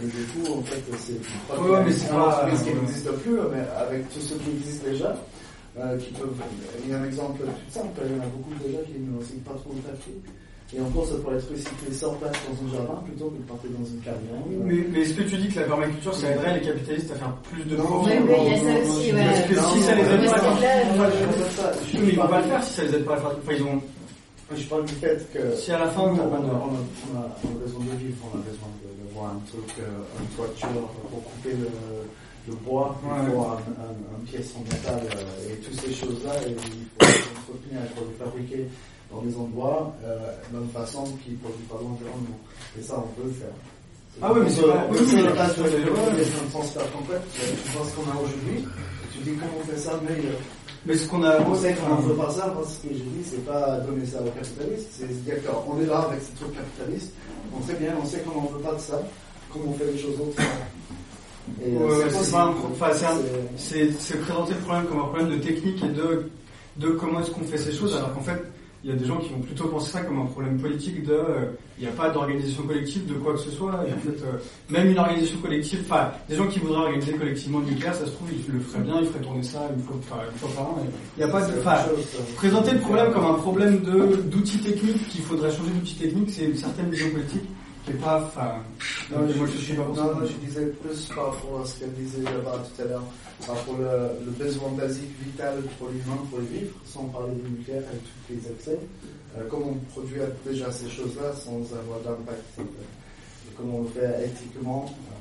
Et 0.00 0.06
du 0.06 0.24
coup, 0.32 0.52
en 0.58 0.62
fait, 0.62 0.82
c'est 0.98 1.20
pas 1.48 1.60
Ouais, 1.60 1.84
mais 1.84 1.92
c'est 1.92 2.06
une 2.08 2.14
pas- 2.14 2.26
entreprise 2.46 2.62
qui 2.62 2.74
n'existe 2.74 3.10
plus, 3.20 3.36
mais 3.52 3.64
avec 3.76 4.08
tout 4.14 4.20
ce 4.20 4.34
qui 4.34 4.50
existe 4.50 4.84
déjà, 4.86 5.16
euh, 5.78 5.98
qui 5.98 6.10
peuvent. 6.12 6.30
Il 6.84 6.90
y 6.90 6.94
a 6.94 6.98
un 6.98 7.04
exemple 7.04 7.42
tout 7.42 7.70
simple, 7.74 8.00
il 8.06 8.16
y 8.16 8.20
en 8.20 8.22
a 8.22 8.26
beaucoup 8.30 8.54
déjà 8.64 8.78
qui 8.86 8.96
ne 8.98 9.18
recyclent 9.18 9.40
pas 9.44 9.54
trop 9.60 9.74
le 9.74 9.82
papier. 9.82 10.14
Et 10.72 10.80
en 10.80 10.84
gros, 10.88 11.04
ça 11.04 11.16
pourrait 11.18 11.34
être 11.36 11.50
recyclé 11.50 11.92
sur 11.92 12.14
place 12.22 12.30
dans 12.46 12.54
un 12.54 12.70
jardin 12.72 13.02
plutôt 13.04 13.26
que 13.26 13.38
de 13.42 13.42
partir 13.42 13.70
dans 13.76 13.84
une 13.84 14.00
camion. 14.06 14.38
Mais, 14.62 14.86
mais 14.92 15.00
est-ce 15.02 15.14
que 15.14 15.22
tu 15.26 15.36
dis 15.36 15.48
que 15.48 15.58
la 15.58 15.66
permaculture, 15.66 16.14
ça 16.14 16.30
aiderait 16.30 16.54
les 16.60 16.64
capitalistes 16.64 17.10
à 17.10 17.16
faire 17.16 17.34
plus 17.50 17.64
de 17.64 17.74
profit 17.76 18.10
mais 18.24 18.38
il 18.46 18.52
y 18.52 18.54
a 18.54 18.58
ça 18.62 18.88
aussi, 18.88 19.12
ouais. 19.12 19.26
Parce 19.26 19.42
que 19.50 19.54
si 19.74 19.82
ça 19.82 19.94
les 19.96 20.02
aide 20.06 20.30
pas, 20.30 20.54
Oui, 21.92 22.08
ils 22.12 22.16
vont 22.16 22.36
le 22.36 22.42
faire 22.44 22.62
si 22.62 22.72
ça 22.72 22.82
les 22.84 22.94
aide 22.94 23.04
pas 23.04 23.14
à 23.14 23.16
faire. 23.16 23.30
Enfin, 23.36 23.52
ils 23.58 23.62
ont. 23.64 23.82
Je 24.56 24.64
parle 24.66 24.84
du 24.84 24.94
fait 24.94 25.30
que 25.32 25.54
Si 25.56 25.70
à 25.70 25.78
la 25.78 25.88
fin, 25.88 26.02
on, 26.02 26.14
a, 26.14 26.18
pas 26.18 26.24
on, 26.24 26.42
de- 26.42 26.50
a, 26.50 26.54
on, 26.54 26.74
a, 26.74 27.22
on 27.44 27.48
a 27.56 27.58
besoin 27.64 27.84
de 27.84 27.96
vivre, 28.02 28.18
on 28.26 28.34
a 28.38 28.42
besoin 28.42 28.68
de, 28.82 28.88
de 28.98 29.14
voir 29.14 29.26
un 29.30 29.40
truc, 29.46 29.70
euh, 29.78 29.86
une 30.20 30.26
toiture 30.36 30.88
pour 31.10 31.22
couper 31.24 31.50
le, 31.54 31.68
le 32.48 32.54
bois, 32.66 32.98
Ouais. 33.04 33.30
faut 33.30 33.40
un, 33.42 33.62
un, 33.78 33.94
un 33.94 34.20
pièce 34.26 34.50
en 34.56 34.62
métal 34.66 35.00
euh, 35.06 35.52
et 35.52 35.56
toutes 35.58 35.78
ces 35.80 35.92
choses-là, 35.94 36.32
et 36.46 36.50
il 36.50 36.56
faut 36.58 37.06
les 37.06 37.30
entretenir, 37.38 37.78
il 37.84 37.92
faut 37.96 38.06
les 38.10 38.16
fabriquer 38.24 38.62
dans 39.12 39.22
des 39.22 39.36
endroits 39.36 39.94
euh, 40.04 40.18
d'une 40.52 40.68
façon 40.70 41.04
qui 41.24 41.30
ne 41.32 41.36
produit 41.36 41.66
pas 41.70 41.76
l'environnement. 41.80 42.38
Et 42.78 42.82
ça, 42.82 42.94
on 42.98 43.06
peut 43.20 43.26
le 43.28 43.32
faire. 43.34 43.54
Ah 44.22 44.32
oui, 44.34 44.40
mais 44.42 44.50
c'est 44.50 44.62
pas-. 44.66 44.86
Tu 44.90 44.98
vois 47.70 47.86
ce 47.86 47.94
qu'on 47.94 48.10
a 48.10 48.14
aujourd'hui, 48.18 48.64
tu 49.12 49.18
dis 49.22 49.30
comment 49.38 49.58
on 49.62 49.64
fait 49.70 49.78
ça 49.78 49.92
meilleur. 50.02 50.38
Mais 50.86 50.96
ce 50.96 51.06
qu'on 51.08 51.22
a. 51.24 51.40
On 51.40 51.54
sait 51.54 51.74
qu'on 51.74 51.96
ne 51.96 52.08
veut 52.08 52.14
pas 52.14 52.30
ça, 52.30 52.46
moi 52.54 52.64
ce 52.66 52.86
que 52.86 52.94
j'ai 52.94 53.00
dit, 53.00 53.24
c'est 53.24 53.44
pas 53.44 53.78
donner 53.80 54.06
ça 54.06 54.18
aux 54.20 54.30
capitalistes, 54.30 54.88
c'est 54.92 55.24
dire 55.24 55.36
qu'on 55.44 55.80
est 55.80 55.86
là 55.86 55.98
avec 56.10 56.22
ces 56.22 56.32
trucs 56.32 56.54
capitalistes, 56.54 57.12
on 57.54 57.62
sait 57.66 57.74
bien, 57.74 57.94
on 58.00 58.06
sait 58.06 58.20
qu'on 58.20 58.40
n'en 58.40 58.46
veut 58.46 58.60
pas 58.60 58.74
de 58.74 58.80
ça, 58.80 59.00
comment 59.52 59.66
on 59.68 59.74
fait 59.74 59.92
les 59.92 59.98
choses 59.98 60.14
autrement. 60.14 60.48
Ouais, 61.58 62.08
c'est 63.56 64.20
présenter 64.20 64.54
le 64.54 64.60
problème 64.60 64.86
comme 64.86 65.00
un 65.00 65.04
problème 65.04 65.30
de 65.30 65.36
technique 65.38 65.82
et 65.82 65.88
de, 65.88 66.30
de 66.76 66.88
comment 66.90 67.20
est-ce 67.20 67.30
qu'on 67.30 67.44
fait 67.44 67.58
ces 67.58 67.72
choses, 67.72 67.94
alors 67.96 68.14
qu'en 68.14 68.22
fait, 68.22 68.40
il 68.82 68.90
y 68.90 68.92
a 68.92 68.96
des 68.96 69.04
gens 69.04 69.18
qui 69.18 69.28
vont 69.28 69.40
plutôt 69.40 69.64
penser 69.68 69.92
ça 69.92 70.00
comme 70.00 70.20
un 70.20 70.26
problème 70.26 70.58
politique 70.58 71.04
de, 71.04 71.12
euh, 71.12 71.52
il 71.78 71.84
n'y 71.84 71.90
a 71.90 71.94
pas 71.94 72.08
d'organisation 72.08 72.62
collective 72.62 73.06
de 73.06 73.14
quoi 73.14 73.34
que 73.34 73.40
ce 73.40 73.50
soit, 73.50 73.84
et 73.86 73.92
en 73.92 73.98
fait, 73.98 74.24
euh, 74.24 74.38
même 74.70 74.90
une 74.90 74.98
organisation 74.98 75.38
collective, 75.38 75.80
enfin, 75.84 76.10
des 76.28 76.36
gens 76.36 76.46
qui 76.46 76.60
voudraient 76.60 76.84
organiser 76.86 77.12
collectivement 77.12 77.58
le 77.58 77.66
nucléaire, 77.66 77.94
ça 77.94 78.06
se 78.06 78.10
trouve, 78.12 78.28
ils 78.32 78.52
le 78.52 78.60
feraient 78.60 78.82
bien, 78.82 79.00
ils 79.00 79.06
feraient 79.08 79.22
tourner 79.22 79.42
ça 79.42 79.68
une 79.76 79.82
fois, 79.82 79.96
une 80.32 80.38
fois 80.38 80.48
par 80.54 80.64
an, 80.64 80.78
il 81.16 81.24
n'y 81.24 81.30
a 81.30 81.32
pas 81.32 81.46
de, 81.46 81.58
enfin, 81.58 81.76
présenter 82.36 82.72
le 82.72 82.80
problème 82.80 83.12
comme 83.12 83.26
un 83.26 83.34
problème 83.34 83.80
de, 83.82 84.16
d'outils 84.22 84.58
techniques, 84.58 85.08
qu'il 85.08 85.22
faudrait 85.22 85.50
changer 85.50 85.70
d'outils 85.70 85.96
techniques, 85.96 86.30
c'est 86.30 86.44
une 86.46 86.56
certaine 86.56 86.90
vision 86.90 87.10
politique 87.10 87.44
qui 87.90 87.96
est 87.96 88.00
pas, 88.00 88.22
enfin, 88.24 88.54
Non, 89.10 89.18
moi 89.36 89.46
je 89.52 89.58
suis 89.58 89.74
pas 89.74 89.82
pour 89.82 89.96
ça. 89.96 90.02
non, 90.04 90.14
non, 90.20 90.26
je 90.26 90.46
disais 90.46 90.66
plus 90.66 91.06
par 91.14 91.26
rapport 91.32 91.60
à 91.62 91.66
ce 91.66 91.78
qu'elle 91.80 91.92
disait 91.94 92.22
là-bas 92.22 92.62
tout 92.76 92.82
à 92.82 92.84
l'heure, 92.86 93.02
par 93.46 93.56
rapport 93.56 93.76
le, 93.78 94.24
le 94.26 94.30
besoin 94.32 94.70
basique 94.72 95.10
vital 95.24 95.62
pour 95.78 95.88
l'humain 95.88 96.18
pour 96.30 96.40
vivre, 96.40 96.72
sans 96.86 97.04
parler 97.04 97.34
du 97.34 97.50
nucléaire 97.50 97.82
et 97.82 97.98
tous 97.98 98.34
les 98.40 98.50
accès. 98.52 98.78
Euh, 99.38 99.42
comment 99.48 99.68
on 99.70 99.92
produit 99.92 100.18
déjà 100.44 100.70
ces 100.72 100.88
choses-là 100.90 101.32
sans 101.36 101.58
avoir 101.76 102.00
d'impact. 102.00 102.42
Et 102.58 103.52
comment 103.56 103.78
on 103.78 103.82
le 103.82 103.88
fait 103.90 104.26
éthiquement, 104.26 104.86
euh, 104.88 105.14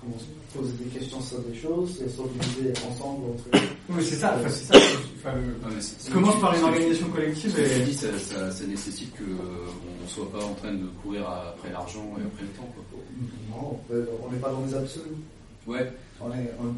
comment 0.00 0.16
se 0.18 0.56
poser 0.58 0.72
des 0.82 0.90
questions 0.98 1.20
sur 1.20 1.38
des 1.40 1.54
choses 1.54 2.00
et 2.02 2.08
s'organiser 2.08 2.72
ensemble 2.88 3.24
entre 3.34 3.44
Oui, 3.90 4.02
c'est 4.02 4.16
ça, 4.16 4.36
enfin, 4.40 4.48
c'est 4.48 4.72
ça, 4.72 4.78
enfin, 5.18 5.34
le- 5.36 5.68
Non, 5.68 5.74
mais 5.74 5.80
c'est- 5.82 5.96
c'est- 5.98 6.10
commence 6.12 6.40
par 6.40 6.54
une 6.56 6.64
organisation 6.64 7.08
collective 7.08 7.52
que 7.54 7.60
et, 7.60 7.92
ça, 7.92 8.06
ça, 8.18 8.50
ça 8.52 8.64
nécessite 8.64 9.12
qu'on 10.14 10.22
ne 10.22 10.28
soit 10.28 10.38
pas 10.38 10.44
en 10.44 10.54
train 10.54 10.72
de 10.72 10.86
courir 11.02 11.28
après 11.28 11.70
l'argent 11.72 12.06
et 12.18 12.22
après 12.24 12.42
le 12.42 12.48
temps. 12.54 12.70
Quoi. 12.74 12.84
Non, 13.50 13.80
on 14.24 14.30
n'est 14.32 14.38
pas 14.38 14.50
dans 14.50 14.64
les 14.64 14.74
absolus. 14.74 15.16
Ouais, 15.66 15.92
On 16.20 16.30
est, 16.32 16.50
on, 16.60 16.74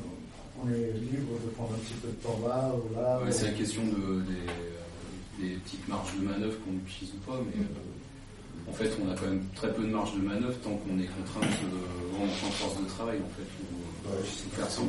on 0.64 0.68
est 0.70 0.92
libre 0.98 1.34
de 1.44 1.50
prendre 1.54 1.74
un 1.74 1.78
petit 1.78 1.94
peu 1.94 2.08
de 2.08 2.14
temps 2.22 2.38
là 2.48 2.72
ou 2.74 2.94
là. 2.94 3.18
ouais, 3.22 3.28
ou- 3.28 3.32
c'est 3.32 3.46
la 3.48 3.52
question 3.52 3.82
de, 3.84 4.22
des, 4.22 5.44
des 5.48 5.54
petites 5.56 5.86
marges 5.88 6.14
de 6.18 6.24
manœuvre 6.24 6.56
qu'on 6.64 6.72
utilise 6.86 7.14
ou 7.14 7.30
pas, 7.30 7.38
mais 7.44 7.60
euh, 7.62 8.70
en 8.70 8.72
fait, 8.72 8.90
on 9.04 9.10
a 9.10 9.14
quand 9.14 9.26
même 9.26 9.44
très 9.54 9.72
peu 9.74 9.82
de 9.82 9.88
marge 9.92 10.14
de 10.14 10.20
manœuvre 10.22 10.56
tant 10.64 10.70
qu'on 10.76 10.98
est 10.98 11.06
contraint 11.08 11.46
de 11.46 12.16
vendre 12.16 12.32
en 12.32 12.50
force 12.50 12.80
de 12.80 12.86
travail, 12.88 13.18
en 13.18 13.30
fait. 13.36 13.46
Ou, 13.62 13.76
Ouais, 14.08 14.14
euh, 14.14 14.22
je 14.24 14.30
sais 14.30 14.48
faire 14.56 14.70
sans 14.70 14.84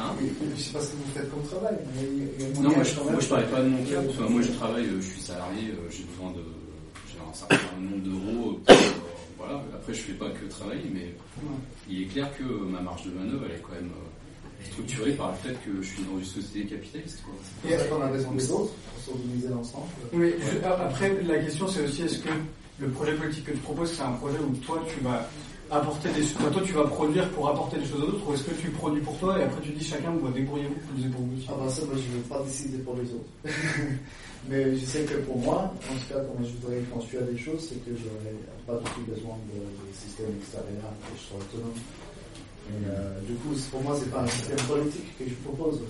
Hein 0.00 0.14
Je 0.56 0.62
sais 0.62 0.72
pas 0.72 0.80
ce 0.80 0.86
que 0.92 0.96
vous 0.96 1.12
faites 1.14 1.30
comme 1.30 1.42
travail. 1.42 1.76
mais 1.94 2.60
Non, 2.62 2.70
moi 2.74 2.82
je, 2.82 2.90
je 3.20 3.28
parlais 3.28 3.46
pas 3.46 3.60
de 3.62 3.68
mon 3.68 3.84
cas, 3.84 4.00
moi 4.28 4.40
je 4.42 4.52
travaille, 4.52 4.84
euh, 4.86 5.00
je 5.00 5.06
suis 5.06 5.20
salarié, 5.20 5.68
euh, 5.72 5.88
j'ai 5.90 6.04
besoin 6.04 6.30
de. 6.32 6.40
J'ai 7.12 7.18
un 7.20 7.34
certain 7.34 7.56
nombre 7.80 8.02
d'euros. 8.02 8.60
pour, 8.64 8.74
euh, 8.74 8.78
voilà, 9.38 9.62
après 9.74 9.92
je 9.94 10.00
fais 10.00 10.12
pas 10.14 10.30
que 10.30 10.44
travailler, 10.46 10.90
mais 10.92 11.14
il 11.88 12.02
est 12.02 12.06
clair 12.06 12.30
que 12.38 12.44
ma 12.44 12.80
marge 12.80 13.04
de 13.04 13.10
manœuvre 13.10 13.44
elle 13.48 13.56
est 13.56 13.62
quand 13.62 13.74
même 13.74 13.90
structurée 14.70 15.12
par 15.12 15.32
le 15.32 15.36
fait 15.38 15.54
que 15.64 15.82
je 15.82 15.86
suis 15.88 16.02
dans 16.04 16.18
une 16.18 16.24
société 16.24 16.66
capitaliste. 16.76 17.22
Quoi. 17.24 17.70
Et 17.70 17.74
après, 17.74 17.88
on 17.98 18.02
a 18.02 18.08
besoin 18.08 18.32
des 18.34 18.50
autres 18.52 18.72
pour 18.72 19.02
s'organiser 19.14 19.52
ensemble. 19.52 19.86
Oui, 20.12 20.34
je- 20.40 20.66
après, 20.66 21.16
la 21.26 21.38
question 21.38 21.66
c'est 21.68 21.82
aussi 21.84 22.02
est-ce 22.02 22.18
que 22.18 22.28
le 22.78 22.88
projet 22.90 23.14
politique 23.14 23.44
que 23.44 23.52
tu 23.52 23.58
proposes, 23.58 23.92
c'est 23.92 24.02
un 24.02 24.12
projet 24.12 24.38
où 24.38 24.54
toi 24.64 24.82
tu 24.94 25.02
vas 25.04 25.28
apporter 25.70 26.08
des 26.10 26.24
enfin, 26.34 26.50
toi 26.50 26.62
tu 26.64 26.72
vas 26.72 26.84
produire 26.84 27.28
pour 27.30 27.48
apporter 27.48 27.78
des 27.78 27.86
choses 27.86 28.02
aux 28.02 28.08
autres 28.08 28.28
ou 28.28 28.34
est-ce 28.34 28.42
que 28.44 28.54
tu 28.60 28.70
produis 28.70 29.00
pour 29.00 29.16
toi 29.18 29.38
et 29.38 29.44
après 29.44 29.60
tu 29.62 29.70
dis 29.70 29.84
chacun 29.84 30.10
vous 30.10 30.28
débrouillez-vous 30.28 30.74
vous 30.96 31.36
aussi 31.36 31.46
Ah 31.48 31.54
bah 31.58 31.70
ça, 31.70 31.84
moi, 31.86 31.94
je 31.96 32.10
ne 32.10 32.22
veux 32.22 32.28
pas 32.28 32.42
décider 32.44 32.78
pour 32.78 32.94
les 32.96 33.08
autres. 33.14 33.30
Mais 34.48 34.74
je 34.74 34.84
sais 34.84 35.02
que 35.02 35.14
pour 35.18 35.36
moi, 35.38 35.72
en 35.74 35.94
tout 35.94 36.08
cas, 36.08 36.20
quand 36.20 36.42
je 36.42 36.50
voudrais 36.56 36.80
construire 36.90 37.22
des 37.22 37.36
choses, 37.36 37.60
c'est 37.68 37.76
que 37.84 37.94
je 37.94 38.04
n'aurais 38.08 38.36
pas 38.66 38.74
du 38.82 38.90
tout 38.90 39.04
besoin 39.06 39.36
de, 39.52 39.60
de 39.60 39.92
système 39.92 40.32
extérieur, 40.40 40.90
que 41.04 41.12
je 41.14 41.22
sois 41.28 41.38
autonome. 41.38 41.76
Et 42.70 42.86
euh, 42.88 43.20
du 43.26 43.34
coup, 43.34 43.54
pour 43.70 43.82
moi, 43.82 43.96
c'est 43.98 44.10
pas 44.10 44.22
un 44.22 44.26
système 44.28 44.58
politique 44.66 45.18
que 45.18 45.24
je 45.28 45.34
propose. 45.44 45.80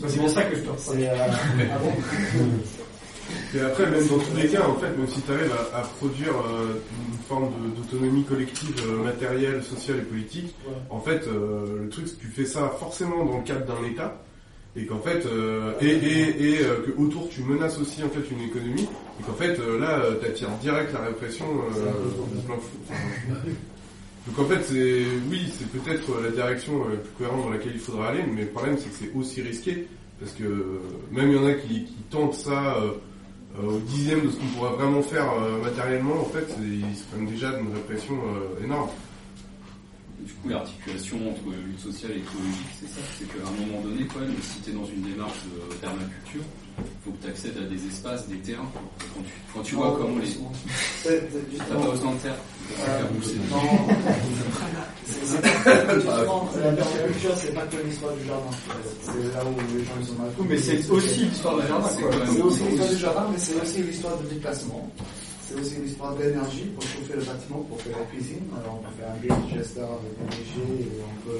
Bah, 0.00 0.08
c'est 0.08 0.18
pour 0.18 0.30
ça 0.30 0.42
que 0.42 0.56
je 0.56 0.60
te 0.62 0.68
reproche 0.70 0.96
C'est, 0.96 1.08
euh, 1.08 1.14
ah 1.72 1.78
bon? 1.78 1.92
Et 3.54 3.60
après, 3.60 3.90
même 3.90 4.06
dans 4.06 4.18
tous 4.18 4.36
les 4.36 4.48
cas, 4.48 4.66
en 4.66 4.74
fait, 4.76 4.88
même 4.96 5.08
si 5.08 5.20
tu 5.22 5.32
arrives 5.32 5.52
à, 5.72 5.78
à 5.78 5.82
produire 5.82 6.34
euh, 6.34 6.74
une 7.12 7.18
forme 7.28 7.50
d'autonomie 7.76 8.24
collective, 8.24 8.74
euh, 8.86 9.02
matérielle, 9.04 9.62
sociale 9.62 9.98
et 9.98 10.02
politique, 10.02 10.54
Ouais. 10.66 10.74
en 10.90 11.00
fait, 11.00 11.22
euh, 11.26 11.82
le 11.84 11.88
truc, 11.88 12.06
c'est 12.08 12.16
que 12.16 12.20
tu 12.22 12.28
fais 12.28 12.44
ça 12.46 12.68
forcément 12.78 13.24
dans 13.24 13.38
le 13.38 13.42
cadre 13.44 13.66
d'un 13.66 13.84
État, 13.88 14.22
et 14.76 14.86
qu'en 14.86 15.00
fait, 15.00 15.26
et, 15.80 15.86
et, 15.88 16.54
et 16.54 16.58
que 16.58 16.92
autour 16.96 17.28
tu 17.28 17.42
menaces 17.42 17.76
aussi 17.80 18.04
en 18.04 18.08
fait 18.08 18.20
une 18.30 18.40
économie, 18.42 18.86
et 19.18 19.22
qu'en 19.24 19.32
fait, 19.34 19.58
là, 19.80 20.00
tu 20.20 20.26
attires 20.28 20.48
direct 20.62 20.92
la 20.92 21.00
répression 21.06 21.44
de 21.74 22.40
plein 22.42 22.54
fou. 22.54 22.78
Donc 24.28 24.38
en 24.38 24.44
fait, 24.48 24.62
c'est 24.62 25.02
oui, 25.28 25.52
c'est 25.58 25.66
peut-être 25.70 26.08
la 26.22 26.30
direction 26.30 26.88
la 26.88 26.96
plus 26.96 27.10
cohérente 27.18 27.44
dans 27.46 27.50
laquelle 27.50 27.72
il 27.74 27.80
faudra 27.80 28.08
aller, 28.10 28.22
mais 28.32 28.42
le 28.42 28.46
problème 28.48 28.76
c'est 28.78 28.90
que 28.90 28.96
c'est 29.00 29.18
aussi 29.18 29.42
risqué 29.42 29.86
parce 30.20 30.32
que 30.32 30.44
même 31.10 31.30
il 31.30 31.36
y 31.36 31.38
en 31.40 31.46
a 31.46 31.54
qui, 31.54 31.84
qui 31.86 31.96
tentent 32.10 32.34
ça 32.34 32.76
au 33.58 33.78
dixième 33.80 34.26
de 34.26 34.30
ce 34.30 34.36
qu'on 34.36 34.46
pourrait 34.46 34.76
vraiment 34.76 35.02
faire 35.02 35.30
euh, 35.32 35.62
matériellement. 35.62 36.20
En 36.20 36.24
fait, 36.26 36.46
ils 36.62 36.96
se 36.96 37.04
prennent 37.04 37.26
déjà 37.26 37.52
d'une 37.52 37.72
répression 37.72 38.14
euh, 38.14 38.64
énorme. 38.64 38.90
Du 40.20 40.32
coup, 40.34 40.48
l'articulation 40.48 41.16
entre 41.30 41.56
lutte 41.66 41.80
sociale 41.80 42.12
et 42.12 42.18
écologique, 42.18 42.68
c'est 42.78 42.88
ça? 42.88 43.00
C'est 43.18 43.26
qu'à 43.26 43.46
un 43.46 43.66
moment 43.66 43.80
donné, 43.82 44.06
quand 44.06 44.20
même, 44.20 44.34
si 44.42 44.60
tu 44.60 44.72
dans 44.72 44.84
une 44.84 45.02
démarche 45.02 45.38
de 45.44 45.74
permaculture, 45.76 46.42
faut 47.04 47.10
que 47.12 47.22
tu 47.24 47.28
accèdes 47.28 47.58
à 47.58 47.62
des 47.68 47.86
espaces, 47.86 48.26
des 48.28 48.36
terrains. 48.38 48.70
Quand 48.74 49.22
tu, 49.22 49.30
quand 49.54 49.62
tu 49.62 49.74
vois 49.76 49.96
comment 49.98 50.18
les. 50.18 50.28
T'as 51.58 51.74
pas 51.74 51.90
besoin 51.90 52.12
de 52.12 52.18
terre. 52.18 52.34
Euh, 52.80 53.02
non. 53.50 53.58
C'est- 55.06 55.26
c'est- 55.26 55.94
justement, 55.94 56.48
La 56.62 56.72
permaculture, 56.72 57.34
c'est 57.36 57.54
pas 57.54 57.62
que 57.66 57.76
l'histoire 57.84 58.14
du 58.14 58.24
jardin. 58.26 58.50
C'est 59.02 59.34
là 59.34 59.44
où 59.44 59.76
les 59.76 59.84
gens 59.84 59.92
ils 60.00 60.06
sont 60.06 60.14
mal. 60.14 60.30
mais 60.48 60.56
c'est 60.58 60.90
aussi 60.90 61.24
l'histoire 61.26 61.60
du 61.60 61.66
jardin 61.66 61.88
C'est 61.90 62.42
aussi 62.42 62.62
l'histoire 62.62 62.88
du 62.90 62.96
jardin, 62.96 63.26
mais 63.32 63.38
c'est 63.38 63.60
aussi 63.60 63.82
l'histoire 63.82 64.16
du 64.18 64.34
déplacement. 64.34 64.88
C'est 65.48 65.60
aussi 65.60 65.76
l'histoire 65.84 66.14
de 66.14 66.22
l'énergie 66.22 66.64
pour 66.76 66.84
chauffer 66.84 67.14
le 67.16 67.24
bâtiment, 67.24 67.58
pour 67.68 67.80
faire 67.82 67.98
la 67.98 68.04
cuisine. 68.06 68.44
Alors 68.62 68.78
on 68.78 68.82
peut 68.86 68.94
faire 68.96 69.10
un 69.10 69.48
digester 69.50 69.80
avec 69.80 70.14
l'énergie 70.20 70.82
et 70.84 71.00
on 71.02 71.28
peut. 71.28 71.38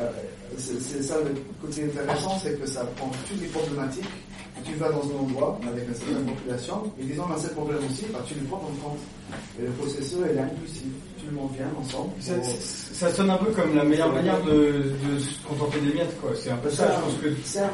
Euh, 0.00 0.10
c'est 0.58 1.02
ça 1.02 1.16
le 1.18 1.34
côté 1.60 1.84
intéressant, 1.84 2.38
c'est 2.42 2.60
que 2.60 2.66
ça 2.66 2.84
prend 2.96 3.10
toutes 3.28 3.40
les 3.40 3.48
problématiques. 3.48 4.04
Tu 4.64 4.74
vas 4.74 4.90
dans 4.90 5.02
un 5.02 5.22
endroit 5.24 5.58
avec 5.66 5.88
une 5.88 5.94
certaine 5.94 6.24
population, 6.24 6.84
et 7.00 7.04
disons 7.04 7.26
dans 7.26 7.36
cette 7.38 7.54
problème 7.54 7.78
aussi, 7.90 8.04
bah, 8.12 8.20
tu 8.24 8.34
le 8.34 8.42
prends 8.46 8.58
en 8.58 8.70
compte. 8.88 8.98
Et 9.58 9.62
le 9.64 9.70
processus 9.72 10.18
est 10.22 10.38
inclusif. 10.38 10.84
Tout 11.18 11.26
le 11.30 11.36
monde 11.36 11.50
vient 11.56 11.66
ensemble. 11.80 12.10
Ça, 12.20 12.34
pour- 12.34 12.44
ça 12.46 13.12
sonne 13.12 13.30
un 13.30 13.38
peu 13.38 13.50
comme 13.52 13.74
la 13.74 13.82
meilleure 13.82 14.12
manière 14.12 14.40
de, 14.44 14.92
de 15.02 15.18
se 15.18 15.42
contenter 15.48 15.80
des 15.80 15.94
miettes 15.94 16.20
quoi. 16.20 16.30
C'est 16.40 16.50
un 16.50 16.56
peu 16.58 16.70
ça 16.70 16.94
je 16.96 17.00
pense 17.02 17.14
que 17.22 17.28
C'est 17.44 17.60
un 17.60 17.70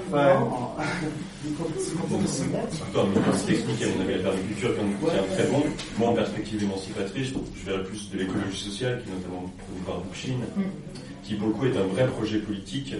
mais 3.04 3.20
c'est 3.36 3.52
expliqué, 3.52 3.84
à 3.84 3.88
mon 3.88 4.00
avis, 4.04 4.14
la 4.14 4.30
permaculture 4.30 4.76
comme 4.76 4.86
un 4.86 5.06
outil 5.18 5.34
très 5.34 5.46
bon. 5.48 5.62
Moi, 5.98 6.08
en 6.08 6.14
perspective 6.14 6.62
émancipatrice, 6.62 7.28
je 7.54 7.70
verrais 7.70 7.84
plus 7.84 8.10
de 8.10 8.18
l'écologie 8.18 8.64
sociale, 8.70 9.02
qui 9.02 9.10
est 9.10 9.14
notamment 9.14 9.50
produite 9.58 9.84
par 9.84 9.98
Bookchin, 10.00 10.38
qui 11.28 11.34
pour 11.34 11.48
le 11.48 11.54
coup 11.54 11.66
est 11.66 11.76
un 11.76 11.86
vrai 11.86 12.06
projet 12.06 12.38
politique, 12.38 12.94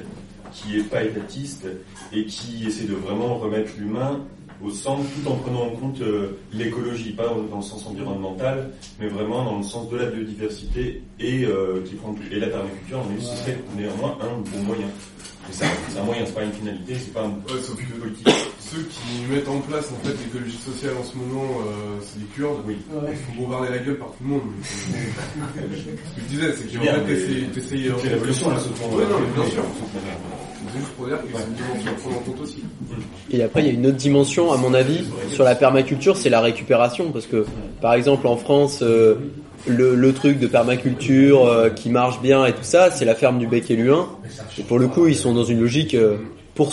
qui 0.52 0.76
est 0.76 0.82
pas 0.82 1.02
étatiste, 1.02 1.66
et 2.12 2.26
qui 2.26 2.66
essaie 2.66 2.84
de 2.84 2.94
vraiment 2.94 3.38
remettre 3.38 3.72
l'humain 3.78 4.20
au 4.62 4.70
centre, 4.70 5.05
tout 5.14 5.30
en 5.30 5.36
prenant 5.36 5.62
en 5.62 5.70
compte 5.70 6.00
euh, 6.02 6.36
l'écologie, 6.52 7.12
pas 7.12 7.28
dans, 7.28 7.56
le 7.56 7.62
sens 7.62 7.86
environnemental, 7.86 8.70
mais 9.00 9.06
vraiment 9.06 9.44
dans 9.44 9.59
le 9.59 9.62
sens 9.62 9.88
de 9.88 9.96
la 9.96 10.06
biodiversité, 10.06 11.02
et 11.18 11.44
euh, 11.46 11.82
qui 11.86 11.94
prend 11.94 12.14
et 12.30 12.38
la 12.38 12.48
permaculture, 12.48 13.02
ce 13.18 13.36
serait 13.36 13.59
néanmoins 13.76 14.18
un 14.20 14.40
bon 14.50 14.62
moyen. 14.64 14.88
C'est 15.50 15.64
un, 15.98 16.04
moyen, 16.04 16.22
c'est 16.26 16.34
pas 16.34 16.44
une 16.44 16.52
finalité, 16.52 16.94
c'est 16.98 17.12
pas 17.12 17.22
un 17.22 17.28
Ouais, 17.30 17.60
sauf 17.62 17.76
que 17.76 17.98
politique. 18.00 18.28
ceux 18.60 18.82
qui 18.82 19.32
mettent 19.32 19.48
en 19.48 19.58
place 19.60 19.86
en 19.90 20.06
fait 20.06 20.14
l'écologie 20.24 20.56
sociale 20.58 20.92
en 21.00 21.04
ce 21.04 21.16
moment, 21.16 21.44
euh, 21.66 21.98
c'est 22.02 22.20
les 22.20 22.26
Kurdes. 22.26 22.62
Oui. 22.66 22.76
Ouais. 22.92 23.10
Ils 23.12 23.16
font 23.16 23.42
bombarder 23.42 23.70
la 23.70 23.78
gueule 23.78 23.96
par 23.98 24.08
tout 24.08 24.22
le 24.24 24.28
monde. 24.30 24.42
Ce 24.62 25.50
que 25.50 26.20
je 26.20 26.24
disais, 26.28 26.52
c'est 26.56 26.72
qu'en 26.76 26.82
Bien, 26.82 26.94
fait, 26.94 27.14
t'essayes-. 27.54 27.92
C'est 28.02 28.08
révolution, 28.08 28.50
là, 28.50 28.56
ce 28.60 28.68
tournoi. 28.80 28.98
Ouais, 29.00 29.06
non, 29.10 29.16
mais 29.20 29.42
bien 29.42 29.50
sûr. 29.50 29.62
Voilà. 29.92 30.16
C'est 30.72 30.78
juste 30.80 30.92
pour 30.92 31.06
dire 31.06 31.16
que 31.22 31.28
c'est 31.34 31.44
une 31.46 31.54
dimension 31.54 31.90
à 31.90 31.94
prendre 31.94 32.16
en 32.16 32.20
compte 32.20 32.40
aussi. 32.42 32.62
Et 33.30 33.42
après, 33.42 33.62
il 33.62 33.66
y 33.66 33.70
a 33.70 33.72
une 33.72 33.86
autre 33.86 33.96
dimension, 33.96 34.52
à 34.52 34.56
mon 34.58 34.74
avis, 34.74 35.04
sur 35.30 35.44
la 35.44 35.54
permaculture, 35.54 36.16
c'est 36.16 36.28
la 36.30 36.40
récupération. 36.40 37.10
Parce 37.10 37.26
que, 37.26 37.46
par 37.80 37.94
exemple, 37.94 38.26
en 38.26 38.36
France, 38.36 38.80
euh, 38.82 39.14
le, 39.69 40.12
truc 40.12 40.39
de 40.39 40.47
permaculture 40.47 41.47
euh, 41.47 41.70
qui 41.70 41.90
marche 41.90 42.20
bien 42.20 42.47
et 42.47 42.53
tout 42.53 42.62
ça, 42.62 42.90
c'est 42.90 43.05
la 43.05 43.15
ferme 43.15 43.39
du 43.39 43.47
Bec 43.47 43.70
et 43.70 43.77
Luin. 43.77 44.09
Et 44.59 44.62
pour 44.62 44.78
le 44.78 44.89
coup, 44.89 45.07
ils 45.07 45.16
sont 45.16 45.35
dans 45.35 45.45
une 45.45 45.61
logique 45.61 45.95
euh, 45.95 46.16
pour 46.55 46.73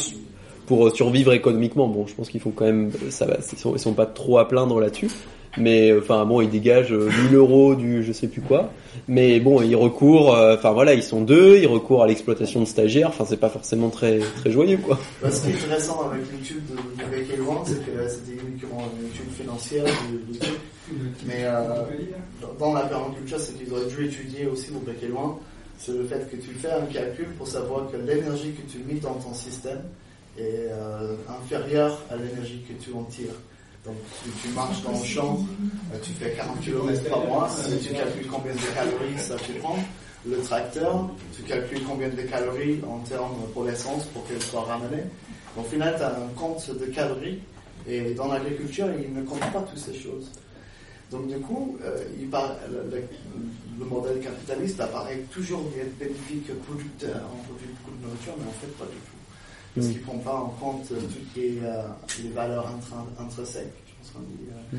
pour 0.66 0.96
survivre 0.96 1.32
économiquement. 1.34 1.88
Bon, 1.88 2.08
je 2.08 2.16
pense 2.16 2.30
qu'ils 2.30 2.42
font 2.42 2.52
quand 2.52 2.66
même, 2.66 2.92
ça 3.10 3.28
ils 3.52 3.58
sont, 3.58 3.78
sont 3.78 3.94
pas 3.94 4.08
trop 4.08 4.40
à 4.40 4.48
plaindre 4.48 4.80
là-dessus. 4.80 5.10
Mais 5.58 5.92
euh, 5.92 6.00
enfin 6.02 6.26
bon, 6.26 6.42
ils 6.42 6.50
dégagent 6.50 6.92
euh, 6.92 7.10
1000 7.30 7.36
euros 7.36 7.76
du 7.76 8.04
je 8.04 8.12
sais 8.12 8.28
plus 8.28 8.42
quoi. 8.42 8.72
Mais 9.08 9.40
bon, 9.40 9.62
ils 9.62 9.76
recourent, 9.76 10.36
euh, 10.36 10.56
enfin 10.56 10.72
voilà, 10.72 10.94
ils 10.94 11.04
sont 11.04 11.22
deux, 11.22 11.58
ils 11.58 11.68
recourent 11.68 12.04
à 12.04 12.08
l'exploitation 12.08 12.60
de 12.60 12.66
stagiaires. 12.66 13.10
Enfin, 13.10 13.26
c'est 13.28 13.40
pas 13.40 13.50
forcément 13.50 13.90
très 13.90 14.20
très 14.20 14.52
joyeux 14.52 14.78
quoi. 14.78 15.00
Bah, 15.22 15.32
ce 15.32 15.42
qui 15.46 15.52
est 15.52 15.56
intéressant 15.56 16.10
avec 16.10 16.22
l'étude 16.32 16.62
de, 16.68 16.76
de 16.76 17.10
Beck 17.10 17.34
et 17.34 17.38
Laurent, 17.38 17.64
c'est 17.66 17.86
que 17.86 18.08
c'était 18.08 18.42
une 18.42 18.56
étude 18.56 19.32
financière 19.38 19.86
du 20.32 20.38
truc. 20.38 20.60
Mais 21.26 21.44
euh, 21.46 21.84
dans 22.60 22.74
la 22.74 22.82
permaculture, 22.82 23.40
ce 23.40 23.52
qu'ils 23.52 23.72
auraient 23.74 23.88
dû 23.88 24.06
étudier 24.06 24.46
aussi 24.46 24.72
au 24.72 24.80
Bec 24.80 24.98
et 25.02 25.08
Loin, 25.08 25.40
c'est 25.78 25.92
le 25.92 26.06
fait 26.06 26.30
que 26.30 26.38
tu 26.38 26.52
fais 26.52 26.72
un 26.72 26.86
calcul 26.86 27.28
pour 27.38 27.48
savoir 27.48 27.90
que 27.92 27.98
l'énergie 27.98 28.54
que 28.54 28.72
tu 28.72 28.80
mets 28.80 29.00
dans 29.00 29.16
ton 29.16 29.34
système 29.34 29.82
est 30.38 30.68
euh, 30.70 31.16
inférieure 31.30 32.02
à 32.10 32.16
l'énergie 32.16 32.64
que 32.68 32.74
tu 32.84 32.94
en 32.94 33.04
tires. 33.04 33.36
Donc 33.86 33.96
tu 34.42 34.50
marches 34.50 34.82
dans 34.84 34.98
le 34.98 35.06
champ, 35.06 35.46
euh, 35.94 35.98
tu 36.02 36.12
fais 36.14 36.32
40 36.32 36.60
km 36.62 37.10
par 37.10 37.26
mois, 37.26 37.50
si 37.50 37.78
tu 37.78 37.94
calcules 37.94 38.28
combien 38.28 38.54
de 38.54 38.60
calories 38.74 39.18
ça 39.18 39.36
te 39.36 39.52
prend, 39.60 39.78
le 40.28 40.38
tracteur, 40.38 41.10
tu 41.36 41.44
calcules 41.44 41.84
combien 41.84 42.10
de 42.10 42.22
calories 42.24 42.82
en 42.90 43.00
termes 43.00 43.36
pour 43.54 43.64
l'essence 43.64 44.06
pour 44.06 44.28
qu'elle 44.28 44.42
soit 44.42 44.64
ramenée. 44.64 45.04
Au 45.56 45.62
final, 45.64 45.94
tu 45.98 46.04
as 46.04 46.10
un 46.10 46.28
compte 46.36 46.70
de 46.72 46.86
calories 46.88 47.40
et 47.88 48.14
dans 48.16 48.28
l'agriculture, 48.28 48.88
ils 49.00 49.14
ne 49.14 49.22
comptent 49.22 49.52
pas 49.54 49.62
toutes 49.62 49.78
ces 49.78 49.94
choses. 49.94 50.32
Donc 51.12 51.28
du 51.28 51.38
coup, 51.40 51.78
euh, 51.84 52.04
il 52.20 52.28
par- 52.30 52.56
le, 52.70 52.90
le- 52.96 53.04
le 53.80 53.86
modèle 53.86 54.20
capitaliste 54.22 54.80
apparaît 54.80 55.20
toujours 55.32 55.62
bien 55.70 55.84
bénéfique 56.00 56.48
producteur, 56.64 57.22
on 57.34 57.44
produit 57.44 57.68
beaucoup 57.84 57.96
de 57.98 58.06
nourriture, 58.08 58.34
mais 58.40 58.48
en 58.48 58.52
fait 58.54 58.68
pas 58.78 58.86
du 58.86 58.98
tout. 58.98 59.12
Parce 59.76 59.88
Mm. 59.88 59.92
qu'il 59.92 60.00
ne 60.00 60.06
prend 60.06 60.18
pas 60.20 60.36
en 60.36 60.50
compte 60.50 60.92
euh, 60.94 61.00
toutes 61.02 61.36
les, 61.36 61.60
euh, 61.62 61.84
les 62.24 62.30
valeurs 62.30 62.68
intrinsèques, 63.20 63.74
je 63.88 63.94
pense 63.98 64.12
qu'on 64.14 64.22
dit, 64.22 64.48
euh, 64.74 64.78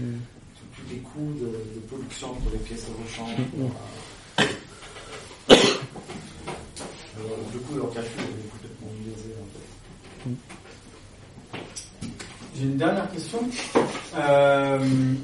tous 0.57 0.83
tous 0.83 0.89
les 0.91 0.99
coûts 1.01 1.35
de, 1.39 1.47
de 1.47 1.81
production 1.87 2.29
pour 2.35 2.51
les 2.53 2.59
pièces 2.59 2.87
de 2.87 2.95
rechange. 3.03 3.39
Mm. 3.39 3.71
Euh, 5.51 5.55
du 7.53 7.59
coup, 7.59 7.75
leur 7.77 7.91
calcul 7.93 8.21
est 8.23 8.49
complètement 8.51 8.89
biaisé 9.01 9.35
en 9.41 9.47
fait. 9.53 10.31
J'ai 12.59 12.65
une 12.65 12.77
dernière 12.77 13.11
question. 13.11 13.39
Euh, 14.19 14.79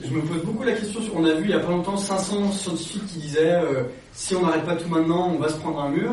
je 0.04 0.14
me 0.14 0.20
pose 0.22 0.42
beaucoup 0.44 0.64
la 0.64 0.72
question 0.72 1.00
sur. 1.00 1.16
On 1.16 1.24
a 1.24 1.32
vu 1.32 1.44
il 1.44 1.50
y 1.50 1.54
a 1.54 1.60
pas 1.60 1.70
longtemps 1.70 1.96
500 1.96 2.52
scientifiques 2.52 3.06
qui 3.06 3.18
disaient 3.20 3.54
euh, 3.54 3.84
si 4.12 4.34
on 4.34 4.42
n'arrête 4.42 4.64
pas 4.64 4.76
tout 4.76 4.88
maintenant, 4.88 5.32
on 5.34 5.38
va 5.38 5.48
se 5.48 5.54
prendre 5.54 5.80
un 5.80 5.88
mur. 5.88 6.12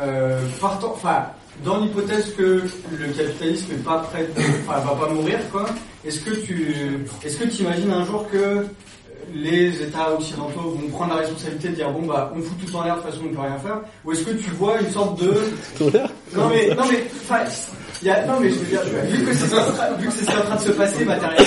Euh, 0.00 0.40
partant, 0.60 0.92
enfin, 0.94 1.26
dans 1.64 1.78
l'hypothèse 1.78 2.34
que 2.34 2.62
le 2.92 3.06
capitalisme 3.16 3.72
n'est 3.72 3.82
pas 3.82 3.98
prêt, 3.98 4.28
enfin, 4.66 4.80
va 4.80 4.94
pas 4.94 5.12
mourir, 5.12 5.38
quoi. 5.50 5.66
Est-ce 6.04 6.20
que 6.20 6.30
tu, 6.30 6.74
est-ce 7.22 7.36
que 7.36 7.48
tu 7.48 7.62
imagines 7.62 7.90
un 7.90 8.04
jour 8.04 8.26
que 8.30 8.66
les 9.34 9.82
États 9.82 10.14
occidentaux 10.14 10.70
vont 10.70 10.88
prendre 10.88 11.14
la 11.14 11.20
responsabilité 11.20 11.68
de 11.70 11.74
dire 11.74 11.90
bon 11.90 12.06
bah 12.06 12.32
on 12.34 12.40
fout 12.40 12.56
tout 12.64 12.76
en 12.76 12.84
l'air 12.84 12.96
de 12.96 13.02
toute 13.02 13.10
façon 13.10 13.24
on 13.28 13.34
peut 13.34 13.40
rien 13.40 13.58
faire, 13.58 13.80
ou 14.04 14.12
est-ce 14.12 14.22
que 14.22 14.30
tu 14.30 14.50
vois 14.52 14.80
une 14.80 14.90
sorte 14.90 15.20
de 15.20 15.34
non 15.80 16.48
mais, 16.48 16.68
non 16.74 16.84
mais, 16.88 17.04
enfin, 17.22 17.40
il 18.02 18.08
y 18.08 18.10
a, 18.10 18.26
non 18.26 18.40
mais 18.40 18.50
je 18.50 18.54
veux 18.56 18.66
dire, 18.66 18.82
vu 19.08 19.24
que 19.24 19.32
c'est 19.34 19.54
en 19.54 20.42
train- 20.42 20.56
de 20.56 20.60
se 20.60 20.70
passer 20.72 21.04
matériellement, 21.04 21.46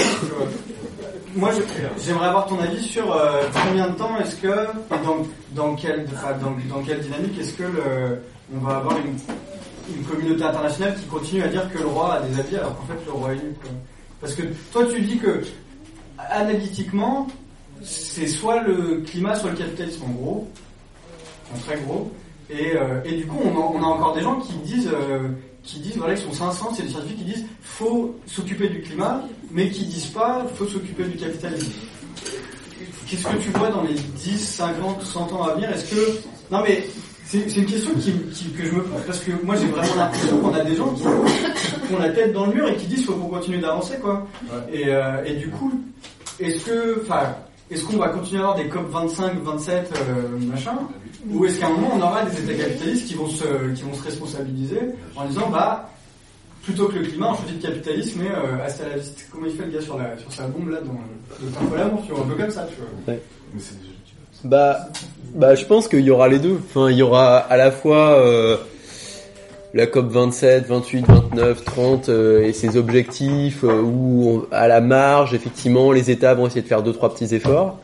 moi 1.35 1.51
j'aimerais 2.03 2.27
avoir 2.27 2.47
ton 2.47 2.59
avis 2.59 2.81
sur 2.83 3.13
euh, 3.13 3.41
combien 3.53 3.87
de 3.87 3.95
temps 3.95 4.17
est-ce 4.19 4.35
que, 4.35 4.47
et 4.47 5.05
dans, 5.05 5.17
dans 5.51 5.75
quelle, 5.75 6.05
dans, 6.69 6.81
quelle 6.83 6.99
dynamique 7.01 7.39
est-ce 7.39 7.53
que 7.53 7.63
on 8.53 8.59
va 8.59 8.77
avoir 8.77 8.97
une, 8.97 9.15
communauté 10.07 10.43
internationale 10.43 10.95
qui 10.95 11.05
continue 11.05 11.41
à 11.43 11.47
dire 11.47 11.71
que 11.71 11.79
le 11.79 11.87
roi 11.87 12.13
a 12.15 12.21
des 12.21 12.39
avis 12.39 12.57
alors 12.57 12.75
qu'en 12.77 12.85
fait 12.85 13.05
le 13.05 13.11
roi 13.11 13.31
est 13.33 13.37
nul. 13.37 13.55
Parce 14.21 14.33
que 14.35 14.43
toi 14.71 14.85
tu 14.93 15.01
dis 15.01 15.17
que, 15.17 15.41
analytiquement, 16.29 17.27
c'est 17.83 18.27
soit 18.27 18.61
le 18.61 19.01
climat, 19.05 19.35
soit 19.35 19.51
le 19.51 19.57
capitalisme 19.57 20.03
en 20.05 20.09
gros. 20.11 20.47
en 21.55 21.59
très 21.59 21.77
gros. 21.79 22.11
Et, 22.49 22.75
euh, 22.75 23.01
et 23.05 23.13
du 23.17 23.27
coup, 23.27 23.39
on 23.43 23.49
a, 23.49 23.59
on 23.59 23.83
a 23.83 23.85
encore 23.85 24.13
des 24.15 24.21
gens 24.21 24.39
qui 24.39 24.53
disent, 24.65 24.89
euh, 24.91 25.29
qui 25.73 25.79
disent, 25.79 25.97
voilà, 25.97 26.13
ils 26.13 26.19
sont 26.19 26.31
500, 26.33 26.73
c'est 26.75 26.83
des 26.83 26.89
scientifiques 26.89 27.17
qui 27.19 27.23
disent, 27.33 27.45
faut 27.61 28.15
s'occuper 28.25 28.69
du 28.69 28.81
climat, 28.81 29.23
mais 29.51 29.69
qui 29.69 29.85
disent 29.85 30.07
pas, 30.07 30.45
faut 30.55 30.65
s'occuper 30.65 31.03
du 31.05 31.17
capitalisme. 31.17 31.71
Qu'est-ce 33.07 33.23
que 33.23 33.37
tu 33.37 33.49
vois 33.51 33.69
dans 33.69 33.81
les 33.83 33.93
10, 33.95 34.37
50, 34.37 35.01
100 35.03 35.33
ans 35.33 35.43
à 35.43 35.53
venir? 35.55 35.69
Est-ce 35.71 35.89
que, 35.95 36.19
non 36.51 36.61
mais, 36.67 36.83
c'est 37.25 37.43
une 37.55 37.65
question 37.65 37.91
qui, 37.95 38.11
qui- 38.33 38.51
que 38.51 38.65
je 38.65 38.71
me 38.71 38.81
pose 38.81 39.01
parce 39.05 39.19
que 39.19 39.31
moi 39.43 39.55
j'ai 39.55 39.67
vraiment 39.67 39.95
l'impression 39.95 40.37
qu'on 40.39 40.53
a 40.53 40.61
des 40.63 40.75
gens 40.75 40.89
qui, 40.95 41.03
qui 41.03 41.93
ont 41.93 41.99
la 41.99 42.09
tête 42.09 42.33
dans 42.33 42.47
le 42.47 42.53
mur 42.53 42.67
et 42.67 42.75
qui 42.75 42.87
disent 42.87 43.05
faut 43.05 43.13
qu'on 43.13 43.27
continue 43.27 43.59
d'avancer 43.59 43.97
quoi. 44.01 44.25
Et, 44.73 44.85
euh, 44.87 45.23
et 45.25 45.35
du 45.35 45.49
coup, 45.49 45.71
est-ce 46.39 46.65
que, 46.65 47.01
enfin, 47.03 47.35
est-ce 47.69 47.83
qu'on 47.85 47.97
va 47.97 48.09
continuer 48.09 48.41
à 48.41 48.45
avoir 48.45 48.57
des 48.57 48.67
COP 48.67 48.89
25, 48.89 49.43
27, 49.43 49.93
euh, 49.93 50.37
machin, 50.51 50.75
ou 51.31 51.45
est-ce 51.45 51.59
qu'à 51.59 51.67
un 51.67 51.71
moment 51.71 51.91
on 51.95 52.01
aura 52.01 52.23
des 52.25 52.41
États 52.43 52.63
capitalistes 52.63 53.07
qui 53.07 53.13
vont 53.15 53.27
se, 53.29 53.43
qui 53.75 53.81
vont 53.83 53.93
se 53.93 54.03
responsabiliser 54.03 54.79
en 55.15 55.25
disant 55.25 55.49
bah 55.49 55.89
plutôt 56.63 56.87
que 56.87 56.95
le 56.99 57.05
climat, 57.05 57.31
on 57.31 57.35
choisit 57.35 57.63
le 57.63 57.67
capitalisme, 57.69 58.19
mais 58.21 58.29
euh, 58.29 58.63
hasta 58.63 58.87
la 58.87 58.97
vista. 58.97 59.21
Comment 59.31 59.47
il 59.47 59.53
fait 59.53 59.65
le 59.65 59.71
gars 59.71 59.81
sur, 59.81 59.97
la, 59.97 60.17
sur 60.17 60.31
sa 60.31 60.43
bombe 60.47 60.69
là 60.69 60.79
dans 60.81 60.91
le, 60.93 61.45
le 61.45 61.51
temple 61.51 61.79
à 61.79 61.89
tu 62.05 62.11
vois, 62.13 62.23
un 62.23 62.27
peu 62.27 62.35
comme 62.35 62.51
ça, 62.51 62.67
tu 62.69 62.75
vois. 62.79 62.89
Mais 63.07 63.59
c'est 63.59 63.79
déjà 63.79 63.91
Bah, 64.43 64.77
bah, 65.33 65.55
je 65.55 65.65
pense 65.65 65.87
qu'il 65.87 66.01
y 66.01 66.11
aura 66.11 66.27
les 66.27 66.37
deux. 66.37 66.59
Enfin, 66.69 66.91
il 66.91 66.97
y 66.97 67.01
aura 67.01 67.37
à 67.37 67.57
la 67.57 67.71
fois 67.71 68.19
euh, 68.19 68.57
la 69.73 69.87
COP 69.87 70.11
27, 70.11 70.67
28, 70.67 71.05
29, 71.07 71.63
30 71.63 72.09
euh, 72.09 72.43
et 72.43 72.53
ses 72.53 72.75
objectifs 72.77 73.63
euh, 73.63 73.81
où 73.81 74.29
on- 74.29 74.47
à 74.53 74.67
la 74.67 74.81
marge, 74.81 75.33
effectivement, 75.33 75.91
les 75.91 76.11
États 76.11 76.33
vont 76.35 76.45
essayer 76.47 76.61
de 76.61 76.67
faire 76.67 76.83
deux 76.83 76.93
trois 76.93 77.11
petits 77.15 77.33
efforts. 77.33 77.79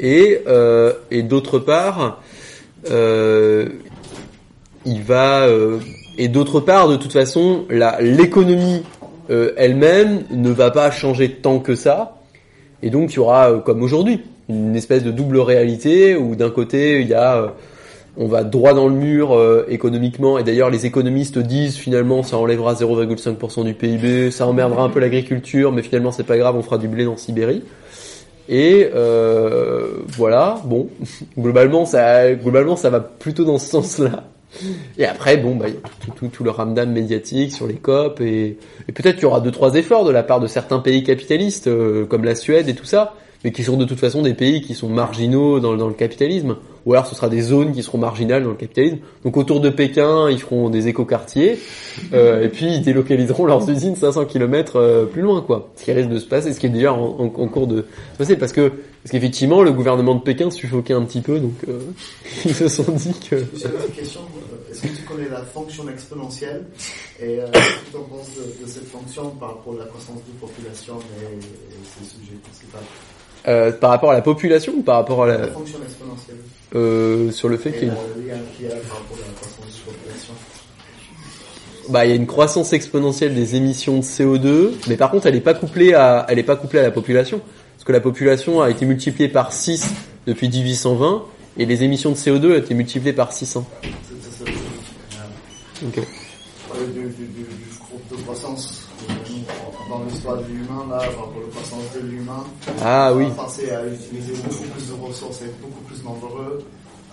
Et, 0.00 0.40
euh, 0.46 0.92
et 1.10 1.22
d'autre 1.22 1.58
part, 1.58 2.22
euh, 2.90 3.68
il 4.84 5.02
va 5.02 5.42
euh, 5.42 5.78
et 6.18 6.28
d'autre 6.28 6.60
part, 6.60 6.88
de 6.88 6.96
toute 6.96 7.12
façon, 7.12 7.64
l'économie 8.00 8.82
euh, 9.30 9.52
elle-même 9.56 10.22
ne 10.30 10.50
va 10.50 10.70
pas 10.70 10.90
changer 10.90 11.30
tant 11.30 11.58
que 11.58 11.74
ça. 11.74 12.16
Et 12.82 12.90
donc 12.90 13.12
il 13.12 13.16
y 13.16 13.18
aura, 13.18 13.50
euh, 13.50 13.58
comme 13.58 13.82
aujourd'hui, 13.82 14.22
une 14.48 14.76
espèce 14.76 15.02
de 15.02 15.10
double 15.10 15.38
réalité 15.38 16.16
où 16.16 16.36
d'un 16.36 16.50
côté 16.50 17.00
il 17.00 17.08
y 17.08 17.14
a, 17.14 17.52
on 18.16 18.28
va 18.28 18.44
droit 18.44 18.72
dans 18.72 18.88
le 18.88 18.94
mur 18.94 19.34
euh, 19.34 19.66
économiquement, 19.68 20.38
et 20.38 20.44
d'ailleurs 20.44 20.70
les 20.70 20.86
économistes 20.86 21.38
disent 21.38 21.76
finalement 21.76 22.22
ça 22.22 22.38
enlèvera 22.38 22.74
0,5% 22.74 23.64
du 23.64 23.74
PIB, 23.74 24.30
ça 24.30 24.46
emmerdera 24.46 24.84
un 24.84 24.88
peu 24.88 25.00
l'agriculture, 25.00 25.72
mais 25.72 25.82
finalement 25.82 26.12
c'est 26.12 26.24
pas 26.24 26.38
grave, 26.38 26.56
on 26.56 26.62
fera 26.62 26.78
du 26.78 26.88
blé 26.88 27.04
dans 27.04 27.16
Sibérie. 27.16 27.62
Et 28.48 28.88
euh, 28.94 29.88
voilà, 30.08 30.60
bon, 30.64 30.88
globalement 31.38 31.84
ça, 31.86 32.30
va 32.90 33.00
plutôt 33.00 33.44
dans 33.44 33.58
ce 33.58 33.70
sens-là. 33.70 34.24
Et 34.96 35.04
après, 35.04 35.36
bon, 35.36 35.54
bah, 35.54 35.68
y 35.68 35.72
a 35.72 36.28
tout, 36.30 36.44
le 36.44 36.50
ramdam 36.50 36.90
médiatique 36.90 37.52
sur 37.52 37.66
les 37.66 37.74
COP 37.74 38.20
et, 38.20 38.56
et 38.88 38.92
peut-être 38.92 39.16
qu'il 39.16 39.24
y 39.24 39.26
aura 39.26 39.40
deux 39.40 39.50
trois 39.50 39.74
efforts 39.74 40.04
de 40.04 40.12
la 40.12 40.22
part 40.22 40.40
de 40.40 40.46
certains 40.46 40.78
pays 40.78 41.02
capitalistes 41.02 41.66
euh, 41.66 42.06
comme 42.06 42.24
la 42.24 42.34
Suède 42.34 42.68
et 42.68 42.74
tout 42.74 42.84
ça, 42.84 43.14
mais 43.46 43.52
qui 43.52 43.62
sont 43.62 43.76
de 43.76 43.84
toute 43.84 44.00
façon 44.00 44.22
des 44.22 44.34
pays 44.34 44.60
qui 44.60 44.74
sont 44.74 44.88
marginaux 44.88 45.60
dans, 45.60 45.72
le 45.72 45.92
capitalisme, 45.92 46.56
ou 46.84 46.94
alors 46.94 47.06
ce 47.06 47.14
sera 47.14 47.28
des 47.28 47.42
zones 47.42 47.70
qui 47.70 47.84
seront 47.84 47.96
marginales 47.96 48.42
dans 48.42 48.50
le 48.50 48.56
capitalisme. 48.56 48.98
Donc 49.22 49.36
autour 49.36 49.60
de 49.60 49.70
Pékin, 49.70 50.28
ils 50.28 50.40
feront 50.40 50.68
des 50.68 50.88
écoquartiers 50.88 51.56
euh, 52.12 52.42
et 52.42 52.48
puis 52.48 52.66
ils 52.66 52.82
délocaliseront 52.82 53.46
leurs 53.46 53.70
usines 53.70 53.94
500 53.94 54.24
km 54.24 54.80
euh, 54.80 55.04
plus 55.04 55.22
loin, 55.22 55.42
quoi. 55.42 55.70
Ce 55.76 55.84
qui 55.84 55.92
risque 55.92 56.08
de 56.08 56.18
se 56.18 56.26
passer, 56.26 56.52
ce 56.52 56.58
qui 56.58 56.66
est 56.66 56.70
déjà 56.70 56.92
en, 56.92 57.28
cours 57.28 57.68
de 57.68 57.82
se 58.14 58.18
passer, 58.18 58.36
parce 58.36 58.52
que 58.52 58.68
parce 58.68 59.12
qu'effectivement 59.12 59.62
le 59.62 59.70
gouvernement 59.70 60.16
de 60.16 60.22
Pékin 60.22 60.50
suffoquait 60.50 60.94
un 60.94 61.02
petit 61.02 61.20
peu, 61.20 61.38
donc 61.38 61.54
euh, 61.68 61.78
ils 62.44 62.52
se 62.52 62.66
sont 62.66 62.90
dit 62.90 63.14
que 63.30 63.36
question. 63.94 64.22
Est-ce 64.72 64.82
que 64.82 64.88
tu 64.88 65.02
connais 65.04 65.28
la 65.28 65.42
fonction 65.42 65.88
exponentielle 65.88 66.66
Et 67.20 67.38
euh, 67.38 67.46
tu 67.90 67.96
en 67.96 68.02
penses 68.02 68.30
de, 68.34 68.66
cette 68.66 68.88
fonction 68.88 69.30
par 69.30 69.50
rapport 69.50 69.74
à 69.74 69.78
la 69.78 69.84
croissance 69.84 70.18
de 70.26 70.32
population 70.40 70.98
et, 70.98 71.36
et 71.36 72.04
ses 72.04 72.04
sujets 72.04 72.36
principaux? 72.42 72.78
Euh, 73.48 73.72
par 73.72 73.90
rapport 73.90 74.10
à 74.10 74.14
la 74.14 74.22
population 74.22 74.74
ou 74.78 74.82
par 74.82 74.96
rapport 74.96 75.24
à 75.24 75.26
La 75.26 75.38
la 75.38 75.46
fonction 75.48 75.78
exponentielle. 75.82 76.36
euh, 76.74 77.30
sur 77.30 77.48
le 77.48 77.56
fait 77.56 77.72
qu'il 77.72 77.88
y 77.88 77.90
a 77.90 77.94
y 77.94 78.68
la 78.68 78.74
de 78.74 78.80
bah, 81.88 82.04
il 82.04 82.08
y 82.10 82.12
a 82.12 82.16
une 82.16 82.26
croissance 82.26 82.72
exponentielle 82.72 83.34
des 83.34 83.54
émissions 83.54 83.98
de 83.98 84.02
CO2, 84.02 84.70
mais 84.88 84.96
par 84.96 85.10
contre, 85.10 85.26
elle 85.26 85.34
n'est 85.34 85.40
pas 85.40 85.54
couplée 85.54 85.94
à, 85.94 86.26
elle 86.28 86.38
est 86.38 86.42
pas 86.42 86.56
couplée 86.56 86.80
à 86.80 86.82
la 86.82 86.90
population, 86.90 87.40
parce 87.76 87.84
que 87.84 87.92
la 87.92 88.00
population 88.00 88.60
a 88.60 88.70
été 88.70 88.84
multipliée 88.86 89.28
par 89.28 89.52
6 89.52 89.94
depuis 90.26 90.48
1820, 90.48 91.22
et 91.58 91.64
les 91.66 91.84
émissions 91.84 92.10
de 92.10 92.16
CO2 92.16 92.52
ont 92.52 92.58
été 92.58 92.74
multipliées 92.74 93.12
par 93.12 93.32
600. 93.32 93.64
C'est 93.82 93.88
c'est 94.20 94.44
ça. 94.44 94.50
Euh, 94.50 95.86
Ok. 95.86 96.06
du, 96.92 97.02
du 97.02 97.46
groupe 97.78 98.02
de 98.10 98.16
croissance 98.22 98.85
dans 99.98 100.04
l'histoire 100.10 100.36
de 100.36 100.42
l'humain, 100.48 100.84
là, 100.90 100.98
rapport 100.98 101.32
à 101.36 101.40
la 101.46 101.50
croissance 101.52 101.94
de 101.94 102.00
l'humain. 102.06 102.44
Ah 102.82 103.12
oui. 103.14 103.26
Penser 103.36 103.70
à 103.70 103.86
utiliser 103.86 104.34
beaucoup 104.42 104.64
plus 104.74 104.88
de 104.88 105.06
ressources 105.06 105.42
et 105.42 105.44
être 105.46 105.60
beaucoup 105.60 105.82
plus 105.82 106.02
nombreux. 106.04 106.58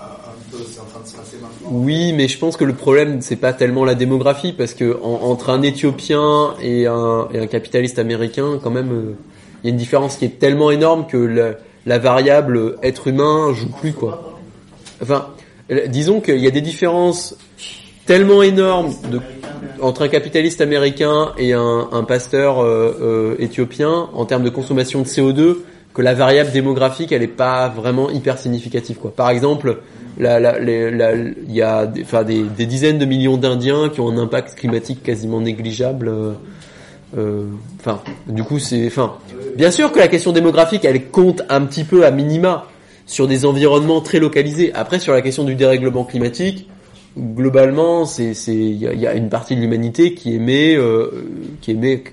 Euh, 0.02 0.04
un 0.04 0.52
peu, 0.52 0.58
c'est 0.70 0.80
en 0.82 0.86
train 0.86 1.00
de 1.02 1.08
se 1.08 1.16
passer 1.16 1.38
maintenant. 1.42 1.70
Oui, 1.72 2.12
mais 2.14 2.28
je 2.28 2.38
pense 2.38 2.58
que 2.58 2.66
le 2.66 2.74
problème 2.74 3.22
c'est 3.22 3.38
pas 3.38 3.54
tellement 3.54 3.86
la 3.86 3.96
démographie, 3.96 4.52
parce 4.52 4.74
que 4.74 5.00
en- 5.02 5.22
entre 5.32 5.50
un 5.50 5.62
Éthiopien 5.62 6.56
et 6.62 6.88
un, 6.88 7.28
et 7.34 7.40
un 7.40 7.48
capitaliste 7.48 8.00
américain, 8.00 8.60
quand 8.62 8.72
même, 8.72 8.92
euh, 8.92 9.16
il 9.64 9.68
y 9.68 9.70
a 9.70 9.72
une 9.72 9.78
différence 9.78 10.18
qui 10.18 10.26
est 10.26 10.40
tellement 10.40 10.72
énorme 10.72 11.08
que 11.08 11.16
la, 11.18 11.52
la 11.86 12.00
variable 12.00 12.76
être 12.84 13.08
humain 13.08 13.54
joue 13.54 13.70
plus 13.80 13.94
quoi. 13.94 14.40
Enfin, 15.02 15.28
euh, 15.72 15.88
disons 15.88 16.20
qu'il 16.20 16.40
y 16.40 16.48
a 16.48 16.52
des 16.52 16.62
différences 16.62 17.38
tellement 18.06 18.42
énormes 18.44 18.94
de, 19.10 19.22
entre 19.82 20.04
un 20.04 20.08
capitaliste 20.08 20.62
américain 20.62 21.32
et 21.38 21.54
un, 21.54 22.04
pasteur 22.08 22.60
euh, 22.60 22.98
euh, 23.02 23.36
éthiopien 23.40 24.10
en 24.14 24.26
termes 24.26 24.44
de 24.44 24.50
consommation 24.50 25.02
de 25.02 25.06
CO2 25.06 25.58
que 25.94 26.02
la 26.02 26.14
variable 26.14 26.52
démographique 26.52 27.12
elle 27.12 27.22
est 27.24 27.28
pas 27.28 27.70
vraiment 27.70 28.10
hyper 28.10 28.38
significative 28.38 28.98
quoi. 28.98 29.12
Par 29.16 29.30
exemple, 29.30 29.78
il 30.20 30.26
y 31.50 31.62
a 31.62 31.86
des, 31.86 32.66
dizaines 32.66 32.98
de 32.98 33.06
millions 33.06 33.38
d'Indiens 33.38 33.90
qui 33.90 34.00
ont 34.00 34.10
un 34.10 34.18
impact 34.18 34.56
climatique 34.56 35.04
quasiment 35.04 35.42
négligeable. 35.42 36.08
euh, 36.08 36.34
euh, 37.18 37.46
du 38.28 38.44
coup, 38.44 38.60
c'est, 38.60 38.88
enfin, 38.88 39.16
bien 39.56 39.72
sûr 39.72 39.92
que 39.92 40.00
la 40.00 40.08
question 40.08 40.32
démographique, 40.32 40.86
elle 40.86 41.10
compte 41.10 41.44
un 41.50 41.62
petit 41.62 41.84
peu 41.84 42.06
à 42.06 42.12
minima 42.12 42.68
sur 43.06 43.28
des 43.28 43.46
environnements 43.46 44.02
très 44.02 44.20
localisés. 44.20 44.72
Après, 44.74 45.00
sur 45.00 45.14
la 45.14 45.22
question 45.22 45.44
du 45.44 45.56
dérèglement 45.56 46.04
climatique, 46.04 46.68
globalement, 47.18 48.06
c'est, 48.06 48.34
c'est, 48.34 48.56
il 48.56 48.78
y 48.78 49.08
a, 49.08 49.14
une 49.14 49.30
partie 49.30 49.56
de 49.56 49.62
l'humanité 49.62 50.14
qui 50.14 50.36
émet, 50.36 50.76
euh, 50.76 51.10
qui 51.62 51.72
émet, 51.72 52.04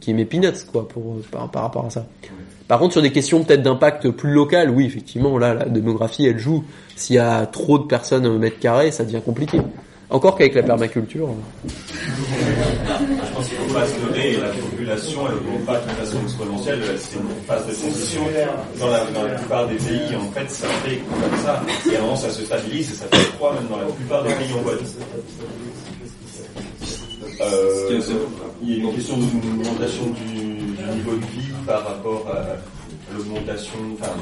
qui 0.00 0.10
émet 0.10 0.24
peanuts, 0.24 0.64
quoi, 0.70 0.88
pour, 0.88 1.16
par, 1.30 1.50
par 1.50 1.62
rapport 1.62 1.86
à 1.86 1.90
ça. 1.90 2.06
Par 2.68 2.78
contre, 2.78 2.92
sur 2.92 3.02
des 3.02 3.10
questions 3.10 3.42
peut-être 3.42 3.62
d'impact 3.62 4.10
plus 4.10 4.30
local, 4.30 4.70
oui, 4.70 4.84
effectivement, 4.84 5.38
là, 5.38 5.54
la 5.54 5.64
démographie, 5.64 6.26
elle 6.26 6.38
joue. 6.38 6.64
S'il 6.94 7.16
y 7.16 7.18
a 7.18 7.46
trop 7.46 7.78
de 7.78 7.84
personnes 7.84 8.26
au 8.26 8.38
mètre 8.38 8.60
carré, 8.60 8.92
ça 8.92 9.04
devient 9.04 9.20
compliqué. 9.24 9.58
Encore 10.10 10.36
qu'avec 10.36 10.54
la 10.54 10.62
permaculture. 10.64 11.28
Je 11.64 11.70
pense 13.34 13.48
qu'il 13.48 13.58
ne 13.58 13.64
faut 13.64 13.74
pas 13.74 13.86
se 13.86 14.00
leurrer, 14.04 14.36
la 14.38 14.48
population, 14.48 15.20
elle 15.28 15.60
ne 15.60 15.64
pas 15.64 15.78
de 15.78 15.90
façon 15.90 16.20
exponentielle, 16.24 16.82
c'est 16.98 17.16
une 17.16 17.28
phase 17.46 17.66
de 17.68 17.72
transition. 17.72 18.22
Dans 18.80 18.88
la, 18.88 19.04
dans 19.04 19.22
la 19.22 19.34
plupart 19.36 19.68
des 19.68 19.76
pays, 19.76 20.16
en 20.16 20.32
fait, 20.32 20.50
ça 20.50 20.66
fait 20.84 20.96
comme 20.98 21.38
ça. 21.44 21.62
Et 21.90 21.96
à 21.96 21.98
un 22.00 22.02
moment, 22.02 22.16
ça 22.16 22.30
se 22.30 22.44
stabilise 22.44 22.90
et 22.90 22.94
ça 22.94 23.04
fait 23.06 23.24
froid, 23.36 23.54
même 23.54 23.68
dans 23.68 23.78
la 23.78 23.86
plupart 23.86 24.24
des 24.24 24.34
pays 24.34 24.52
en 24.52 24.62
voie. 24.62 24.72
Euh, 27.42 28.00
il 28.62 28.68
y 28.70 28.74
a 28.74 28.84
une 28.84 28.94
question 28.94 29.16
d'augmentation 29.16 30.06
du, 30.06 30.34
du 30.34 30.90
niveau 30.96 31.12
de 31.12 31.26
vie 31.26 31.52
par 31.66 31.84
rapport 31.86 32.26
à 32.34 33.14
l'augmentation, 33.16 33.78
enfin, 34.00 34.12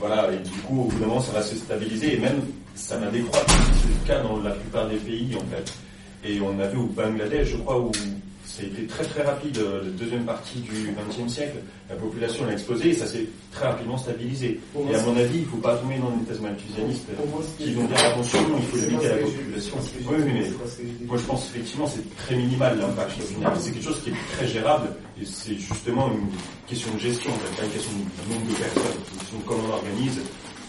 voilà, 0.00 0.32
et 0.32 0.38
du 0.38 0.50
coup, 0.62 0.80
au 0.80 0.84
bout 0.84 0.98
d'un 0.98 1.06
moment, 1.06 1.20
ça 1.20 1.32
va 1.32 1.42
se 1.42 1.54
stabiliser, 1.56 2.16
et 2.16 2.18
même, 2.18 2.40
ça 2.74 2.96
va 2.96 3.10
décroître. 3.10 3.54
C'est 3.82 3.88
le 3.88 4.06
cas 4.06 4.22
dans 4.22 4.40
la 4.42 4.50
plupart 4.50 4.88
des 4.88 4.96
pays, 4.96 5.36
en 5.36 5.54
fait. 5.54 5.72
Et 6.24 6.40
on 6.40 6.58
a 6.60 6.66
vu 6.68 6.78
au 6.78 6.86
Bangladesh, 6.86 7.48
je 7.48 7.56
crois, 7.56 7.80
où 7.80 7.90
ça 8.52 8.62
a 8.62 8.66
été 8.66 8.86
très 8.86 9.04
très 9.04 9.22
rapide, 9.22 9.56
euh, 9.58 9.82
la 9.84 9.90
deuxième 9.90 10.24
partie 10.24 10.60
du 10.60 10.90
XXe 10.92 11.32
siècle, 11.32 11.56
la 11.88 11.96
population 11.96 12.46
a 12.46 12.52
explosé 12.52 12.90
et 12.90 12.92
ça 12.92 13.06
s'est 13.06 13.26
très 13.50 13.66
rapidement 13.66 13.96
stabilisé. 13.96 14.60
Et 14.90 14.94
à 14.94 15.02
mon 15.02 15.16
avis, 15.16 15.38
il 15.38 15.40
ne 15.42 15.46
faut 15.46 15.56
pas 15.56 15.76
tomber 15.76 15.96
dans 15.96 16.12
une 16.12 16.24
thèse 16.24 16.40
malthusianiste 16.40 17.06
qui 17.56 17.72
vont 17.72 17.84
dire 17.84 17.96
attention, 18.04 18.38
il 18.58 18.64
faut 18.66 18.86
limiter 18.86 19.08
la 19.08 19.16
population. 19.16 19.76
Oui, 20.06 20.16
mais 20.26 20.50
moi 21.06 21.16
je 21.16 21.22
pense 21.22 21.46
effectivement 21.46 21.86
c'est 21.86 22.16
très 22.16 22.36
minimal 22.36 22.78
l'impact 22.78 23.22
au 23.22 23.24
final. 23.24 23.52
C'est 23.58 23.70
quelque 23.70 23.84
chose 23.84 24.02
qui 24.02 24.10
est 24.10 24.36
très 24.36 24.46
gérable 24.46 24.88
et 25.20 25.24
c'est 25.24 25.56
justement 25.56 26.08
une 26.08 26.28
question 26.66 26.92
de 26.94 26.98
gestion, 26.98 27.30
pas 27.56 27.64
une 27.64 27.70
question 27.70 27.92
de 27.92 28.34
nombre 28.34 28.46
de 28.48 28.54
personnes, 28.54 28.98
une 29.12 29.18
question 29.18 29.38
de 29.38 29.42
comment 29.44 29.62
on 29.68 29.72
organise, 29.72 30.20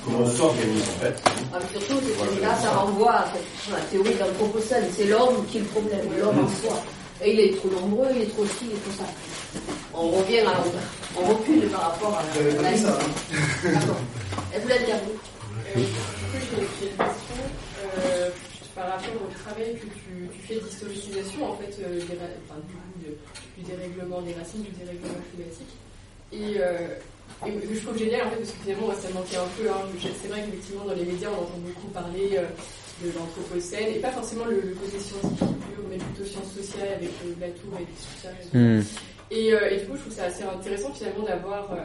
comment 0.04 0.20
on 0.20 0.28
s'organise 0.28 0.84
en 0.84 1.00
fait. 1.02 1.24
Ah, 1.54 1.60
surtout, 1.72 2.02
c'est 2.06 2.42
là, 2.42 2.56
ça 2.56 2.72
renvoie 2.72 3.12
à 3.12 3.34
la 3.72 3.80
théorie 3.92 4.16
d'Anthropocène. 4.16 4.86
C'est 4.96 5.06
l'homme 5.06 5.46
qui 5.48 5.58
est 5.58 5.62
le 5.62 5.68
problème, 5.68 6.08
l'homme 6.20 6.40
en 6.40 6.48
soi. 6.48 6.84
Et 7.24 7.34
il 7.34 7.40
est 7.40 7.56
trop 7.58 7.70
nombreux, 7.70 8.08
il 8.16 8.24
est 8.24 8.26
trop 8.34 8.46
ci, 8.46 8.66
il 8.66 8.72
est 8.72 8.82
trop 8.82 8.92
ça. 9.04 9.06
On 9.94 10.10
revient 10.10 10.40
à 10.40 10.54
On 11.18 11.26
recule 11.26 11.68
par 11.70 11.92
rapport 11.92 12.18
à 12.18 12.24
la. 12.24 12.30
Hein. 12.30 12.58
Vous 12.58 12.66
avez 12.66 12.78
ça. 12.78 13.00
D'accord. 13.64 13.98
Vous 14.54 14.60
euh, 14.60 14.70
l'avez 14.70 14.86
dit 14.86 14.92
euh, 17.98 18.30
par 18.76 18.86
rapport 18.86 19.14
au 19.14 19.44
travail 19.44 19.76
que 19.76 19.86
tu, 19.86 20.30
fais 20.48 20.60
d'historicisation 20.60 21.52
en 21.52 21.56
fait 21.56 21.76
euh, 21.82 22.00
enfin, 22.50 22.60
du, 22.98 23.62
du, 23.62 23.70
dérèglement 23.70 24.22
des 24.22 24.34
racines, 24.34 24.64
du 24.64 24.72
dérèglement 24.72 25.14
climatique. 25.32 25.74
Et 26.32 26.60
et 27.48 27.52
que 27.52 27.74
je 27.76 27.80
trouve 27.82 27.98
génial 27.98 28.28
en 28.28 28.30
fait 28.32 28.38
parce 28.38 28.52
que 28.52 28.62
finalement 28.64 28.86
moi 28.88 28.96
ça 28.96 29.10
manquait 29.14 29.38
un 29.38 29.50
peu. 29.58 29.70
Hein. 29.70 29.84
C'est 30.22 30.28
vrai 30.30 30.42
qu'effectivement 30.46 30.86
dans 30.86 30.94
les 30.96 31.06
médias 31.06 31.30
on 31.30 31.42
entend 31.44 31.60
beaucoup 31.66 31.88
parler 31.88 32.30
euh, 32.38 32.46
de 33.04 33.12
l'anthropocène 33.18 33.88
et 33.96 34.00
pas 34.00 34.12
forcément 34.12 34.46
le, 34.46 34.62
le 34.62 34.76
côté 34.76 35.00
scientifique 35.00 35.50
mais 35.90 35.98
plutôt 35.98 36.26
sciences 36.26 36.54
sociales 36.56 36.90
avec 36.96 37.10
euh, 37.26 37.34
la 37.42 37.48
tour 37.50 37.74
et 37.80 37.84
tout 37.84 38.22
ça. 38.22 38.30
et 39.32 39.54
euh, 39.54 39.78
du 39.80 39.86
coup, 39.88 39.96
je 39.98 40.02
trouve 40.02 40.14
ça 40.14 40.26
assez 40.26 40.44
intéressant 40.44 40.94
finalement 40.94 41.26
d'avoir 41.26 41.72
euh, 41.74 41.78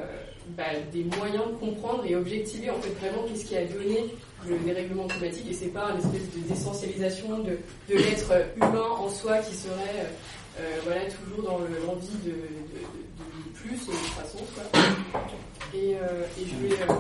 bah, 0.56 0.64
des 0.92 1.04
moyens 1.18 1.44
de 1.48 1.56
comprendre 1.58 2.04
et 2.06 2.14
objectiver 2.14 2.70
en 2.70 2.80
fait 2.80 2.90
vraiment 3.00 3.24
qu'est-ce 3.28 3.44
qui 3.44 3.56
a 3.56 3.64
donné 3.64 4.04
le 4.48 4.56
dérèglement 4.58 5.06
climatique 5.08 5.46
et 5.50 5.54
c'est 5.54 5.66
pas 5.72 5.90
une 5.92 5.98
espèce 5.98 6.30
de 6.34 6.40
d'essentialisation 6.48 7.38
de, 7.40 7.58
de 7.92 7.98
l'être 7.98 8.32
humain 8.56 8.86
en 8.98 9.08
soi 9.10 9.38
qui 9.38 9.54
serait 9.56 9.98
euh, 9.98 10.60
euh, 10.60 10.76
voilà 10.84 11.00
toujours 11.06 11.42
dans 11.44 11.58
le- 11.58 11.84
l'envie 11.86 12.06
de- 12.24 12.30
de 12.30 12.80
plus 13.60 13.76
de 13.86 13.92
croissance 14.10 14.48
quoi. 14.54 14.64
Et, 15.74 15.94
euh, 15.96 16.24
et 16.40 16.46
je 16.46 16.54
voulais 16.54 16.82
euh, 16.82 16.94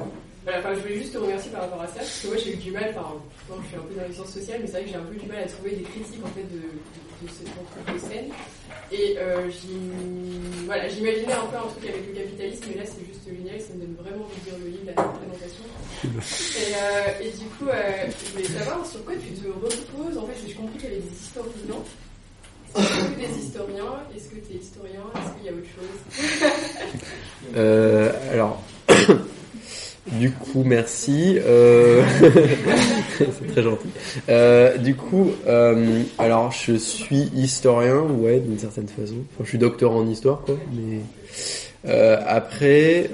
voilà, 0.44 0.60
enfin, 0.60 0.74
je 0.74 0.80
voulais 0.80 0.98
juste 0.98 1.12
te 1.12 1.18
remercier 1.18 1.50
par 1.50 1.62
rapport 1.62 1.82
à 1.82 1.86
ça 1.88 1.96
parce 1.96 2.20
que 2.22 2.26
moi 2.28 2.36
j'ai 2.36 2.52
eu 2.54 2.56
du 2.56 2.70
mal, 2.70 2.94
enfin 2.96 3.14
je 3.62 3.68
suis 3.68 3.76
un 3.76 3.80
peu 3.80 3.94
dans 3.94 4.06
les 4.06 4.14
sciences 4.14 4.32
sociales 4.32 4.58
mais 4.60 4.66
c'est 4.66 4.72
vrai 4.72 4.84
que 4.84 4.90
j'ai 4.90 4.96
un 4.96 5.08
peu 5.08 5.14
du 5.14 5.26
mal 5.26 5.38
à 5.38 5.46
trouver 5.46 5.70
des 5.72 5.82
critiques 5.82 6.24
en 6.24 6.28
fait 6.28 6.46
de, 6.48 6.58
de, 6.58 7.26
de 7.26 7.28
cette 7.28 7.48
anthropocène 7.48 8.30
et 8.90 9.16
euh, 9.18 9.50
voilà, 10.64 10.88
j'imaginais 10.88 11.32
un 11.32 11.46
peu 11.46 11.56
un 11.56 11.68
truc 11.68 11.84
avec 11.90 12.06
le 12.08 12.14
capitalisme, 12.14 12.64
mais 12.70 12.80
là 12.80 12.86
c'est 12.86 13.04
juste 13.04 13.28
génial, 13.28 13.60
ça 13.60 13.74
me 13.74 13.80
donne 13.80 13.96
vraiment 14.00 14.24
envie 14.24 14.40
de 14.40 14.50
lire 14.50 14.58
le 14.64 14.70
livre, 14.70 14.84
la 14.86 15.02
présentation. 15.02 15.64
Et, 16.04 17.26
euh, 17.26 17.30
du 17.38 17.46
coup, 17.56 17.68
euh, 17.68 18.06
je 18.08 18.32
voulais 18.32 18.44
savoir 18.44 18.86
sur 18.86 19.04
quoi 19.04 19.14
tu 19.16 19.34
te 19.34 19.46
reposes. 19.46 20.16
En 20.16 20.26
fait, 20.26 20.34
j'ai 20.46 20.54
compris 20.54 20.78
qu'il 20.78 20.88
y 20.88 20.92
avait 20.92 21.02
des 21.02 21.16
historiens. 21.16 21.82
Est-ce 22.76 22.88
que 22.88 23.20
des 23.20 23.38
historiens 23.44 23.96
Est-ce 24.14 24.28
que 24.28 24.46
tu 24.46 24.52
es 24.54 24.56
historien? 24.56 25.00
Est-ce 25.14 25.36
qu'il 25.36 25.46
y 25.46 25.48
a 25.48 25.52
autre 25.52 25.68
chose? 25.74 26.28
Euh, 27.56 28.12
alors, 28.30 28.62
du 30.12 30.30
coup, 30.30 30.64
merci. 30.64 31.38
Euh... 31.38 32.02
c'est 33.18 33.52
très 33.52 33.62
gentil. 33.62 33.88
Euh, 34.28 34.76
du 34.76 34.94
coup, 34.94 35.30
alors 36.18 36.52
je 36.52 36.74
suis 36.74 37.30
historien, 37.34 38.02
ouais, 38.02 38.40
d'une 38.40 38.58
certaine 38.58 38.86
façon. 38.86 39.14
Enfin, 39.32 39.44
je 39.44 39.48
suis 39.48 39.58
docteur 39.58 39.92
en 39.92 40.06
histoire, 40.06 40.42
quoi. 40.42 40.56
Mais 40.74 41.00
après, 42.26 43.10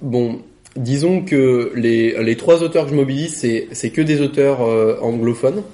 bon, 0.00 0.38
disons 0.76 1.22
que 1.22 1.72
les, 1.74 2.22
les 2.22 2.36
trois 2.36 2.62
auteurs 2.62 2.84
que 2.84 2.90
je 2.90 2.96
mobilise, 2.96 3.44
c'est 3.72 3.90
que 3.90 4.02
des 4.02 4.20
auteurs 4.20 4.60
anglophones. 5.02 5.64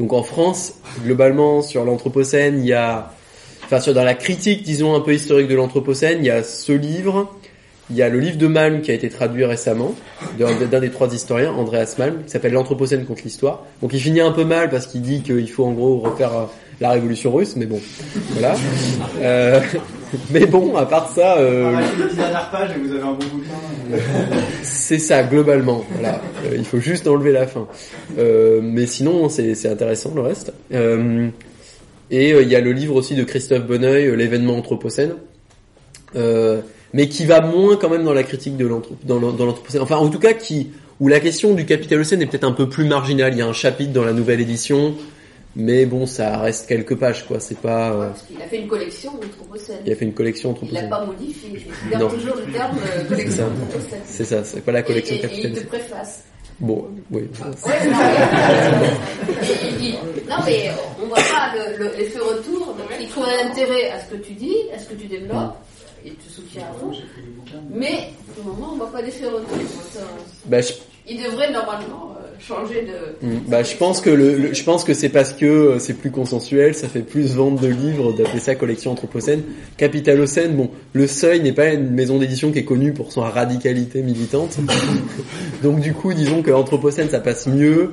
Donc 0.00 0.14
en 0.14 0.22
France, 0.22 0.76
globalement, 1.04 1.60
sur 1.60 1.84
l'anthropocène, 1.84 2.58
il 2.60 2.66
y 2.66 2.72
a 2.72 3.12
enfin 3.64 3.80
sur 3.80 3.92
dans 3.92 4.02
la 4.02 4.14
critique, 4.14 4.62
disons 4.62 4.94
un 4.94 5.00
peu 5.00 5.14
historique 5.14 5.46
de 5.46 5.54
l'anthropocène, 5.54 6.18
il 6.20 6.24
y 6.24 6.30
a 6.30 6.42
ce 6.42 6.72
livre, 6.72 7.30
il 7.90 7.96
y 7.96 8.02
a 8.02 8.08
le 8.08 8.18
livre 8.18 8.38
de 8.38 8.46
Malm 8.46 8.80
qui 8.80 8.90
a 8.90 8.94
été 8.94 9.10
traduit 9.10 9.44
récemment 9.44 9.94
d'un 10.38 10.80
des 10.80 10.90
trois 10.90 11.12
historiens, 11.14 11.52
Andreas 11.52 11.96
Malm, 11.98 12.24
qui 12.24 12.30
s'appelle 12.30 12.54
L'anthropocène 12.54 13.04
contre 13.04 13.22
l'histoire. 13.24 13.64
Donc 13.82 13.92
il 13.92 14.00
finit 14.00 14.22
un 14.22 14.32
peu 14.32 14.44
mal 14.44 14.70
parce 14.70 14.86
qu'il 14.86 15.02
dit 15.02 15.20
qu'il 15.20 15.50
faut 15.50 15.66
en 15.66 15.72
gros 15.72 15.98
refaire 15.98 16.32
euh, 16.32 16.44
la 16.80 16.92
révolution 16.92 17.30
russe, 17.30 17.54
mais 17.56 17.66
bon, 17.66 17.80
voilà. 18.30 18.56
Euh, 19.20 19.60
mais 20.30 20.46
bon, 20.46 20.76
à 20.76 20.86
part 20.86 21.08
ça, 21.08 21.38
euh, 21.38 21.72
Arrêtez 21.74 21.96
les 22.02 22.08
dix 22.08 22.16
dernières 22.16 22.50
pages 22.50 22.70
et 22.76 22.78
vous 22.80 22.92
avez 22.92 23.02
un 23.02 23.12
bon 23.12 23.26
bouquin. 23.32 23.96
c'est 24.62 24.98
ça 24.98 25.22
globalement. 25.22 25.84
Voilà, 25.92 26.20
Euh, 26.46 26.56
il 26.56 26.64
faut 26.64 26.80
juste 26.80 27.06
enlever 27.06 27.32
la 27.32 27.46
fin. 27.46 27.66
Euh, 28.18 28.60
mais 28.62 28.86
sinon, 28.86 29.28
c'est 29.28 29.66
intéressant 29.68 30.12
le 30.14 30.22
reste. 30.22 30.52
Euh, 30.72 31.28
et 32.10 32.32
euh, 32.32 32.42
il 32.42 32.48
y 32.48 32.56
a 32.56 32.60
le 32.60 32.72
livre 32.72 32.96
aussi 32.96 33.14
de 33.14 33.24
Christophe 33.24 33.66
Bonneuil, 33.66 34.16
l'événement 34.16 34.56
anthropocène, 34.56 35.14
euh, 36.16 36.60
mais 36.92 37.08
qui 37.08 37.24
va 37.24 37.40
moins 37.40 37.76
quand 37.76 37.88
même 37.88 38.04
dans 38.04 38.14
la 38.14 38.24
critique 38.24 38.56
de 38.56 38.66
l'anthropocène. 38.66 39.82
Enfin, 39.82 39.96
en 39.96 40.08
tout 40.08 40.18
cas, 40.18 40.32
qui 40.32 40.70
où 41.00 41.08
la 41.08 41.18
question 41.18 41.54
du 41.54 41.64
capitalocène 41.64 42.20
est 42.20 42.26
peut-être 42.26 42.44
un 42.44 42.52
peu 42.52 42.68
plus 42.68 42.84
marginale. 42.84 43.32
Il 43.32 43.38
y 43.38 43.42
a 43.42 43.46
un 43.46 43.54
chapitre 43.54 43.92
dans 43.92 44.04
la 44.04 44.12
nouvelle 44.12 44.40
édition, 44.40 44.94
mais 45.56 45.84
bon, 45.86 46.06
ça 46.06 46.38
reste 46.38 46.66
quelques 46.68 46.96
pages, 46.96 47.26
quoi. 47.26 47.40
C'est 47.40 47.58
pas. 47.58 47.90
euh, 47.92 48.08
Parce 48.10 48.22
qu'il 48.22 48.40
a 48.40 48.46
fait 48.46 48.58
une 48.60 48.68
collection 48.68 49.12
d'anthropocène. 49.14 49.78
il 49.84 49.92
a 49.92 49.96
fait 49.96 50.04
une 50.04 50.14
collection 50.14 50.50
Il 50.62 50.72
l'a 50.72 50.80
anthropocène. 50.84 50.90
pas 50.90 51.04
modifié. 51.06 51.66
Il 51.84 51.90
garde 51.90 52.14
toujours 52.14 52.36
le 52.36 52.52
terme 52.52 52.76
euh, 52.78 53.04
collection 53.08 53.36
ça. 53.36 53.42
d'anthropocène. 53.44 54.00
C'est 54.06 54.24
ça. 54.24 54.44
C'est 54.44 54.60
pas 54.60 54.72
la 54.72 54.82
collection 54.82 55.16
et, 55.16 55.18
et, 55.18 55.24
et 55.40 55.46
il 55.48 55.52
te 55.54 55.66
préface. 55.66 56.22
Bon, 56.60 56.88
oui. 57.10 57.22
Ouais, 57.22 57.86
non, 57.90 57.96
mais, 58.00 59.48
il- 59.80 59.86
il- 59.86 60.28
non, 60.28 60.36
mais 60.44 60.70
on 61.02 61.06
voit 61.06 61.16
pas 61.16 61.52
le- 61.54 61.78
le- 61.84 61.96
l'effet 61.96 62.18
retour. 62.18 62.66
Donc, 62.66 62.86
il 63.00 63.08
trouve 63.08 63.24
un 63.24 63.50
intérêt 63.50 63.90
à 63.90 64.00
ce 64.00 64.10
que 64.12 64.16
tu 64.16 64.32
dis, 64.34 64.56
à 64.74 64.78
ce 64.78 64.86
que 64.88 64.94
tu 64.94 65.06
développes. 65.06 65.56
Il 66.04 66.14
te 66.14 66.30
soutient 66.30 66.62
à 66.62 66.78
fond. 66.78 66.92
Mais, 67.70 68.10
pour 68.34 68.44
le 68.44 68.52
moment, 68.52 68.72
on 68.74 68.76
voit 68.76 68.92
pas 68.92 69.02
d'effet 69.02 69.26
retour. 69.26 69.56
Ça, 69.90 70.00
Bah, 70.46 70.60
je, 70.60 70.72
Il 71.08 71.22
devrait 71.22 71.50
normalement 71.50 72.14
euh, 72.18 72.19
changer 72.40 72.86
de. 72.86 73.26
Mm. 73.26 73.40
Bah, 73.48 73.62
je 73.62 73.76
pense 73.76 74.00
que 74.00 74.10
le, 74.10 74.36
le- 74.36 74.54
je 74.54 74.62
pense 74.64 74.84
que 74.84 74.94
c'est 74.94 75.08
parce 75.08 75.32
que 75.32 75.46
euh, 75.46 75.78
c'est 75.78 75.94
plus 75.94 76.10
consensuel, 76.10 76.74
ça 76.74 76.88
fait 76.88 77.00
plus 77.02 77.34
vendre 77.34 77.60
de 77.60 77.68
livres 77.68 78.12
d'appeler 78.12 78.40
ça 78.40 78.54
collection 78.54 78.92
anthropocène. 78.92 79.42
Capitalocène, 79.76 80.54
bon, 80.56 80.70
le 80.92 81.06
Seuil 81.06 81.40
n'est 81.40 81.52
pas 81.52 81.72
une 81.72 81.90
maison 81.90 82.18
d'édition 82.18 82.50
qui 82.52 82.58
est 82.60 82.64
connue 82.64 82.92
pour 82.92 83.12
son 83.12 83.20
radicalité 83.22 84.02
militante. 84.02 84.58
Donc 85.62 85.80
du 85.80 85.92
coup, 85.92 86.12
disons 86.14 86.42
que 86.42 86.50
anthropocène 86.50 87.08
ça 87.10 87.20
passe 87.20 87.46
mieux. 87.46 87.92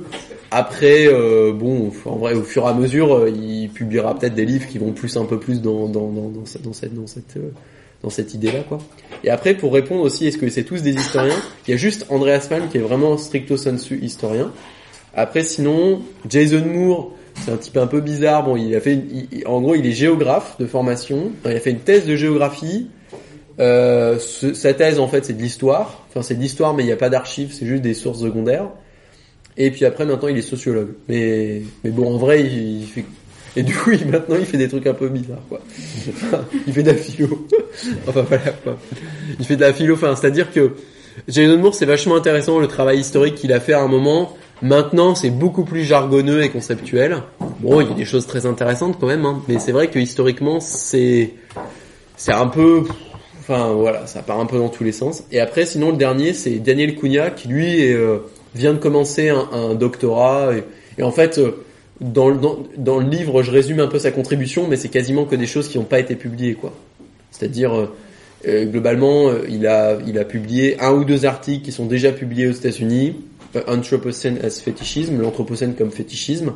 Après, 0.49 1.07
euh, 1.07 1.51
bon, 1.51 1.91
en 2.05 2.15
vrai, 2.15 2.33
au 2.33 2.41
fur 2.43 2.63
et 2.63 2.67
à 2.67 2.73
mesure, 2.73 3.13
euh, 3.13 3.29
il 3.29 3.69
publiera 3.69 4.17
peut-être 4.17 4.33
des 4.35 4.45
livres 4.45 4.65
qui 4.67 4.77
vont 4.77 4.93
plus 4.93 5.17
un 5.17 5.25
peu 5.25 5.39
plus 5.39 5.61
dans 5.61 5.87
dans 5.87 6.07
dans, 6.09 6.29
dans, 6.29 6.45
cette 6.45 6.61
dans 6.61 6.71
cette 6.73 6.93
dans 6.93 7.05
cette, 7.07 7.35
euh, 7.35 7.51
dans 8.03 8.09
cette 8.09 8.33
idée-là, 8.33 8.61
quoi. 8.67 8.77
Et 9.23 9.29
après, 9.29 9.55
pour 9.55 9.73
répondre 9.73 10.01
aussi, 10.01 10.27
est-ce 10.27 10.37
que 10.37 10.49
c'est 10.49 10.63
tous 10.63 10.81
des 10.81 10.93
historiens? 10.93 11.39
Il 11.67 11.71
y 11.71 11.73
a 11.73 11.77
juste 11.77 12.05
Andreas 12.09 12.47
Malm 12.51 12.69
qui 12.69 12.77
est 12.77 12.81
vraiment 12.81 13.17
stricto 13.17 13.57
sensu 13.57 13.99
historien. 14.01 14.51
Après, 15.15 15.41
sinon, 15.41 16.01
Jason 16.29 16.63
Moore, 16.65 17.11
c'est 17.43 17.51
un 17.51 17.57
type 17.57 17.77
un 17.77 17.87
peu 17.87 18.01
bizarre. 18.01 18.43
Bon, 18.43 18.55
il 18.55 18.75
a 18.75 18.81
fait, 18.81 18.99
en 19.45 19.61
gros, 19.61 19.75
il 19.75 19.85
est 19.85 19.91
géographe 19.91 20.55
de 20.59 20.67
formation. 20.67 21.31
Il 21.45 21.51
a 21.51 21.59
fait 21.59 21.71
une 21.71 21.79
thèse 21.79 22.05
de 22.05 22.15
géographie. 22.15 22.87
Euh, 23.59 24.19
sa 24.19 24.73
thèse, 24.73 24.99
en 24.99 25.07
fait, 25.07 25.25
c'est 25.25 25.33
de 25.33 25.41
l'histoire. 25.41 26.05
Enfin, 26.09 26.21
c'est 26.21 26.35
de 26.35 26.41
l'histoire, 26.41 26.75
mais 26.75 26.83
il 26.83 26.87
n'y 26.87 26.91
a 26.91 26.97
pas 26.97 27.09
d'archives, 27.09 27.51
c'est 27.51 27.65
juste 27.65 27.81
des 27.81 27.95
sources 27.95 28.19
secondaires. 28.21 28.69
Et 29.57 29.71
puis 29.71 29.85
après, 29.85 30.05
maintenant, 30.05 30.27
il 30.27 30.37
est 30.37 30.43
sociologue. 30.43 30.93
Mais, 31.07 31.63
mais 31.83 31.89
bon, 31.89 32.13
en 32.13 32.17
vrai, 32.17 32.43
il 32.43 32.85
fait. 32.85 33.05
Et 33.55 33.63
du 33.63 33.73
coup, 33.73 33.91
maintenant, 34.11 34.35
il 34.39 34.45
fait 34.45 34.57
des 34.57 34.67
trucs 34.67 34.85
un 34.87 34.93
peu 34.93 35.09
bizarres, 35.09 35.41
quoi. 35.49 35.59
Il 36.67 36.73
fait 36.73 36.83
de 36.83 36.91
la 36.91 36.97
philo. 36.97 37.47
enfin, 38.07 38.21
voilà, 38.21 38.51
quoi. 38.63 38.77
Il 39.39 39.45
fait 39.45 39.55
de 39.55 39.61
la 39.61 39.73
philo. 39.73 39.95
Enfin, 39.95 40.15
c'est-à-dire 40.15 40.51
que 40.51 40.73
Jason 41.27 41.57
Moore, 41.57 41.73
c'est 41.73 41.85
vachement 41.85 42.15
intéressant 42.15 42.59
le 42.59 42.67
travail 42.67 42.99
historique 42.99 43.35
qu'il 43.35 43.53
a 43.53 43.59
fait 43.59 43.73
à 43.73 43.81
un 43.81 43.87
moment. 43.87 44.35
Maintenant, 44.61 45.15
c'est 45.15 45.29
beaucoup 45.29 45.63
plus 45.63 45.83
jargonneux 45.83 46.43
et 46.43 46.49
conceptuel. 46.49 47.17
Bon, 47.59 47.81
il 47.81 47.87
y 47.87 47.91
a 47.91 47.95
des 47.95 48.05
choses 48.05 48.25
très 48.27 48.45
intéressantes 48.45 48.97
quand 48.99 49.07
même, 49.07 49.25
hein, 49.25 49.41
mais 49.47 49.59
c'est 49.59 49.71
vrai 49.71 49.87
que 49.89 49.99
historiquement, 49.99 50.59
c'est 50.59 51.33
c'est 52.15 52.31
un 52.33 52.47
peu, 52.47 52.83
enfin 53.39 53.73
voilà, 53.73 54.07
ça 54.07 54.23
part 54.23 54.39
un 54.39 54.47
peu 54.47 54.57
dans 54.57 54.69
tous 54.69 54.83
les 54.83 54.91
sens. 54.91 55.23
Et 55.31 55.39
après, 55.39 55.65
sinon, 55.65 55.91
le 55.91 55.97
dernier, 55.97 56.33
c'est 56.33 56.57
Daniel 56.57 56.95
Cunha 56.95 57.29
qui 57.29 57.47
lui 57.47 57.93
euh, 57.93 58.17
vient 58.55 58.73
de 58.73 58.79
commencer 58.79 59.29
un, 59.29 59.75
doctorat 59.75 60.55
et, 60.55 60.63
et 60.99 61.03
en 61.03 61.11
fait. 61.11 61.37
euh, 61.37 61.63
dans, 61.99 62.29
le- 62.29 63.09
livre, 63.09 63.41
je 63.43 63.51
résume 63.51 63.79
un 63.79 63.87
peu 63.87 63.99
sa 63.99 64.11
contribution, 64.11 64.67
mais 64.67 64.75
c'est 64.75 64.89
quasiment 64.89 65.25
que 65.25 65.35
des 65.35 65.47
choses 65.47 65.67
qui 65.67 65.77
n'ont 65.77 65.83
pas 65.83 65.99
été 65.99 66.15
publiées, 66.15 66.53
quoi. 66.53 66.73
C'est-à-dire, 67.31 67.73
euh, 67.73 67.95
euh, 68.47 68.65
globalement, 68.65 69.29
euh, 69.29 69.45
il 69.49 69.65
a, 69.67 69.97
il 70.05 70.17
a 70.19 70.25
publié 70.25 70.79
un 70.79 70.91
ou 70.93 71.05
deux 71.05 71.25
articles 71.25 71.65
qui 71.65 71.71
sont 71.71 71.85
déjà 71.85 72.11
publiés 72.11 72.47
aux 72.47 72.51
États-Unis, 72.51 73.15
Anthropocene 73.67 74.37
as 74.43 74.61
Fetishism, 74.61 75.19
l'Anthropocène 75.19 75.73
comme 75.73 75.89
fétichisme, 75.89 76.53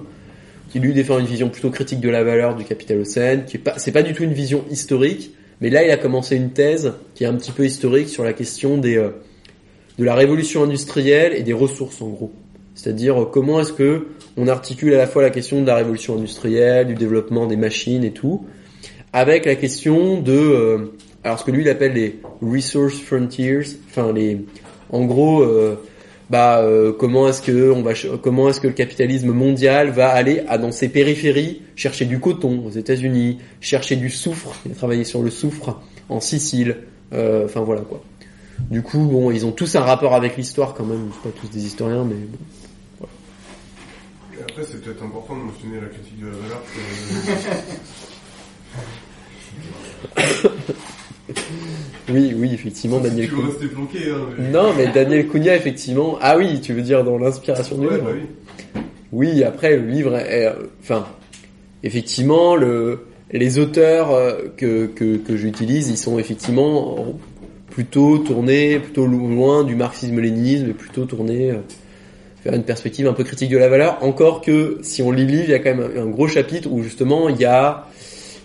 qui 0.72 0.80
lui 0.80 0.94
défend 0.94 1.18
une 1.18 1.26
vision 1.26 1.50
plutôt 1.50 1.72
critique 1.72 2.00
de 2.00 2.10
la 2.10 2.24
valeur 2.24 2.56
du 2.56 2.64
capitalocène, 2.64 3.46
qui 3.46 3.58
est 3.58 3.60
pas, 3.60 3.74
c'est 3.78 3.92
pas 3.92 4.04
du 4.04 4.14
tout 4.14 4.24
une 4.24 4.34
vision 4.34 4.64
historique, 4.70 5.32
mais 5.60 5.70
là 5.70 5.84
il 5.84 5.90
a 5.90 5.98
commencé 5.98 6.36
une 6.36 6.52
thèse 6.52 6.94
qui 7.16 7.24
est 7.24 7.28
un 7.28 7.34
petit 7.34 7.52
peu 7.52 7.66
historique 7.66 8.10
sur 8.10 8.24
la 8.24 8.34
question 8.34 8.78
des, 8.78 8.96
de 8.96 10.04
la 10.04 10.14
révolution 10.14 10.64
industrielle 10.64 11.34
et 11.36 11.42
des 11.42 11.54
ressources 11.54 12.02
en 12.02 12.10
gros. 12.10 12.32
C'est-à-dire 12.76 13.28
comment 13.32 13.60
est-ce 13.60 13.74
que 13.74 14.08
on 14.38 14.48
articule 14.48 14.94
à 14.94 14.98
la 14.98 15.08
fois 15.08 15.22
la 15.22 15.30
question 15.30 15.62
de 15.62 15.68
la 15.68 15.76
révolution 15.76 16.16
industrielle, 16.16 16.88
du 16.88 16.96
développement 16.96 17.46
des 17.48 17.58
machines 17.58 18.04
et 18.04 18.12
tout, 18.12 18.46
avec 19.14 19.46
la 19.46 19.56
question 19.56 20.22
de, 20.22 20.32
euh, 20.32 20.78
alors 21.24 21.40
ce 21.40 21.46
que 21.46 21.52
lui 21.52 21.62
il 21.62 21.70
appelle 21.70 21.94
les 21.94 22.20
resource 22.42 22.98
frontiers, 23.00 23.62
enfin 23.90 24.12
les, 24.14 24.42
en 24.90 25.06
gros, 25.06 25.42
euh, 25.42 25.76
bah 26.30 26.60
euh, 26.60 26.94
comment 26.94 27.28
est-ce 27.28 27.42
que 27.42 27.72
on 27.72 27.82
va, 27.82 27.92
comment 28.22 28.50
est-ce 28.50 28.62
que 28.62 28.68
le 28.68 28.74
capitalisme 28.74 29.32
mondial 29.32 29.90
va 29.90 30.10
aller 30.10 30.44
à 30.48 30.58
dans 30.58 30.72
ses 30.72 30.88
périphéries 30.88 31.62
chercher 31.76 32.06
du 32.06 32.20
coton 32.20 32.64
aux 32.66 32.72
États-Unis, 32.72 33.40
chercher 33.60 33.98
du 33.98 34.10
soufre, 34.10 34.56
travaillé 34.78 35.04
sur 35.04 35.22
le 35.22 35.30
soufre 35.30 35.82
en 36.08 36.22
Sicile, 36.22 36.78
enfin 37.12 37.62
voilà 37.62 37.82
quoi. 37.82 38.02
Du 38.70 38.84
coup, 38.84 39.00
bon, 39.00 39.32
ils 39.32 39.46
ont 39.46 39.52
tous 39.52 39.76
un 39.76 39.82
rapport 39.82 40.14
avec 40.14 40.38
l'histoire 40.38 40.74
quand 40.74 40.86
même, 40.86 41.10
pas 41.24 41.30
tous 41.42 41.48
des 41.48 41.66
historiens, 41.66 42.06
mais 42.06 42.16
bon. 42.16 42.38
Après, 44.42 44.64
c'est 44.64 44.82
peut-être 44.82 45.04
important 45.04 45.36
de 45.38 45.44
mentionner 45.44 45.80
la 45.82 45.88
critique 45.88 46.20
de 46.20 46.28
la 46.28 46.34
valeur. 46.34 46.62
Oui, 52.10 52.34
oui, 52.36 52.52
effectivement, 52.54 53.00
Daniel 53.00 53.30
tu 53.30 53.36
veux 53.36 53.46
rester 53.48 53.68
planqué, 53.68 54.00
hein. 54.10 54.18
mais- 54.38 54.50
Non, 54.50 54.74
mais 54.76 54.88
Daniel 54.88 55.28
Cunha, 55.28 55.56
effectivement. 55.56 56.18
Ah 56.22 56.36
oui, 56.38 56.60
tu 56.60 56.74
veux 56.74 56.82
dire 56.82 57.04
dans 57.06 57.18
l'inspiration 57.18 57.78
du 57.78 57.88
livre 57.88 58.04
bah 58.04 58.12
oui. 58.14 58.82
Oui, 59.14 59.44
après 59.44 59.78
le 59.78 59.86
livre 59.88 60.18
est, 60.18 60.48
euh, 60.48 60.54
enfin, 60.82 61.06
effectivement, 61.84 62.56
le, 62.56 63.06
les 63.32 63.60
auteurs 63.60 64.12
euh, 64.12 64.34
que, 64.58 64.88
que, 64.88 65.18
que 65.18 65.38
j'utilise, 65.38 65.90
ils 65.90 65.98
sont 65.98 66.20
effectivement 66.20 66.98
plutôt 67.70 68.18
tournés, 68.18 68.80
plutôt 68.80 69.06
lo- 69.08 69.28
loin 69.30 69.64
du 69.64 69.76
marxisme-léninisme, 69.76 70.74
plutôt 70.74 71.06
tournés 71.06 71.54
vers 72.44 72.54
une 72.54 72.64
perspective 72.64 73.08
un 73.08 73.14
peu 73.14 73.24
critique 73.24 73.50
de 73.50 73.58
la 73.58 73.70
valeur. 73.70 73.98
Encore 74.02 74.42
que 74.42 74.80
si 74.82 75.02
on 75.02 75.12
lit 75.12 75.26
le 75.26 75.32
livre, 75.32 75.44
il 75.48 75.52
y 75.52 75.54
a 75.54 75.60
quand 75.60 75.76
même 75.76 75.92
un, 75.96 76.08
gros 76.08 76.28
chapitre 76.28 76.70
où 76.72 76.82
justement 76.82 77.30
il 77.30 77.38
y 77.38 77.46
a 77.46 77.88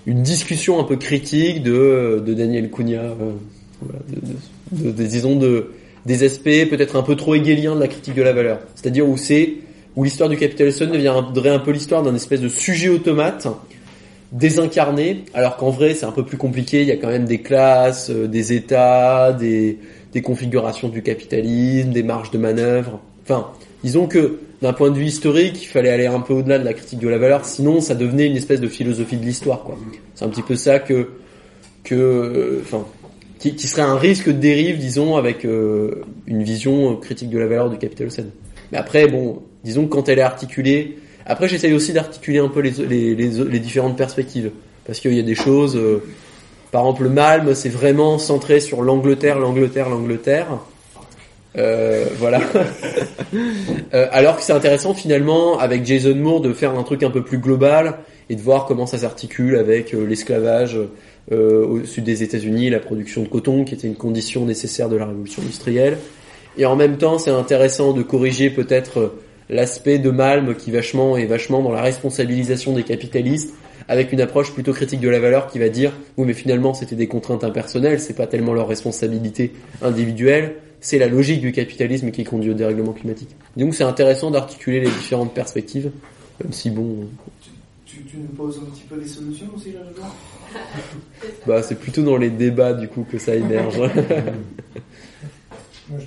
une 0.07 0.23
discussion 0.23 0.79
un 0.79 0.85
peu 0.85 0.97
critique 0.97 1.63
de, 1.63 2.23
de 2.25 2.35
Daniel 2.35 2.71
Cunha, 2.71 3.01
euh, 3.01 4.93
disons 4.93 5.37
de 5.37 5.73
des 6.05 6.23
aspects 6.23 6.69
peut-être 6.71 6.95
un 6.95 7.03
peu 7.03 7.17
trop 7.17 7.35
hegeliens 7.35 7.75
de 7.75 7.81
la 7.81 7.89
critique 7.89 8.15
de 8.15 8.23
la 8.23 8.33
valeur. 8.33 8.61
C'est-à-dire 8.77 9.09
où 9.09 9.17
c'est 9.17 9.55
où 9.97 10.05
l'histoire 10.05 10.29
du 10.29 10.37
capitalisme 10.37 10.87
deviendrait 10.87 11.51
un 11.51 11.59
peu 11.59 11.73
l'histoire 11.73 12.03
d'un 12.03 12.15
espèce 12.15 12.41
de 12.41 12.49
sujet 12.49 12.89
automate 12.89 13.49
désincarné, 14.33 15.25
alors 15.35 15.57
qu'en 15.57 15.71
vrai 15.71 15.95
c'est 15.95 16.05
un 16.05 16.13
peu 16.13 16.25
plus 16.25 16.37
compliqué, 16.37 16.83
il 16.83 16.89
y 16.89 16.93
a 16.93 16.97
quand 16.97 17.09
même 17.09 17.25
des 17.25 17.41
classes, 17.41 18.11
euh, 18.11 18.27
des 18.27 18.53
états, 18.53 19.33
des, 19.33 19.79
des 20.13 20.23
configurations 20.23 20.89
du 20.89 21.03
capitalisme, 21.03 21.91
des 21.91 22.03
marges 22.03 22.31
de 22.31 22.39
manœuvre. 22.39 23.01
Enfin, 23.23 23.49
disons 23.87 24.09
que 24.09 24.41
d'un 24.63 24.73
point 24.73 24.91
de 24.91 24.97
vue 24.97 25.05
historique, 25.05 25.63
il 25.63 25.67
fallait 25.67 25.91
aller 25.91 26.07
un 26.07 26.19
peu 26.19 26.35
au-delà 26.35 26.59
de 26.59 26.65
la 26.65 26.73
critique 26.73 26.99
de 26.99 27.09
la 27.09 27.19
valeur, 27.19 27.45
sinon 27.45 27.81
ça 27.81 27.95
devenait 27.95 28.27
une 28.27 28.37
espèce 28.37 28.61
de 28.61 28.67
philosophie 28.67 29.17
de 29.17 29.25
l'histoire. 29.25 29.65
C'est 30.17 30.25
un 30.25 30.29
petit 30.29 30.43
peu 30.43 30.57
ça 30.57 30.81
que, 30.81 31.11
enfin, 32.63 32.85
qui, 33.39 33.57
serait 33.69 33.83
un 33.83 33.97
risque 33.97 34.27
de 34.27 34.33
dérive, 34.33 34.79
disons, 34.79 35.17
avec 35.17 35.45
euh, 35.45 36.03
une 36.27 36.43
vision 36.43 36.95
euh, 36.95 36.97
critique 36.97 37.31
de 37.31 37.39
la 37.39 37.47
valeur 37.47 37.71
du 37.71 37.79
capital. 37.79 38.09
Mais 38.73 38.79
après, 38.79 39.07
bon, 39.07 39.43
disons 39.63 39.85
que 39.85 39.91
quand 39.91 40.09
elle 40.09 40.19
est 40.19 40.23
articulée, 40.23 40.99
après 41.25 41.47
j'essaye 41.49 41.73
aussi 41.73 41.93
d'articuler 41.93 42.41
un 42.41 42.49
peu 42.49 42.63
les 42.63 43.61
différentes 43.61 43.97
perspectives, 43.97 44.51
parce 44.85 44.99
qu'il 44.99 45.15
y 45.15 45.21
a 45.21 45.23
des 45.23 45.37
choses, 45.37 45.77
euh, 45.77 46.03
par 46.73 46.83
exemple 46.83 47.05
le 47.05 47.11
Malm, 47.11 47.55
c'est 47.55 47.69
vraiment 47.69 48.19
centré 48.19 48.59
sur 48.59 48.83
l'Angleterre, 48.83 49.39
l'Angleterre, 49.39 49.89
l'Angleterre. 49.89 50.59
Euh, 51.57 52.07
voilà. 52.19 52.41
Euh, 53.93 54.07
alors 54.13 54.37
que 54.37 54.43
c'est 54.43 54.53
intéressant 54.53 54.95
finalement 54.95 55.59
avec 55.59 55.85
Jason 55.85 56.15
Moore 56.15 56.41
de 56.41 56.53
faire 56.53 56.77
un 56.79 56.83
truc 56.85 57.03
un 57.03 57.11
peu 57.11 57.23
plus 57.23 57.39
global 57.39 57.99
et 58.31 58.37
de 58.37 58.41
voir 58.41 58.67
comment 58.67 58.87
ça 58.87 58.99
s'articule 58.99 59.57
avec 59.57 59.95
euh, 59.95 60.07
l'esclavage 60.07 60.79
au 61.31 61.85
sud 61.85 62.05
des 62.05 62.23
États-Unis, 62.23 62.71
la 62.71 62.79
production 62.79 63.23
de 63.23 63.29
coton 63.29 63.65
qui 63.65 63.75
était 63.75 63.89
une 63.89 63.97
condition 63.97 64.45
nécessaire 64.45 64.89
de 64.89 64.97
la 64.97 65.07
révolution 65.07 65.43
industrielle. 65.43 65.99
Et 66.57 66.67
en 66.67 66.77
même 66.77 66.99
temps, 66.99 67.19
c'est 67.19 67.31
intéressant 67.31 67.93
de 67.93 68.03
corriger 68.03 68.49
peut-être 68.49 69.15
l'aspect 69.51 69.99
de 69.99 70.11
Malm 70.11 70.55
qui 70.55 70.71
vachement 70.71 71.17
est 71.17 71.27
vachement 71.27 71.63
dans 71.63 71.73
la 71.73 71.83
responsabilisation 71.83 72.73
des 72.73 72.85
capitalistes 72.85 73.53
avec 73.89 74.13
une 74.13 74.21
approche 74.21 74.53
plutôt 74.53 74.73
critique 74.73 75.01
de 75.01 75.09
la 75.09 75.21
valeur 75.21 75.49
qui 75.49 75.59
va 75.59 75.69
dire 75.69 75.93
oui 76.17 76.27
mais 76.27 76.33
finalement 76.33 76.75
c'était 76.75 76.97
des 76.97 77.07
contraintes 77.07 77.45
impersonnelles, 77.45 78.01
c'est 78.01 78.17
pas 78.17 78.27
tellement 78.27 78.53
leur 78.53 78.69
responsabilité 78.69 79.53
individuelle, 79.83 80.57
c'est 80.81 80.99
la 80.99 81.09
logique 81.09 81.41
du 81.41 81.53
capitalisme 81.53 82.11
qui 82.11 82.25
conduit 82.25 82.51
au 82.51 82.55
dérèglement 82.55 82.93
climatique. 82.93 83.31
Donc 83.57 83.75
c'est 83.75 83.85
intéressant 83.85 84.31
d'articuler 84.31 84.81
les 84.81 84.91
différentes 84.91 85.35
perspectives, 85.35 85.91
même 86.43 86.53
si 86.53 86.71
bon, 86.71 87.09
Tu, 87.87 88.03
tu 88.03 88.19
nous 88.19 88.29
poses 88.29 88.59
un 88.59 88.71
petit 88.71 88.85
peu 88.89 88.97
des 88.97 89.09
solutions 89.09 89.47
aussi 89.55 89.73
là-dedans 89.73 90.13
bah 91.47 91.63
c'est 91.63 91.75
plutôt 91.75 92.03
dans 92.03 92.17
les 92.17 92.31
débats 92.31 92.73
du 92.73 92.89
coup 92.89 93.05
que 93.11 93.19
ça 93.19 93.35
émerge. 93.35 93.79
Moi, 95.89 95.99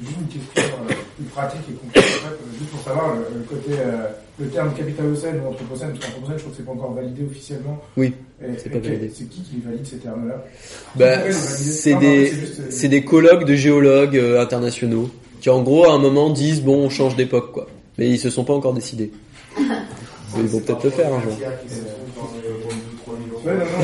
Juste 0.00 0.16
une 0.20 0.26
question 0.26 0.62
euh, 0.88 0.94
plus 1.22 1.30
pratique 1.30 1.60
et 1.70 1.72
concrète, 1.74 2.04
en 2.04 2.28
fait, 2.28 2.34
euh, 2.34 2.58
juste 2.58 2.70
pour 2.70 2.82
savoir 2.82 3.14
le, 3.14 3.38
le 3.38 3.44
côté, 3.44 3.70
euh, 3.78 4.08
le 4.38 4.46
terme 4.48 4.72
capitalocène 4.74 5.40
ou 5.44 5.48
anthropocène, 5.48 5.90
parce 5.90 6.04
qu'anthropocène, 6.06 6.36
je 6.38 6.42
trouve 6.42 6.52
que 6.52 6.58
c'est 6.58 6.66
pas 6.66 6.72
encore 6.72 6.92
validé 6.94 7.22
officiellement. 7.24 7.80
Oui, 7.96 8.14
c'est 8.58 8.70
pas 8.70 8.78
validé. 8.78 9.10
C'est 9.14 9.28
qui 9.28 9.42
qui 9.42 9.60
valide 9.64 9.86
ces 9.86 9.98
termes-là? 9.98 10.44
Bah, 10.96 11.30
c'est 11.32 11.94
des, 11.94 12.26
c'est 12.26 12.60
euh, 12.60 12.66
c'est 12.70 12.88
des 12.88 13.04
colloques 13.04 13.44
de 13.44 13.54
géologues 13.54 14.16
euh, 14.16 14.40
internationaux 14.42 15.10
qui 15.40 15.50
en 15.50 15.62
gros 15.62 15.86
à 15.86 15.92
un 15.92 15.98
moment 15.98 16.30
disent 16.30 16.62
bon 16.62 16.76
on 16.86 16.88
change 16.90 17.16
d'époque 17.16 17.52
quoi. 17.52 17.66
Mais 17.98 18.08
ils 18.08 18.18
se 18.18 18.30
sont 18.30 18.44
pas 18.44 18.54
encore 18.54 18.74
décidés. 18.74 19.10
Mais 19.58 19.64
ils 20.38 20.46
vont 20.46 20.60
peut-être 20.60 20.84
le 20.84 20.90
faire 20.90 21.12
un 21.12 21.20
jour. 21.20 21.32
dans 22.16 22.22
Ouais, 23.44 23.54
non, 23.54 23.64
non. 23.64 23.78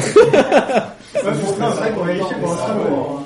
Ouais, 1.14 1.38
pour 1.40 1.56
ça, 1.56 1.72
c'est 1.74 1.80
vrai 1.80 1.92
qu'on 1.92 2.04
vérifie 2.04 2.34
pour 2.40 2.48
l'instant. 2.50 3.24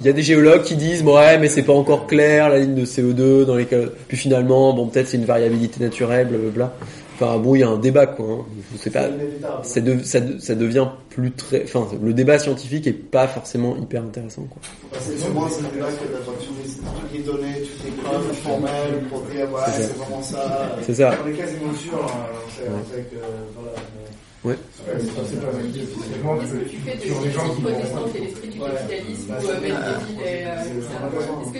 Il 0.00 0.06
y 0.06 0.08
a 0.08 0.12
des 0.12 0.22
géologues 0.22 0.62
qui 0.62 0.76
disent 0.76 1.02
bon, 1.04 1.16
ouais 1.16 1.38
mais 1.38 1.48
c'est 1.48 1.62
pas 1.62 1.74
encore 1.74 2.06
clair 2.06 2.48
la 2.48 2.58
ligne 2.58 2.74
de 2.74 2.86
CO2 2.86 3.44
dans 3.44 3.54
lesquelles 3.56 3.90
puis 4.08 4.16
finalement 4.16 4.72
bon 4.72 4.86
peut-être 4.86 5.08
c'est 5.08 5.16
une 5.18 5.24
variabilité 5.26 5.82
naturelle 5.84 6.28
blablabla. 6.28 6.72
Enfin 7.22 7.36
bon 7.36 7.54
il 7.54 7.60
y 7.60 7.62
a 7.62 7.68
un 7.68 7.76
débat 7.76 8.06
quoi. 8.06 8.26
Hein. 8.26 8.44
Je 8.72 8.78
sais 8.78 8.88
pas. 8.90 9.08
Ça, 9.62 9.80
de- 9.82 10.02
ça, 10.02 10.20
de- 10.20 10.38
ça 10.38 10.54
devient 10.54 10.86
plus 11.10 11.32
très. 11.32 11.64
Enfin 11.64 11.86
le 12.02 12.14
débat 12.14 12.38
scientifique 12.38 12.86
est 12.86 12.92
pas 12.94 13.28
forcément 13.28 13.76
hyper 13.76 14.02
intéressant 14.02 14.44
quoi. 14.48 14.62
C'est 14.98 15.18
c'est 15.18 15.28
là 15.28 15.28
que 15.28 16.12
d'avoir 16.12 16.36
tous 16.38 16.54
les, 16.64 16.70
toutes 16.72 17.12
les 17.12 17.18
données, 17.20 17.60
toutes 17.60 17.84
les 17.84 18.02
preuves 18.02 18.32
formelles 18.42 19.02
pour 19.10 19.20
dire 19.22 19.46
voilà, 19.50 19.66
C'est 19.66 19.82
ça. 19.82 19.88
c'est 19.88 19.98
vraiment 19.98 20.22
ça. 20.22 20.76
C'est 20.80 20.94
ça. 20.94 21.10
On 21.22 21.28
est 21.28 21.32
quasiment 21.32 21.74
sûr, 21.74 21.92
hein, 22.02 22.26
on 22.46 22.50
sait, 22.50 22.68
on 22.70 22.94
sait 22.94 23.02
que 23.02 23.16
voilà. 23.54 23.72
mais- 23.76 24.10
Ouais. 24.44 24.52
Ouais, 24.52 24.56
c'est 24.98 25.14
pas- 25.14 25.20
c'est 25.28 25.40
pas 25.40 25.50
validé 25.50 25.80
officiellement. 25.82 26.40
Est-ce 26.40 26.52
que 26.52 26.68
tu 26.70 26.76
fais 26.76 26.96
de 26.96 27.00
sur 27.02 27.20
les 27.22 27.30
gens 27.30 27.54
qui 27.54 27.62
l'esprit 27.62 28.22
et 28.44 28.48
du 28.48 28.60
capitalisme 28.62 29.26
Bah, 29.28 29.36
ou 30.16 30.22
euh, 30.24 30.44
Mendeville 30.48 30.94
et 30.94 30.96
euh, 31.02 31.42
Est-ce 31.42 31.52
que 31.52 31.58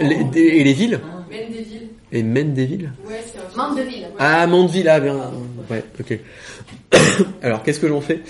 tu 0.00 0.08
les 0.08 0.16
Les- 0.16 0.24
des- 0.24 0.40
et 0.40 0.64
les 0.64 0.72
villes 0.72 1.00
Mendeville 1.38 1.88
Et 2.12 2.22
mène 2.22 2.54
des 2.54 2.64
villes 2.66 2.90
Ouais, 3.06 3.14
c'est 3.22 3.38
un 3.60 3.68
Mandeville. 3.68 4.06
Ah, 4.18 4.46
Mandeville, 4.46 4.88
ah 4.88 5.00
bien. 5.00 5.30
Ouais, 5.70 5.84
ok. 6.00 6.18
Alors, 7.42 7.62
qu'est-ce 7.62 7.80
que 7.80 7.88
j'en 7.88 8.00
fais? 8.00 8.20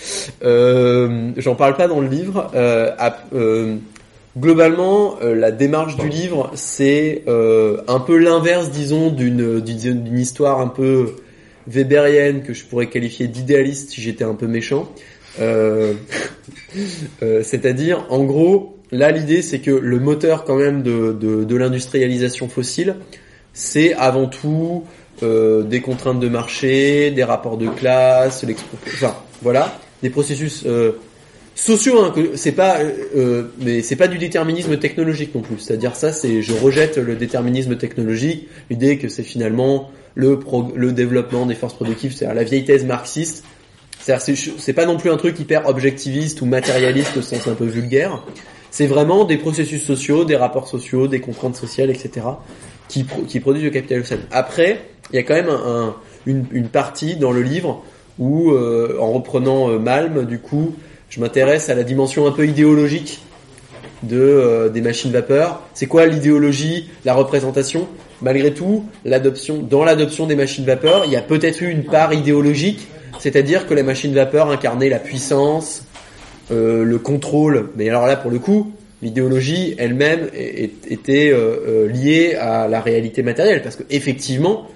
Euh, 0.42 1.30
J'en 1.36 1.54
parle 1.54 1.76
pas 1.76 1.86
dans 1.86 2.00
le 2.00 2.08
livre. 2.08 2.50
Euh, 2.54 2.92
ap- 2.98 3.26
euh, 3.34 3.76
globalement, 4.36 5.16
euh, 5.22 5.34
la 5.34 5.52
démarche 5.52 5.96
du 5.96 6.08
livre, 6.08 6.50
c'est 6.54 7.22
euh, 7.28 7.78
un 7.88 8.00
peu 8.00 8.16
l'inverse, 8.18 8.70
disons, 8.70 9.10
d'une 9.10 9.60
d'une 9.60 10.02
d'une 10.02 10.18
histoire 10.18 10.60
un 10.60 10.68
peu 10.68 11.14
weberienne 11.66 12.42
que 12.42 12.52
je 12.52 12.64
pourrais 12.64 12.88
qualifier 12.88 13.26
d'idéaliste 13.28 13.90
si 13.90 14.00
j'étais 14.00 14.24
un 14.24 14.34
peu 14.34 14.46
méchant. 14.46 14.88
Euh, 15.40 15.94
euh, 17.22 17.42
C'est-à-dire, 17.42 18.06
en 18.10 18.24
gros, 18.24 18.78
là, 18.90 19.10
l'idée, 19.10 19.42
c'est 19.42 19.60
que 19.60 19.70
le 19.70 19.98
moteur 19.98 20.44
quand 20.44 20.56
même 20.56 20.82
de, 20.82 21.56
l'industrialisation 21.56 22.48
fossile, 22.48 22.96
c'est 23.52 23.94
avant 23.94 24.26
tout 24.26 24.84
euh, 25.22 25.62
des 25.62 25.80
contraintes 25.80 26.20
de 26.20 26.28
marché, 26.28 27.10
des 27.10 27.24
rapports 27.24 27.56
de 27.56 27.68
classe, 27.68 28.44
enfin 28.94 29.16
voilà, 29.42 29.78
des 30.02 30.10
processus 30.10 30.64
sociaux. 31.56 32.00
Hein, 32.04 32.14
c'est 32.36 32.52
pas, 32.52 32.78
euh, 32.78 32.90
euh, 33.16 33.42
mais 33.60 33.82
c'est 33.82 33.96
pas 33.96 34.06
du 34.06 34.18
déterminisme 34.18 34.76
technologique 34.78 35.34
non 35.34 35.40
plus. 35.40 35.58
C'est-à-dire 35.58 35.96
ça, 35.96 36.12
c'est 36.12 36.42
je 36.42 36.52
rejette 36.52 36.96
le 36.98 37.16
déterminisme 37.16 37.76
technologique, 37.76 38.48
l'idée 38.70 38.98
que 38.98 39.08
c'est 39.08 39.24
finalement 39.24 39.90
le 40.14 40.38
pro- 40.38 40.72
le 40.76 40.92
développement 40.92 41.44
des 41.46 41.54
forces 41.54 41.74
productives, 41.74 42.14
c'est-à-dire 42.14 42.36
la 42.36 42.44
vieille 42.44 42.64
thèse 42.64 42.84
marxiste. 42.84 43.44
C'est- 43.98 44.18
c'est 44.58 44.72
pas 44.72 44.86
non 44.86 44.98
plus 44.98 45.10
un 45.10 45.16
truc 45.16 45.40
hyper 45.40 45.68
objectiviste 45.68 46.40
ou 46.40 46.46
matérialiste 46.46 47.16
au 47.16 47.22
sens 47.22 47.48
un 47.48 47.54
peu 47.54 47.64
vulgaire. 47.64 48.22
C'est 48.70 48.86
vraiment 48.86 49.24
des 49.24 49.36
processus 49.38 49.82
sociaux, 49.82 50.24
des 50.24 50.36
rapports 50.36 50.68
sociaux, 50.68 51.08
des 51.08 51.20
contraintes 51.20 51.56
sociales, 51.56 51.90
etc 51.90 52.26
qui, 52.88 53.04
qui 53.26 53.40
produisent 53.40 53.64
le 53.64 53.70
capital 53.70 54.02
social. 54.02 54.20
Après, 54.30 54.78
il 55.12 55.16
y 55.16 55.18
a 55.18 55.24
quand 55.24 55.34
même 55.34 55.48
un- 55.48 55.96
une, 56.24 56.44
une 56.52 56.68
partie 56.68 57.16
dans 57.16 57.32
le 57.32 57.42
livre 57.42 57.82
où, 58.20 58.52
euh, 58.52 58.96
en 59.00 59.10
reprenant 59.12 59.68
euh, 59.70 59.78
Malm, 59.80 60.24
du 60.24 60.38
coup, 60.38 60.76
je 61.10 61.20
m'intéresse 61.20 61.68
à 61.68 61.74
la 61.74 61.82
dimension 61.82 62.26
un 62.26 62.32
peu 62.32 62.46
idéologique 62.46 63.20
de 64.02 64.18
euh, 64.18 64.68
des 64.68 64.80
machines 64.80 65.10
vapeur. 65.10 65.62
C'est 65.74 65.86
quoi 65.86 66.06
l'idéologie, 66.06 66.90
la 67.04 67.14
représentation? 67.14 67.88
Malgré 68.22 68.52
tout, 68.52 68.84
l'adoption 69.04 69.58
dans 69.58 69.84
l'adoption 69.84 70.26
des 70.26 70.36
machines 70.36 70.64
vapeur, 70.64 71.04
il 71.04 71.12
y 71.12 71.16
a 71.16 71.22
peut-être 71.22 71.62
eu 71.62 71.70
une 71.70 71.84
part 71.84 72.12
idéologique, 72.12 72.86
c'est-à-dire 73.18 73.66
que 73.66 73.74
les 73.74 73.82
machines 73.82 74.14
vapeur 74.14 74.50
incarnaient 74.50 74.88
la 74.88 74.98
puissance, 74.98 75.84
euh, 76.50 76.84
le 76.84 76.98
contrôle. 76.98 77.70
Mais 77.76 77.88
alors 77.88 78.06
là, 78.06 78.16
pour 78.16 78.30
le 78.30 78.38
coup, 78.38 78.72
l'idéologie 79.02 79.74
elle-même 79.78 80.28
était 80.34 81.30
euh, 81.32 81.88
liée 81.88 82.34
à 82.34 82.68
la 82.68 82.80
réalité 82.80 83.22
matérielle, 83.22 83.62
parce 83.62 83.76
que 83.76 83.82
effectivement, 83.90 84.68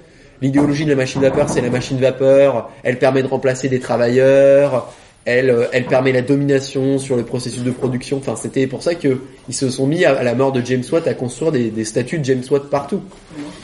l'idéologie 0.43 0.85
de 0.85 0.91
la 0.91 0.97
machine 0.97 1.23
vapeur, 1.23 1.49
c'est 1.49 1.61
la 1.61 1.71
machine 1.71 1.99
vapeur, 1.99 2.71
elle 2.83 2.99
permet 2.99 3.23
de 3.23 3.29
remplacer 3.29 3.69
des 3.69 3.81
travailleurs, 3.81 4.93
elle, 5.25 5.51
euh, 5.51 5.67
elle 5.73 5.85
permet 5.87 6.13
la 6.13 6.23
domination 6.23 6.99
sur 6.99 7.17
le 7.17 7.23
processus 7.25 7.63
de 7.63 7.71
production. 7.71 8.19
Enfin, 8.19 8.37
c'était 8.37 8.67
pour 8.67 8.83
ça 8.83 8.95
que 8.95 9.19
ils 9.49 9.55
se 9.55 9.69
sont 9.69 9.87
mis 9.87 10.05
à, 10.05 10.19
à 10.19 10.23
la 10.23 10.35
mort 10.35 10.53
de 10.53 10.65
James 10.65 10.83
Watt 10.91 11.07
à 11.07 11.15
construire 11.15 11.53
des, 11.53 11.71
des 11.71 11.85
statues 11.85 12.19
de 12.19 12.25
James 12.25 12.43
Watt 12.51 12.71
partout, 12.71 13.03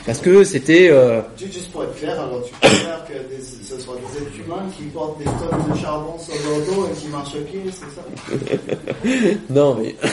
parce 0.05 0.19
que 0.19 0.43
c'était 0.43 0.89
euh, 0.91 1.21
Ju- 1.37 1.45
Juste 1.51 1.71
pour 1.71 1.83
être 1.83 1.95
clair, 1.95 2.13
alors 2.19 2.43
tu 2.45 2.53
préfères 2.53 3.03
que 3.07 3.13
des- 3.13 3.41
ce 3.43 3.79
soit 3.79 3.95
des 3.95 4.21
êtres 4.21 4.45
humains 4.45 4.65
qui 4.77 4.83
portent 4.85 5.17
des 5.19 5.25
tonnes 5.25 5.73
de 5.73 5.77
charbon 5.79 6.13
sur 6.19 6.33
leur 6.49 6.59
dos 6.65 6.87
et 6.87 6.95
qui 6.99 7.07
marchent 7.07 7.35
à 7.35 7.39
pied, 7.39 7.61
c'est 7.71 7.95
ça? 7.95 9.35
Non 9.49 9.77
mais 9.81 9.95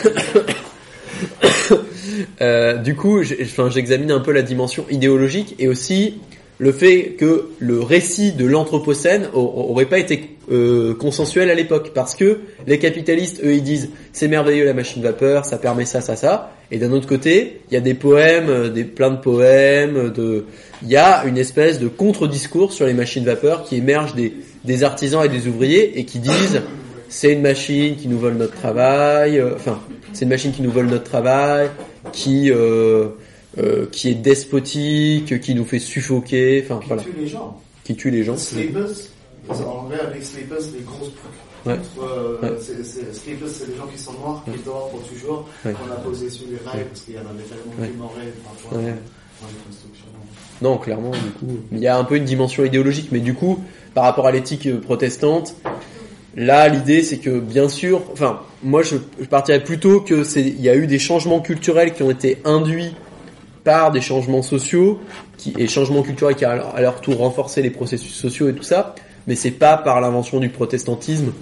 Euh, 2.40 2.76
du 2.78 2.96
coup, 2.96 3.22
j'examine 3.22 4.10
un 4.10 4.20
peu 4.20 4.32
la 4.32 4.42
dimension 4.42 4.84
idéologique 4.90 5.54
et 5.58 5.68
aussi 5.68 6.18
le 6.58 6.70
fait 6.72 7.14
que 7.18 7.48
le 7.58 7.80
récit 7.80 8.32
de 8.32 8.46
l'anthropocène 8.46 9.28
au- 9.34 9.40
aurait 9.70 9.86
pas 9.86 9.98
été 9.98 10.30
euh, 10.52 10.94
consensuel 10.94 11.50
à 11.50 11.54
l'époque. 11.54 11.92
Parce 11.94 12.14
que 12.14 12.40
les 12.66 12.78
capitalistes 12.78 13.40
eux 13.44 13.54
ils 13.54 13.62
disent 13.62 13.90
c'est 14.12 14.28
merveilleux 14.28 14.64
la 14.64 14.74
machine 14.74 15.02
vapeur 15.02 15.44
ça 15.46 15.56
permet 15.58 15.84
ça 15.84 16.00
ça 16.00 16.16
ça. 16.16 16.52
Et 16.70 16.78
d'un 16.78 16.92
autre 16.92 17.06
côté 17.08 17.60
il 17.70 17.74
y 17.74 17.76
a 17.76 17.80
des 17.80 17.94
poèmes 17.94 18.48
euh, 18.48 18.68
des 18.68 18.84
plein 18.84 19.10
de 19.10 19.16
poèmes 19.16 20.10
de 20.12 20.44
il 20.82 20.88
y 20.90 20.96
a 20.96 21.24
une 21.24 21.38
espèce 21.38 21.78
de 21.80 21.88
contre-discours 21.88 22.72
sur 22.72 22.86
les 22.86 22.92
machines 22.94 23.24
vapeur 23.24 23.64
qui 23.64 23.76
émergent 23.76 24.14
des 24.14 24.32
des 24.64 24.84
artisans 24.84 25.24
et 25.24 25.28
des 25.28 25.48
ouvriers 25.48 25.98
et 25.98 26.04
qui 26.04 26.18
disent 26.18 26.60
c'est 27.08 27.32
une 27.32 27.42
machine 27.42 27.96
qui 27.96 28.06
nous 28.08 28.18
vole 28.18 28.34
notre 28.34 28.54
travail 28.54 29.38
euh, 29.38 29.54
enfin 29.56 29.80
c'est 30.12 30.24
une 30.26 30.30
machine 30.30 30.52
qui 30.52 30.62
nous 30.62 30.70
vole 30.70 30.86
notre 30.86 31.04
travail 31.04 31.68
qui 32.12 32.50
euh, 32.52 33.06
euh, 33.58 33.86
qui 33.90 34.08
est 34.10 34.14
despotique, 34.14 35.40
qui 35.40 35.54
nous 35.54 35.64
fait 35.64 35.78
suffoquer, 35.78 36.62
enfin 36.64 36.80
Qui 36.80 36.88
voilà, 36.88 37.02
tue 37.02 37.12
les 37.18 37.26
gens. 37.26 37.60
qui 37.84 37.94
tue 37.96 38.10
les 38.10 38.24
gens. 38.24 38.36
Sleepers, 38.36 38.88
en 39.48 39.82
vrai, 39.84 40.00
avec 40.00 40.22
Sleepers, 40.22 40.58
les 40.76 40.82
grosses 40.84 41.10
Ouais. 41.66 41.76
euh, 42.02 42.36
Ouais. 42.42 42.48
Sleepers, 42.60 43.48
c'est 43.48 43.70
des 43.70 43.76
gens 43.76 43.86
qui 43.90 43.98
sont 43.98 44.12
morts, 44.12 44.44
qui 44.44 44.62
dorment 44.64 44.90
pour 44.90 45.02
toujours, 45.08 45.48
qu'on 45.62 45.70
a 45.70 45.96
posé 46.04 46.28
sur 46.28 46.46
les 46.50 46.56
rails, 46.68 46.84
parce 46.90 47.00
qu'il 47.02 47.14
y 47.14 47.18
en 47.18 47.20
avait 47.22 47.42
tellement 47.44 47.86
qui 47.90 47.96
mouraient 47.96 48.32
parfois 48.44 48.78
Ouais. 48.78 48.84
dans 48.84 49.48
les 49.48 49.64
constructions. 49.66 50.04
Non, 50.60 50.76
clairement, 50.78 51.10
du 51.10 51.30
coup, 51.38 51.58
il 51.72 51.78
y 51.78 51.86
a 51.86 51.96
un 51.96 52.04
peu 52.04 52.16
une 52.16 52.24
dimension 52.24 52.64
idéologique, 52.64 53.08
mais 53.12 53.20
du 53.20 53.32
coup, 53.34 53.60
par 53.94 54.04
rapport 54.04 54.26
à 54.26 54.32
l'éthique 54.32 54.66
euh, 54.66 54.78
protestante, 54.80 55.56
là, 56.36 56.68
l'idée, 56.68 57.02
c'est 57.02 57.18
que, 57.18 57.38
bien 57.40 57.68
sûr, 57.70 58.02
enfin, 58.12 58.40
moi, 58.62 58.82
je, 58.82 58.96
je 59.20 59.24
partirais 59.26 59.62
plutôt 59.64 60.00
que 60.00 60.22
c'est, 60.22 60.42
il 60.42 60.60
y 60.60 60.68
a 60.68 60.76
eu 60.76 60.86
des 60.86 60.98
changements 60.98 61.40
culturels 61.40 61.94
qui 61.94 62.02
ont 62.02 62.10
été 62.10 62.38
induits 62.44 62.94
par 63.64 63.90
des 63.90 64.00
changements 64.00 64.42
sociaux, 64.42 65.00
qui, 65.38 65.54
et 65.58 65.66
changements 65.66 66.02
culturels 66.02 66.36
qui, 66.36 66.44
à 66.44 66.80
leur, 66.80 67.00
tour, 67.00 67.16
renforcé 67.16 67.62
les 67.62 67.70
processus 67.70 68.12
sociaux 68.12 68.48
et 68.48 68.52
tout 68.54 68.62
ça, 68.62 68.94
mais 69.26 69.34
c'est 69.34 69.50
pas 69.50 69.76
par 69.76 70.00
l'invention 70.00 70.38
du 70.38 70.50
protestantisme 70.50 71.32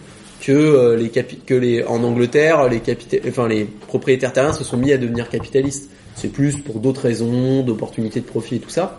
que 0.40 0.52
euh, 0.52 0.96
les 0.96 1.08
que 1.10 1.54
les 1.54 1.84
en 1.84 2.02
Angleterre 2.02 2.68
les 2.68 2.82
enfin 3.28 3.46
les 3.46 3.64
propriétaires 3.64 4.32
terriens 4.32 4.52
se 4.52 4.64
sont 4.64 4.76
mis 4.76 4.92
à 4.92 4.98
devenir 4.98 5.28
capitalistes. 5.28 5.90
C'est 6.14 6.28
plus 6.28 6.56
pour 6.56 6.80
d'autres 6.80 7.02
raisons, 7.02 7.62
d'opportunités 7.62 8.20
de 8.20 8.26
profit 8.26 8.56
et 8.56 8.58
tout 8.58 8.70
ça. 8.70 8.98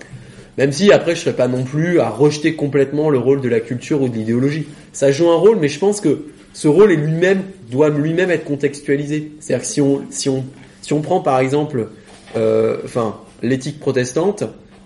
Même 0.58 0.72
si 0.72 0.92
après 0.92 1.16
je 1.16 1.22
serais 1.22 1.36
pas 1.36 1.48
non 1.48 1.64
plus 1.64 2.00
à 2.00 2.10
rejeter 2.10 2.56
complètement 2.56 3.10
le 3.10 3.18
rôle 3.18 3.42
de 3.42 3.50
la 3.50 3.60
culture 3.60 4.02
ou 4.02 4.10
de 4.10 4.16
l'idéologie. 4.16 4.68
Ça 4.94 5.12
joue 5.12 5.30
un 5.30 5.36
rôle, 5.36 5.58
mais 5.60 5.68
je 5.68 5.80
pense 5.80 6.00
que 6.00 6.26
ce 6.54 6.68
rôle 6.68 6.92
est 6.92 6.98
lui-même 6.98 7.44
doit 7.70 7.90
lui-même 7.90 8.32
être 8.32 8.46
contextualisé. 8.46 9.32
C'est-à-dire 9.40 9.68
que 9.68 9.72
si 9.72 9.82
on 9.82 10.04
si 10.12 10.30
on 10.30 10.46
si 10.82 10.94
on 10.94 11.02
prend 11.02 11.20
par 11.20 11.40
exemple 11.40 11.90
enfin 12.36 13.18
l'éthique 13.42 13.80
protestante, 13.80 14.44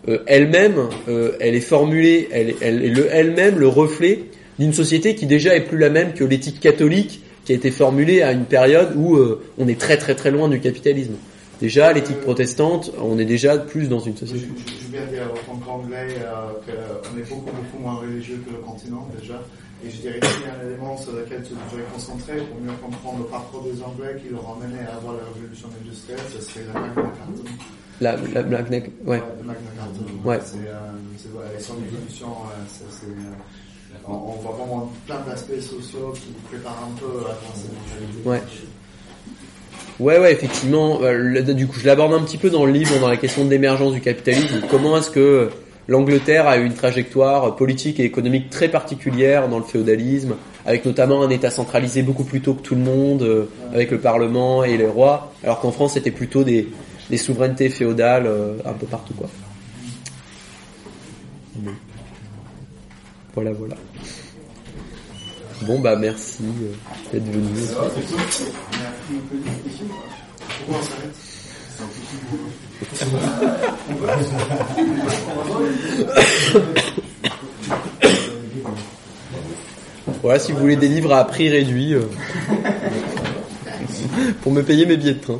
euh, 0.10 0.20
elle-même, 0.26 0.88
euh, 1.10 1.34
elle 1.40 1.56
est 1.56 1.62
formulée, 1.62 2.30
elle, 2.32 2.56
est 2.62 2.90
le, 2.90 3.08
elle-même 3.12 3.60
le 3.60 3.68
reflet 3.68 4.26
d'une 4.58 4.74
société 4.74 5.16
qui 5.16 5.26
déjà 5.26 5.56
est 5.56 5.62
plus 5.62 5.78
la 5.78 5.90
même 5.90 6.14
que 6.14 6.24
l'éthique 6.24 6.60
catholique 6.60 7.22
qui 7.44 7.52
a 7.52 7.56
été 7.56 7.72
formulée 7.72 8.22
à 8.22 8.32
une 8.32 8.46
période 8.46 8.94
où 8.96 9.16
euh, 9.16 9.42
on 9.58 9.68
est 9.68 9.80
très 9.80 9.98
très 9.98 10.16
très 10.16 10.32
loin 10.32 10.48
du 10.50 10.60
capitalisme. 10.60 11.16
Déjà, 11.60 11.92
l'éthique 11.92 12.22
protestante, 12.22 12.92
on 13.02 13.18
est 13.18 13.26
déjà 13.26 13.58
plus 13.58 13.90
dans 13.90 14.00
une 14.00 14.16
société. 14.16 14.46
euh, 16.70 17.20
est 17.20 17.30
beaucoup, 17.30 17.50
que 17.50 18.52
le 18.52 18.60
continent. 18.60 19.08
Et 19.86 19.90
je 19.92 19.98
dirais 20.02 20.20
qu'il 20.20 20.42
y 20.42 20.50
a 20.50 20.58
un 20.60 20.68
élément 20.68 20.98
sur 20.98 21.12
lequel 21.14 21.44
tu 21.44 21.54
devrais 21.54 21.86
concentrer 21.94 22.38
pour 22.38 22.60
mieux 22.60 22.74
comprendre 22.82 23.20
le 23.20 23.26
parcours 23.26 23.62
des 23.64 23.82
Anglais 23.84 24.20
qui 24.22 24.34
leur 24.34 24.42
a 24.50 24.56
mené 24.66 24.80
à 24.90 24.96
avoir 24.96 25.14
la 25.14 25.24
révolution 25.34 25.70
industrielle, 25.82 26.20
ce 26.34 26.42
serait 26.42 26.66
la 26.74 26.80
Magna 26.80 26.94
Carta. 26.96 27.52
La, 28.02 28.16
la, 28.16 28.42
la, 28.42 28.62
la- 28.62 28.78
ouais. 29.06 29.22
Le 29.40 29.44
Magna 29.46 29.70
Carta. 29.78 30.00
Ouais. 30.26 30.40
C'est, 30.44 30.58
euh, 30.68 31.56
et 31.58 31.62
son 31.62 31.74
évolution, 31.78 32.28
euh, 32.28 32.64
c'est, 32.68 32.90
c'est, 32.90 33.06
euh, 33.06 33.98
on, 34.08 34.14
on 34.14 34.32
voit 34.42 34.52
vraiment 34.58 34.92
plein 35.06 35.20
d'aspects 35.28 35.60
sociaux 35.62 36.12
qui 36.16 36.32
préparent 36.50 36.88
un 36.92 36.98
peu 37.00 37.26
à 37.30 37.36
cette 37.56 37.72
mentalité. 37.72 38.28
Ouais. 38.28 38.42
Ouais, 40.00 40.20
ouais, 40.20 40.32
effectivement. 40.34 41.00
Euh, 41.02 41.14
là, 41.34 41.42
Du 41.42 41.68
coup, 41.68 41.80
je 41.80 41.86
l'aborde 41.88 42.14
un 42.14 42.24
petit 42.24 42.38
peu 42.38 42.50
dans 42.50 42.66
le 42.66 42.72
livre, 42.72 43.00
dans 43.00 43.08
la 43.10 43.18
question 43.18 43.46
de 43.46 43.50
l'émergence 43.50 43.94
du 43.94 44.02
capitalisme. 44.02 44.62
Comment 44.70 44.98
est-ce 44.98 45.10
que 45.12 45.50
l'Angleterre 45.88 46.48
a 46.48 46.58
eu 46.58 46.66
une 46.66 46.74
trajectoire 46.74 47.56
politique 47.56 48.00
et 48.00 48.04
économique 48.04 48.50
très 48.50 48.70
particulière 48.70 49.48
dans 49.48 49.58
le 49.58 49.64
féodalisme, 49.64 50.36
avec 50.66 50.86
notamment 50.86 51.24
un 51.24 51.30
État 51.30 51.50
centralisé 51.50 52.04
beaucoup 52.04 52.26
plus 52.26 52.42
tôt 52.42 52.54
que 52.54 52.62
tout 52.62 52.76
le 52.76 52.82
monde, 52.82 53.24
euh, 53.24 53.46
avec 53.74 53.92
le 53.92 54.00
Parlement 54.00 54.64
et 54.64 54.78
les 54.78 54.88
rois, 54.88 55.34
alors 55.44 55.60
qu'en 55.60 55.72
France, 55.72 55.94
c'était 55.94 56.12
plutôt 56.12 56.44
des, 56.44 56.68
souverainetés 57.16 57.70
féodales 57.70 58.28
euh, 58.28 58.58
un 58.66 58.74
peu 58.74 58.86
partout, 58.86 59.14
quoi. 59.14 59.30
Voilà, 63.34 63.52
voilà. 63.52 63.76
Bon, 65.62 65.80
bah, 65.80 65.96
merci 65.96 66.44
euh, 66.44 66.74
d'être 67.14 67.26
venu. 67.26 67.50
Voilà, 80.22 80.40
si 80.40 80.52
vous 80.52 80.60
voulez 80.60 80.76
des 80.76 80.88
livres 80.88 81.14
à 81.14 81.26
prix 81.26 81.50
réduit, 81.50 81.94
euh, 81.94 82.02
pour 84.42 84.52
me 84.52 84.62
payer 84.62 84.86
mes 84.86 84.98
billets 84.98 85.14
de 85.14 85.20
train. 85.20 85.40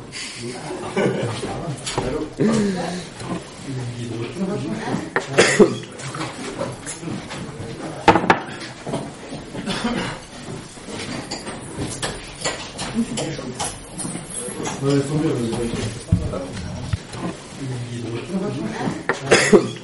Obrigado. 18.38 19.77